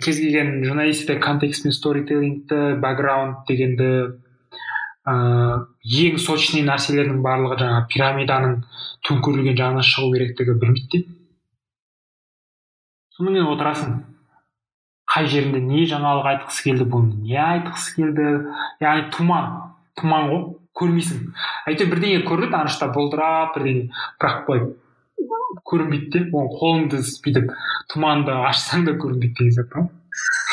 кез 0.02 0.16
келген 0.16 0.64
журналистикада 0.64 1.20
контекст 1.20 1.62
пен 1.62 1.72
сторителлингті 1.72 2.80
бэкграунд 2.80 3.44
дегенді 3.48 3.90
ыыы 5.08 6.08
ең 6.08 6.18
сочный 6.20 6.64
нәрселердің 6.64 7.22
барлығы 7.24 7.60
жаңағы 7.62 7.86
пирамиданың 7.92 8.58
төңкерілген 9.08 9.56
жағынан 9.60 9.86
шығу 9.88 10.12
керектігі 10.16 10.58
білмейді 10.60 10.88
де. 10.92 11.06
Сонымен 13.16 13.48
отырасың. 13.54 13.96
Қай 15.14 15.28
жерінде 15.30 15.60
не 15.64 15.84
жаңалық 15.88 16.28
айтқысы 16.32 16.64
келді 16.68 16.88
бұны 16.92 17.22
не 17.24 17.38
айтқысы 17.40 17.94
келді? 17.96 18.26
яғни 18.84 19.08
тұман 19.14 19.52
тұман 19.98 20.28
ғой 20.32 20.42
көрмейсің. 20.78 21.22
Әйтеуір 21.66 21.94
бірдеңе 21.94 22.24
көрінеді 22.28 22.58
ана 22.60 22.72
жақта 22.72 22.90
бұлдырап 22.94 23.56
бірдеңе 23.56 23.88
бірақ 24.20 24.44
былай 24.46 24.66
көрінбейді 25.68 26.10
де 26.14 26.20
оны 26.32 26.52
қолыңды 26.54 27.00
бүйтіп 27.24 27.54
тұманды 27.92 28.34
ашсаң 28.48 28.84
да 28.86 28.94
көрінбейді 29.00 29.34
деген 29.38 29.56
сияқты 29.56 29.88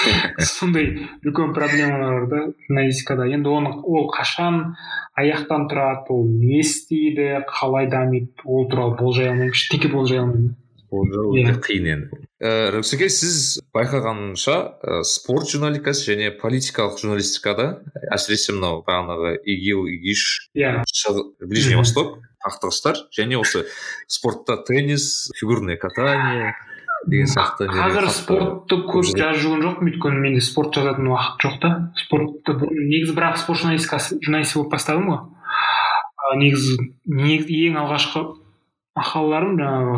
сондай 0.46 0.90
үлкен 1.26 1.54
проблемалар 1.56 2.26
бар 2.26 2.28
да 2.30 2.42
журналистикада. 2.68 3.26
Енді 3.32 3.50
оны 3.50 3.72
ол 3.82 4.10
қашан 4.14 4.76
аяқтан 5.18 5.68
тұрады 5.72 6.14
ол 6.14 6.28
не 6.28 6.60
істейді 6.62 7.46
қалай 7.50 7.90
дамиды 7.90 8.30
ол 8.46 8.68
туралы 8.70 8.98
болжай 9.00 9.30
алмаймын 9.32 9.56
ештеңе 9.56 9.92
болжай 9.94 10.20
алмаймын. 10.22 10.56
Болжау 10.92 11.34
Иә. 11.34 11.50
өте 11.50 11.62
қиын 11.66 11.90
енді. 11.96 12.25
Ііі 12.44 12.72
рүксеке 12.76 13.08
сіз 13.08 13.62
байқағанымша 13.72 14.56
ә, 14.84 15.04
спорт 15.08 15.48
журналистикасы 15.54 16.10
және 16.12 16.34
политикалық 16.36 17.00
журналистикада 17.00 17.68
әсіресе 18.12 18.58
мынау 18.58 18.82
бағанағы 18.84 19.38
игил 19.48 19.88
игиш 19.88 20.50
иә. 20.52 20.84
Ближний 21.40 21.80
восток 21.80 22.20
қақтығыстар 22.44 23.06
және 23.16 23.40
осы 23.40 23.64
спортта 24.12 24.58
теннис 24.68 25.32
фигурное 25.40 25.78
катание 25.80 26.56
деген 27.08 27.32
сияқты 27.32 27.70
қазір 27.72 28.12
спортты 28.12 28.82
көп 28.84 29.08
жазып 29.08 29.42
жүрген 29.46 29.64
жоқпын 29.70 29.94
өйткені 29.94 30.24
менде 30.28 30.44
спорт 30.44 30.76
жазатын 30.76 31.08
уақыт 31.16 31.40
жоқ 31.46 31.60
та. 31.64 31.72
Спортты 32.04 32.58
негізі 32.68 33.16
бірақ 33.16 33.40
спорт 33.40 33.64
журналистикасы 33.64 34.20
журналист 34.20 34.60
болып 34.60 34.76
бастадым 34.76 35.08
ғой. 35.14 35.22
Негізі 36.36 36.76
ең 37.70 37.80
алғашқы 37.80 38.28
мақалаларым 38.96 39.58
жаңағы 39.60 39.98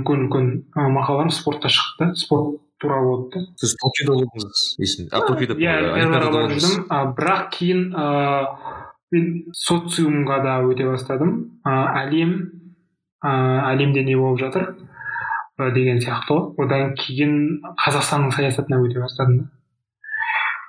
үлкен 0.00 0.26
үлкен 0.26 0.52
мақалаларым 0.74 1.32
спортта 1.34 1.68
шықты. 1.68 2.14
Спорт 2.16 2.60
туралы 2.80 3.06
болды 3.08 3.40
да 3.40 3.46
сіз 3.60 3.76
токиода 3.80 4.18
болдыңыз 4.18 4.62
есімде. 4.82 5.10
Токиода 5.28 5.56
иә 5.60 7.04
бірақ 7.16 7.50
кейін 7.58 7.86
ыыы 7.92 8.82
мен 9.14 9.26
социумға 9.54 10.40
да 10.42 10.56
өте 10.66 10.86
бастадым. 10.88 11.60
А, 11.64 12.02
әлем 12.02 12.32
ә, 13.22 13.30
әлемде 13.72 14.02
не 14.04 14.16
болып 14.18 14.40
жатыр 14.42 14.74
деген 15.74 16.00
сияқты 16.02 16.34
ғой. 16.34 16.64
Одан 16.64 16.94
кейін 16.98 17.60
қазақстанның 17.84 18.34
саясатына 18.34 18.80
өте 18.82 19.00
бастадым 19.02 19.38
да. 19.38 19.50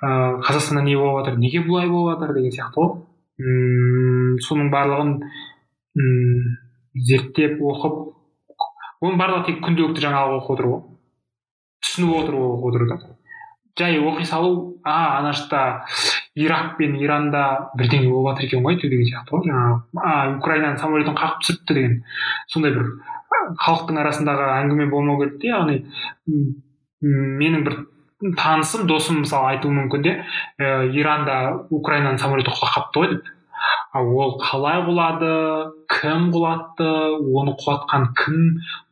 Ыыы 0.06 0.44
қазақстанда 0.46 0.84
не 0.86 0.96
болып 0.96 1.24
жатыр 1.24 1.40
неге 1.40 1.64
бұлай 1.66 1.90
болып 1.90 2.20
жатыр 2.20 2.36
деген 2.38 2.54
сияқты 2.54 2.84
ғой. 2.84 2.94
Мм 3.42 4.38
соның 4.46 4.70
барлығын 4.72 5.16
мм 5.96 6.65
зерттеп 7.08 7.60
оқып 7.60 7.96
оның 9.04 9.18
барлығы 9.20 9.46
тек 9.50 9.62
күнделікті 9.64 10.04
жаңалық 10.06 10.40
оқып 10.40 10.54
отыру 10.56 10.72
ғой. 10.72 10.82
Түсініп 11.84 12.14
отыру 12.22 12.44
оқып 12.46 12.68
отыру 12.70 12.88
да. 12.90 12.98
Жай 13.76 13.98
оқи 14.00 14.24
салу 14.24 14.78
а 14.84 15.18
ана 15.18 15.34
жақта 15.36 15.84
ирак 16.34 16.76
пен 16.78 16.96
иранда 16.96 17.70
бірдеңе 17.76 18.08
болып 18.08 18.36
жатыр 18.36 18.48
екен 18.48 18.64
ғой 18.64 18.78
деген 18.80 19.04
сияқты 19.04 19.36
ғой 19.36 19.50
жаңағы 19.50 20.00
а 20.00 20.14
украинаның 20.38 20.80
самолетін 20.80 21.18
қағып 21.18 21.42
түсіріпті 21.44 21.76
деген. 21.76 21.98
Сондай 22.48 22.72
бір 22.72 22.88
халықтың 23.60 24.00
арасындағы 24.00 24.48
әңгіме 24.62 24.88
болмау 24.90 25.20
керек 25.20 25.40
те 25.42 25.52
яғни 25.52 25.82
менің 27.02 27.66
бір 27.68 27.78
танысым 28.40 28.86
досым 28.88 29.20
мысалы 29.24 29.52
айтуы 29.54 29.74
мүмкін 29.76 30.04
де 30.06 30.14
ә, 30.58 30.88
иранда 30.96 31.66
украинаның 31.68 32.18
самолеті 32.22 32.54
құлап 32.54 32.72
қалыпты 32.72 33.02
ғой 33.02 33.10
деп. 33.12 33.32
Ол 34.02 34.36
қалай 34.40 34.82
құлады 34.86 35.32
кім 35.92 36.30
құлатты 36.34 36.88
оны 37.40 37.56
құлатқан 37.60 38.10
кім? 38.18 38.40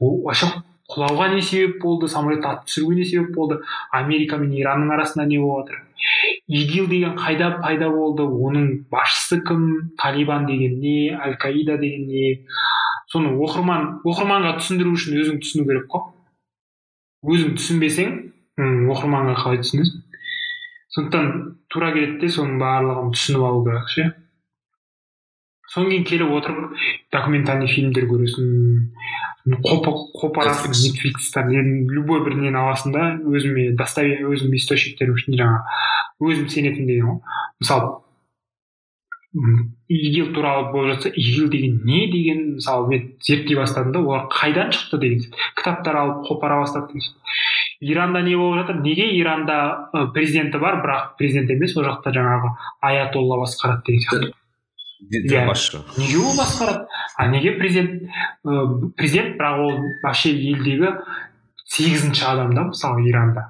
Вообще 0.00 0.50
құлауға 0.92 1.32
не 1.34 1.42
себеп 1.42 1.80
болды 1.82 2.08
самолетті 2.08 2.50
атып 2.50 2.68
түсіруге 2.68 3.00
не 3.00 3.08
себеп 3.08 3.34
болды? 3.34 3.60
Америка 3.90 4.38
мен 4.38 4.52
иранның 4.52 4.94
арасында 4.96 5.26
не 5.26 5.40
болып 5.40 5.68
жатыр 5.72 5.84
игил 6.46 6.86
деген 6.88 7.16
қайда 7.16 7.60
пайда 7.62 7.88
болды? 7.90 8.24
Оның 8.24 8.86
басшысы 8.90 9.40
кім? 9.46 9.92
Талибан 9.98 10.46
деген 10.46 10.78
не? 10.80 11.14
Аль 11.14 11.36
каида 11.36 11.78
деген 11.78 12.06
не? 12.08 12.46
Соны 13.10 13.34
оқырман 13.38 14.00
оқырманға 14.04 14.56
түсіндіру 14.60 14.94
үшін 14.96 15.18
өзің 15.22 15.40
түсіну 15.44 15.66
керек 15.68 15.86
қой. 15.92 16.10
Өзің 17.24 17.54
түсінбесең 17.58 18.16
оқырманға 18.92 19.36
қалай 19.40 19.62
түсінесің? 19.62 20.02
Сондықтан 20.94 21.30
тура 21.72 21.92
келеді 21.94 22.20
де 22.20 22.32
соның 22.36 22.58
барлығын 22.62 23.14
түсініп 23.14 23.46
алу 23.48 23.64
керек 23.66 23.88
ше? 23.94 24.10
Содан 25.74 25.90
кейін 25.90 26.04
келіп 26.06 26.30
отырып 26.38 26.76
документальный 27.12 27.66
фильмдер 27.66 28.06
көресің 28.06 29.58
қопа- 29.66 29.96
қопарасың 30.20 30.70
нетфликстан 30.70 31.50
любой 31.90 32.22
бір 32.24 32.38
нені 32.38 32.56
аласың 32.62 32.94
да 32.94 33.10
өзіме 33.18 33.72
достоверие 33.76 34.30
өзімнің 34.30 34.56
источниктерім 34.60 35.18
үшін 35.18 35.36
жаңағы 35.42 36.30
өзім 36.30 36.48
сенетін 36.48 36.86
деген 36.86 37.10
ғой. 37.10 37.20
Мысалы 37.60 38.00
игил 39.88 40.32
туралы 40.32 40.70
болып 40.72 40.94
жатса 40.94 41.10
игил 41.10 41.48
деген 41.50 41.80
не 41.84 42.06
деген 42.10 42.54
мысалы 42.54 42.88
мен 42.88 43.16
зерттей 43.20 43.56
бастадым 43.56 43.92
да 43.92 43.98
олар 43.98 44.28
қайдан 44.30 44.70
шықты 44.70 45.00
деген 45.02 45.34
кітаптар 45.56 45.96
алып 45.96 46.22
қопара 46.28 46.60
бастады 46.62 46.92
деген 46.92 47.12
иранда 47.80 48.22
не 48.22 48.36
болып 48.36 48.62
жатыр? 48.62 48.80
Неге 48.80 49.10
иранда 49.18 49.90
президенті 50.14 50.58
бар 50.58 50.80
бірақ 50.86 51.18
президент 51.18 51.50
емес 51.50 51.76
ол 51.76 51.84
жақта 51.84 52.14
жаңағы 52.14 52.54
аятолла 52.80 53.42
басқарады 53.42 53.82
деген 53.86 54.00
сияқты. 54.06 54.32
Басшы 55.48 55.80
неге 55.98 56.18
ол 56.18 56.34
басқарады 56.38 56.86
а 57.16 57.26
неге 57.28 57.52
президент 57.58 58.02
ы, 58.44 58.90
президент 58.96 59.36
бірақ 59.40 59.60
ол 59.66 59.72
вообще 60.02 60.30
елдегі 60.32 60.94
сегізінші 61.64 62.24
адам 62.24 62.54
да 62.54 62.62
мысалы 62.70 63.06
иранда 63.08 63.48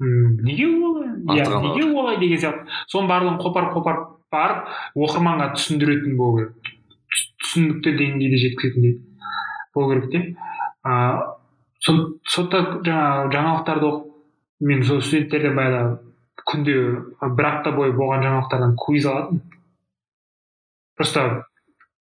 неге 0.00 0.66
олай 0.66 1.08
иә 1.38 1.44
неге 1.62 1.84
олай 2.00 2.16
деген 2.20 2.38
сияқты 2.42 2.66
соның 2.90 3.08
барлығын 3.10 3.38
қопарып 3.44 3.74
қопарып 3.76 4.08
барып 4.32 4.72
оқырманға 4.96 5.50
түсіндіретін 5.56 6.16
болу 6.18 6.38
керек 6.38 6.72
Түс- 7.12 7.28
түсінікті 7.44 7.92
деңгейде 8.00 8.38
жеткізетіндей 8.46 8.94
болу 9.74 9.92
керек 9.92 10.10
те 10.10 10.36
а, 10.82 11.36
со- 11.84 12.14
сондықтан 12.34 12.82
жаңағы 12.88 13.32
жаңалықтарды 13.36 13.88
оқып 13.90 14.08
мен 14.70 14.82
сол 14.88 15.02
студенттерден 15.02 15.54
баяғыда 15.58 16.00
күнде 16.50 16.74
бір 17.36 17.46
апта 17.52 17.72
бойы 17.76 17.92
болған 17.92 18.24
жаңалықтардан 18.26 18.74
квиз 18.86 19.06
алатынмын 19.06 19.51
просто 20.98 21.44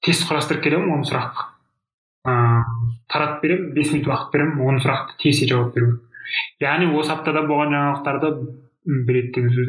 тест 0.05 0.27
құрастырып 0.29 0.63
келемін 0.65 0.95
он 0.97 1.05
сұрақ 1.07 1.45
ыыы 2.27 2.63
таратып 3.11 3.43
беремін 3.45 3.73
бес 3.75 3.91
минут 3.93 4.09
уақыт 4.11 4.33
беремін 4.35 4.65
он 4.67 4.81
сұрақты 4.83 5.17
тез 5.23 5.43
жауап 5.49 5.73
беру 5.75 5.93
яғни 6.63 6.91
осы 6.99 7.15
аптада 7.15 7.45
болған 7.49 7.75
жаңалықтарды 7.75 8.33
біледі 9.07 9.31
деген 9.35 9.51
сөз 9.57 9.67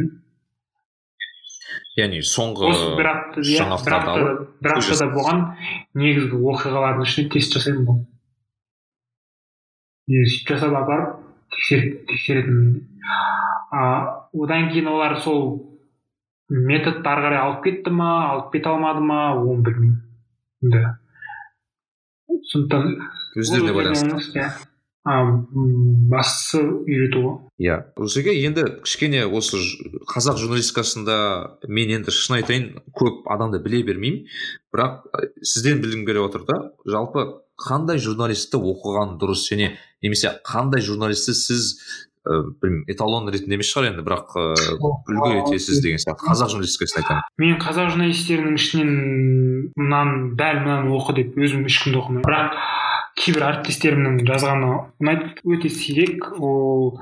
яғни 2.00 2.22
соңғы 2.24 2.72
бір 3.00 3.10
иә 3.42 3.66
бір 3.82 4.76
аптада 4.76 5.10
болған 5.16 5.44
негізгі 5.98 6.40
оқиғалардың 6.54 7.08
ішінен 7.08 7.32
тест 7.36 7.58
жасаймын 7.58 7.88
ғой 7.90 8.00
сөйтіп 10.12 10.48
жасап 10.50 10.74
апарып 10.76 11.22
тексеретінмін. 11.52 12.88
А 13.72 14.28
одан 14.34 14.70
кейін 14.72 14.88
олар 14.92 15.18
сол 15.20 15.71
методты 16.52 17.08
ары 17.08 17.24
қарай 17.26 17.40
алып 17.40 17.62
кетті 17.64 17.92
ма 17.96 18.10
алып 18.30 18.52
кете 18.52 18.68
алмады 18.68 19.00
ма 19.00 19.20
оны 19.38 19.62
білмеймін. 19.64 20.02
Да. 20.60 20.98
Сондықтан 22.52 22.98
өздеріне 23.36 23.72
байланысты. 23.72 24.38
иә. 24.38 24.50
бастысы 26.12 26.60
үйрету. 26.62 27.22
Ғой 27.24 27.66
иә. 27.66 27.78
Жерге 28.06 28.36
енді 28.44 28.66
кішкене 28.84 29.24
осы 29.26 29.58
қазақ 30.12 30.38
журналистикасында 30.44 31.16
мен 31.68 31.96
енді 31.96 32.12
шын 32.14 32.36
айтайын 32.38 32.68
көп 32.94 33.26
адамды 33.32 33.58
біле 33.64 33.82
бермеймін. 33.88 34.28
Бірақ 34.74 35.08
сізден 35.42 35.80
білгім 35.82 36.06
келіп 36.06 36.28
отыр 36.28 36.46
да 36.46 36.58
жалпы 36.86 37.26
қандай 37.58 37.98
журналистті 37.98 38.60
оқыған 38.60 39.18
дұрыс? 39.18 39.48
Және 39.50 39.72
немесе 40.02 40.36
қандай 40.46 40.84
журналистті 40.84 41.34
сіз 41.34 41.78
ә, 42.26 42.38
білмеймін 42.62 42.84
эталон 42.92 43.30
ретінде 43.32 43.58
емес 43.58 43.70
шығар 43.72 43.90
енді 43.90 44.04
бірақ 44.06 44.36
ә, 44.38 44.44
үлгі 44.78 45.40
етесіз 45.40 45.82
деген 45.82 46.02
сияқты 46.02 46.28
қазақ 46.28 46.52
журналистикасын 46.54 47.02
айтамын. 47.02 47.26
Мен 47.42 47.58
қазақ 47.62 47.92
журналистерінің 47.94 48.58
ішінен 48.60 48.92
мынаны 49.78 50.32
дәл 50.38 50.62
мынаны 50.62 50.94
оқы 50.98 51.16
деп 51.18 51.38
өзім 51.38 51.66
ешкімді 51.70 52.00
оқымаймын. 52.02 52.26
Бірақ 52.26 52.58
кейбір 53.18 53.44
әріптестерімнің 53.48 54.20
жазғаны 54.28 54.68
ұнайды 55.02 55.32
өте 55.44 55.70
сирек. 55.72 56.28
Ол 56.38 56.94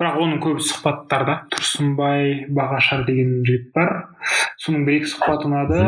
бірақ 0.00 0.20
оның 0.22 0.38
көбі 0.44 0.64
сұхбаттарда 0.64 1.40
тұрсынбай 1.52 2.46
бағашар 2.54 3.04
деген 3.08 3.42
жігіт 3.46 3.72
бар. 3.74 3.92
Соның 4.62 4.86
бір 4.88 5.00
екі 5.00 5.12
сұхбаты 5.12 5.50
ұнады. 5.50 5.82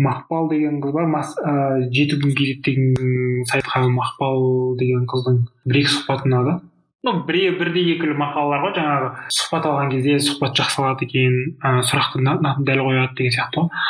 Мақпал 0.00 0.50
деген 0.50 0.80
қыз 0.84 0.92
бар. 0.92 1.06
Мас, 1.08 1.34
ә, 1.40 1.84
жеті 1.92 2.18
күн 2.20 2.32
кз 2.36 2.62
деген 2.64 3.44
сайтқа 3.48 3.84
мақпал 3.92 4.76
деген 4.80 5.06
қыздың 5.08 5.44
бір 5.64 5.82
екі 5.82 5.92
сұхбаты 5.94 6.28
ұнады. 6.28 6.58
Ну 7.06 7.22
біреу 7.26 7.54
бірде 7.60 7.84
екілі 7.94 8.16
мақалалар 8.18 8.64
ғой 8.64 8.72
жаңағы 8.76 9.10
сұхбат 9.36 9.68
алған 9.70 9.92
кезде 9.94 10.16
сұхбат 10.26 10.58
жақсы 10.58 10.80
алады 10.82 11.06
екен 11.06 11.36
ә, 11.62 11.78
сұрақты 11.86 12.22
дәл 12.66 12.82
қояды 12.82 13.14
деген 13.20 13.34
сияқты 13.36 13.62
ғой. 13.62 13.84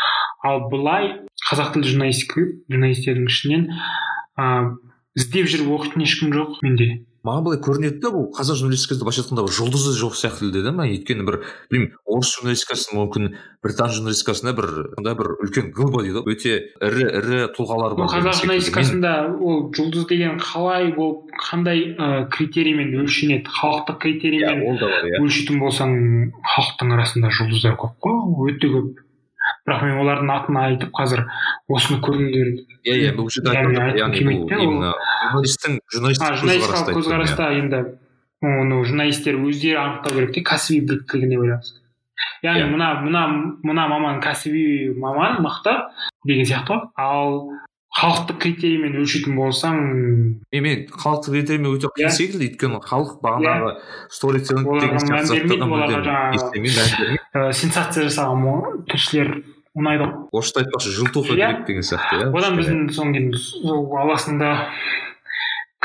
Ал 0.44 0.66
былай 0.68 1.08
қазақ 1.48 1.72
тілді 1.74 1.94
журналистика 1.94 2.44
журналистердің 2.68 3.30
ішінен 3.32 3.66
ә, 4.36 4.76
іздеп 5.16 5.48
жүріп 5.48 5.72
оқитын 5.78 6.04
ешкім 6.04 6.36
жоқ 6.36 6.60
менде. 6.60 7.05
Маған 7.26 7.46
былай 7.46 7.60
көрінеді 7.62 8.00
да 8.02 8.12
бұл 8.14 8.28
қазақ 8.36 8.60
журналистикасында 8.62 9.06
былайша 9.06 9.22
айтқанда 9.24 9.44
жұлдызы 9.58 9.92
жоқ 9.98 10.16
сияқты 10.18 10.50
да 10.64 10.72
ма? 10.72 10.86
Өйткені 10.86 11.26
бір 11.26 11.40
білмеймін 11.70 11.96
орыс 12.06 12.32
журналистикасы 12.36 12.94
мүмкін 12.96 13.32
британ 13.64 13.92
журналистикасында 13.96 14.54
бір 14.56 14.68
сондай 14.94 15.16
бір 15.18 15.32
үлкен 15.44 15.72
глыба 15.74 16.04
дейді 16.06 16.22
ғой. 16.22 16.36
Өте 16.36 16.54
ірі 16.86 17.08
ірі 17.20 17.40
тұлғалар 17.56 17.96
бар 17.98 18.12
қазақ 18.14 18.40
журналистикасында 18.42 19.14
ол 19.36 19.64
жұлдыз 19.76 20.06
деген 20.10 20.38
қалай 20.42 20.92
болып 20.96 21.32
қандай 21.48 21.82
ә, 21.96 22.28
критериймен 22.32 22.94
өлшенеді? 23.02 23.50
Халықтық 23.58 23.96
иә, 23.96 24.02
критериймен 24.04 24.62
ол 24.70 24.78
да 24.80 24.92
бар 24.92 25.10
иә. 25.10 25.22
өлшейтін 25.24 25.60
болсаң 25.62 25.96
халықтың 26.54 26.94
арасында 26.96 27.32
жұлдыздар 27.40 27.76
көп 27.80 27.98
қой. 28.06 28.54
Өте 28.54 28.70
көп. 28.72 29.05
Бірақ 29.66 29.80
мен 29.82 29.98
олардың 30.02 30.28
атын 30.36 30.56
айтып 30.62 30.90
қазір 30.94 31.20
осыны 31.68 31.98
көріңдер 32.06 32.48
иә 32.86 32.94
иә 33.02 33.10
бұл 33.18 33.26
жерде 33.34 33.50
журналистикалық 35.92 36.40
көзқарасты 36.46 36.90
көзқараста 36.96 37.44
енді 37.58 37.78
оны 38.46 38.74
журналистер 38.86 39.34
өздері 39.40 39.76
анықтау 39.82 40.12
керек 40.20 40.30
те 40.36 40.40
кәсіби 40.46 40.80
біліктілігіне 40.90 41.36
байланысты. 41.40 41.78
Яғни 42.44 42.62
Иә. 42.62 42.66
мына 42.72 42.88
мына 43.02 43.22
мына 43.64 43.82
маман 43.88 44.20
кәсіби 44.20 44.94
маман 44.96 45.32
мықты 45.44 45.72
деген 46.24 46.44
сияқты 46.46 46.68
ғой. 46.72 46.80
Ал 46.96 47.50
халықтық 47.96 48.36
критериймен 48.44 48.92
өлшейтін 49.00 49.34
болсаң 49.36 49.74
мен 50.52 50.62
мен 50.62 50.86
халықтық 50.92 51.30
критериймен 51.32 51.70
өте 51.76 51.86
қиын 51.96 52.06
Иә. 52.06 52.10
секілді 52.12 52.44
өйткені 52.50 52.78
халық 52.84 53.10
бағанағы 53.24 53.70
сторителлинг 54.12 54.66
деген 54.80 54.98
сияқты 55.00 55.26
ә, 57.34 57.36
сенсация 57.60 58.04
жасаған 58.08 58.36
мо- 58.36 58.84
ұнайды 59.76 60.06
ғой. 60.06 60.14
Орысша 60.32 60.62
айтпақшы 60.62 60.92
жылтуха 60.96 61.34
Иә. 61.34 61.36
керек 61.36 61.66
деген 61.66 61.82
сияқты 61.84 62.20
иә 62.22 62.28
одан 62.32 62.56
біздің 62.58 62.90
содан 62.96 63.12
кейін 63.12 63.32
сол 63.36 63.96
аласында 64.00 64.50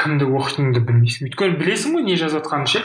кімді 0.01 0.26
оқитыныңды 0.31 0.81
білмейсің. 0.88 1.27
Өйткені 1.30 1.57
білесің 1.59 1.95
ғой 1.97 2.05
не 2.07 2.15
жазып 2.15 2.41
жатқанын 2.41 2.69
ше. 2.72 2.81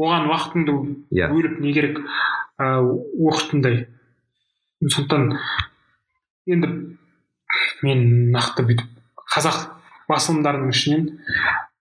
Оған 0.00 0.30
уақытыңды 0.32 0.76
иә. 1.12 1.28
бөліп 1.30 1.60
не 1.60 1.72
керек 1.76 2.00
ыыы 2.00 2.96
оқитындай 3.28 3.86
сондықтан 4.80 5.36
енді 6.48 6.72
мен 7.82 8.32
нақты 8.32 8.64
бүйтіп 8.64 8.88
қазақ 9.36 9.68
басылымдарының 10.08 10.72
ішінен 10.72 11.04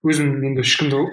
өзім 0.05 0.35
енді 0.43 0.61
ешкімді 0.67 1.05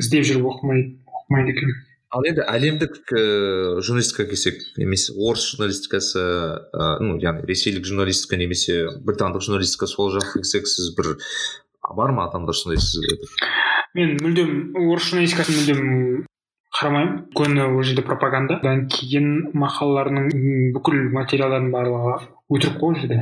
іздеп 0.00 0.24
жүріп 0.26 0.48
оқымай 0.50 0.86
оқымайды 1.06 1.52
екенмін. 1.54 1.76
Ал 2.14 2.26
енді 2.30 2.44
әлемдік 2.46 2.98
ііі 3.10 3.82
журналистикаға 3.86 4.30
келсек 4.32 4.60
немесе 4.80 5.14
орыс 5.14 5.48
журналистикасы 5.54 6.22
ыыы 6.22 7.08
ну 7.08 7.18
яғни 7.22 7.46
ресейлік 7.50 7.86
журналистика 7.88 8.38
немесе 8.40 8.84
британдық 9.06 9.44
журналистика 9.46 9.90
сол 9.90 10.12
жаққа 10.14 10.42
келсек 10.42 10.70
сіз 10.70 10.94
бір 10.98 11.16
бар 11.96 12.14
ма 12.16 12.28
адамдар 12.28 12.56
сондай 12.56 12.82
сізге 12.82 13.18
мен 13.98 14.16
мүлдем 14.22 14.54
орыс 14.86 15.10
журналистикасын 15.10 15.60
мүлдем 15.60 16.24
қарамаймын. 16.74 17.18
Өйткені 17.30 17.66
ол 17.68 17.82
жерде 17.86 18.02
пропаганда. 18.02 18.58
Одан 18.62 18.86
кейін 18.90 19.28
мақалаларының 19.54 20.72
бүкіл 20.74 21.10
материалдардың 21.14 21.70
барлығы 21.74 22.16
өтірік 22.50 22.80
қой 22.80 22.88
ол 22.88 22.98
жерде. 22.98 23.20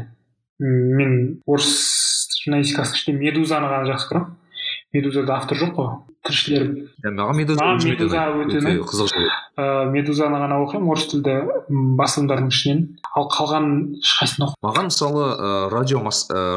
Мен 0.63 1.43
орыс 1.47 1.73
журналистикасының 2.43 2.99
ішінде 2.99 3.19
медузаны 3.21 3.69
ғана 3.73 3.91
жақсы 3.91 4.09
көремін. 4.09 4.33
Медузада 4.97 5.37
автор 5.37 5.61
жоқ 5.61 5.75
қой. 5.77 5.93
Тілшілер 6.27 6.67
маған 7.03 7.39
медуза 7.41 7.67
Медуза 7.83 8.27
өте 8.43 8.75
қызық 8.87 9.15
медузаны 9.93 10.39
ғана 10.43 10.59
оқимын 10.63 10.93
орыс 10.95 11.09
тілді 11.11 11.35
басылымдардың 11.99 12.53
ішінен. 12.53 12.85
Ал 13.17 13.27
қалған 13.33 13.67
ешқайсысын 13.99 14.47
оқымаймын. 14.47 14.63
Маған 14.69 14.89
мысалы 14.91 15.25
ыыы 15.33 15.71
радио 15.75 16.05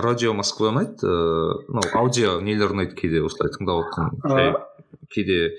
радио 0.06 0.34
москва 0.38 0.70
ұнайды 0.72 1.10
ыыы 1.10 1.66
мынау 1.70 2.06
аудио 2.06 2.38
нелер 2.46 2.76
ұнайды 2.78 2.96
кейде 3.00 3.24
осылай 3.26 3.52
тыңдап 3.56 3.84
отқан 3.88 4.56
кейде 5.14 5.56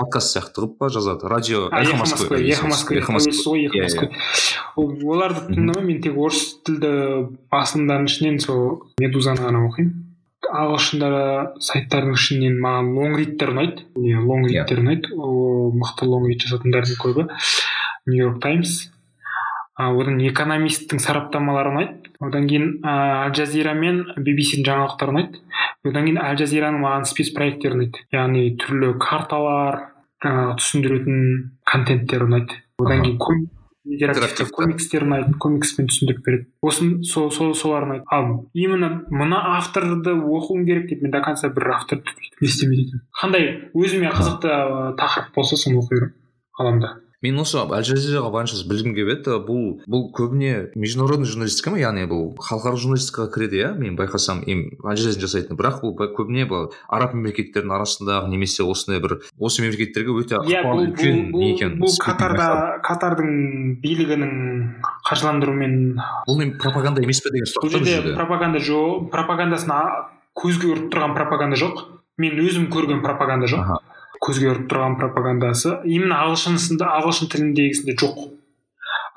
подкаст 0.00 0.32
сияқты 0.34 0.56
қылып 0.58 0.78
па 0.80 0.88
жазады. 0.88 1.28
Радио 1.28 1.68
эхо 1.68 1.96
москвы 2.00 2.40
эхо 2.48 2.66
москвы 2.66 2.96
эхо 2.98 3.12
ғой 3.12 3.68
Иә, 3.68 3.82
москвы 3.84 4.08
Ол- 4.76 4.96
оларды 5.12 5.52
тыңдамаймын 5.52 5.86
мен 5.86 6.00
тек 6.02 6.16
орыс 6.16 6.56
тілді 6.64 7.28
басылымдардың 7.52 8.08
ішінен 8.08 8.40
сол 8.40 8.88
медузаны 8.98 9.44
ғана 9.44 9.66
оқимын. 9.68 9.92
Ағылшында 10.50 11.10
сайттардың 11.62 12.16
ішінен 12.18 12.58
маған 12.62 12.90
лонгридтер 12.96 13.52
ұнайды 13.54 13.86
Иә. 13.98 14.22
лонгридтер 14.26 14.82
ұнайды 14.82 15.12
ол 15.16 15.70
мықты 15.78 16.08
лонгрид 16.08 16.42
жасайтындардың 16.46 16.98
көбі. 17.02 17.28
Нью 18.10 18.24
йорк 18.26 18.42
таймс 18.42 18.90
одан 19.78 20.20
экономисттің 20.20 21.00
сараптамалары 21.00 21.72
ұнайды 21.72 22.12
одан 22.20 22.46
кейін 22.50 22.68
ал 22.86 23.32
джазира 23.32 23.72
мен 23.78 24.02
bbcдің 24.18 24.66
жаңалықтары 24.68 25.14
ұнайды 25.14 25.40
одан 25.88 26.06
кейін 26.06 26.20
ал 26.22 26.36
джазираның 26.36 26.84
маған 26.84 27.08
спецпроекттері 27.08 27.78
ұнайды 27.78 28.04
яғни 28.14 28.44
түрлі 28.60 28.92
карталар 29.02 29.80
жаңағы 30.22 30.58
түсіндіретін 30.60 31.18
контенттер 31.72 32.26
ұнайды 32.28 32.60
одан 32.82 33.02
кейін 33.06 33.50
интерактивті. 33.84 34.22
Интерактивті. 34.22 34.52
комикстер 34.52 35.04
ұнайды 35.06 35.34
комикспен 35.38 35.88
түсіндіріп 35.90 36.24
береді. 36.24 36.46
Осын 36.62 37.02
сол 37.02 37.30
сол 37.34 37.54
солар 37.54 37.86
ұнайды 37.88 38.04
ал 38.10 38.48
именно 38.54 39.02
мына 39.10 39.40
авторды 39.58 40.14
оқуым 40.14 40.66
керек 40.66 40.88
деп 40.88 41.02
мен 41.02 41.10
до 41.10 41.22
конца 41.22 41.48
бір 41.48 41.72
авторды 41.76 42.10
не 42.40 42.48
істемейді 42.48 42.88
екенмін. 42.88 43.06
Қандай? 43.20 43.48
Өзіме 43.74 44.12
қызықты 44.14 44.94
тақырып 44.98 45.34
болса 45.34 45.56
соны 45.56 45.82
оқи 45.82 45.98
беремін 45.98 46.14
ғаламда. 46.58 46.94
Мен 47.22 47.38
осы 47.42 47.58
аль 47.62 47.86
жазираға 47.86 48.30
барынша 48.34 48.60
білгім 48.68 48.94
келіп 48.96 49.10
еді. 49.14 49.36
Бұл 49.46 49.64
бұл 49.90 50.06
көбіне 50.14 50.70
международный 50.74 51.28
журналистика 51.30 51.72
ма? 51.72 51.80
Яғни 51.82 52.06
бұл 52.10 52.32
халықаралық 52.42 52.82
журналистикаға 52.84 53.32
кіреді 53.34 53.60
иә? 53.62 53.72
Мен 53.78 53.96
байқасам 53.98 54.44
аль 54.46 55.00
жазира 55.00 55.26
жасайтын 55.26 55.58
бірақ 55.58 55.82
бұл 55.82 55.96
көбіне 56.16 56.46
бұл 56.50 56.70
араб 56.88 57.16
мемлекеттерінің 57.16 57.76
арасындағы 57.78 58.30
немесе 58.32 58.66
осындай 58.66 59.02
бір 59.02 59.18
осы 59.38 59.62
мемлекеттерге 59.62 60.16
өте 60.18 60.40
иә 60.40 60.62
ықпалы 60.62 60.88
үлкен 60.90 61.20
не 61.32 61.52
екенін 61.54 61.78
бұл 61.82 61.94
катарда 62.02 62.48
катардың 62.86 63.78
билігінің 63.82 64.32
қаржыландыруымен 65.08 65.76
бұл 66.28 66.42
пропаганда 66.62 67.04
емес 67.04 67.22
пе 67.24 67.34
деген 67.34 67.50
сұрақ 67.50 67.68
бұл 67.68 67.86
жерде 67.86 68.16
пропаганда 68.18 68.62
жоқ 68.62 69.10
пропагандасын 69.14 69.72
а- 69.76 70.10
көзге 70.38 70.70
ұрып 70.72 70.92
тұрған 70.92 71.16
пропаганда 71.16 71.58
жоқ. 71.60 71.86
Мен 72.20 72.38
өзім 72.40 72.68
көрген 72.72 73.02
пропаганда 73.04 73.48
жоқ. 73.50 73.72
Көзге 74.22 74.52
ұрып 74.52 74.68
тұрған 74.70 74.98
пропагандасы. 75.00 75.78
Именно 75.84 76.20
ағылшынсында 76.26 76.92
ағылшын 77.00 77.32
тіліндегісінде 77.32 77.96
жоқ. 78.02 78.22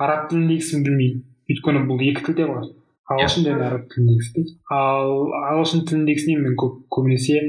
Араб 0.01 0.29
тіліндегісін 0.31 0.83
білмеймін. 0.87 1.21
Өйткені 1.51 1.85
бұл 1.85 2.01
екі 2.09 2.25
тілде 2.25 2.49
ғой 2.49 2.73
ағылшын 3.05 3.43
және 3.45 3.65
араб 3.67 3.83
тіліндегісі 3.91 4.43
ал 4.73 5.11
ағылшын 5.51 5.83
тіліндегісінен 5.89 6.39
мен 6.41 6.55
көп 6.57 6.79
көбінесе 6.95 7.41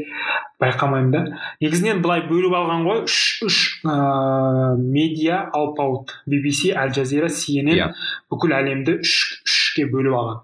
байқамаймын 0.61 1.15
да. 1.15 1.23
Негізінен 1.65 2.03
былай 2.05 2.27
бөліп 2.29 2.57
алған 2.59 2.85
ғой. 2.85 3.01
Үш 3.09 3.41
үш 3.47 3.61
ыыы 3.87 4.77
медиа 4.83 5.47
алпауыт. 5.57 6.13
BBC 6.29 6.75
аль 6.77 6.93
жазира 6.97 7.31
CNN 7.33 7.73
Иә. 7.73 7.89
бүкіл 8.33 8.53
әлемді 8.59 8.99
үш 9.01 9.15
үшке 9.49 9.89
бөліп 9.93 10.19
алған. 10.21 10.43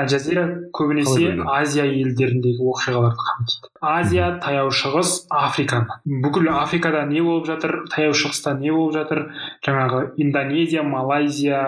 Аль 0.00 0.08
жазира 0.10 0.46
көбінесе 0.76 1.36
азия 1.44 1.84
елдеріндегі 1.86 2.64
оқиғаларды 2.72 3.20
қамтиды. 3.20 3.70
Азия 3.80 4.32
таяу 4.42 4.72
шығыс 4.74 5.26
африканы 5.30 6.00
бүкіл 6.24 6.50
африкада 6.56 7.04
не 7.08 7.22
болып 7.24 7.46
жатыр 7.50 7.84
таяу 7.92 8.16
шығыста 8.16 8.56
не 8.58 8.72
болып 8.72 8.96
жатыр? 8.98 9.22
Жаңағы 9.66 10.02
индонезия 10.16 10.82
малайзия 10.82 11.62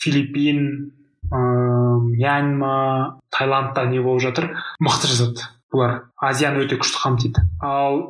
филиппин 0.00 0.92
ыыы 1.30 2.00
мьянма 2.14 3.20
таиландта 3.30 3.86
не 3.86 4.00
болып 4.00 4.22
жатыр? 4.22 4.50
Мықты 4.80 5.10
жазады 5.10 5.48
бұлар. 5.72 6.04
Азияны 6.20 6.64
өте 6.64 6.78
күшті 6.80 7.00
қамтиды. 7.02 7.44
Ал 7.60 8.02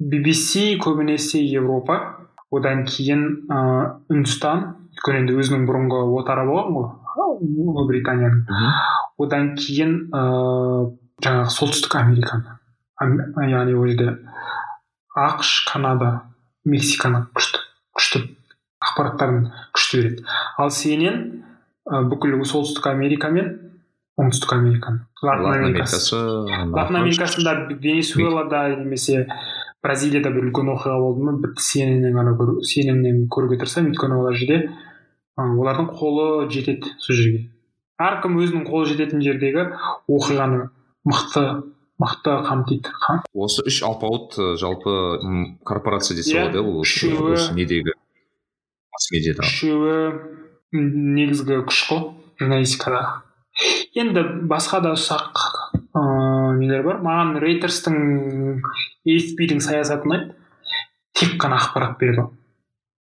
BBC 0.00 0.76
көбінесе 0.82 1.40
Европа. 1.40 2.28
Одан 2.50 2.84
кейін 2.88 3.48
ыыы 3.48 3.86
үндістан. 4.12 4.66
Өйткені 4.96 5.24
енді 5.24 5.36
өзінің 5.40 5.66
бұрынғы 5.68 6.02
отары 6.20 6.46
болған 6.48 6.76
ғой. 6.76 6.86
Ұлыбританияның 7.16 8.44
одан 9.22 9.54
кейін 9.58 9.98
ыыы 10.12 10.86
жаңағы 11.24 11.52
солтүстік 11.56 11.96
американы 11.96 12.56
Ам- 13.00 13.20
яғни 13.48 13.74
ол 13.76 13.88
жерде 13.88 14.18
ақш 15.16 15.52
канада 15.68 16.10
мексиканы 16.64 17.26
күшті 17.36 17.60
күшті 17.96 18.22
ақпараттарын 18.84 19.50
күшті 19.76 20.00
береді. 20.00 20.24
Ал 20.60 20.72
CNN 20.72 21.18
ы, 21.86 22.02
бүкіл 22.10 22.36
солтүстік 22.44 22.88
америка 22.90 23.30
мен 23.32 23.52
оңтүстік 24.20 24.52
американы 24.56 25.04
латын 25.22 25.44
латын 25.44 25.64
америкасы. 25.64 26.16
Америкасы 26.16 26.72
латын 26.72 27.00
америкасында 27.02 27.54
венесуэлада 27.84 28.62
немесе 28.80 29.26
бразилияда 29.84 30.32
бір 30.34 30.48
үлкен 30.48 30.72
оқиға 30.72 30.98
болды 31.00 31.26
ма? 31.26 31.36
Cnnнен 31.68 32.16
ғана 32.16 32.36
cnnнен 32.36 33.26
көруге 33.32 33.60
тырысамын. 33.60 33.92
Өйткені 33.92 34.20
олар 34.20 34.36
жерде 34.40 34.70
олардың 35.36 35.90
қолы 35.96 36.26
жетеді 36.52 36.92
сол 37.02 37.16
жерге. 37.18 37.40
Әркім 38.00 38.36
өзінің 38.40 38.64
қолы 38.68 38.88
жететін 38.90 39.22
жердегі 39.24 39.66
оқиғаны 40.08 40.68
мықты 41.08 41.42
мықты 42.00 42.32
қамтиды. 42.44 42.90
Қа- 43.04 43.22
осы 43.32 43.64
үш 43.68 43.82
алпауыт 43.86 44.36
жалпы 44.60 44.96
корпорация 45.64 46.16
десе 46.16 46.34
болады 46.40 46.60
иә 46.60 46.80
үшеуі- 46.82 47.54
недегі 47.56 47.92
медиадағы 49.12 49.48
үшеуі 49.48 49.96
негізгі 51.16 51.60
күш 51.68 51.80
қой 51.88 52.02
журналистикада 52.40 53.22
енді 53.96 54.24
басқа 54.48 54.80
да 54.84 54.92
ұсақ 54.96 55.40
ыыы 55.96 56.58
нелер 56.60 56.82
бар? 56.84 56.98
Маған 57.04 57.38
рейтерстің 57.40 57.96
afp-дің 59.06 59.60
саясаты 59.64 60.04
ұнайды 60.08 60.34
тек 61.16 61.36
қана 61.40 61.56
ақпарат 61.60 61.96
береді 62.00 62.24
ғой 62.26 62.30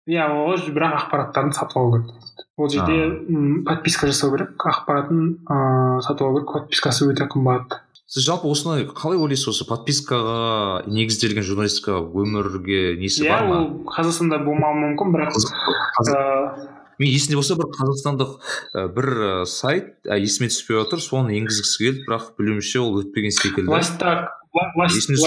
иә 0.09 0.25
ол 0.33 0.57
бірақ 0.73 0.97
ақпараттарын 1.03 1.53
сатып 1.53 1.77
алу 1.77 1.91
керек 2.01 2.15
ол 2.57 2.69
жерде 2.69 2.97
м, 3.29 3.63
подписка 3.65 4.07
жасау 4.09 4.33
керек. 4.35 4.53
Ақпаратын 4.57 5.21
ыыы 5.45 6.01
сатып 6.05 6.27
алу 6.27 6.41
керек. 6.41 6.51
Подпискасы 6.53 7.07
өте 7.09 7.25
қымбат. 7.31 7.79
Сіз 8.11 8.25
жалпы 8.27 8.49
осыны 8.51 8.83
қалай 8.91 9.17
ойлайсыз 9.17 9.53
осы? 9.53 9.65
Подпискаға 9.69 10.83
негізделген 10.85 11.45
журналистика 11.47 12.01
өмірге 12.01 12.97
несі 12.99 13.23
иә 13.23 13.31
бар 13.31 13.47
ма? 13.47 13.61
ол 13.61 13.69
қазақстанда 13.87 14.41
болмауы 14.43 14.81
мүмкін 14.83 15.15
бірақ 15.15 15.37
мен 17.01 17.09
есімде 17.09 17.37
болса 17.39 17.55
бір 17.57 17.71
қазақстандық 17.73 18.35
ә, 18.75 18.87
бір 18.93 19.07
сайт 19.49 19.95
ә, 20.05 20.19
есіме 20.21 20.51
түспей 20.51 20.77
отыр. 20.83 20.99
Соны 21.01 21.33
енгізгісі 21.39 21.87
келді 21.87 22.03
бірақ 22.05 22.27
білуімше 22.37 22.83
ол 22.83 22.99
өтпеген 23.01 23.31
секілді. 23.33 23.71
Есімде 24.97 25.17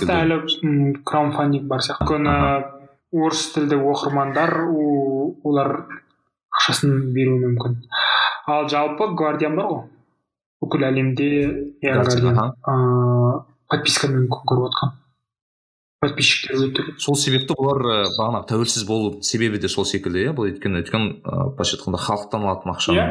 келді 0.00 0.14
әлі 0.16 0.38
м, 0.66 0.94
краудфандинг 1.06 1.66
бар 1.70 1.84
сияқты 1.84 2.06
өйткені 2.10 2.34
орыс 3.14 3.44
тілді 3.54 3.78
оқырмандар 3.92 4.54
олар 5.46 5.70
ақшасын 6.58 7.12
беруі 7.14 7.44
мүмкін. 7.46 7.76
Ал 8.50 8.68
жалпы 8.70 9.12
гвардиан 9.14 9.54
бар 9.58 9.70
ғой. 9.70 9.84
Бүкіл 10.60 10.88
әлемде 10.90 11.28
иә 11.80 11.94
подпискамен 13.70 14.26
күн 14.28 14.44
көріп 14.50 14.66
отқан 14.72 14.96
подписчиктер 16.00 16.56
өте 16.64 16.82
сол 16.98 17.16
себепті 17.20 17.52
бұлар 17.58 17.80
ә, 17.84 17.96
бағанағы 18.16 18.46
тәуелсіз 18.48 18.86
болу 18.88 19.18
себебі 19.22 19.58
де 19.60 19.68
сол 19.68 19.84
секілді 19.84 20.22
иә? 20.24 20.32
Бұл 20.36 20.48
өйткені 20.48 20.80
өйткені 20.80 21.10
ә, 21.20 21.50
былайша 21.52 21.76
айтқанда 21.76 22.00
халықтан 22.00 22.46
алатын 22.46 22.72
ақшаны 22.72 23.04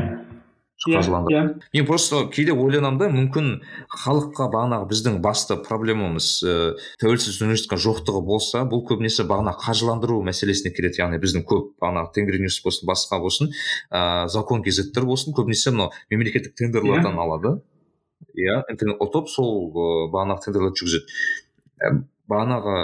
иә 0.87 0.93
иә 0.93 0.99
қаржыландыру 0.99 1.35
иә. 1.35 1.61
Мен 1.73 1.85
просто 1.85 2.27
кейде 2.31 2.53
ойланамын 2.53 2.99
да 2.99 3.09
мүмкін 3.11 3.47
халыққа 3.91 4.47
бағанағы 4.53 4.87
біздің 4.91 5.17
басты 5.23 5.57
проблемамыз 5.65 6.27
ә, 6.43 6.53
тәуелсіз 7.01 7.35
журналистика 7.39 7.75
жоқтығы 7.75 8.21
болса 8.23 8.63
бұл 8.63 8.85
көбінесе 8.87 9.25
бағанағы 9.27 9.59
қаржыландыру 9.65 10.21
мәселесіне 10.23 10.71
келеді 10.75 11.01
яғни 11.01 11.19
біздің 11.19 11.43
көп 11.49 11.73
бағанағы 11.83 12.13
тенгриньюс 12.15 12.61
болсын 12.63 12.87
басқа 12.87 13.19
болсын 13.19 13.51
ә, 13.91 14.27
закон 14.31 14.63
kzтер 14.63 15.03
болсын 15.09 15.35
көбінесе 15.35 15.73
мынау 15.75 15.91
мемлекеттік 16.09 16.55
тендерлардан 16.55 17.19
алады. 17.19 17.59
Иә 18.39 18.63
интернет 18.71 19.03
ұтып 19.03 19.27
сол 19.27 19.67
ә, 19.73 20.07
бағанағы 20.15 20.47
тендерлерді 20.47 20.79
жүргізеді. 20.79 21.19
Ә, 21.83 21.91
бағанағы 22.31 22.79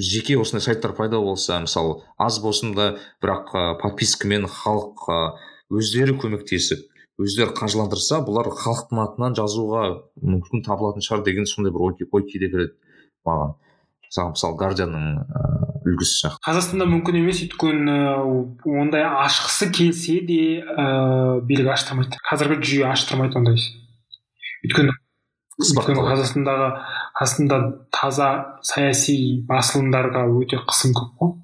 жеке 0.00 0.38
осындай 0.38 0.62
сайттар 0.64 0.94
пайда 0.96 1.20
болса 1.20 1.58
мысалы 1.60 2.00
аз 2.16 2.40
болсын 2.40 2.72
да 2.74 2.94
бірақ 3.20 3.52
ә, 3.52 3.64
подпискамен 3.82 4.46
халық 4.48 5.08
өздері 5.70 6.16
көмектесіп 6.18 6.89
өздері 7.20 7.54
қаржыландырса 7.56 8.20
бұлар 8.26 8.50
халықтың 8.56 9.00
атынан 9.04 9.34
жазуға 9.38 9.82
мүмкін 10.20 10.64
табылатын 10.66 11.04
шығар 11.04 11.24
деген 11.26 11.48
сондай 11.48 11.72
бір 11.74 11.90
ой, 11.90 11.96
ой 12.00 12.24
кейде 12.28 12.48
келеді 12.52 12.72
маған. 13.28 13.56
Мысалы 14.10 14.32
мысалы 14.34 14.56
гардианның 14.58 15.04
ыыы 15.20 15.92
үлгісі 15.92 16.16
сияқты 16.16 16.42
қазақстанда 16.46 16.86
мүмкін 16.90 17.20
емес 17.20 17.42
өйткені 17.44 17.98
ондай 18.80 19.04
ашқысы 19.06 19.70
келсе 19.70 20.16
де 20.26 20.40
ыыы 20.64 21.44
билік 21.46 21.70
аштырмайды. 21.76 22.18
Қазіргі 22.26 22.58
жүйе 22.72 22.88
аштырмайды 22.90 23.38
ондай 23.38 23.60
өйткені 24.66 24.96
өйткені 25.62 26.06
қазақстандағы 26.08 26.68
қазақстанда 27.20 27.60
таза 27.94 28.30
саяси 28.66 29.16
басылымдарға 29.48 30.26
өте 30.40 30.58
қысым 30.66 30.96
көп 30.96 31.14
қой. 31.20 31.34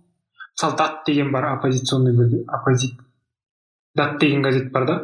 Мысалы 0.56 0.76
дат 0.80 1.02
деген 1.06 1.30
бар 1.32 1.52
оппозиционный 1.54 2.16
бір 2.16 2.42
оппози 2.48 2.96
дат 3.94 4.18
деген 4.20 4.42
газет 4.42 4.72
бар 4.72 4.86
да. 4.86 4.96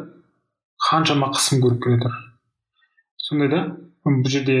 Қаншама 0.89 1.31
қысым 1.35 1.61
көріп 1.63 1.83
келе 1.83 1.99
жатыр 2.01 2.17
сондай 3.27 3.51
да 3.53 3.61
бұл 4.05 4.27
жерде 4.29 4.57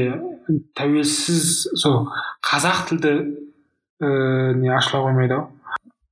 тәуелсіз 0.77 1.49
сол 1.79 2.07
қазақ 2.43 2.87
тілді 2.89 3.13
ііі 4.03 4.61
не 4.61 4.71
ашыла 4.75 5.05
қоймайды 5.07 5.37
ғой 5.39 5.51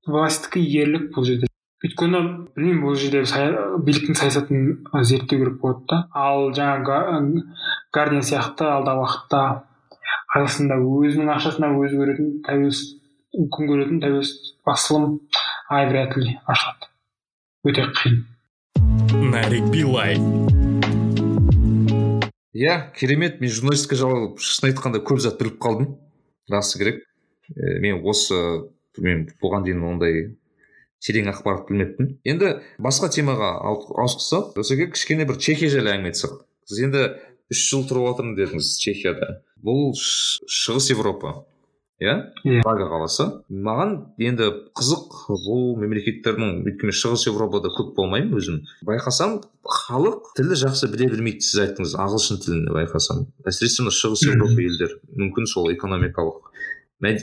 властьтікі 0.07 0.61
ерлік 0.81 1.09
бұл 1.15 1.25
жерде. 1.27 1.47
Өйткені 1.81 2.21
білмеймін 2.55 2.81
бұл 2.83 2.97
жерде 2.99 3.23
сая, 3.29 3.51
биліктің 3.85 4.17
саясатын 4.17 4.65
зерттеу 5.05 5.41
керек 5.41 5.59
болады 5.61 5.85
да. 5.89 5.99
Ал 6.13 6.51
жаңағы 6.57 7.43
гардиан 7.93 8.25
сияқты 8.25 8.67
алдағы 8.69 9.05
уақытта 9.05 9.43
қазақстанда 10.33 10.77
өзінің 10.81 11.31
ақшасына 11.35 11.71
өзі 11.77 12.01
көретін 12.01 12.33
тәуелсіз 12.47 12.93
күн 13.53 13.71
көретін 13.71 14.03
тәуелсіз 14.03 14.53
басылым 14.67 15.19
ай 15.69 15.89
вряд 15.89 16.17
ли 16.17 16.38
ашады 16.45 16.89
өте 17.65 17.88
қиын. 17.97 18.21
Нарик 19.31 19.69
билай 19.72 20.18
иә 22.61 22.91
керемет 22.95 23.41
мен 23.41 23.49
журналистика 23.49 23.95
жайлы 23.95 24.35
шынын 24.38 24.72
айтқанда 24.72 25.01
көп 25.05 25.22
зат 25.23 25.39
біліп 25.39 25.57
қалдым. 25.63 25.95
Расы 26.51 26.77
керек. 26.80 27.01
Ә, 27.55 27.80
мен 27.81 28.01
осы 28.05 28.38
мен 28.97 29.26
бұған 29.41 29.65
дейін 29.65 29.84
ондай 29.88 30.22
терең 31.01 31.31
ақпарат 31.31 31.69
білмеппін. 31.69 32.18
Енді 32.27 32.57
басқа 32.77 33.09
темаға 33.13 33.53
ауысқысақ 33.72 34.59
осыге 34.61 34.91
кішкене 34.93 35.26
бір 35.30 35.39
чехия 35.41 35.72
жайлы 35.73 35.95
әңгіме 35.95 36.11
айтсақ. 36.11 36.41
Сіз 36.69 36.84
енді 36.85 37.05
үш 37.51 37.63
жыл 37.72 37.88
тұрып 37.89 38.11
жатырмын 38.11 38.38
дедіңіз 38.38 38.76
чехияда. 38.84 39.41
Бұл 39.61 39.95
шығыс 39.97 40.91
европа. 40.93 41.41
Иә? 42.01 42.15
Иә. 42.43 42.61
Прага 42.65 42.87
қаласы. 42.89 43.27
Маған 43.49 43.93
енді 44.21 44.47
қызық 44.77 45.17
бұл 45.45 45.75
мемлекеттердің 45.81 46.63
өйткені 46.65 46.95
шығыс 46.97 47.27
европада 47.29 47.71
көп 47.75 47.93
болмаймын 47.97 48.37
өзім. 48.39 48.61
Байқасам 48.87 49.39
халық 49.61 50.31
тілді 50.37 50.57
жақсы 50.63 50.89
біле 50.93 51.11
білмейді 51.13 51.45
сіз 51.45 51.61
айттыңыз 51.65 51.95
ағылшын 52.01 52.41
тілін 52.45 52.65
байқасам. 52.73 53.27
Әсіресе 53.45 53.85
мына 53.85 53.93
шығыс 53.95 54.25
европа 54.31 54.65
елдер 54.65 54.97
мүмкін 55.13 55.49
сол 55.51 55.69
экономикалық 55.75 56.49
ә, 57.01 57.13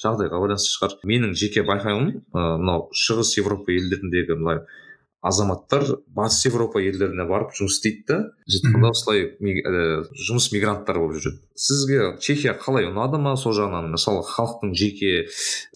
жағдайға 0.00 0.40
байланысты 0.40 0.72
шығар. 0.72 0.98
Менің 1.04 1.36
жеке 1.36 1.64
байқауым 1.68 2.10
мынау 2.32 2.88
шығыс 2.96 3.36
европа 3.40 3.72
елдеріндегі 3.76 4.40
былай 4.40 4.64
азаматтар 5.26 5.84
батыс 6.16 6.44
европа 6.48 6.80
елдеріне 6.82 7.26
барып 7.28 7.54
жұмыс 7.58 7.78
істейді 7.78 8.04
да. 8.08 8.18
Сөйтіп 8.46 8.68
айтқанда 8.68 8.90
осылай 8.94 9.24
ә, 9.26 9.86
жұмыс 10.28 10.50
мигранттары 10.54 11.02
болып 11.02 11.22
жүреді. 11.24 11.40
Сізге 11.56 12.12
чехия 12.22 12.54
қалай 12.58 12.86
ұнады 12.90 13.18
ма 13.22 13.36
сол 13.40 13.56
жағынан? 13.56 13.90
Мысалы 13.94 14.22
халықтың 14.26 14.74
жеке 14.78 15.26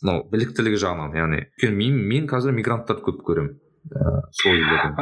мынау 0.03 0.23
біліктілігі 0.31 0.81
жағынан 0.85 1.19
яғни 1.19 1.43
өйткені 1.49 1.77
мен, 1.81 1.99
мен 2.13 2.31
қазір 2.31 2.55
мигранттарды 2.57 3.05
көп 3.07 3.25
көремін 3.27 3.57
ә, 3.91 4.21
сол 4.31 4.55
елдерден. 4.55 4.95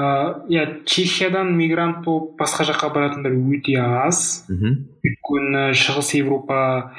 Иә 0.53 0.65
чехиядан 0.89 1.53
мигрант 1.59 2.05
болып 2.07 2.39
басқа 2.41 2.69
жаққа 2.71 2.93
баратындар 2.95 3.35
өте 3.35 3.77
аз. 3.83 4.47
Мхм 4.49 4.79
өйткені 5.05 5.67
шығыс 5.77 6.15
европа 6.21 6.95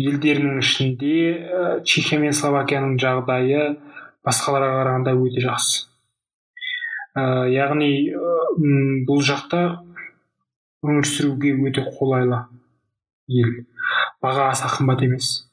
елдерінің 0.00 0.58
ішінде 0.64 1.14
ә, 1.36 1.62
чехия 1.84 2.18
мен 2.22 2.34
словакияның 2.36 2.98
жағдайы 3.02 3.76
басқаларға 4.26 4.80
қарағанда 4.80 5.14
өте 5.16 5.44
жақсы. 5.44 5.89
Ә, 7.16 7.22
яғни 7.50 7.90
бұл 9.08 9.22
жақта 9.26 9.62
өмір 10.86 11.06
сүруге 11.08 11.54
өте 11.68 11.84
қолайлы 11.98 12.44
ел. 13.28 13.52
Баға 14.22 14.50
аса 14.50 14.70
қымбат 14.70 15.04
емес. 15.04 15.46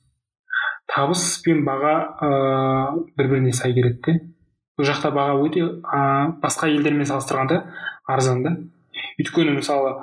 Табыс 0.88 1.24
пен 1.44 1.64
баға 1.68 1.94
ә, 2.22 2.30
бір 3.18 3.32
біріне 3.34 3.54
сай 3.54 3.74
келеді 3.76 4.00
де. 4.06 4.16
Бұл 4.78 4.88
жақта 4.90 5.12
баға 5.16 5.38
өте 5.42 5.66
ә, 5.82 6.02
басқа 6.42 6.70
елдермен 6.72 7.08
салыстырғанда 7.10 7.62
арзан 8.08 8.44
да. 8.44 8.56
Өйткені 9.20 9.58
мысалы 9.58 9.98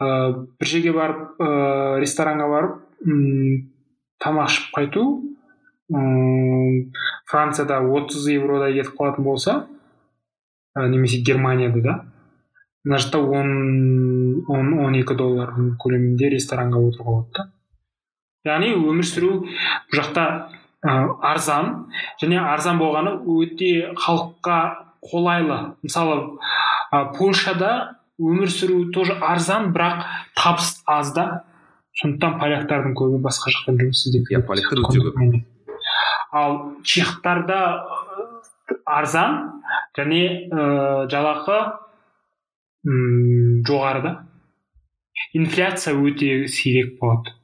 ә, 0.00 0.32
бір 0.58 0.72
жерге 0.72 0.92
барып 0.96 1.40
ә, 1.40 1.98
ресторанға 2.02 2.48
барып 2.52 2.76
м 3.06 3.70
тамақ 4.22 4.50
ішіп 4.50 4.70
қайту 4.76 5.04
м 5.94 6.92
францияда 7.30 7.80
отыз 7.80 8.28
евродай 8.32 8.74
кетіп 8.76 8.98
қалатын 8.98 9.24
болса 9.24 9.58
немесе 10.86 11.22
германияда 11.26 11.82
да 11.82 11.94
мына 12.84 13.02
жақта 13.02 13.18
он 13.18 14.44
он 14.48 14.72
он 14.86 14.94
екі 14.94 15.16
доллар 15.18 15.54
көлемінде 15.82 16.30
ресторанға 16.36 16.84
отыруға 16.88 17.10
болады 17.10 17.32
да 17.34 17.50
яғни 18.46 18.72
өмір 18.76 19.06
сүру 19.06 19.32
бұл 19.42 19.98
жақта 19.98 20.24
ә, 20.82 20.94
арзан. 21.32 21.88
Және 22.22 22.38
арзан 22.40 22.78
болғаны 22.80 23.18
өте 23.26 23.94
халыққа 23.98 24.58
қолайлы. 25.04 25.58
Мысалы 25.82 26.38
ә, 26.92 27.04
польшада 27.16 27.98
өмір 28.18 28.50
сүру 28.52 28.88
тоже 28.94 29.18
арзан 29.20 29.72
бірақ 29.74 30.06
табыс 30.38 30.78
аз 30.86 31.12
да. 31.16 31.44
Сондықтан 31.98 32.38
поляктардың 32.38 32.94
көбі 32.94 33.18
басқа 33.22 33.50
жақтан 33.50 33.80
жұмыс 33.80 34.04
іздеп 34.06 34.30
иә 34.30 34.44
поляктар 34.46 34.84
өте 34.84 35.02
көп. 35.02 35.40
Ал 36.30 36.58
чехтарда 36.84 37.58
арзан 38.86 39.62
және 39.98 40.48
ә, 40.48 41.08
жалақы 41.10 41.58
м 42.88 43.62
жоғары 43.68 44.02
да 44.02 44.12
инфляция 45.34 45.94
өте 45.94 46.46
сирек 46.48 46.98
болады. 47.00 47.34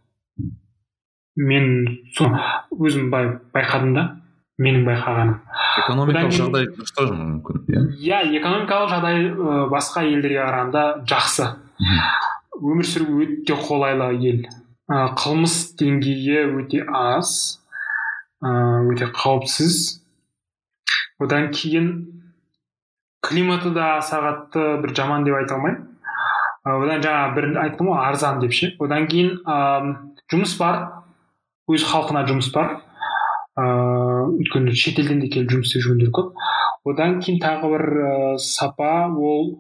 Мен 1.37 1.99
соны 2.15 2.39
өзім 2.71 3.11
бай, 3.11 3.33
байқадым 3.55 3.95
да 3.97 4.05
менің 4.63 4.85
байқағаным. 4.87 5.41
Экономикалық 5.83 6.35
жағдай 6.37 6.69
дұрыстау 6.77 7.11
мүмкін 7.11 7.65
иә? 7.67 7.83
Иә 7.99 8.21
экономикалық 8.39 8.93
жағдай 8.93 9.25
ә, 9.33 9.57
басқа 9.73 10.05
елдерге 10.07 10.39
қарағанда 10.45 10.85
жақсы. 11.11 11.49
Өмір 12.61 12.87
сүру 12.87 13.19
өте 13.25 13.57
қолайлы 13.59 14.13
ел. 14.23 14.45
Ә, 14.87 15.11
қылмыс 15.19 15.75
деңгейі 15.81 16.45
өте 16.61 16.85
аз. 16.87 17.59
Ә, 18.39 18.55
өте 18.93 19.11
қауіпсіз. 19.11 20.04
Одан 21.25 21.51
кейін 21.57 21.91
климаты 23.25 23.73
да 23.75 23.97
аса 23.99 24.21
қатты 24.21 24.65
бір 24.83 24.95
жаман 24.97 25.25
деп 25.25 25.39
айта 25.39 25.57
алмаймын. 25.57 25.91
Одан 26.65 27.03
жаңа 27.05 27.35
бір 27.37 27.51
айттым 27.61 27.91
ғой 27.93 28.03
арзан 28.09 28.41
деп 28.41 28.53
ше. 28.57 28.73
Одан 28.81 29.07
кейін 29.09 29.41
ә, 29.45 29.57
жұмыс 30.33 30.57
бар 30.61 30.81
өз 31.69 31.85
халқына 31.89 32.25
жұмыс 32.29 32.51
бар. 32.55 32.79
Ыыы 33.61 34.41
өйткені 34.41 34.75
шетелден 34.77 35.21
де 35.23 35.29
келіп 35.33 35.53
жұмыс 35.53 35.71
істеп 35.71 35.85
жүргендер 35.85 36.11
көп. 36.17 36.33
Одан 36.89 37.21
кейін 37.21 37.41
тағы 37.43 37.71
бір 37.75 37.85
ә, 38.09 38.15
сапа 38.41 39.09
ол 39.13 39.55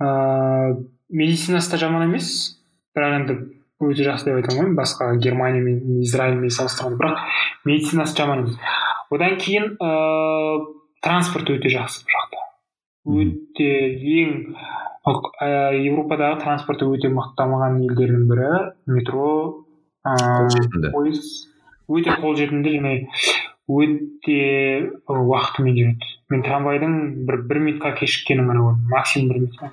ыыы 0.00 0.86
медицинасы 1.08 1.72
да 1.74 1.82
жаман 1.84 2.08
емес. 2.08 2.58
Бірақ 2.96 3.18
енді 3.20 3.38
өте 3.80 4.04
жақсы 4.08 4.28
деп 4.28 4.40
айта 4.40 4.54
алмаймын. 4.54 4.76
Басқа 4.80 5.14
германия 5.16 5.62
мен 5.64 6.00
израильмен 6.02 6.52
салыстырғанда 6.52 7.00
бірақ 7.00 7.16
медицинасы 7.64 8.16
жаман 8.16 8.46
емес. 8.46 8.56
Одан 9.10 9.36
кейін 9.42 9.74
ыыы 9.76 10.60
транспорт 11.04 11.50
өте 11.56 11.72
жақсы 11.72 12.04
бұл 12.04 12.16
жақта 12.16 12.40
өте 13.20 13.70
ең 14.20 14.34
ә, 15.08 15.72
европадағы 15.80 16.40
транспорты 16.44 16.88
өте 16.88 17.10
мықты 17.12 17.38
дамыған 17.40 17.80
елдердің 17.86 18.26
бірі 18.30 18.50
метро 18.86 19.30
ыыы 20.04 20.90
пойыз. 20.92 21.30
Өте 21.90 22.14
қолжетімді 22.20 22.76
және 22.76 22.92
өте 23.70 24.42
уақытымен 25.10 25.76
жүреді. 25.76 26.10
Мен 26.30 26.44
трамвайдың 26.46 26.94
бір 27.26 27.42
бір 27.50 27.62
минутқа 27.64 27.94
кешіккенін 27.98 28.46
ғана 28.50 28.66
көрдім 28.68 28.92
максимум 28.92 29.32
бір 29.32 29.40
минутқа 29.46 29.72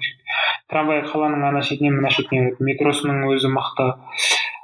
трамвай 0.72 1.04
қаланың 1.08 1.46
ана 1.48 1.62
шетінен 1.64 2.00
мына 2.00 2.12
шетіне 2.12 2.56
метросының 2.60 3.28
өзі 3.32 3.52
мықты. 3.54 3.92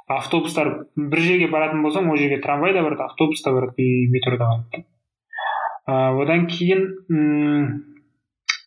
Автобустар 0.06 0.86
бір 0.96 1.20
жерге 1.20 1.48
баратын 1.52 1.82
болсаң 1.84 2.10
ол 2.10 2.18
жерге 2.20 2.40
трамвай 2.42 2.74
да 2.76 2.82
барады 2.82 3.06
автобус 3.06 3.42
та 3.42 3.52
барады 3.52 3.82
и 3.82 4.08
метро 4.12 4.36
да 4.36 4.50
барады 4.50 4.84
одан 6.22 6.46
кейін 6.46 6.84
м 7.10 7.84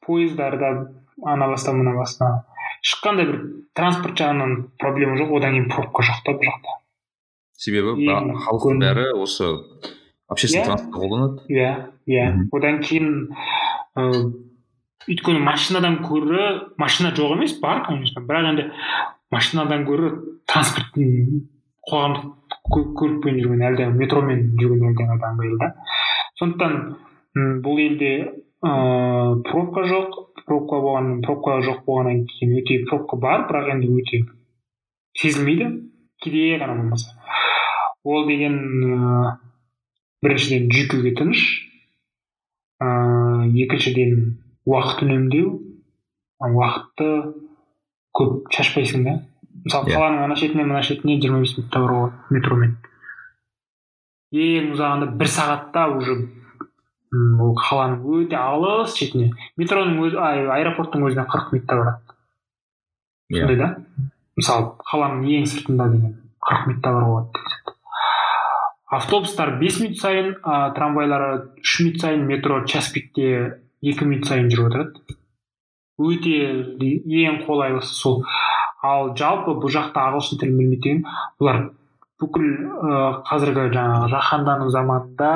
пойыздарда 0.06 0.94
ана 1.26 1.48
бастан 1.48 1.78
мына 1.82 1.94
басына 1.98 2.46
ешқандай 2.86 3.30
бір 3.30 3.40
транспорт 3.78 4.18
жағынан 4.18 4.58
проблема 4.82 5.18
жоқ 5.20 5.38
одан 5.38 5.58
кейін 5.58 5.70
пробка 5.70 6.06
жоқ 6.08 6.24
та 6.26 6.34
бұл 6.38 6.50
жақта. 6.50 6.76
Себебі 7.58 8.10
халықтың 8.46 8.82
бәрі 8.82 9.08
осы 9.18 9.48
общественный 10.30 10.64
иә. 10.64 10.66
транспорт 10.66 10.96
қолданады. 10.96 11.42
Иә 11.50 11.72
иә. 12.06 12.28
Одан 12.54 12.82
кейін 12.86 13.34
ыыы 13.98 14.22
өйткені 15.08 15.40
машинадан 15.42 16.02
гөрі 16.06 16.74
машина 16.78 17.14
жоқ 17.16 17.38
емес 17.38 17.58
бар 17.62 17.86
конечно 17.88 18.22
бірақ 18.22 18.50
енді 18.52 18.72
машинадан 19.34 19.84
гөрі 19.88 20.12
транспорттың 20.48 21.42
қоғамдық 21.88 22.94
көлікпен 23.00 23.40
жүрген 23.42 23.66
әлде 23.70 23.88
метромен 23.96 24.44
жүрген 24.60 24.92
әлдеқайда 24.92 25.32
ыңғайлы 25.34 25.60
да. 25.62 25.70
Сондықтан 26.40 27.62
бұл 27.66 27.82
елде 27.84 28.12
ыыы 28.66 29.42
пробка 29.48 29.86
жоқ 29.88 30.18
пробка 30.48 30.80
болған 30.84 31.22
пробка 31.26 31.60
жоқ 31.66 31.84
болғаннан 31.88 32.26
кейін 32.32 32.58
өте 32.62 32.80
пробка 32.90 33.20
бар 33.22 33.46
бірақ 33.50 33.72
енді 33.76 33.92
өте 34.00 34.24
сезілмейді 35.22 35.70
кейде 36.24 36.58
ғана 36.62 36.80
болмаса. 36.82 37.16
Ол 38.04 38.28
деген 38.28 38.58
ыыы 38.84 39.34
біріншіден 40.24 40.70
жүруге 40.74 41.16
тыныш 41.20 41.44
ыыы 42.82 43.52
екіншіден 43.64 44.40
уақыт 44.66 45.04
үнемдеу 45.06 45.52
уақытты 46.40 47.12
көп 48.18 48.52
шашпайсың 48.54 49.06
да? 49.06 49.14
Мысалы 49.66 49.92
иә. 49.92 49.98
қаланың 49.98 50.24
ана 50.26 50.36
шетінен 50.40 50.70
мына 50.72 50.82
шетіне 50.86 51.20
жиырма 51.22 51.42
бес 51.44 51.56
минутта 51.58 51.82
баруға 51.84 52.10
болады 52.10 52.38
метромен. 52.38 52.76
Ең 54.34 54.74
ұзағында 54.76 55.10
бір 55.20 55.32
сағатта 55.34 55.88
уже 55.96 56.18
ол 57.42 57.56
қаланың 57.62 58.04
өте 58.18 58.40
алыс 58.40 58.96
шетіне. 58.98 59.32
Метроның 59.58 60.02
өзі 60.08 60.22
аэропорттың 60.22 61.08
өзіне 61.08 61.28
қырық 61.32 61.54
минутта 61.56 61.80
барады 61.82 62.18
иә. 63.32 63.42
Сондай 63.42 63.62
да? 63.64 63.74
Мысалы 64.38 64.72
қаланың 64.92 65.28
ең 65.40 65.50
сыртында 65.54 65.92
деген 65.96 66.18
қырық 66.44 66.70
минутта 66.72 66.96
баруға 66.96 67.28
болады 67.28 67.76
автобустар 68.88 69.58
бес 69.60 69.80
минут 69.82 70.00
сайын 70.00 70.36
ә, 70.44 70.74
трамвайлар 70.76 71.24
үш 71.60 71.80
минут 71.84 72.02
сайын 72.02 72.24
метро 72.28 72.62
час 72.66 72.90
пикте 72.94 73.60
екі 73.84 74.06
минут 74.08 74.30
сайын 74.30 74.48
жүріп 74.52 74.70
отырады. 74.70 75.18
Өте 75.98 76.38
ең 76.78 77.42
қолайлысы 77.48 77.94
сол. 77.94 78.24
Ал 78.86 79.14
жалпы 79.18 79.58
бұл 79.58 79.74
жақта 79.74 80.08
ағылшын 80.12 80.40
тілін 80.42 80.58
білмейді 80.62 80.84
деген 80.84 81.04
бұлар 81.42 81.62
бүкіл 82.22 82.48
ә, 82.48 83.00
қазіргі 83.28 83.68
жаңағы 83.74 84.10
жаһандану 84.14 84.70
заманында 84.74 85.32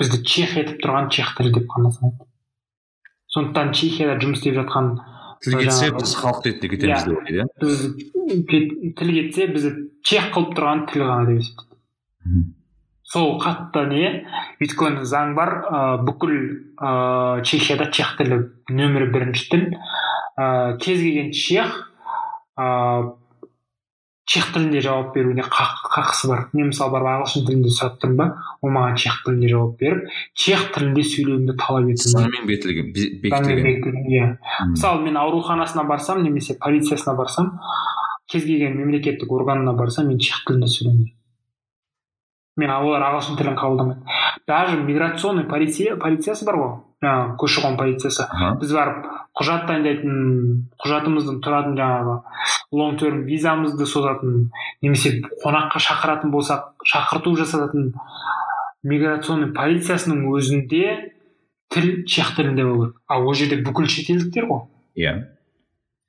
бізді 0.00 0.22
чех 0.28 0.56
етіп 0.60 0.80
тұрған 0.84 1.10
чех 1.12 1.34
тілі 1.36 1.52
деп 1.56 1.68
қана 1.72 1.92
санайды 1.92 2.28
сондықтан 3.32 3.72
чехияда 3.76 4.16
жұмыс 4.22 4.40
істеп 4.40 4.56
жатқан 4.60 4.92
тіл 5.44 5.58
кетсе 5.60 5.90
біз 5.96 6.14
халық 6.20 6.46
ретінде 6.46 6.70
кетеміз 6.72 7.04
деп 7.04 7.18
ойлайды 7.18 7.38
иә? 7.40 7.46
біз 7.60 7.82
тіл 9.00 9.12
кетсе 9.18 9.48
бізді 9.52 9.72
чех 10.08 10.30
қылып 10.36 10.54
тұрған 10.56 10.84
тіл 10.92 11.04
ғана 11.04 11.28
деп 11.28 11.42
есептейді. 11.42 12.44
Сол 13.12 13.36
қатты 13.42 13.84
не 13.90 14.06
өйткені 14.62 15.04
заң 15.06 15.34
бар 15.38 15.52
ә, 15.70 15.82
бүкіл 16.06 16.34
ә, 16.80 17.42
чехияда 17.46 17.90
чех 17.94 18.16
тілі 18.18 18.40
нөмірі 18.70 19.10
бірінші 19.14 19.48
тіл. 19.52 19.68
Ә, 20.38 20.76
кез 20.82 20.98
келген 21.04 21.30
чех 21.32 21.70
ә, 22.58 23.12
чех 24.26 24.48
тілінде 24.52 24.80
жауап 24.82 25.12
беруіне 25.14 25.44
қақ- 25.46 25.86
қақысы 25.94 26.26
бар. 26.28 26.40
Мен 26.52 26.72
мысалы 26.72 26.90
барып 26.96 27.12
ағылшын 27.12 27.44
тілінде 27.46 27.70
сұрап 27.70 28.00
тұрмын 28.02 28.16
ба 28.18 28.26
ол 28.60 28.72
маған 28.74 28.96
чех 28.98 29.20
тілінде 29.22 29.52
жауап 29.52 29.76
беріп 29.78 30.08
чех 30.34 30.64
тілінде 30.74 31.04
сөйлеуімді 31.06 31.54
талап 31.62 31.86
етуі 31.94 32.10
заңмен 32.10 32.48
бекітілген 32.50 32.88
бе- 32.90 33.12
бекітілген. 33.22 34.02
иә. 34.10 34.26
Мысалы 34.74 35.04
мен 35.06 35.16
ауруханасына 35.22 35.84
барсам 35.86 36.24
немесе 36.26 36.58
полициясына 36.58 37.14
барсам 37.16 37.52
кез 38.26 38.42
келген 38.42 38.74
мемлекеттік 38.82 39.30
органына 39.30 39.76
барсам 39.78 40.08
мен 40.10 40.18
чех 40.18 40.42
тілінде 40.48 40.66
сөйлеймін 40.74 41.12
мен 42.56 42.70
олар 42.72 43.02
ағылшын 43.10 43.38
тілін 43.38 43.56
қабылдамайды 43.58 44.16
даже 44.46 44.76
миграционный 44.76 45.44
полиция 45.44 45.96
полициясы 45.96 46.44
бар 46.46 46.56
ғой. 46.56 46.74
Жаңағы 47.02 47.34
көші 47.40 47.62
қон 47.64 47.76
полициясы. 47.76 48.24
Біз 48.60 48.72
барып 48.72 49.08
құжат 49.36 49.66
дайындайтын 49.68 50.68
құжатымыздың 50.80 51.40
тұратын 51.44 51.74
жаңағы 51.76 52.14
лонг 52.72 53.00
терм 53.00 53.24
визамызды 53.26 53.86
созатын 53.86 54.50
немесе 54.82 55.20
қонаққа 55.42 55.82
шақыратын 55.82 56.32
болсақ 56.32 56.86
шақырту 56.86 57.34
жасататын 57.36 57.92
миграционный 58.86 59.52
полициясының 59.52 60.24
өзінде 60.30 61.12
тіл 61.74 62.04
чех 62.06 62.36
тілінде 62.36 62.64
болу 62.64 62.86
керек. 62.86 63.00
Ал 63.08 63.26
ол 63.26 63.34
жерде 63.34 63.60
бүкіл 63.66 63.90
шетелдіктер 63.90 64.46
ғой. 64.46 64.62
Иә. 64.96 65.26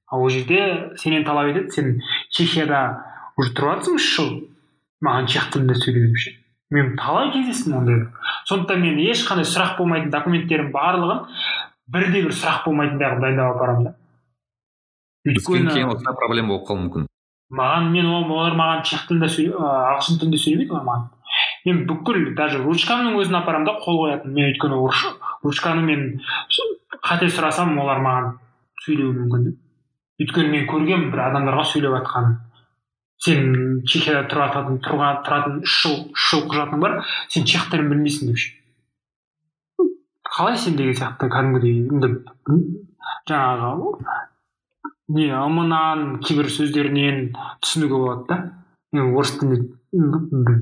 Ал 0.07 0.21
ол 0.21 0.29
жерде 0.29 0.93
сенен 0.95 1.25
талап 1.25 1.49
етеді 1.49 1.73
сен 1.73 2.01
чехияда 2.29 3.01
уже 3.35 3.51
тұрып 3.57 3.81
жатрсың 3.81 3.97
үш 3.97 4.13
жыл. 4.15 4.31
Маған 5.05 5.27
сөйле 5.29 6.07
деп 6.07 6.17
ше 6.17 6.33
мен 6.71 6.95
талай 6.97 7.31
кездестім 7.31 7.77
ондайды 7.79 8.07
сондықтан 8.49 8.81
мен 8.81 8.97
ешқандай 8.99 9.45
сұрақ 9.47 9.77
болмайтын 9.77 10.09
документтерім 10.11 10.71
барлығын 10.73 11.21
бірде 11.87 12.23
бір 12.25 12.33
сұрақ 12.35 12.65
болмайтындай 12.65 13.11
қылып 13.11 13.21
дайындап 13.23 13.55
апарамын 13.55 13.83
да. 13.87 13.93
Өйткені 15.27 15.45
кейін 15.45 15.69
өйткені 15.69 15.93
осындай 15.93 16.17
проблема 16.19 16.47
болып 16.53 16.67
қалуы 16.67 16.81
мүмкін. 16.87 17.05
маған 17.51 17.91
мен 17.91 18.05
ол- 18.05 18.31
олар 18.31 18.57
маған 18.59 18.83
чех 18.83 19.05
тілінде 19.07 19.29
сөйле 19.31 19.53
ағылшын 19.55 20.19
тілінде 20.19 20.37
сөйлемейді 20.43 20.71
олар 20.71 20.83
маған. 20.89 21.05
Мен 21.65 21.85
бүкіл 21.87 22.35
даже 22.35 22.57
ручкамның 22.63 23.15
өзін 23.21 23.37
апарамын 23.41 23.65
да 23.65 23.77
қол 23.79 24.01
қоятын. 24.03 24.33
Мен 24.33 24.51
өйткені 24.51 24.75
ручканы 25.43 25.81
мен 25.81 26.19
қате 27.07 27.29
сұрасам 27.31 27.79
олар 27.79 27.99
маған 28.03 28.33
сөйлеуі 28.83 29.15
мүмкін. 29.19 29.55
Өйткені 30.19 30.49
мен 30.51 30.67
көргенмін 30.67 31.11
бір 31.11 31.19
адамдарға 31.29 31.63
сөйлеп 31.71 31.95
жатқанын. 31.95 32.35
Сен 33.25 33.81
чехияда 33.87 34.27
тұрып 34.29 34.43
жататын 34.45 34.79
тұрған 34.85 35.23
тұратын 35.25 35.59
үш 35.65 35.75
жыл 35.83 35.97
үш 36.13 36.29
жыл 36.31 36.45
құжатың 36.51 36.83
бар 36.83 36.99
сен 37.33 37.47
чех 37.49 37.69
тілін 37.71 37.89
білмейсің 37.93 38.33
деп 38.33 38.39
қалай 40.37 40.57
сен 40.61 40.77
деген 40.77 40.97
сияқты 40.99 41.29
кәдімгідей 41.33 41.87
енді 41.87 42.07
жаңағы 43.29 43.93
не 45.17 45.27
ымынан 45.31 46.19
кейбір 46.21 46.49
сөздерінен 46.51 47.31
түсінуге 47.63 47.95
болады 47.95 48.27
да. 48.29 48.37
Мен 48.91 49.15
орыс 49.15 49.33
тіліне 49.39 49.57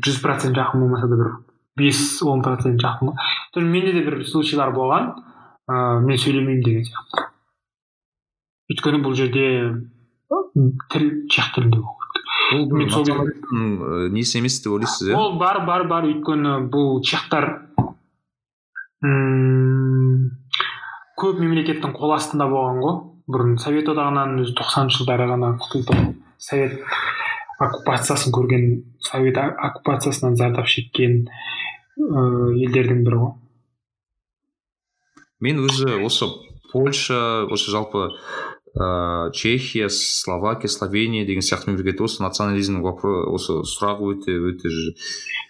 жүз 0.06 0.22
процент 0.24 0.58
жақын 0.58 0.86
болмаса 0.86 1.10
да 1.10 1.18
бір 1.20 1.32
бес 1.82 2.02
он 2.24 2.44
процент 2.46 2.82
жақын 2.82 3.12
ғой 3.12 3.66
менде 3.66 3.94
де 3.94 4.06
бір 4.06 4.22
случайлар 4.30 4.72
болған 4.76 5.12
ыыы 5.68 6.06
мен 6.06 6.22
сөйлемеймін 6.22 6.64
деген 6.64 6.86
сияқты. 6.88 7.26
Өйткені 8.72 9.02
бұл 9.04 9.18
жерде 9.18 9.46
тіл 10.94 11.10
чех 11.30 11.52
тілінде 11.58 11.82
бұл 12.52 14.10
несі 14.14 14.40
емес 14.40 14.60
деп 14.64 14.76
ойлайсыз 14.76 15.10
иә? 15.10 15.18
Ол 15.18 15.38
бар 15.40 15.64
бар 15.66 15.88
бар. 15.90 16.06
Өйткені 16.10 16.70
бұл 16.72 17.02
чехтар 17.06 17.50
көп 21.16 21.40
мемлекеттің 21.42 21.96
қол 21.96 22.16
астында 22.16 22.48
болған 22.52 22.82
ғой. 22.84 22.96
Бұрын 23.26 23.56
совет 23.58 23.90
одағынан 23.90 24.38
өзі 24.44 24.54
тоқсаныншы 24.60 25.02
жылдары 25.02 25.26
ғана 25.32 25.56
құтылды 25.58 25.96
совет 26.38 26.78
оккупациясын 27.58 28.34
көрген 28.36 28.84
совет 29.02 29.40
оккупациясынан 29.40 30.36
зардап 30.38 30.68
шеккен 30.70 31.24
ыыы 31.98 32.68
елдердің 32.68 33.02
бірі 33.08 33.22
ғой. 33.24 33.34
Мен 35.42 35.64
өзі 35.66 35.98
осы 36.06 36.30
польша 36.72 37.48
осы 37.50 37.72
жалпы 37.74 38.10
ыыы 38.76 39.32
чехия 39.32 39.90
словакия 39.90 40.68
словения 40.68 41.26
деген 41.26 41.42
сияқты 41.42 41.72
мемлекетте 41.72 42.04
осы 42.04 42.24
национализмнің 42.24 42.84
осы 42.84 43.62
сұрағы 43.64 44.12
өте 44.12 44.36
өте 44.36 44.72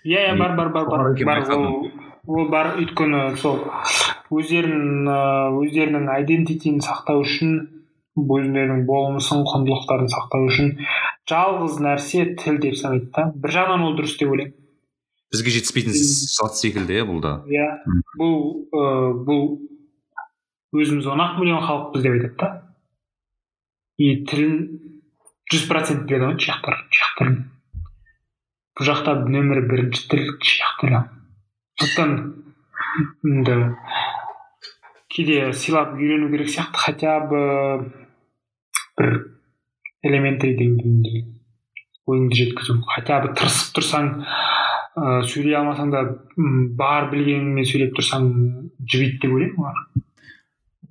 иә 0.05 0.29
иә 0.29 0.37
бар 0.37 0.55
бар 0.55 0.69
бар 0.69 0.89
бар. 0.89 1.15
Бар 1.25 1.45
ол 2.27 2.49
бар. 2.49 2.75
Өйткені 2.77 3.35
сол 3.37 3.63
өздерін 4.33 5.09
ыыы, 5.09 5.65
өздерінің 5.65 6.09
айдентитиін 6.09 6.81
сақтау 6.85 7.23
үшін 7.25 7.57
өздерінің 8.15 8.85
болмысын 8.85 9.41
құндылықтарын 9.45 10.09
сақтау 10.13 10.45
үшін 10.49 10.75
жалғыз 11.29 11.81
нәрсе 11.81 12.35
тіл 12.37 12.61
деп 12.61 12.77
санайды 12.77 13.09
да. 13.15 13.31
Бір 13.33 13.57
жағынан 13.57 13.87
ол 13.89 13.97
дұрыс 13.97 14.17
деп 14.19 14.31
ойлаймын. 14.33 14.53
Бізге 15.33 15.55
жетіспейтін 15.57 15.97
зат 15.97 16.57
секілді 16.61 16.99
иә 16.99 17.07
бұл 17.09 17.21
да. 17.25 17.39
Иә. 17.49 17.71
Бұл 18.21 18.37
ыыы 18.69 19.17
бұл 19.25 19.43
өзіміз 20.75 21.09
он 21.09 21.25
ақ 21.25 21.41
миллион 21.41 21.65
халықпыз 21.65 22.05
деп 22.05 22.17
айтады 22.17 22.37
да. 22.39 22.64
И 23.97 24.09
тілін 24.29 24.55
жүз 25.51 25.67
процент 25.69 26.07
біледі 26.09 26.29
ғой 26.29 26.39
чехтар 26.45 26.79
чех 26.91 27.11
тілін 27.19 27.37
бұл 28.75 28.89
жақта 28.89 29.17
нөмірі 29.23 29.67
бірінші 29.69 30.09
тіл 30.11 30.25
чех 30.43 30.73
тілі 30.81 31.03
сондықтан 31.79 32.17
енді 33.31 33.59
кейде 35.15 35.53
сыйлап 35.53 35.95
үйрену 35.95 36.31
керек 36.33 36.51
сияқты 36.51 36.85
хотя 36.87 37.19
бы 37.29 37.39
бір 38.99 39.15
элементари 40.05 40.55
деңгейінде 40.59 41.23
ойыңды 42.05 42.37
жеткізу. 42.37 42.77
Хотя 42.85 43.19
бы 43.23 43.33
тырысып 43.37 43.79
тұрсаң 43.79 44.09
ыыы 44.95 45.23
сөйлей 45.29 45.57
алмасаң 45.59 45.91
да 45.93 46.03
бар 46.79 47.09
білгеніңмен 47.11 47.67
сөйлеп 47.67 47.95
тұрсаң 47.97 48.27
жібиді 48.85 49.21
деп 49.23 49.33
ойлаймын 49.37 49.63
олар. 49.63 49.81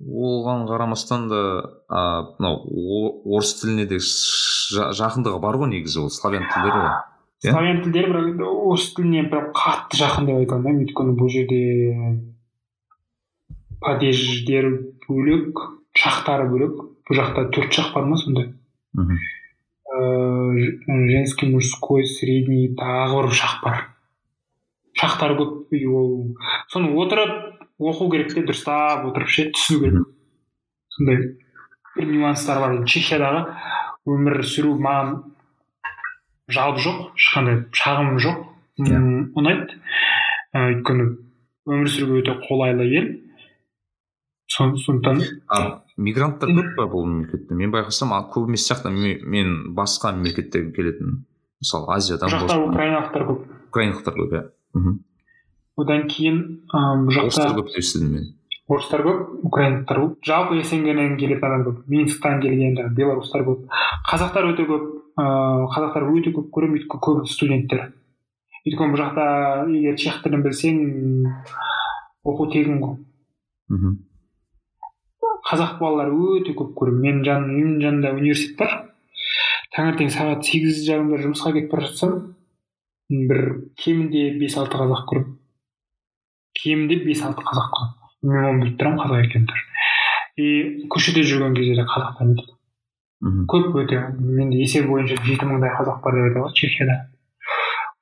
Оған 0.01 0.65
қарамастан 0.69 1.27
да 1.31 1.41
а, 1.89 2.01
мынау 2.39 3.21
орыс 3.37 3.53
тіліне 3.61 3.85
де 3.89 3.97
жа- 3.99 4.91
жақындығы 4.97 5.39
бар 5.43 5.57
ғой 5.61 5.69
негізі 5.75 5.99
ол 6.05 6.09
славян 6.09 6.43
тілдері 6.51 6.79
ғой 6.81 6.93
Иә? 7.45 7.51
славян 7.51 7.81
тілдері 7.83 8.09
бірақ 8.11 8.27
енді 8.31 8.43
орыс 8.49 8.87
тіліне 8.97 9.23
бір 9.29 9.49
қатты 9.55 9.99
жақын 10.01 10.25
деп 10.29 10.39
айта 10.41 10.55
алмаймын 10.57 10.85
өйткені 10.87 11.15
бұл 11.19 11.29
жерде 11.29 11.59
падеждері 13.83 14.71
бөлек 15.07 15.59
шақтары 15.99 16.47
бөлек 16.49 16.77
бұл 17.05 17.19
жақта 17.19 17.47
төрт 17.53 17.75
шақ 17.75 17.91
бар 17.95 18.05
ма 18.09 18.17
сондай 18.17 18.47
мхм. 18.97 19.17
ыыы 19.95 21.09
женский 21.11 21.51
мужской 21.53 22.05
средний 22.05 22.71
тағы 22.75 23.21
бір 23.27 23.35
шақ 23.41 23.59
бар 23.63 23.83
шақтары 24.97 25.37
көп 25.39 25.75
и 25.75 25.85
ол 25.85 26.35
соны 26.71 26.95
отырып 26.97 27.54
оқу 27.79 28.09
керек 28.11 28.33
те 28.33 28.43
дұрыстап 28.45 29.05
отырып 29.09 29.27
ше 29.29 29.49
түсіну 29.55 29.79
керек. 29.83 30.07
Сондай 30.95 31.17
бір 31.97 32.05
нюанстар 32.11 32.59
бар. 32.63 32.77
Чехиядағы 32.87 33.41
өмір 34.07 34.41
сүру 34.47 34.75
маған 34.79 35.15
жалып 36.55 36.79
жоқ 36.85 36.99
ешқандай 37.19 37.63
шағым 37.75 38.17
жоқ. 38.21 38.43
Иә. 38.79 38.95
М, 38.95 39.31
ұнайды 39.35 39.79
Ә, 40.55 40.69
өйткені 40.71 41.05
өмір 41.67 41.87
сүруге 41.91 42.21
өте 42.21 42.33
қолайлы 42.47 42.85
ел. 42.87 43.07
Сон- 44.47 44.77
сондықтан 44.79 45.19
мигранттар 45.97 46.47
көп 46.53 46.75
па 46.77 46.83
бұл 46.87 47.03
мемлекетте? 47.09 47.55
Мен 47.55 47.71
байқасам 47.73 48.13
көп 48.31 48.47
емес 48.47 48.63
сияқты 48.69 48.87
ме- 48.93 49.19
мен 49.23 49.73
басқа 49.75 50.13
мемлекеттен 50.15 50.71
келетін 50.71 51.25
мысалы 51.59 51.91
азиядан 51.95 52.29
бұл 52.29 52.47
жақта 52.47 52.69
украиналықтар 52.69 53.25
көп. 53.27 53.41
Украиналықтар 53.67 54.13
көп 54.15 54.31
иә. 54.37 54.43
Мхм. 54.75 54.99
Одан 55.77 56.07
кейін 56.11 56.41
ыыы 56.71 57.05
бұл 57.07 57.21
орыстар 57.25 57.51
жақта 57.51 57.61
көп 57.61 58.01
мен 58.11 58.33
орыстар 58.67 59.03
көп 59.05 59.45
украиндықтар 59.45 59.99
көп. 60.01 60.15
Жалпы 60.25 60.63
снг 60.63 61.17
келетін 61.19 61.45
адам 61.45 61.65
көп. 61.67 61.83
Минсктан 61.87 62.41
келген 62.41 62.77
жаңағы 62.77 62.95
белорустар 62.97 63.45
көп. 63.45 63.67
Қазақтар 64.09 64.49
өте 64.53 64.65
көп. 64.69 64.87
Ыыы 65.21 65.67
қазақтар 65.75 66.07
өте 66.09 66.33
көп 66.33 66.49
көремін 66.55 66.79
өйткені 66.79 67.03
көбі 67.07 67.29
студенттер. 67.29 67.85
Өйткені 68.65 68.95
бұл 68.95 69.01
жақта 69.03 69.27
егер 69.69 69.99
чех 70.01 70.21
тілін 70.23 70.43
білсең 70.43 70.81
оқу 72.25 72.49
тегін 72.51 72.81
ғой. 72.81 72.97
Мхм. 73.69 73.95
қазақ 75.45 75.77
балалары 75.77 76.13
өте 76.39 76.53
көп 76.57 76.73
көремін 76.77 77.01
менің 77.05 77.23
жаным 77.25 77.49
үйімнің 77.53 77.81
жанында 77.83 78.11
университет 78.17 78.57
бар 78.57 78.71
таңертең 79.75 80.09
сағат 80.13 80.45
сегіз 80.47 80.79
жарымда 80.87 81.19
жұмысқа 81.21 81.51
кетіп 81.53 81.73
бара 81.73 81.85
жатсам 81.85 82.15
бір 83.29 83.41
кемінде 83.81 84.23
бес 84.39 84.57
алты 84.57 84.79
қазақ 84.81 85.03
көремін 85.11 85.35
кемінде 86.61 87.01
бес 87.05 87.23
алты 87.25 87.43
қазақ 87.45 87.71
қалады 87.75 88.31
мен 88.31 88.45
оны 88.49 88.61
біліп 88.63 88.77
тұрамын 88.79 89.01
қазақ 89.03 89.25
екенін 89.27 89.47
тоже. 89.49 89.65
И 90.35 90.87
көшеде 90.91 91.23
жүрген 91.23 91.55
кезде 91.55 91.75
де 91.79 91.87
қазақтар 91.87 92.31
мхм. 93.21 93.45
Көп 93.49 93.75
өте 93.81 94.01
менде 94.19 94.61
есеп 94.61 94.87
бойынша 94.89 95.19
жеті 95.23 95.47
мыңдай 95.49 95.71
қазақ 95.77 96.01
бар 96.03 96.17
деп 96.17 96.29
айтады 96.29 96.45
ғой 96.45 96.55
чехияда. 96.59 96.97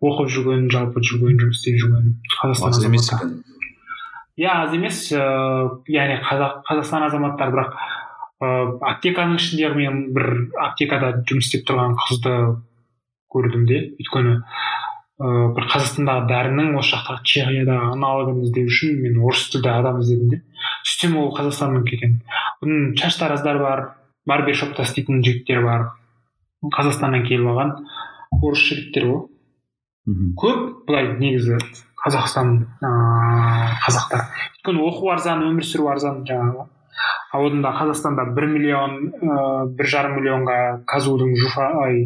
Оқып 0.04 0.32
жүрген 0.36 0.70
жалпы 0.74 1.04
жүрген 1.04 1.38
жұмыс 1.40 1.62
істеп 1.62 1.80
жүрген 1.84 2.16
қазақстан 2.42 2.74
аз 2.74 2.84
емес 2.84 3.12
иә 4.38 4.50
аз 4.50 4.74
емес 4.74 5.00
ыыы 5.14 5.94
яғни 5.94 6.18
қазақ 6.26 6.64
қазақстан 6.68 7.08
азаматтары 7.08 7.54
бірақ 7.54 7.78
ыыы 8.44 8.78
аптеканың 8.90 9.38
ішіндегі 9.40 9.78
мен 9.78 10.02
бір 10.16 10.30
аптекада 10.66 11.14
жұмыс 11.22 11.48
істеп 11.48 11.68
тұрған 11.70 11.96
қызды 12.02 12.34
көрдім 13.34 13.68
де. 13.70 13.80
Өйткені 14.02 14.40
ыыы 15.24 15.50
бір 15.56 15.68
қазақстандағы 15.72 16.26
дәрінің 16.28 16.74
осы 16.80 16.98
жақтағы 16.98 17.24
чехиядағы 17.32 17.92
аналогын 17.94 18.42
іздеу 18.44 18.68
үшін 18.68 18.98
мен 19.04 19.20
орыс 19.24 19.46
тілді 19.54 19.70
адам 19.72 20.02
іздедім 20.02 20.34
де. 20.34 20.40
Сөйтсем 20.84 21.16
ол 21.22 21.30
қазақстаннан 21.38 21.88
екен 21.88 22.18
бұның 22.64 22.90
шаштараздар 23.00 23.60
бар 23.62 23.84
барбершопта 24.28 24.84
істейтін 24.84 25.24
жігіттер 25.24 25.64
бар. 25.64 25.88
Қазақстаннан 26.76 27.24
келіп 27.28 27.54
алған 27.54 27.74
орыс 28.42 28.68
жігіттер 28.68 29.08
ғой 29.08 29.22
мхм. 30.12 30.36
Көп 30.40 30.62
былай 30.88 31.14
негізі 31.20 31.60
қазақстан 32.04 32.56
ыыы 32.84 33.74
қазақтар. 33.86 34.28
Өйткені 34.60 34.88
оқу 34.90 35.12
арзан 35.14 35.44
өмір 35.48 35.68
сүру 35.68 35.88
арзан 35.94 36.24
жаңағы. 36.28 36.68
Ал 37.34 37.48
одан 37.48 37.64
да 37.64 37.72
қазақстанда 37.80 38.28
бір 38.36 38.50
миллион 38.52 38.98
ыыы 39.16 39.70
бір 39.78 39.88
жарым 39.96 40.20
миллионға 40.20 40.84
казудың 40.88 41.34
жуфа 41.40 41.70
ай 41.86 42.04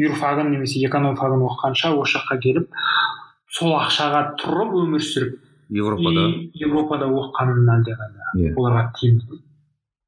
юрфагын 0.00 0.50
немесе 0.50 0.82
экономфагын 0.88 1.46
оқығанша 1.48 1.94
осы 1.94 2.18
жаққа 2.18 2.38
келіп 2.42 2.78
сол 3.54 3.74
ақшаға 3.78 4.22
тұрып 4.42 4.76
өмір 4.82 5.02
сүріп 5.06 5.40
европада? 5.70 6.28
европада 6.58 7.10
оқығанын 7.10 7.74
әлдеқайда 7.78 8.30
иә. 8.40 8.54
Оларға 8.58 8.88
тиімді 8.98 9.42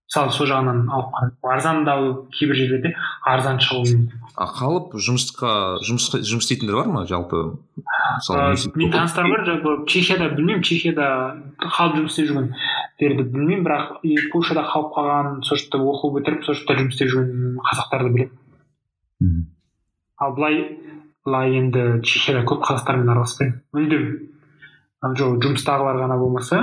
мысалы 0.07 0.33
сол 0.33 0.47
жағынан 0.47 0.85
алып 0.91 1.15
қарап 1.15 1.49
арзандау 1.53 2.11
кейбір 2.35 2.59
жерлерде 2.61 2.93
арзан 3.27 3.59
шығуы 3.63 3.89
мүмкін. 3.91 4.21
А 4.37 4.47
қалып 4.55 4.95
жұмысқа 5.03 5.51
жұмыс 5.87 6.07
жұмыс 6.15 6.47
істейтіндер 6.47 6.79
бар 6.79 6.91
ма? 6.93 7.03
Жалпы 7.11 7.41
мысалы 7.79 8.55
менің 8.77 8.93
таныстарым 8.95 9.35
бар 9.35 9.45
жалпы 9.49 9.75
чехияда 9.91 10.31
білмеймін 10.37 10.63
чехияда 10.67 11.09
қалып 11.63 11.99
жұмыс 11.99 12.15
істеп 12.15 12.31
жүргендерді 12.31 13.27
білмеймін 13.35 13.67
бірақ 13.67 13.99
польшада 14.33 14.67
қалып 14.71 14.95
қалған 14.95 15.43
сол 15.49 15.59
жақта 15.63 15.83
оқу 15.83 16.13
бітіріп 16.21 16.47
сол 16.47 16.59
жақта 16.61 16.79
жұмыс 16.83 16.95
істеп 16.95 17.13
жүрген 17.17 17.59
қазақтарды 17.67 18.15
білемін. 18.15 18.39
Мхм. 19.27 19.45
Ал 20.23 20.35
былай 20.37 20.61
былай 21.27 21.57
енді 21.59 22.03
чехияда 22.07 22.45
көп 22.49 22.65
қазақтармен 22.67 23.13
араласпаймын 23.13 23.63
мүлдем. 23.77 24.07
Жоқ 25.17 25.39
жұмыстағылар 25.45 26.01
ғана 26.03 26.19
болмаса 26.19 26.61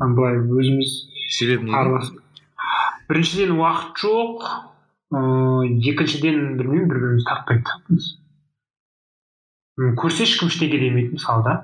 былай 0.00 0.40
өзіміз 0.42 0.94
себебі 1.32 1.70
біріншіден 3.08 3.54
уақыт 3.56 4.00
жоқ 4.02 4.46
ыыы 5.14 5.76
екіншіден 5.92 6.56
білмеймін 6.58 6.88
бір 6.90 6.98
бірімізді 6.98 7.28
тартпай 7.28 7.60
тұрамыз 7.62 8.08
көрсе 10.00 10.26
ешкім 10.26 10.50
ештеңе 10.50 10.80
демейді 10.80 11.16
мысалы 11.16 11.44
да. 11.46 11.54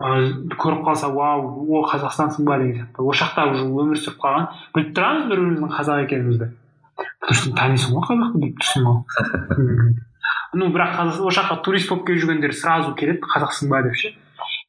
Көріп 0.00 0.84
қалса 0.86 1.10
вау 1.12 1.48
о 1.68 1.82
қазақстансың 1.88 2.46
ба? 2.48 2.58
деген 2.58 2.76
сияқты. 2.80 3.04
Осы 3.04 3.24
жақта 3.24 3.50
уже 3.52 3.66
өмір 3.68 4.00
сүріп 4.00 4.20
қалған. 4.22 4.46
Біліп 4.74 4.94
тұрамыз 4.96 5.26
бір 5.28 5.42
біріміздің 5.42 5.74
қазақ 5.76 6.04
екенімізді. 6.06 6.48
Потому 7.20 7.36
что 7.40 7.52
танисың 7.56 7.96
ғой 7.96 8.06
қазақты 8.08 8.40
біліп 8.44 8.62
тұрсың 8.62 8.82
ғой. 8.88 9.00
Ну 10.54 10.70
бірақ 10.74 10.98
осы 11.06 11.30
жаққа 11.40 11.60
турист 11.64 11.88
болып 11.90 12.06
келіп 12.08 12.24
жүргендер 12.24 12.54
сразу 12.56 12.94
келеді 12.98 13.22
қазақсың 13.22 13.70
ба 13.70 13.82
деп 13.86 13.96
ше. 13.96 14.14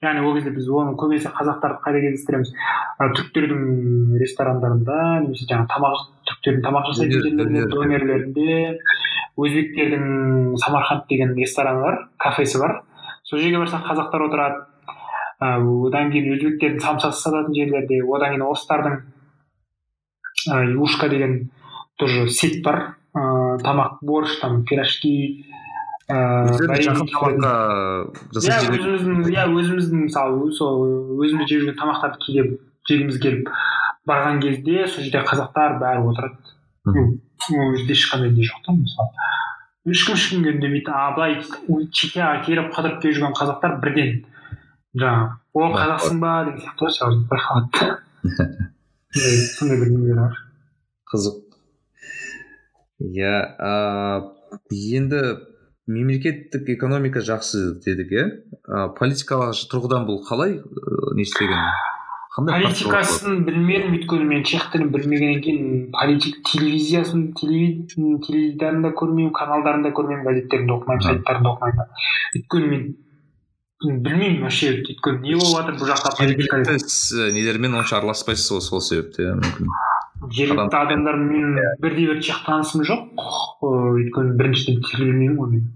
Яғни 0.01 0.23
ол 0.25 0.33
кезде 0.33 0.49
біз 0.53 0.67
оны 0.69 0.95
көбінесе 0.97 1.29
қазақтарды 1.29 1.81
қайда 1.83 1.99
кездестіреміз 2.01 2.51
түріктердің 3.01 4.17
ресторандарында 4.21 4.97
немесе 5.25 5.45
жаңағы 5.45 5.69
тамақ 5.69 5.99
түріктердің 6.29 6.63
тамақ 6.65 6.87
жасайтын 6.89 7.21
жерлерінде 7.21 7.65
донер. 7.69 8.01
донерлерінде 8.01 8.79
өзбектердің 9.37 10.57
самарқанд 10.63 11.05
деген 11.09 11.35
рестораны 11.37 11.81
бар 11.85 11.99
кафесі 12.17 12.59
бар. 12.59 12.81
Сол 13.23 13.39
жерге 13.39 13.61
барсақ 13.61 13.85
қазақтар 13.85 14.25
отырады. 14.25 14.65
Одан 15.39 16.11
кейін 16.11 16.33
өзбектердің 16.33 16.81
самсасы 16.81 17.21
сататын 17.21 17.53
жерлерде 17.53 18.01
одан 18.01 18.33
кейін 18.33 18.47
орыстардың 18.49 18.99
ы 20.49 20.65
юшка 20.73 21.09
деген 21.09 21.51
тоже 21.97 22.27
сеть 22.29 22.63
бар. 22.65 22.95
Ыыы 23.13 23.59
тамақ 23.61 24.01
борщ 24.01 24.39
там 24.41 24.63
пирожки 24.65 25.45
тамаққа 26.11 27.29
иә 28.41 28.57
өзіміздің 28.71 29.31
иә 29.31 29.45
өзіміздің 29.49 30.05
мысалы 30.07 30.51
сол 30.57 30.85
өзіміз 31.23 31.47
жеп 31.49 31.63
жүрген 31.63 31.77
тамақтарды 31.79 32.21
кейде 32.25 32.43
жегіміз 32.89 33.19
келіп 33.23 33.51
барған 34.09 34.41
кезде 34.43 34.87
сол 34.87 35.05
жерде 35.05 35.21
қазақтар 35.27 35.77
бәрі 35.81 36.05
отырады. 36.11 36.37
Ол 36.87 37.75
жерде 37.77 37.93
ешқандай 37.93 38.31
не 38.33 38.47
жоқ 38.47 38.63
та 38.65 38.75
мысалы. 38.75 39.29
Ешкім 39.85 40.17
ешкімге 40.17 40.55
үндемейді. 40.55 40.91
А 40.93 41.11
былай 41.15 41.39
чехияға 41.41 42.41
келіп 42.45 42.71
қыдырып 42.75 43.01
келіп 43.01 43.17
жүрген 43.17 43.37
қазақтар 43.37 43.79
бірден. 43.81 44.25
Жаңағы 44.97 45.29
о 45.53 45.69
қазақсың 45.75 46.19
ба? 46.21 46.33
деген 46.47 46.61
сияқты 46.65 46.85
ғой 46.85 46.91
сразу 46.97 47.17
байқалады 47.31 47.71
да 47.81 49.31
сондай 49.57 49.79
бір 49.79 49.93
нелер 49.95 50.19
бар. 50.19 50.35
Қызық. 51.11 51.39
Иә 53.01 53.33
енді 54.69 55.21
мемлекеттік 55.87 56.69
экономика 56.75 57.19
жақсы 57.25 57.79
дедік 57.85 58.11
иә? 58.13 58.25
Политикалық 58.99 59.57
тұрғыдан 59.71 60.05
бұл 60.07 60.21
қалай 60.27 60.59
не 61.17 61.23
істеген? 61.25 61.57
Политикасын 62.37 63.41
білмедім 63.43 63.97
өйткені 63.97 64.23
мен 64.29 64.43
чех 64.47 64.69
тілін 64.71 64.91
білмегеннен 64.93 65.41
кейін 65.43 65.71
политик 65.91 66.37
телевизиясын 66.47 67.25
телеви- 67.35 67.89
теледидарында 67.91 68.93
көрмеймін 68.95 69.33
каналдарында 69.35 69.91
көрмеймін 69.97 70.23
газеттерінде 70.29 70.71
оқымаймын 70.77 71.01
Мхм. 71.01 71.09
сайттарында 71.09 71.51
оқымаймын 71.51 71.85
өйткені 72.39 72.69
мен 72.71 72.85
білмеймін 74.05 74.41
вообще 74.45 74.71
өйткені 74.77 75.19
не 75.27 75.35
болып 75.35 75.57
жатыр 75.57 75.75
бұл 75.81 75.91
жақта 75.91 76.15
политика 76.21 76.79
с- 76.87 77.31
нелермен 77.35 77.75
онша 77.81 77.97
араласпайсыз 77.99 78.51
ғой 78.55 78.61
сол 78.69 78.79
себепті 78.81 79.27
иә 79.27 79.35
мүмкін. 79.41 79.67
Жергілікті 80.35 80.77
адамдармен 80.77 81.59
бірде 81.83 82.07
бір 82.09 82.21
чех 82.23 82.41
танысым 82.45 82.85
жоқ 82.87 83.23
ыыы 83.65 84.01
өйткені 84.01 84.35
біріншіден 84.39 84.81
тіл 84.85 85.05
білмеймін 85.05 85.37
ғой 85.37 85.49
мен. 85.53 85.67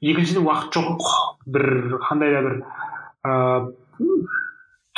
Екіншіден 0.00 0.46
уақыт 0.46 0.78
жоқ. 0.78 1.08
Бір 1.46 1.98
қандай 2.08 2.34
да 2.34 2.42
бір 2.46 2.54
ыыы 3.28 4.24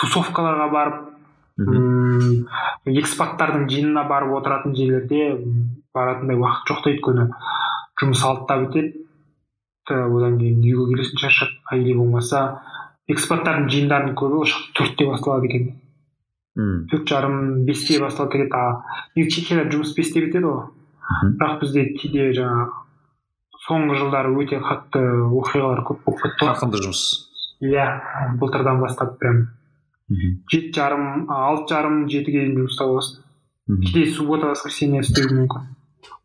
тусовкаларға 0.01 0.69
барып 0.73 0.99
мм 1.61 2.47
экспаттардың 2.89 3.69
жиынына 3.69 4.07
барып 4.09 4.39
отыратын 4.39 4.75
жерлерде 4.79 5.37
баратындай 5.95 6.39
уақыт 6.41 6.73
жоқ 6.73 6.83
та 6.85 6.95
өйткені. 6.95 7.29
Жұмыс 8.01 8.25
алтыда 8.25 8.59
бітеді 8.65 8.89
одан 9.91 10.39
кейін 10.41 10.63
үйге 10.63 10.95
келесің 10.95 11.21
шаршап 11.21 11.75
или 11.77 11.97
болмаса 11.99 12.63
экспаттардың 13.11 13.69
жиындарының 13.73 14.15
көбі 14.17 14.45
осы 14.47 14.61
төртте 14.79 15.09
басталады 15.11 15.51
екен. 15.51 15.73
Мм. 16.57 16.87
төрт 16.91 17.07
жарым 17.09 17.65
бесте 17.65 18.01
басталып 18.03 18.33
кетеді 18.33 18.55
а 18.59 18.83
жұмыс 19.71 19.95
бесте 19.97 20.21
бітеді 20.25 20.45
ғой 20.47 20.65
Мхм. 21.11 21.37
бірақ 21.39 21.61
бізде 21.63 21.85
кейде 21.95 22.31
жаңағы 22.35 22.67
соңғы 23.69 23.99
жылдары 24.01 24.35
өте 24.35 24.59
қатты 24.59 25.01
оқиғалар 25.41 25.85
көп 25.87 26.03
болып 26.07 26.23
кетті 26.25 26.45
ғой 26.45 26.51
қарқынды 26.51 26.83
жұмыс 26.85 27.03
иә 27.63 27.87
былтырдан 28.41 28.81
бастап 28.83 29.19
прям 29.21 29.47
Мхм. 30.11 30.43
жеті 30.51 30.73
жарым 30.75 31.31
алты 31.31 31.75
жарым 31.75 32.09
жетіге 32.11 32.47
дейін 32.47 32.57
жұмыста 32.65 32.87
боласың 32.91 33.23
кейде 33.87 34.11
суббота 34.11 34.51
воскресенье 34.51 35.01
істеуі 35.07 35.37
мүмкін 35.39 35.69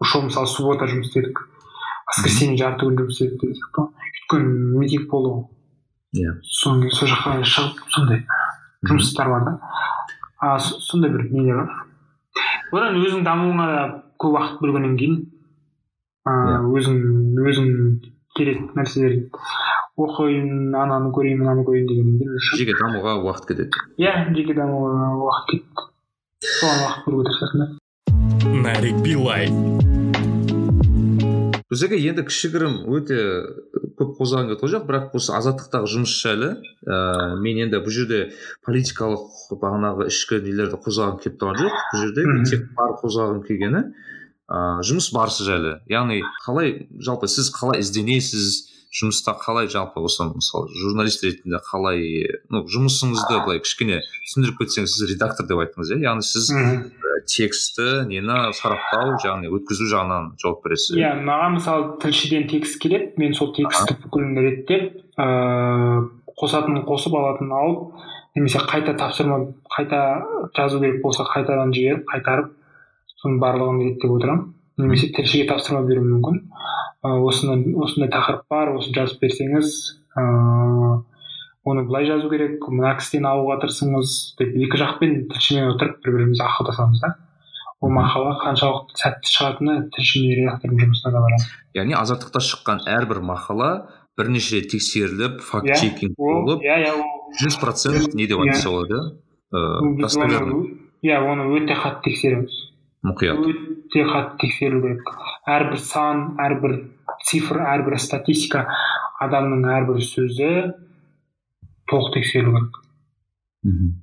ушел 0.01 0.25
мысалы 0.25 0.47
суббота 0.49 0.87
жұмыс 0.89 1.11
істедік 1.11 1.43
воскресенье 2.09 2.57
жарты 2.57 2.87
күн 2.89 2.97
жұмыс 2.97 3.19
істедік 3.21 3.41
деген 3.41 3.59
сияқты 3.61 3.85
ғой 3.85 3.93
өйткені 4.15 4.79
митинг 4.81 5.09
болды 5.11 5.35
ғой 5.35 6.23
иә 6.25 6.33
соны 6.41 6.89
сол 6.89 7.09
жаққа 7.13 7.43
шығып 7.43 7.83
сондай 7.93 8.25
жұмыстар 8.89 9.29
бар 9.29 9.45
да 9.51 9.59
а 10.45 10.57
сондай 10.59 11.11
бір 11.11 11.29
нелер 11.31 11.63
бар 12.71 12.83
одан 12.83 12.99
өзің 13.01 13.23
дамуыңа 13.25 13.65
да 13.71 13.85
көп 14.21 14.37
уақыт 14.37 14.61
бөлгеннен 14.61 14.97
кейін 14.99 15.17
ыыы 16.29 16.81
өзің 16.81 16.99
өзің 17.49 17.71
керек 18.37 18.75
нәрселер 18.77 19.17
оқимын 19.95 20.75
ананы 20.75 21.11
көрейін 21.15 21.41
мынаны 21.41 21.65
көрейін 21.67 21.87
дегеннен 21.89 22.17
кейін 22.19 22.59
жеке 22.59 22.75
дамуға 22.81 23.15
уақыт 23.23 23.49
кетеді 23.51 23.83
иә 24.01 24.13
жеке 24.35 24.57
дамуға 24.57 25.11
уақыт 25.23 25.51
кетті 25.51 25.85
соған 26.59 26.83
уақыт 26.85 27.05
бөлуге 27.07 27.29
тырысасың 27.29 27.57
да 27.63 27.67
нарик 28.65 28.99
билай 29.05 29.47
біздерге 31.71 32.01
енді 32.09 32.27
кішігірім 32.27 32.75
өте 32.97 33.21
көп 33.99 34.15
қозғаған 34.19 34.51
ғой 34.51 34.71
жоқ 34.73 34.85
бірақ 34.89 35.15
осы 35.17 35.33
азаттықтағы 35.37 35.89
жұмыс 35.93 36.13
жайлы 36.19 36.49
ыыы 36.85 37.39
мен 37.41 37.61
енді 37.65 37.81
бұл 37.85 37.95
жерде 37.95 38.19
политикалық 38.67 39.55
бағанағы 39.61 40.09
ішкі 40.11 40.41
нелерді 40.45 40.79
қозғағым 40.85 41.21
келіп 41.23 41.39
тұрған 41.41 41.59
жоқ. 41.63 41.81
Бұл 41.93 42.03
жерде 42.03 42.27
мен 42.27 42.45
тек 42.49 42.67
бар 42.77 42.95
қозғағым 43.01 43.41
келгені 43.47 43.81
ыыы 44.51 44.85
жұмыс 44.91 45.11
барысы 45.15 45.47
жайлы. 45.47 45.77
Яғни 45.89 46.21
қалай 46.45 46.87
жалпы 46.99 47.29
сіз 47.31 47.51
қалай 47.55 47.81
ізденесіз? 47.85 48.74
Жұмыста 48.95 49.35
қалай 49.41 49.67
жалпы 49.71 49.99
осы 50.05 50.27
мысалы 50.29 50.71
журналист 50.79 51.23
ретінде 51.25 51.59
қалай 51.67 52.01
ну 52.53 52.63
жұмысыңызды 52.71 53.41
былай 53.43 53.59
кішкене 53.63 53.99
түсіндіріп 54.23 54.61
кетсеңіз 54.61 54.95
сіз 54.95 55.09
редактор 55.11 55.49
деп 55.49 55.63
айттыңыз 55.65 55.91
иә 55.95 55.99
яғни 56.05 56.23
сіз 56.25 56.51
мхм. 56.55 56.83
текстті 57.27 58.05
нені 58.07 58.39
сараптау 58.55 59.15
яғни 59.25 59.51
өткізу 59.51 59.89
жағынан 59.91 60.33
жауап 60.41 60.63
бересіз. 60.63 60.95
Иә 60.95 61.13
маған 61.27 61.57
мысалы 61.57 61.95
тілшіден 62.03 62.47
текст 62.51 62.79
келеді 62.79 63.19
мен 63.19 63.33
сол 63.35 63.51
текстті 63.57 63.97
бүкілін 64.05 64.39
реттеп 64.45 64.91
ыыы 65.19 66.05
қосатынын 66.35 66.83
қосып 66.87 67.15
алатынын 67.15 67.55
алып 67.55 68.05
немесе 68.35 68.59
қайта 68.59 68.95
тапсырма 68.99 69.39
қайта 69.71 70.01
жазу 70.55 70.79
керек 70.79 71.01
болса 71.03 71.23
қайтадан 71.27 71.71
жіберіп 71.75 72.03
қайтарып 72.11 72.51
соның 73.21 73.39
барлығын 73.43 73.83
реттеп 73.85 74.11
отырамын. 74.11 74.51
Немесе 74.77 75.07
тілшіге 75.15 75.47
тапсырма 75.47 75.85
беруім 75.87 76.17
мүмкін. 76.17 76.41
Осыны 77.25 77.75
осындай 77.83 78.09
тақырып 78.13 78.45
бар 78.49 78.73
осыны 78.75 78.95
жазып 78.97 79.21
берсеңіз 79.23 79.73
ыыы 80.15 81.03
оны 81.65 81.83
былай 81.89 82.05
жазу 82.05 82.29
керек 82.29 82.65
мына 82.69 82.93
кісіден 82.99 83.25
алуға 83.25 83.57
тырысыңыз 83.63 84.15
деп 84.39 84.53
екі 84.67 84.79
жақпен 84.81 85.15
тілшімен 85.33 85.71
отырып 85.73 86.01
бір 86.05 86.17
бірімізді 86.19 86.45
ақылдасамыз 86.45 87.01
да. 87.01 87.15
Ол 87.81 87.91
мақала 87.91 88.35
қаншалықты 88.41 88.99
сәтті 89.01 89.31
шығатыны 89.33 89.73
тілші 89.95 90.21
мен 90.23 90.37
редактордың 90.39 90.83
жұмысына 90.85 91.11
да 91.11 91.23
байланысты 91.25 91.79
яғни 91.79 91.97
азаттықта 91.97 92.41
шыққан 92.45 92.85
әрбір 92.87 93.19
мақала 93.25 93.69
бірнеше 94.17 94.59
рет 94.61 94.69
тексеріліп 94.71 95.41
факт 95.43 95.67
Иә, 95.67 95.75
чекинг 95.81 96.15
ол 96.17 96.45
болып 96.45 96.63
иә 96.63 96.77
иә 96.85 96.93
жүз 97.41 97.59
процент 97.59 98.13
не 98.13 98.27
деп 98.29 98.39
Иә. 98.39 98.53
айтса 98.53 98.69
болады 98.69 99.01
ыыы 99.51 100.01
достоверно 100.01 100.55
оны 100.55 100.69
иә 101.03 101.19
оны 101.21 101.49
өте 101.57 101.75
қатты 101.75 102.09
тексереміз. 102.09 102.55
Мұқият. 103.05 103.37
Өте 103.37 104.05
қатты 104.07 104.47
тексеру 104.47 104.81
керек. 104.81 105.11
Әрбір 105.45 105.77
сан 105.77 106.23
әрбір 106.41 106.77
цифр 107.25 107.59
әрбір 107.65 107.97
статистика 108.01 108.65
адамның 109.23 109.65
әрбір 109.79 110.01
сөзі 110.05 110.49
толық 111.89 112.13
тексерілу 112.15 112.57
керек. 112.59 112.81
Мхм. 113.65 113.93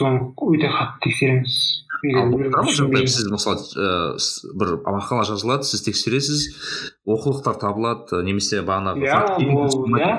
Соны 0.00 0.32
өте 0.50 0.68
қатты 0.70 1.08
тексереміз. 1.08 1.54
Сіз 2.00 3.26
мысалы 3.28 3.60
ыыы 3.60 4.18
с- 4.18 4.46
бір 4.56 4.78
мақала 4.86 5.24
жазылады 5.28 5.66
сіз 5.68 5.82
тексересіз 5.84 6.46
оқулықтар 7.04 7.58
табылады 7.60 8.22
немесе 8.24 8.62
бағанағы 8.64 9.04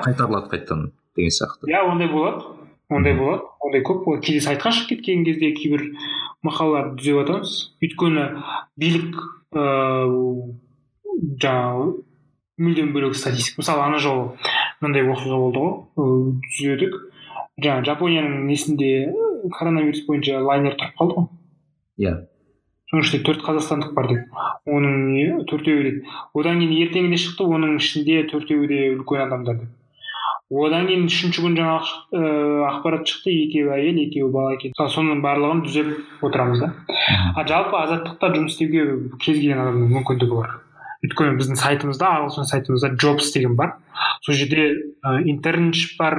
қайтарылады 0.06 0.46
қайтадан 0.52 0.92
деген 1.16 1.32
сияқты. 1.34 1.66
Иә 1.66 1.82
ондай 1.90 2.08
болады 2.08 2.44
ондай 2.88 3.16
болады 3.18 3.42
ондай 3.60 3.82
көп 3.82 4.06
кейде 4.22 4.38
сайтқа 4.46 4.70
шығып 4.70 4.88
кеткен 4.94 5.24
кезде 5.26 5.50
кейбір 5.58 5.88
мақалаларды 6.46 7.00
түзеп 7.00 7.18
жатамыз 7.18 7.56
өйткені 7.82 8.28
билік 8.78 9.18
ыыы 9.56 10.54
жаңағы 11.42 11.86
мүлдем 12.62 12.92
бөлек 12.94 13.16
статистика 13.16 13.62
мысалы 13.62 13.84
ана 13.86 14.00
жолы 14.02 14.32
мынандай 14.80 15.06
оқиға 15.08 15.38
болды 15.42 15.62
ғой 15.62 16.34
түзедік 16.48 16.98
жаңағы 17.62 17.86
жапонияның 17.88 18.46
несінде 18.48 18.92
коронавирус 19.58 20.04
бойынша 20.08 20.40
лайнер 20.44 20.76
тұрып 20.80 20.98
қалды 21.00 21.18
ғой 21.18 22.06
иә 22.06 22.14
соның 22.90 23.06
ішінде 23.06 23.24
төрт 23.28 23.44
қазақстандық 23.46 23.94
бар 23.96 24.10
деді 24.10 24.24
оның 24.78 25.44
төртеуі 25.50 25.84
деді 25.88 26.02
одан 26.38 26.60
кейін 26.60 26.74
ертеңінде 26.86 27.20
шықты 27.22 27.46
оның 27.56 27.78
ішінде 27.80 28.18
төртеуі 28.32 28.68
де 28.72 28.80
үлкен 28.96 29.24
адамдар 29.26 29.62
деп 29.62 30.62
одан 30.66 30.86
кейін 30.90 31.06
үшінші 31.08 31.44
күн 31.46 31.56
жаңағы 31.56 32.24
ақпарат 32.68 33.08
шықты 33.08 33.32
екеуі 33.46 33.72
әйел 33.78 34.02
екеуі 34.04 34.32
бала 34.34 34.56
екен 34.58 34.76
соның 34.76 35.22
барлығын 35.24 35.62
түзеп 35.64 36.26
отырамыз 36.28 36.60
да 36.60 36.72
а 37.32 37.46
жалпы 37.48 37.78
азаттықта 37.80 38.34
жұмыс 38.36 38.58
істеуге 38.58 38.84
кез 39.16 39.40
келген 39.40 39.64
адамның 39.64 39.96
мүмкіндігі 39.96 40.36
бар 40.42 40.52
өйткені 41.02 41.38
біздің 41.40 41.58
сайтымызда 41.58 42.08
ағылшын 42.18 42.46
сайтымызда 42.46 42.94
jobs 43.00 43.32
деген 43.34 43.56
бар. 43.58 43.76
Сол 44.22 44.36
жерде 44.38 44.68
ә, 45.02 45.18
интерншіп 45.26 45.98
бар 45.98 46.18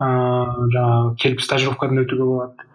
ыыы 0.00 0.68
жаңағы 0.72 1.14
келіп 1.20 1.42
стажировкадан 1.44 2.04
өтуге 2.04 2.24
болады. 2.24 2.68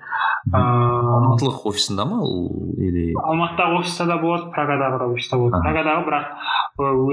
Ыыы 0.53 1.15
алматылық 1.15 1.65
офисында 1.71 2.05
ма 2.05 2.21
ол 2.21 2.75
или? 2.77 3.13
Алматыдағы 3.17 3.79
офиста 3.81 4.05
да 4.05 4.19
болады 4.21 4.51
прагадағы 4.53 4.99
да 5.01 5.07
офиста 5.09 5.39
болады. 5.41 5.63
Прагадағы 5.65 6.05
бірақ 6.05 6.25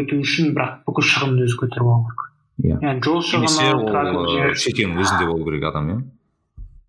өту 0.03 0.21
үшін 0.21 0.53
бірақ 0.53 0.83
бүкіл 0.87 1.09
шығынын 1.09 1.47
өзі 1.47 1.61
көтеріп 1.63 1.89
алу 1.89 2.05
керек. 2.11 2.27
Иә. 2.63 2.77
Яғни 2.85 3.03
жол 3.07 3.23
шығыны 3.25 4.53
шекенің 4.61 5.01
өзінде 5.01 5.31
болу 5.31 5.47
керек 5.49 5.65
адам 5.71 5.89
иә? 5.89 6.03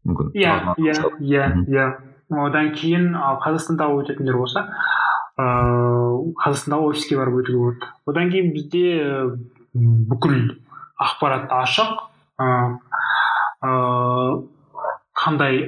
Мүмкін. 0.04 0.34
Иә 0.36 0.76
иә 0.84 0.98
иә 1.24 1.48
иә. 1.72 1.88
Одан 2.34 2.74
кейін 2.76 3.14
ал 3.16 3.40
қазақстандағы 3.44 4.04
өтетіндер 4.04 4.36
болса 4.41 4.68
ыыы 5.41 6.34
қазақстандағы 6.43 6.89
офиске 6.91 7.18
барып 7.18 7.39
өтуге 7.41 7.57
болады. 7.57 7.91
Одан 8.05 8.30
кейін 8.34 8.51
бізде 8.53 8.84
бүкіл 9.73 10.38
ақпарат 11.01 11.51
ашық. 11.53 12.03
Ыыы 13.64 14.43
қандай 15.23 15.60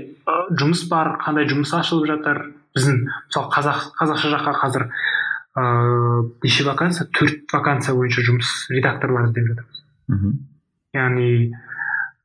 жұмыс 0.59 0.85
бар 0.91 1.15
қандай 1.23 1.47
жұмыс 1.49 1.73
ашылып 1.77 2.09
жатыр. 2.11 2.41
Біздің 2.75 3.01
мысалы 3.07 3.51
қазақ 3.55 3.79
қазақша 3.99 4.33
жаққа 4.35 4.53
қазір 4.61 4.89
ыыы 5.55 6.29
неше 6.43 6.65
вакансия? 6.67 7.07
Төрт 7.15 7.53
вакансия 7.53 7.95
бойынша 7.95 8.25
жұмыс 8.27 8.49
редакторлар 8.75 9.29
іздеп 9.29 9.49
жатырмыз 9.53 9.85
мхм. 10.11 10.35
Яғни 10.93 11.53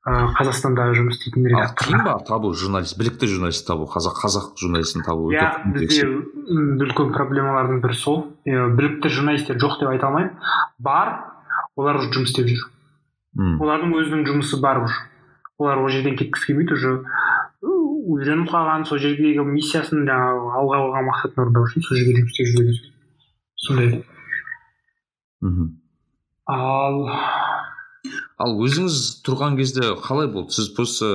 ыыы 0.08 0.28
қазақстандағы 0.32 0.94
жұмыс 0.96 1.18
істейтін 1.18 1.44
редактор 1.50 1.90
қиын 1.90 2.04
ба 2.06 2.14
табу? 2.24 2.54
Журналист 2.56 2.96
білікті 2.96 3.28
журналист 3.28 3.66
табу 3.68 3.84
қазақ 3.84 4.16
қазақ 4.22 4.46
журналистін 4.56 5.04
табу 5.04 5.28
иә 5.34 5.50
бізде 5.74 6.06
үлкен 6.08 7.12
проблемалардың 7.12 7.82
бірі 7.84 7.98
сол. 8.00 8.22
Білікті 8.46 9.12
журналистер 9.12 9.60
жоқ 9.60 9.76
деп 9.82 9.90
айта 9.92 10.08
алмаймын. 10.08 10.38
Бар 10.78 11.12
олар 11.76 12.00
уже 12.00 12.08
жұмыс 12.14 12.32
істеп 12.32 12.48
жүр. 12.48 12.64
Олардың 13.60 13.92
өзінің 14.00 14.24
жұмысы 14.30 14.60
бар 14.62 14.80
уже. 14.86 14.96
Олар 15.60 15.82
ол 15.82 15.92
жерден 15.92 16.16
кеткісі 16.16 16.54
келмейді 16.54 16.78
уже. 16.78 16.94
Үйреніп 17.60 18.48
қалған 18.48 18.88
сол 18.88 18.98
жердегі 18.98 19.44
миссиясын 19.44 20.08
жаңағы 20.08 20.54
алға 20.62 20.80
қойған 20.80 21.06
мақсатын 21.10 21.44
орындау 21.44 21.68
үшін 21.68 21.84
сол 21.84 22.00
жерге 22.00 22.16
жұмыс 22.16 22.32
істеп 22.32 22.56
береді 22.56 22.90
сондай. 23.60 24.04
Мхм. 25.44 25.68
Ал 26.48 27.04
ал 28.40 28.56
өзіңіз 28.64 28.98
тұрған 29.26 29.56
кезде 29.58 29.94
қалай 30.00 30.30
болды? 30.32 30.54
Сіз 30.56 30.70
просто 30.76 31.10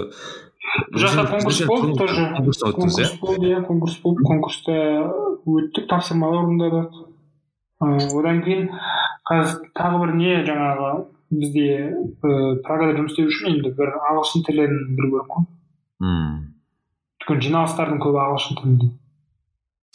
жақта 0.95 1.25
конкурс 1.31 1.61
болды 1.67 1.97
тоже. 1.99 2.27
өттіңіз 2.43 2.99
иә? 3.01 3.09
конкурс 3.17 3.19
болды 3.21 3.51
иә 3.51 3.61
конкурс 3.67 3.97
болды. 4.03 4.25
Конкурста 4.29 4.77
өттік 5.45 5.89
тапсырмалар 5.91 6.43
орындадық. 6.45 7.01
Ы, 7.83 7.87
одан 8.19 8.41
кейін 8.45 8.69
қазір 9.27 9.65
тағы 9.77 10.01
бір 10.03 10.13
не 10.19 10.35
жаңағы 10.47 10.91
бізде 11.35 11.65
ыыы 12.23 12.59
прагада 12.65 12.99
жұмыс 12.99 13.15
істеу 13.15 13.31
үшін 13.31 13.55
енді 13.55 13.73
бір 13.77 13.95
ағылшын 14.11 14.45
тілін 14.47 14.75
білу 14.95 15.09
керек 15.15 15.31
қой. 15.33 15.47
М, 16.05 16.37
өйткені 17.19 17.47
жиналыстардың 17.49 17.99
көбі 18.05 18.21
ағылшын 18.25 18.59
тілінде. 18.61 18.91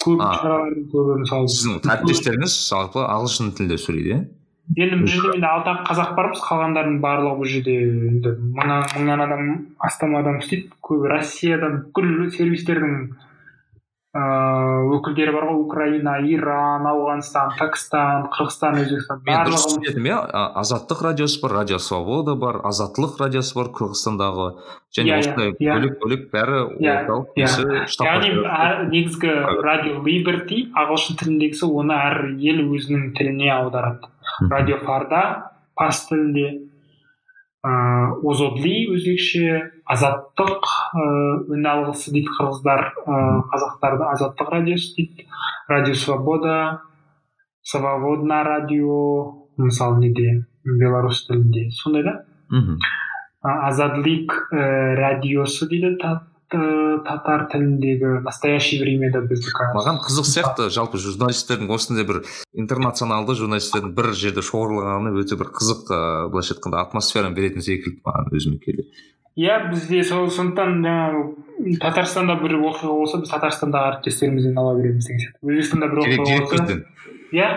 Көп 0.01 0.21
шаралардың 0.25 0.85
көбі 0.93 1.17
мысалы 1.23 1.49
сіздің 1.53 1.91
әріптестеріңіз 1.95 2.57
жалпы 2.67 3.03
ағылшын 3.05 3.51
тілінде 3.57 3.79
сөйлейді 3.81 4.15
иә? 4.17 4.21
Енді 4.77 5.01
бұл 5.01 5.11
жерде 5.11 5.33
енді 5.39 5.49
алты 5.51 5.73
ақ 5.73 5.81
қазақ 5.89 6.13
бармыз 6.19 6.45
қалғандарының 6.47 7.01
барлығы 7.05 7.41
бұл 7.41 7.51
жерде 7.55 7.79
енді 7.87 8.37
мыңнан 8.59 8.87
мыңнан 8.95 9.25
адам 9.27 9.51
астам 9.89 10.15
адам 10.21 10.39
істейді 10.43 10.71
көбі 10.87 11.11
россиядан 11.17 11.83
бүкіл 11.89 12.31
сервистердің 12.37 12.97
ыыы 14.11 14.97
өкілдері 14.97 15.33
бар 15.37 15.45
ғой. 15.47 15.59
Украина 15.63 16.17
иран 16.27 16.87
ауғанстан 16.91 17.53
пәкістан 17.55 18.25
қырғызстан 18.35 18.81
өзбекстан 18.83 19.21
дұрыс 19.23 19.77
иә. 19.87 20.17
Азаттық 20.59 21.05
радиосы 21.07 21.39
бар 21.45 21.55
радио 21.61 21.79
свобода 21.79 22.35
бар 22.35 22.59
азаттылық 22.67 23.21
радиосы 23.23 23.55
бар 23.55 23.71
қырғызстандағы. 23.71 24.49
Және 24.91 25.13
Иә, 25.13 25.15
иә, 25.15 25.21
осындай 25.21 25.53
иә. 25.55 25.77
бөлек 25.79 25.95
бөлек 26.03 26.27
бәрі 26.35 26.59
орталық 26.75 27.39
яғни 28.03 28.31
негізгі 28.91 29.31
радио 29.63 30.03
либерти 30.03 30.65
ағылшын 30.75 31.21
тіліндегісі 31.23 31.71
оны 31.71 31.95
әр 31.95 32.35
ел 32.35 32.65
өзінің 32.67 33.13
тіліне 33.15 33.53
аударады. 33.55 34.11
Радио 34.49 34.79
фарда 34.85 35.53
парсы 35.75 36.09
тілінде 36.09 36.47
ыыы 37.67 38.21
озодли 38.25 38.87
өзбекше 38.95 39.73
азаттық 39.85 40.71
ыыы 40.97 41.57
үн 41.57 41.67
алғысы 41.75 42.15
дейді 42.15 42.33
қырғыздар 42.39 42.87
ыыы 43.05 43.43
қазақтарды 43.53 44.09
азаттық 44.15 44.55
радиосы 44.57 44.95
дейді. 44.97 45.29
Радио 45.69 45.95
свобода 45.95 46.81
свободна 47.63 48.43
радио 48.45 49.45
мысалы 49.57 50.01
неде 50.01 50.47
беларусь 50.65 51.27
тілінде. 51.27 51.71
Сондай 51.71 52.03
да? 52.03 52.25
Мхм 52.49 52.79
азадлик 53.43 54.33
ә, 54.53 54.95
радиосы 54.97 55.69
дейді 55.69 55.97
та- 56.51 56.99
татар 57.07 57.47
тіліндегі 57.53 58.21
настоящее 58.27 58.83
времяда 58.83 59.23
біздікі 59.23 59.71
маған 59.77 60.01
қызық 60.03 60.27
сияқты 60.27 60.69
жалпы 60.75 60.99
журналистердің 60.99 61.71
осындай 61.71 62.05
бір 62.05 62.23
интернационалды 62.55 63.37
журналистердің 63.39 63.95
бір 63.95 64.13
жерде 64.13 64.43
шоғырлағаны 64.43 65.15
өте 65.23 65.39
бір 65.41 65.53
қызық 65.55 65.91
ыыы 65.91 66.29
былайша 66.35 66.55
айтқанда 66.57 66.83
атмосфераны 66.85 67.35
беретін 67.39 67.63
секілді 67.63 68.03
маған 68.05 68.31
өзіме 68.35 68.59
келді. 68.65 68.87
Иә 69.39 69.71
бізде 69.71 70.03
сол 70.05 70.29
сондықтан 70.29 70.83
жаңағы 70.85 71.79
татарстанда 71.81 72.35
бір 72.43 72.59
оқиға 72.59 72.95
болса 72.99 73.21
біз 73.23 73.31
татарстандағы 73.31 73.95
әріптестерімізден 73.95 74.59
ала 74.59 74.75
береміз 74.75 75.07
деген 75.07 75.23
сияқты. 75.23 75.39
Өзбекстанда 75.47 75.87
бір 75.93 76.03
оқиға 76.03 76.25
болса 76.27 76.83
иә 77.31 77.49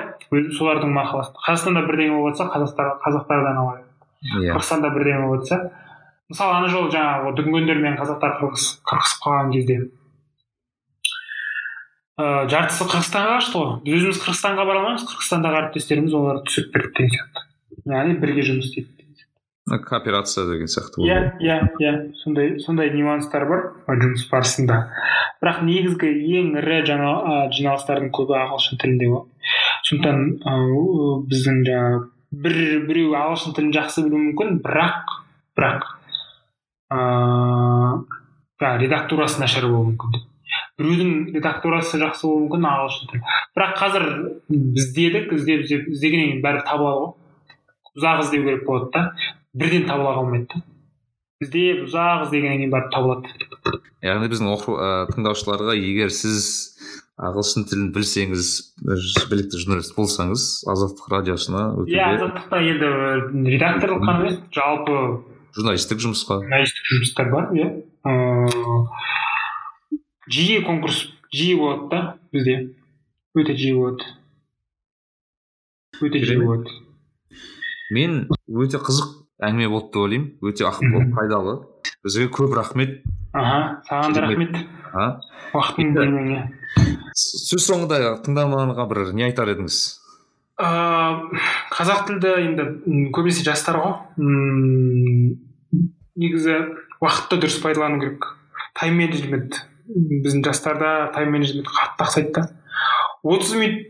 солардың 0.53 0.93
мақаласы. 0.93 1.33
Қазақстанда 1.47 1.81
бірдеңе 1.89 2.19
болып 2.19 2.37
жатса 2.37 2.51
қазақтар 2.53 2.93
қазақтардан 3.03 3.57
ала 3.57 3.79
иә. 3.81 4.53
Қырғызстанда 4.53 4.93
бірдеңе 4.93 5.25
болып 5.27 5.47
жатса 5.47 5.71
мысалы 6.31 6.55
ана 6.59 6.69
жолы 6.71 6.91
жаңағы 6.93 7.33
дүнгендермен 7.39 7.97
қазақтар 7.99 8.37
қырғыз 8.39 8.67
қырқысып 8.87 9.25
қалған 9.25 9.53
кезде. 9.55 9.77
Ыыы 12.21 12.49
жартысы 12.53 12.87
қырғызстанға 12.87 13.37
қашты 13.39 13.59
ғой. 13.59 13.71
Біз 13.85 13.99
өзіміз 13.99 14.23
қырғызстанға 14.23 14.67
бара 14.69 14.81
алмаймыз 14.83 15.07
қырғызстандағы 15.09 15.61
әріптестеріміз 15.63 16.17
оларды 16.19 16.45
түсіріп 16.49 16.75
берді 16.75 16.93
деген 16.99 17.15
сияқты. 17.17 17.47
Яғни 17.93 18.19
бірге 18.21 18.45
жұмыс 18.49 18.69
істейді 18.69 18.93
кооперация 19.87 20.43
деген 20.45 20.67
сияқты 20.67 21.05
иә 21.07 21.19
иә 21.39 21.57
иә. 21.79 21.93
Сондай 22.19 22.59
сондай 22.59 22.91
нюанстар 22.91 23.45
бар 23.47 23.69
жұмыс 23.87 24.27
барысында. 24.29 24.79
Бірақ 25.41 25.61
негізгі 25.63 26.09
ең 26.39 26.57
ірі 26.59 26.81
жаңа 26.89 27.13
жиналыстардың 27.55 28.11
көбі 28.13 28.35
ағылшын 28.43 28.81
тілінде 28.83 29.07
болады 29.07 29.33
сондықтан 29.87 31.27
біздің 31.31 31.63
жаңағы 31.67 31.99
бір 32.43 32.57
біреу 32.87 33.15
ағылшын 33.19 33.55
тілін 33.57 33.73
жақсы 33.75 34.05
білуі 34.05 34.21
мүмкін 34.29 34.59
бірақ 34.63 35.15
бірақ 35.57 35.87
ыыы 36.93 38.77
редактурасы 38.83 39.41
нашар 39.41 39.67
болуы 39.67 39.91
мүмкін. 39.91 40.21
Біреудің 40.79 41.13
редактурасы 41.35 41.99
жақсы 42.01 42.27
болуы 42.27 42.45
мүмкін 42.45 42.67
ағылшын 42.69 43.09
тілі 43.11 43.21
бірақ 43.57 43.73
қазір 43.79 44.05
іздедік 44.53 45.33
іздеп 45.37 45.65
іздеп 45.65 45.89
іздегеннен 45.93 46.29
кейін 46.31 46.43
бәрібір 46.45 46.67
табылады 46.69 46.99
ғой. 47.01 47.11
Ұзақ 47.97 48.23
іздеу 48.23 48.45
керек 48.47 48.65
болады 48.67 48.89
да. 48.93 49.01
Бірден 49.53 49.87
табыла 49.89 50.15
қалмайды 50.17 50.47
да. 50.53 50.63
Іздеп 51.43 51.83
ұзақ 51.87 52.27
іздегеннен 52.27 52.63
кейін 52.63 52.73
барып 52.73 52.93
табылады. 52.93 53.27
Яғни 54.03 54.31
біздің 54.31 54.53
оқу 54.53 54.77
ә, 54.77 54.91
тыңдаушыларға 55.11 55.75
егер 55.77 56.13
сіз 56.13 56.47
ағылшын 57.21 57.67
тілін 57.69 57.91
білсеңіз 57.93 58.49
білікті 59.29 59.59
журналист 59.61 59.93
болсаңыз 59.95 60.45
азаттық 60.71 61.11
радиосына 61.13 61.61
иә 61.85 62.07
азаттықта 62.15 62.61
енді 62.71 62.89
редакторлық 63.53 64.01
қана 64.01 64.25
емес 64.25 64.39
жалпы 64.55 64.97
журналистік 65.55 66.01
жұмысқа? 66.03 66.39
Журналистік 66.43 66.89
жұмыстар 66.91 67.29
бар 67.33 67.51
иә. 67.57 67.67
Ыыы 68.07 68.87
жиі 70.33 70.63
конкурс 70.65 71.05
жиі 71.33 71.57
болады 71.61 71.89
да 71.91 72.01
бізде. 72.33 72.57
Өте 73.37 73.55
жиі 73.57 73.75
болады. 73.79 74.07
Өте 76.01 76.23
жиі 76.23 76.41
болады. 76.43 76.77
Мен 77.93 78.23
өте 78.47 78.81
қызық 78.81 79.13
әңгіме 79.43 79.69
болды 79.69 79.93
деп 79.93 80.01
ойлаймын. 80.05 80.29
Өте 80.41 80.67
ақ 80.69 80.81
пайдалы. 81.15 81.59
Бізге 82.03 82.29
көп 82.33 82.55
рахмет. 82.57 83.01
Аха 83.33 83.81
саған 83.89 84.17
да 84.17 84.27
рахмет. 84.27 84.59
Уақытыңды 85.53 85.97
бөлгеніңе 85.99 86.41
сөз 87.13 87.67
соңында 87.67 87.99
тыңдарманға 88.25 88.85
бір 88.89 89.11
не 89.13 89.27
айтар 89.27 89.51
едіңіз? 89.53 89.79
Ыыы 90.61 91.39
қазақ 91.73 92.05
тілді 92.07 92.33
енді 92.45 92.65
көбінесе 93.15 93.45
жастар 93.45 93.79
ғой. 93.81 93.93
Мм 94.21 95.39
негізі 96.15 96.57
уақытты 97.01 97.39
дұрыс 97.41 97.57
пайдалану 97.63 98.01
керек. 98.01 98.27
Тайм 98.77 98.99
менеджмент 99.01 99.63
біздің 99.87 100.43
жастарда 100.45 101.11
тайм 101.15 101.33
менеджмент 101.33 101.67
қатты 101.67 102.05
ақсайды 102.05 102.31
да. 102.35 102.43
отыз 103.23 103.55
минут 103.55 103.87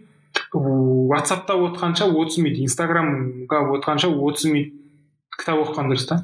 ватсапта 0.53 1.53
отқанша 1.53 2.07
отыз 2.07 2.37
минут 2.37 2.59
инстаграмға 2.63 3.59
отқанша 3.77 4.07
отыз 4.07 4.47
минут 4.51 4.73
кітап 5.37 5.59
оқыған 5.65 5.91
дұрыс 5.91 6.07
та. 6.07 6.23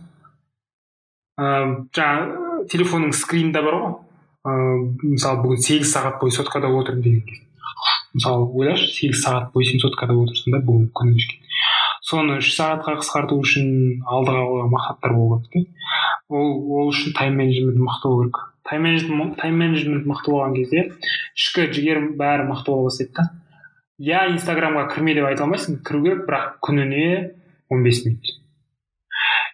Ыыы 1.40 1.86
жаңағы 1.95 2.66
телефонның 2.72 3.14
скринінде 3.16 3.61
бар 3.66 3.80
ғой. 3.84 3.94
Ыыы 4.48 5.14
мысалы 5.18 5.44
бүгін 5.44 5.64
сегіз 5.68 5.94
сағат 5.94 6.20
бойы 6.24 6.32
соткада 6.32 6.72
отырдым 6.72 7.03
деген 7.03 7.49
мысалы 8.14 8.49
ойлашы 8.53 8.90
сегіз 8.94 9.23
сағат 9.26 9.52
бойы 9.53 9.69
сен 9.69 9.84
соткада 9.84 10.15
отырсың 10.18 10.56
да 10.56 10.64
бүгін 10.65 10.90
күні 10.95 11.18
кешке 11.18 11.40
соны 12.10 12.40
үш 12.41 12.53
сағатқа 12.56 12.99
қысқарту 13.02 13.38
үшін 13.44 13.68
алдыға 14.07 14.45
қойған 14.49 14.72
мақсаттар 14.73 15.14
болу 15.18 15.41
керек 15.52 15.68
те 15.69 15.80
ол 16.30 16.53
ол 16.77 16.91
үшін 16.94 17.14
тайм 17.18 17.36
менеджмент 17.40 17.77
мықты 17.81 18.07
болу 18.07 18.23
керек. 18.30 18.38
Тайм 18.69 18.84
менеджмент 18.86 19.38
тайм 19.41 19.57
менеджмент 19.57 20.06
мықты 20.06 20.31
болған 20.31 20.56
кезде 20.56 20.84
ішкі 21.36 21.68
жігерім 21.73 22.11
бәрі 22.19 22.45
мықты 22.52 22.69
бола 22.69 22.90
бастайды 22.90 23.14
да. 23.18 23.26
Иә 23.99 24.27
инстаграмға 24.36 24.86
кірме 24.94 25.15
деп 25.18 25.26
айта 25.26 25.44
алмайсың 25.48 25.81
кіру 25.86 26.03
керек 26.06 26.26
бірақ 26.30 26.60
күніне 26.65 27.34
он 27.69 27.84
бес 27.84 28.03
минут. 28.06 28.30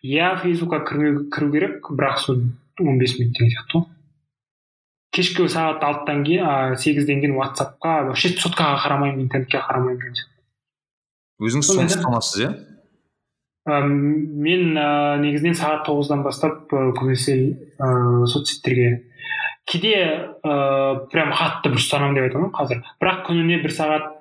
Иә 0.03 0.36
фейсбукқа 0.44 0.84
кіру 0.91 1.52
керек 1.52 1.91
бірақ 1.91 2.19
сол 2.19 2.44
он 2.80 2.99
бес 2.99 3.18
минут 3.19 3.40
деген 3.40 3.56
сияқты 3.56 3.80
ғой. 3.80 3.88
Кешкі 5.16 5.48
сағат 5.50 5.84
алтыдан 5.88 6.24
кейін 6.28 6.78
сегізден 6.80 7.24
кейін 7.24 7.36
ватсапқа 7.40 8.06
вообще 8.10 8.36
соткаға 8.36 8.80
қарамаймын 8.84 9.26
интернетке 9.26 9.62
қарамаймын 9.64 10.02
деген 10.02 10.18
сияқты 10.20 10.36
өзіңіз 11.50 11.70
соны 11.72 11.90
ұстанасыз 11.90 12.44
иә? 12.46 12.54
Мен 13.66 14.78
ә, 14.78 15.18
негізінен 15.24 15.58
сағат 15.58 15.88
тоғыздан 15.88 16.22
бастап 16.24 16.70
ә, 16.70 16.92
көбінесе 16.96 17.36
ә, 17.82 17.88
соцсеттерге. 18.30 19.08
Кейде 19.66 19.96
ә, 20.46 20.54
прям 21.12 21.34
қатты 21.34 21.72
бір 21.74 21.82
ұстанамын 21.82 22.16
деп 22.16 22.28
айта 22.28 22.38
алмаймын 22.38 22.56
қазір. 22.56 22.84
Бірақ 23.02 23.24
күніне 23.26 23.58
бір 23.64 23.74
сағат 23.74 24.12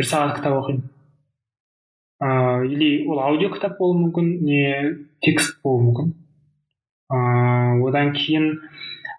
бір 0.00 0.08
сағат 0.08 0.38
кітап 0.38 0.56
оқимын. 0.62 0.86
Ыыы 2.16 2.70
или 2.72 2.88
ол 3.04 3.20
аудио 3.20 3.50
кітап 3.52 3.76
болуы 3.76 4.06
мүмкін 4.06 4.30
не 4.40 4.62
текст 5.20 5.58
болуы 5.60 5.90
мүмкін. 5.90 6.14
Ыыы 7.12 7.90
одан 7.90 8.14
кейін 8.16 8.54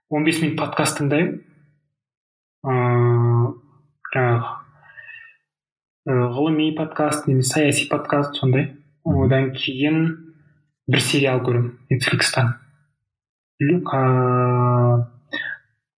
15 0.10 0.42
минут 0.42 0.56
подкаст 0.56 1.02
тыңдаймын. 1.02 1.42
Ыыы 2.64 3.48
жаңағы 4.14 4.54
ғылыми 6.38 6.68
подкаст 6.78 7.28
немесе 7.28 7.50
саяси 7.58 7.90
подкаст 7.92 8.40
сондай. 8.40 8.70
Одан 9.04 9.52
кейін 9.52 9.98
бір 10.88 11.04
сериал 11.04 11.44
көремін 11.44 11.74
нетфликстан 11.92 12.54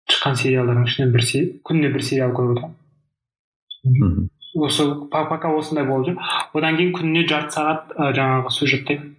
шыққан 0.09 0.41
сериалдардың 0.41 0.89
ішінен 0.89 1.13
бір 1.13 1.23
күніне 1.69 1.93
бір 1.93 2.03
сериал 2.09 2.33
көріп 2.33 2.65
отырамын 2.65 4.29
осы 4.57 4.89
пока 5.13 5.53
осындай 5.53 5.85
болып 5.85 6.09
жүр. 6.09 6.17
Одан 6.57 6.81
кейін 6.81 6.97
күніне 6.97 7.29
жарты 7.29 7.59
сағат 7.59 7.93
жаңағы 8.17 8.57
сөз 8.57 8.73
жаттаймын 8.73 9.18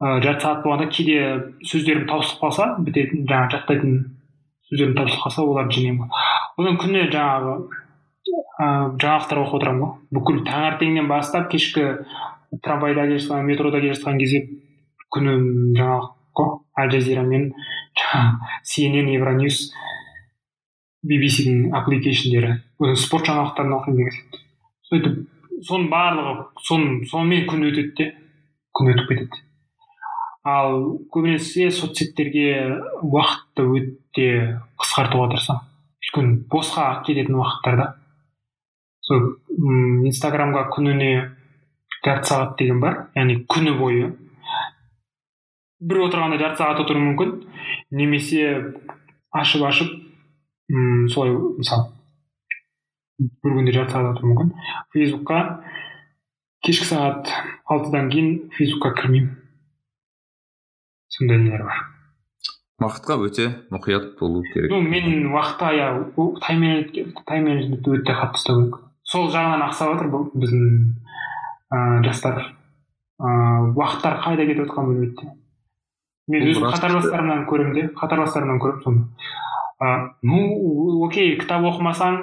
ә, 0.00 0.20
жарты 0.24 0.46
сағат 0.46 0.64
болғанда 0.64 0.88
кейде 0.92 1.18
сөздерім 1.66 2.06
таусылып 2.08 2.42
қалса 2.44 2.70
бітетін 2.86 3.26
жаңағы 3.28 3.54
жаттайтын 3.56 3.98
сөздерім 4.70 4.96
таусылып 4.96 5.26
қалса 5.26 5.44
оларды 5.44 5.78
жинаймын 5.78 6.10
одан 6.60 6.80
күніне 6.80 7.10
жаңағы 7.12 7.54
ыыы 8.60 8.96
жаңалықтар 9.00 9.40
оқып 9.40 9.56
отырамын 9.58 9.82
ғой. 9.82 9.92
Бүкіл 10.14 10.40
таңертеңнен 10.46 11.08
бастап 11.08 11.48
кешкі 11.52 11.86
трамвайда 12.62 13.06
келе 13.08 13.18
жатқан 13.18 13.46
метрода 13.48 13.80
келе 13.80 13.94
жатқан 13.94 14.18
кезде 14.20 14.42
күнім 15.14 15.46
жаңалық 15.78 16.10
қой 16.36 16.50
аль 16.76 16.92
жазира 16.92 17.22
мен 17.26 17.50
cnn 18.70 19.08
евроньюс 19.16 19.70
bbcдің 21.06 21.70
аппликейшндері 21.80 22.54
спорт 23.00 23.30
жаңалықтарын 23.30 23.76
оқимын 23.78 24.00
деген 24.00 24.16
сияқты. 24.16 24.42
Сөйтіп 24.90 25.64
соның 25.68 25.88
барлығы 25.92 26.34
соны 26.66 27.06
сонымен 27.08 27.46
күн 27.48 27.68
өтеді 27.70 27.94
де 27.96 28.10
күн 28.76 28.92
өтіп 28.94 29.08
кетеді. 29.14 29.44
Ал 30.46 30.98
көбінесе 31.12 31.68
соцсеттерге 31.74 32.78
уақытты 33.04 33.66
өте 33.76 34.28
қысқартуға 34.80 35.28
тырысамын. 35.34 35.66
Өйткені 36.00 36.38
босқа 36.50 36.86
кететін 37.06 37.36
уақыттарда. 37.38 37.92
Сол 39.04 39.36
инстаграмға 40.08 40.64
күніне 40.72 41.12
жарты 42.04 42.32
сағат 42.32 42.56
деген 42.58 42.80
бар 42.80 43.10
яғни 43.14 43.42
күні 43.50 43.76
бойы. 43.78 44.10
Бір 45.80 46.06
отырғанда 46.06 46.40
жарты 46.40 46.62
сағат 46.62 46.84
отыру 46.84 47.02
мүмкін. 47.04 47.36
Немесе 47.90 48.74
ашып 49.30 49.66
ашып 49.68 49.92
мм 50.70 51.08
солай 51.12 51.36
мысалы 51.58 51.92
бір 53.44 53.58
күнде 53.58 53.76
жарты 53.76 53.92
сағат 53.92 54.16
отыруы 54.16 54.32
мүмкін. 54.32 54.54
Фейсбукқа 54.94 55.42
кешкі 56.64 56.88
сағат 56.88 57.28
алтыдан 57.68 58.08
кейін 58.12 58.50
фейсбукқа 58.56 58.94
кірмеймін. 59.02 59.36
Сондай 61.20 61.44
нелер 61.44 61.68
бар 61.68 61.86
уақытқа 62.80 63.20
өте 63.28 63.50
мұқият 63.70 64.14
болу 64.18 64.42
керек 64.54 64.72
ну 64.72 64.80
мен 64.80 65.28
уақытқа 65.34 65.74
иә 65.76 65.90
тайм 66.40 66.64
менеджментті 67.44 67.98
өте 68.00 68.16
қатты 68.16 68.40
ұстау 68.40 68.64
керек 68.64 68.86
сол 69.10 69.28
жағынан 69.32 69.66
ақсап 69.66 69.94
жатыр 69.94 70.08
бұл 70.12 70.26
біздің 70.38 70.64
ыыы 71.74 72.02
жастар. 72.06 72.42
Ыыы 73.20 73.72
уақыттар 73.76 74.20
қайда 74.24 74.46
кетіп 74.48 74.64
жатқанын 74.64 74.94
білмейді 74.94 75.30
мен 76.30 76.46
өзім 76.50 76.66
қатарластарымнан 76.70 77.44
көремін 77.50 77.74
де 77.74 77.86
қатарластарымнан 77.98 78.62
көремін 78.62 78.84
соны 78.84 79.02
ы 79.80 79.90
ну 80.22 81.02
окей 81.04 81.34
кітап 81.40 81.66
оқымасаң 81.72 82.20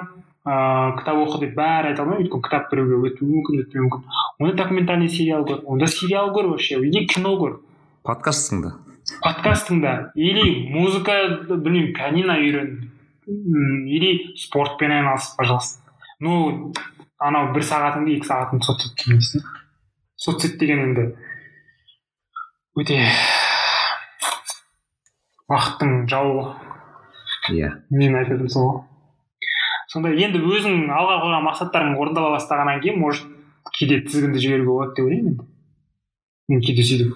ыыы 0.48 0.96
кітап 0.98 1.22
оқы 1.26 1.42
деп 1.44 1.54
бәрі 1.60 1.92
айта 1.92 2.02
алмаймын 2.02 2.24
өйткені 2.24 2.48
кітап 2.48 2.72
біреуге 2.72 3.12
өтуі 3.12 3.30
мүмкін 3.30 3.62
өтпеуі 3.62 3.86
мүмкін 3.86 4.18
онда 4.40 4.62
документальный 4.64 5.12
сериал 5.12 5.46
көр 5.46 5.62
онда 5.66 5.86
сериал 5.86 6.32
көр 6.34 6.54
вообще 6.54 6.80
или 6.80 7.06
кино 7.06 7.36
көр. 7.38 7.58
Подкаст 8.02 8.50
тыңда 8.50 8.87
подкаст 9.22 9.68
тыңда 9.70 10.12
или 10.14 10.68
музыка 10.72 11.14
білмеймін 11.48 11.94
пианино 11.96 12.36
үйрен 12.38 12.90
или 13.26 14.36
спортпен 14.36 14.92
айналыс 14.92 15.34
пожалуйста. 15.36 15.80
Ну 16.20 16.72
анау 17.18 17.52
бір 17.54 17.64
сағатыңды 17.68 18.18
екі 18.18 18.28
сағатыңды 18.28 18.68
соцсетке 18.68 19.12
емес 19.12 19.32
соцсет 20.16 20.58
деген 20.60 20.84
енді 20.88 21.06
өте 22.78 23.00
уақыттың 25.48 26.06
жауы. 26.10 26.54
Иә. 27.48 27.72
Мен 27.90 28.16
айтатыным 28.18 28.52
сол. 28.52 28.70
Ғой 28.70 28.84
сондай 29.88 30.18
енді 30.20 30.42
өзің 30.44 30.90
алға 30.92 31.20
қойған 31.22 31.46
мақсаттарың 31.46 31.94
орындала 31.96 32.34
бастағаннан 32.36 32.82
кейін 32.84 33.00
может 33.00 33.28
кейде 33.72 34.02
тізгінді 34.04 34.42
жіберуге 34.42 34.68
болады 34.68 34.96
деп 34.98 35.06
ойлаймын 35.06 35.30
енді. 35.32 35.46
Мен 36.52 36.60
кейде 36.64 36.84
сөйтіп 36.84 37.14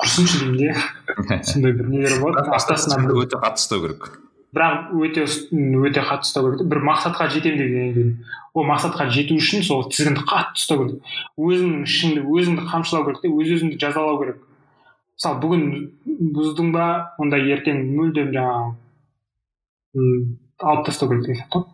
құрсыншы 0.00 0.40
деймін 0.40 0.56
де. 0.62 0.74
Сондай 1.46 1.72
бір 1.78 1.90
нелер 1.90 2.20
болады 2.22 2.42
өте 2.46 3.38
қатты 3.42 3.60
ұстау 3.60 3.82
керек. 3.84 4.08
Бірақ 4.56 4.90
өте 4.96 5.26
өте 5.26 6.02
қатты 6.06 6.26
ұстау 6.26 6.50
керек. 6.50 6.66
Бір 6.70 6.82
мақсатқа 6.86 7.28
жетемін 7.34 7.58
дегеннен 7.60 7.94
кейін 7.94 8.10
ол 8.54 8.66
мақсатқа 8.70 9.08
жету 9.12 9.36
үшін 9.36 9.64
сол 9.66 9.86
тізгінді 9.92 10.24
қатты 10.26 10.62
ұстау 10.62 10.82
керек. 10.82 11.14
Өзіңнің 11.36 11.86
ішіңді 11.86 12.24
өзіңді 12.24 12.66
қамшылау 12.72 13.06
керек 13.10 13.22
те 13.22 13.28
өз 13.30 13.54
өзіңді 13.58 13.80
жазалау 13.82 14.20
керек. 14.22 14.42
Мысалы 15.16 15.40
бүгін 15.44 15.62
бұздың 16.36 16.74
ба 16.74 16.88
онда 17.22 17.40
ертең 17.40 17.76
мүлдем 17.96 18.34
жаңағы 18.34 18.68
алып 19.96 20.86
тастау 20.90 21.12
керек 21.12 21.26
деген 21.26 21.42
сияқты. 21.42 21.60
Ғой 21.60 21.72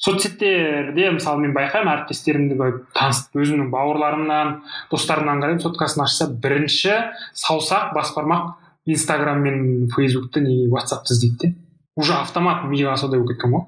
соцсеттерде 0.00 1.10
мысалы 1.12 1.44
мен 1.44 1.52
байқаймын 1.52 1.92
әріптестерімді 1.92 2.56
таныс 2.96 3.26
өзімнің 3.36 3.68
бауырларымнан 3.72 4.54
достарымнан 4.92 5.42
қараймын 5.42 5.64
соткасын 5.64 6.04
ашса 6.06 6.28
бірінші 6.32 6.94
саусақ 7.36 7.92
бас 7.96 8.14
бармақ 8.16 8.54
инстаграм 8.92 9.42
мен 9.42 9.88
фейсбукты 9.94 10.40
не 10.40 10.68
ватсапты 10.68 11.14
іздейді 11.14 11.36
де. 11.40 11.54
Уже 11.96 12.14
автомат 12.14 12.64
миға 12.70 12.96
сондай 12.96 13.20
болып 13.20 13.34
кеткен 13.34 13.54
ғой? 13.54 13.64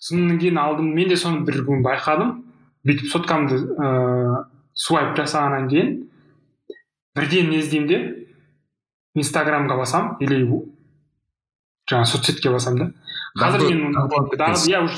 Содан 0.00 0.38
кейін 0.38 0.58
алдым 0.58 0.94
мен 0.94 1.08
де 1.08 1.16
соны 1.16 1.44
бір 1.46 1.62
күн 1.66 1.84
байқадым. 1.84 2.40
Бүйтіп 2.86 3.10
соткамды 3.12 3.60
ыыы 3.60 4.44
свайп 4.74 5.16
жасағаннан 5.18 5.68
кейін 5.68 5.94
бірден 7.16 7.50
не 7.50 7.60
іздеймін 7.60 7.88
де 7.88 7.98
инстаграмға 9.18 9.76
басамын 9.82 10.20
или 10.24 10.40
жаңағы 11.90 12.06
соцсетке 12.06 12.50
басамын 12.54 12.78
да. 12.78 12.86
Қазір 13.38 13.66
мен 13.68 13.94
иә 13.94 14.82
уже 14.84 14.96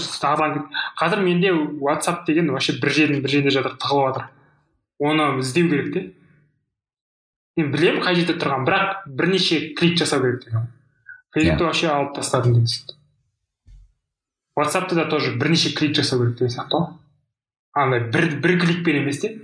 қазір 1.00 1.20
менде 1.24 1.52
whatsapp 1.52 2.24
деген 2.26 2.52
вообще 2.52 2.78
бір 2.80 2.90
жерден 2.90 3.22
бір 3.22 3.30
жерде 3.30 3.50
жатыр 3.50 3.76
тығылып 3.80 4.08
жатыр 4.08 4.24
оны 4.98 5.40
іздеу 5.40 5.68
керек 5.70 5.92
те. 5.94 6.12
Мен 7.56 7.70
білемін 7.72 8.02
қай 8.04 8.16
жерде 8.16 8.36
тұрғанын 8.40 8.66
бірақ 8.68 9.04
бірнеше 9.06 9.60
клик 9.78 9.98
жасау 10.00 10.22
керек 10.24 10.44
деген. 10.44 10.66
Фейсбукті 11.34 11.64
вообще 11.64 11.88
алып 11.92 12.14
тастадым 12.16 12.54
деген 12.54 12.66
сияқты. 12.72 12.96
Ватсапты 14.56 14.94
да 14.94 15.06
тоже 15.08 15.34
бірнеше 15.36 15.74
клик 15.76 15.96
жасау 15.96 16.20
керек 16.20 16.38
деген 16.38 16.54
сияқты 16.56 16.78
ғой. 16.78 16.90
Андай 17.72 18.04
бір 18.12 18.28
бір 18.44 18.58
кликпен 18.60 19.02
емес 19.02 19.20
те. 19.20 19.34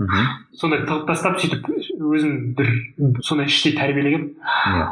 Мхм. 0.00 0.32
Сондай 0.56 0.84
тығып 0.86 1.06
тастап 1.08 1.40
сөйтіп 1.40 1.68
өзім 2.00 2.54
бір 2.56 2.72
сондай 3.24 3.50
іштей 3.50 3.76
тәрбиелегенмін 3.76 4.34
иә. 4.72 4.88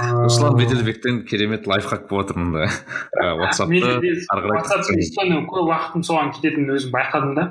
Руслан 0.00 0.56
беделбектен 0.56 1.22
керемет 1.28 1.66
лайфхак 1.66 2.08
болып 2.08 2.30
отыр 2.30 2.38
мында 2.40 2.68
ватсапты 3.40 3.80
ары 4.32 4.44
қарай 4.46 5.40
көп 5.48 5.68
уақытым 5.68 6.04
соған 6.06 6.32
кететінін 6.36 6.76
өзім 6.78 6.92
байқадым 6.94 7.34
да. 7.36 7.46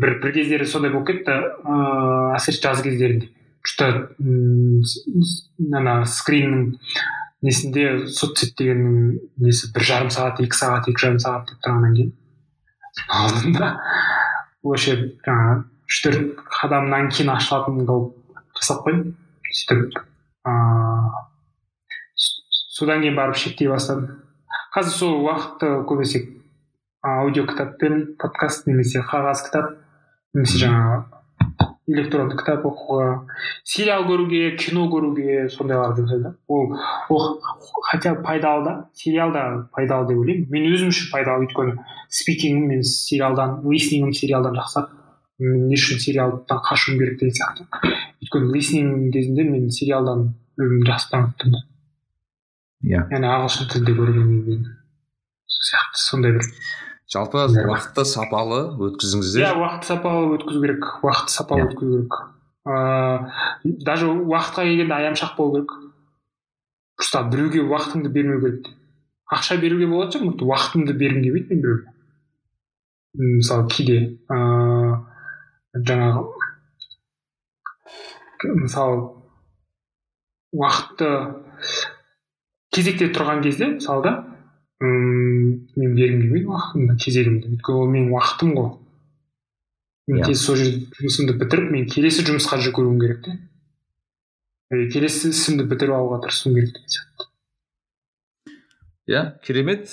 Бір 0.00 0.18
бір 0.22 0.32
кездері 0.32 0.66
сондай 0.66 0.92
болып 0.94 1.08
кетті. 1.10 1.36
Ыыы 1.64 2.34
әсіресе 2.38 2.62
жаз 2.62 2.82
кездерінде. 2.82 3.30
Что 3.62 3.86
ана 5.74 5.94
скриннің 6.06 6.78
несінде 7.44 8.06
соцсет 8.06 8.54
дегеннің 8.58 9.18
несі 9.42 9.72
бір 9.74 9.84
жарым 9.90 10.12
сағат 10.14 10.40
екі 10.44 10.56
сағат 10.56 10.88
екі 10.90 11.02
жарым 11.04 11.18
сағат 11.22 11.50
деп 11.50 11.58
тұрғаннан 11.66 11.96
кейін. 11.98 12.12
Алдым 13.08 13.58
да 13.58 13.72
вообще 14.62 14.94
жаңағы 15.26 15.64
үш 15.88 16.00
төрт 16.06 16.40
қадамнан 16.58 17.10
кейін 17.12 17.34
ашылатын 17.34 17.82
қылып 17.88 18.38
жасап 18.58 18.86
қойдым. 18.86 19.12
Сөйтіп 19.52 20.00
ыыы 20.48 21.12
содан 22.78 23.02
кейін 23.02 23.18
барып 23.18 23.38
шектей 23.38 23.68
бастадым. 23.70 24.22
Қазір 24.74 24.94
сол 24.94 25.20
уақытты 25.26 25.70
көбінесе 25.88 26.24
аудио 27.02 27.46
кітаппен 27.46 28.16
подкаст 28.18 28.66
немесе 28.66 29.02
қағаз 29.02 29.44
кітап 29.46 29.77
немесе 30.34 30.60
жаңағы 30.64 31.04
электронды 31.88 32.36
кітап 32.36 32.66
оқуға 32.68 33.06
сериал 33.64 34.04
көруге 34.08 34.56
кино 34.60 34.86
көруге 34.92 35.46
сондайларға 35.52 35.96
жұмсаймын 36.02 36.34
ол 36.48 36.74
ол 37.14 37.40
хотя 37.88 38.14
пайдалы 38.14 38.64
да 38.64 38.74
сериал 38.92 39.32
да 39.32 39.44
пайдалы 39.72 40.10
деп 40.10 40.20
ойлаймын 40.20 40.50
мен 40.52 40.68
өзім 40.74 40.92
үшін 40.92 41.10
пайдалы 41.14 41.46
өйткені 41.46 41.78
спикингім 42.20 42.68
мен 42.74 42.82
сериалдан 42.84 43.62
листингім 43.64 44.12
сериалдан 44.12 44.58
жақсарады 44.60 44.98
мен 45.38 45.68
не 45.70 45.78
үшін 45.80 46.02
сериалдан 46.04 46.60
қашуым 46.68 47.00
керек 47.00 47.20
деген 47.22 47.38
сияқты 47.38 47.94
өйткені 48.20 48.52
листинг 48.52 49.12
кезінде 49.14 49.48
мен 49.48 49.70
сериалдан 49.70 50.28
өзімді 50.60 50.90
жақсы 50.92 51.12
дамыттым 51.14 51.56
да 51.56 51.64
иә 52.84 53.06
яғни 53.14 53.32
ағылшын 53.32 53.72
тілінде 53.72 53.96
көргеннен 53.96 54.44
кейін 54.44 54.68
сол 55.48 55.70
сияқты 55.70 56.04
сондай 56.04 56.36
бір 56.36 56.52
жалпы 57.08 57.44
уақытты 57.48 58.04
сапалы 58.04 58.60
өткізіңіздер. 58.76 59.44
Иә 59.44 59.52
уақытты 59.56 59.88
сапалы 59.88 60.34
өткізу 60.36 60.60
керек. 60.64 60.88
Уақытты 61.02 61.32
сапалы 61.32 61.68
өткізу 61.68 61.92
керек. 61.94 62.18
Ыыы 62.68 63.76
даже 63.84 64.08
уақытқа 64.08 64.64
келгенде 64.68 64.94
аяншақ 64.94 65.36
болу 65.36 65.54
керек. 65.56 65.72
Просто 66.96 67.22
біреуге 67.32 67.64
уақытыңды 67.64 68.12
бермеу 68.12 68.40
керек. 68.42 68.68
Ақша 69.32 69.56
беруге 69.60 69.86
болатын 69.88 70.28
шығар 70.28 70.48
уақытымды 70.48 70.92
бергім 71.00 71.22
келмейді 71.24 71.54
мен 71.54 71.62
біреуге. 71.62 71.86
Мысалы 73.40 73.68
кейде 73.72 73.98
ыыы 74.28 75.00
жаңағы 75.88 76.26
мысалы 78.62 79.00
уақытты 80.52 81.08
кезекте 82.74 83.08
тұрған 83.12 83.42
кезде 83.42 83.72
мысалы 83.74 84.02
да 84.04 84.12
мен 85.78 85.94
бергім 85.96 86.22
келмейді 86.22 86.48
уақытымды 86.52 86.96
кезегімді 87.04 87.52
өйткені 87.54 87.78
ол 87.78 87.90
менің 87.92 88.12
уақытым 88.14 88.52
ғой. 88.56 88.70
Мен 90.08 90.24
тез 90.24 90.42
сол 90.44 90.56
жерде 90.56 90.86
жұмысымды 90.98 91.36
бітіріп 91.40 91.72
мен 91.74 91.88
келесі 91.92 92.24
жұмысқа 92.26 92.60
жүгіруім 92.64 93.00
керек 93.02 93.24
те. 93.26 93.36
Келесі 94.92 95.32
ісімді 95.32 95.66
бітіріп 95.68 95.96
алуға 95.96 96.20
тырысуым 96.24 96.56
керек 96.58 96.74
деген 96.76 96.94
сияқты. 96.94 97.28
Иә 99.08 99.22
керемет. 99.44 99.88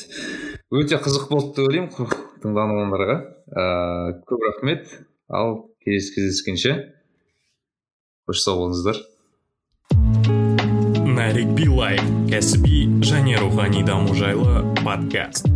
Өте 0.72 0.99
қызық 0.99 1.30
болды 1.32 1.56
деп 1.56 1.69
ойлаймын 1.69 2.15
тыңдармандарға. 2.44 3.18
Ыыы 3.56 4.15
көп 4.27 4.48
рахмет. 4.49 4.90
Ал 5.32 5.69
келесі 5.84 6.15
кездескенше 6.15 6.76
қош 8.27 8.41
сау 8.44 8.60
болыңыздар. 8.64 8.99
Нарик 11.15 11.51
билай 11.55 11.99
кәсіби 12.31 12.85
және 13.07 13.39
рухани 13.39 13.83
даму 13.87 14.15
жайлы 14.19 14.63
подкаст 14.83 15.55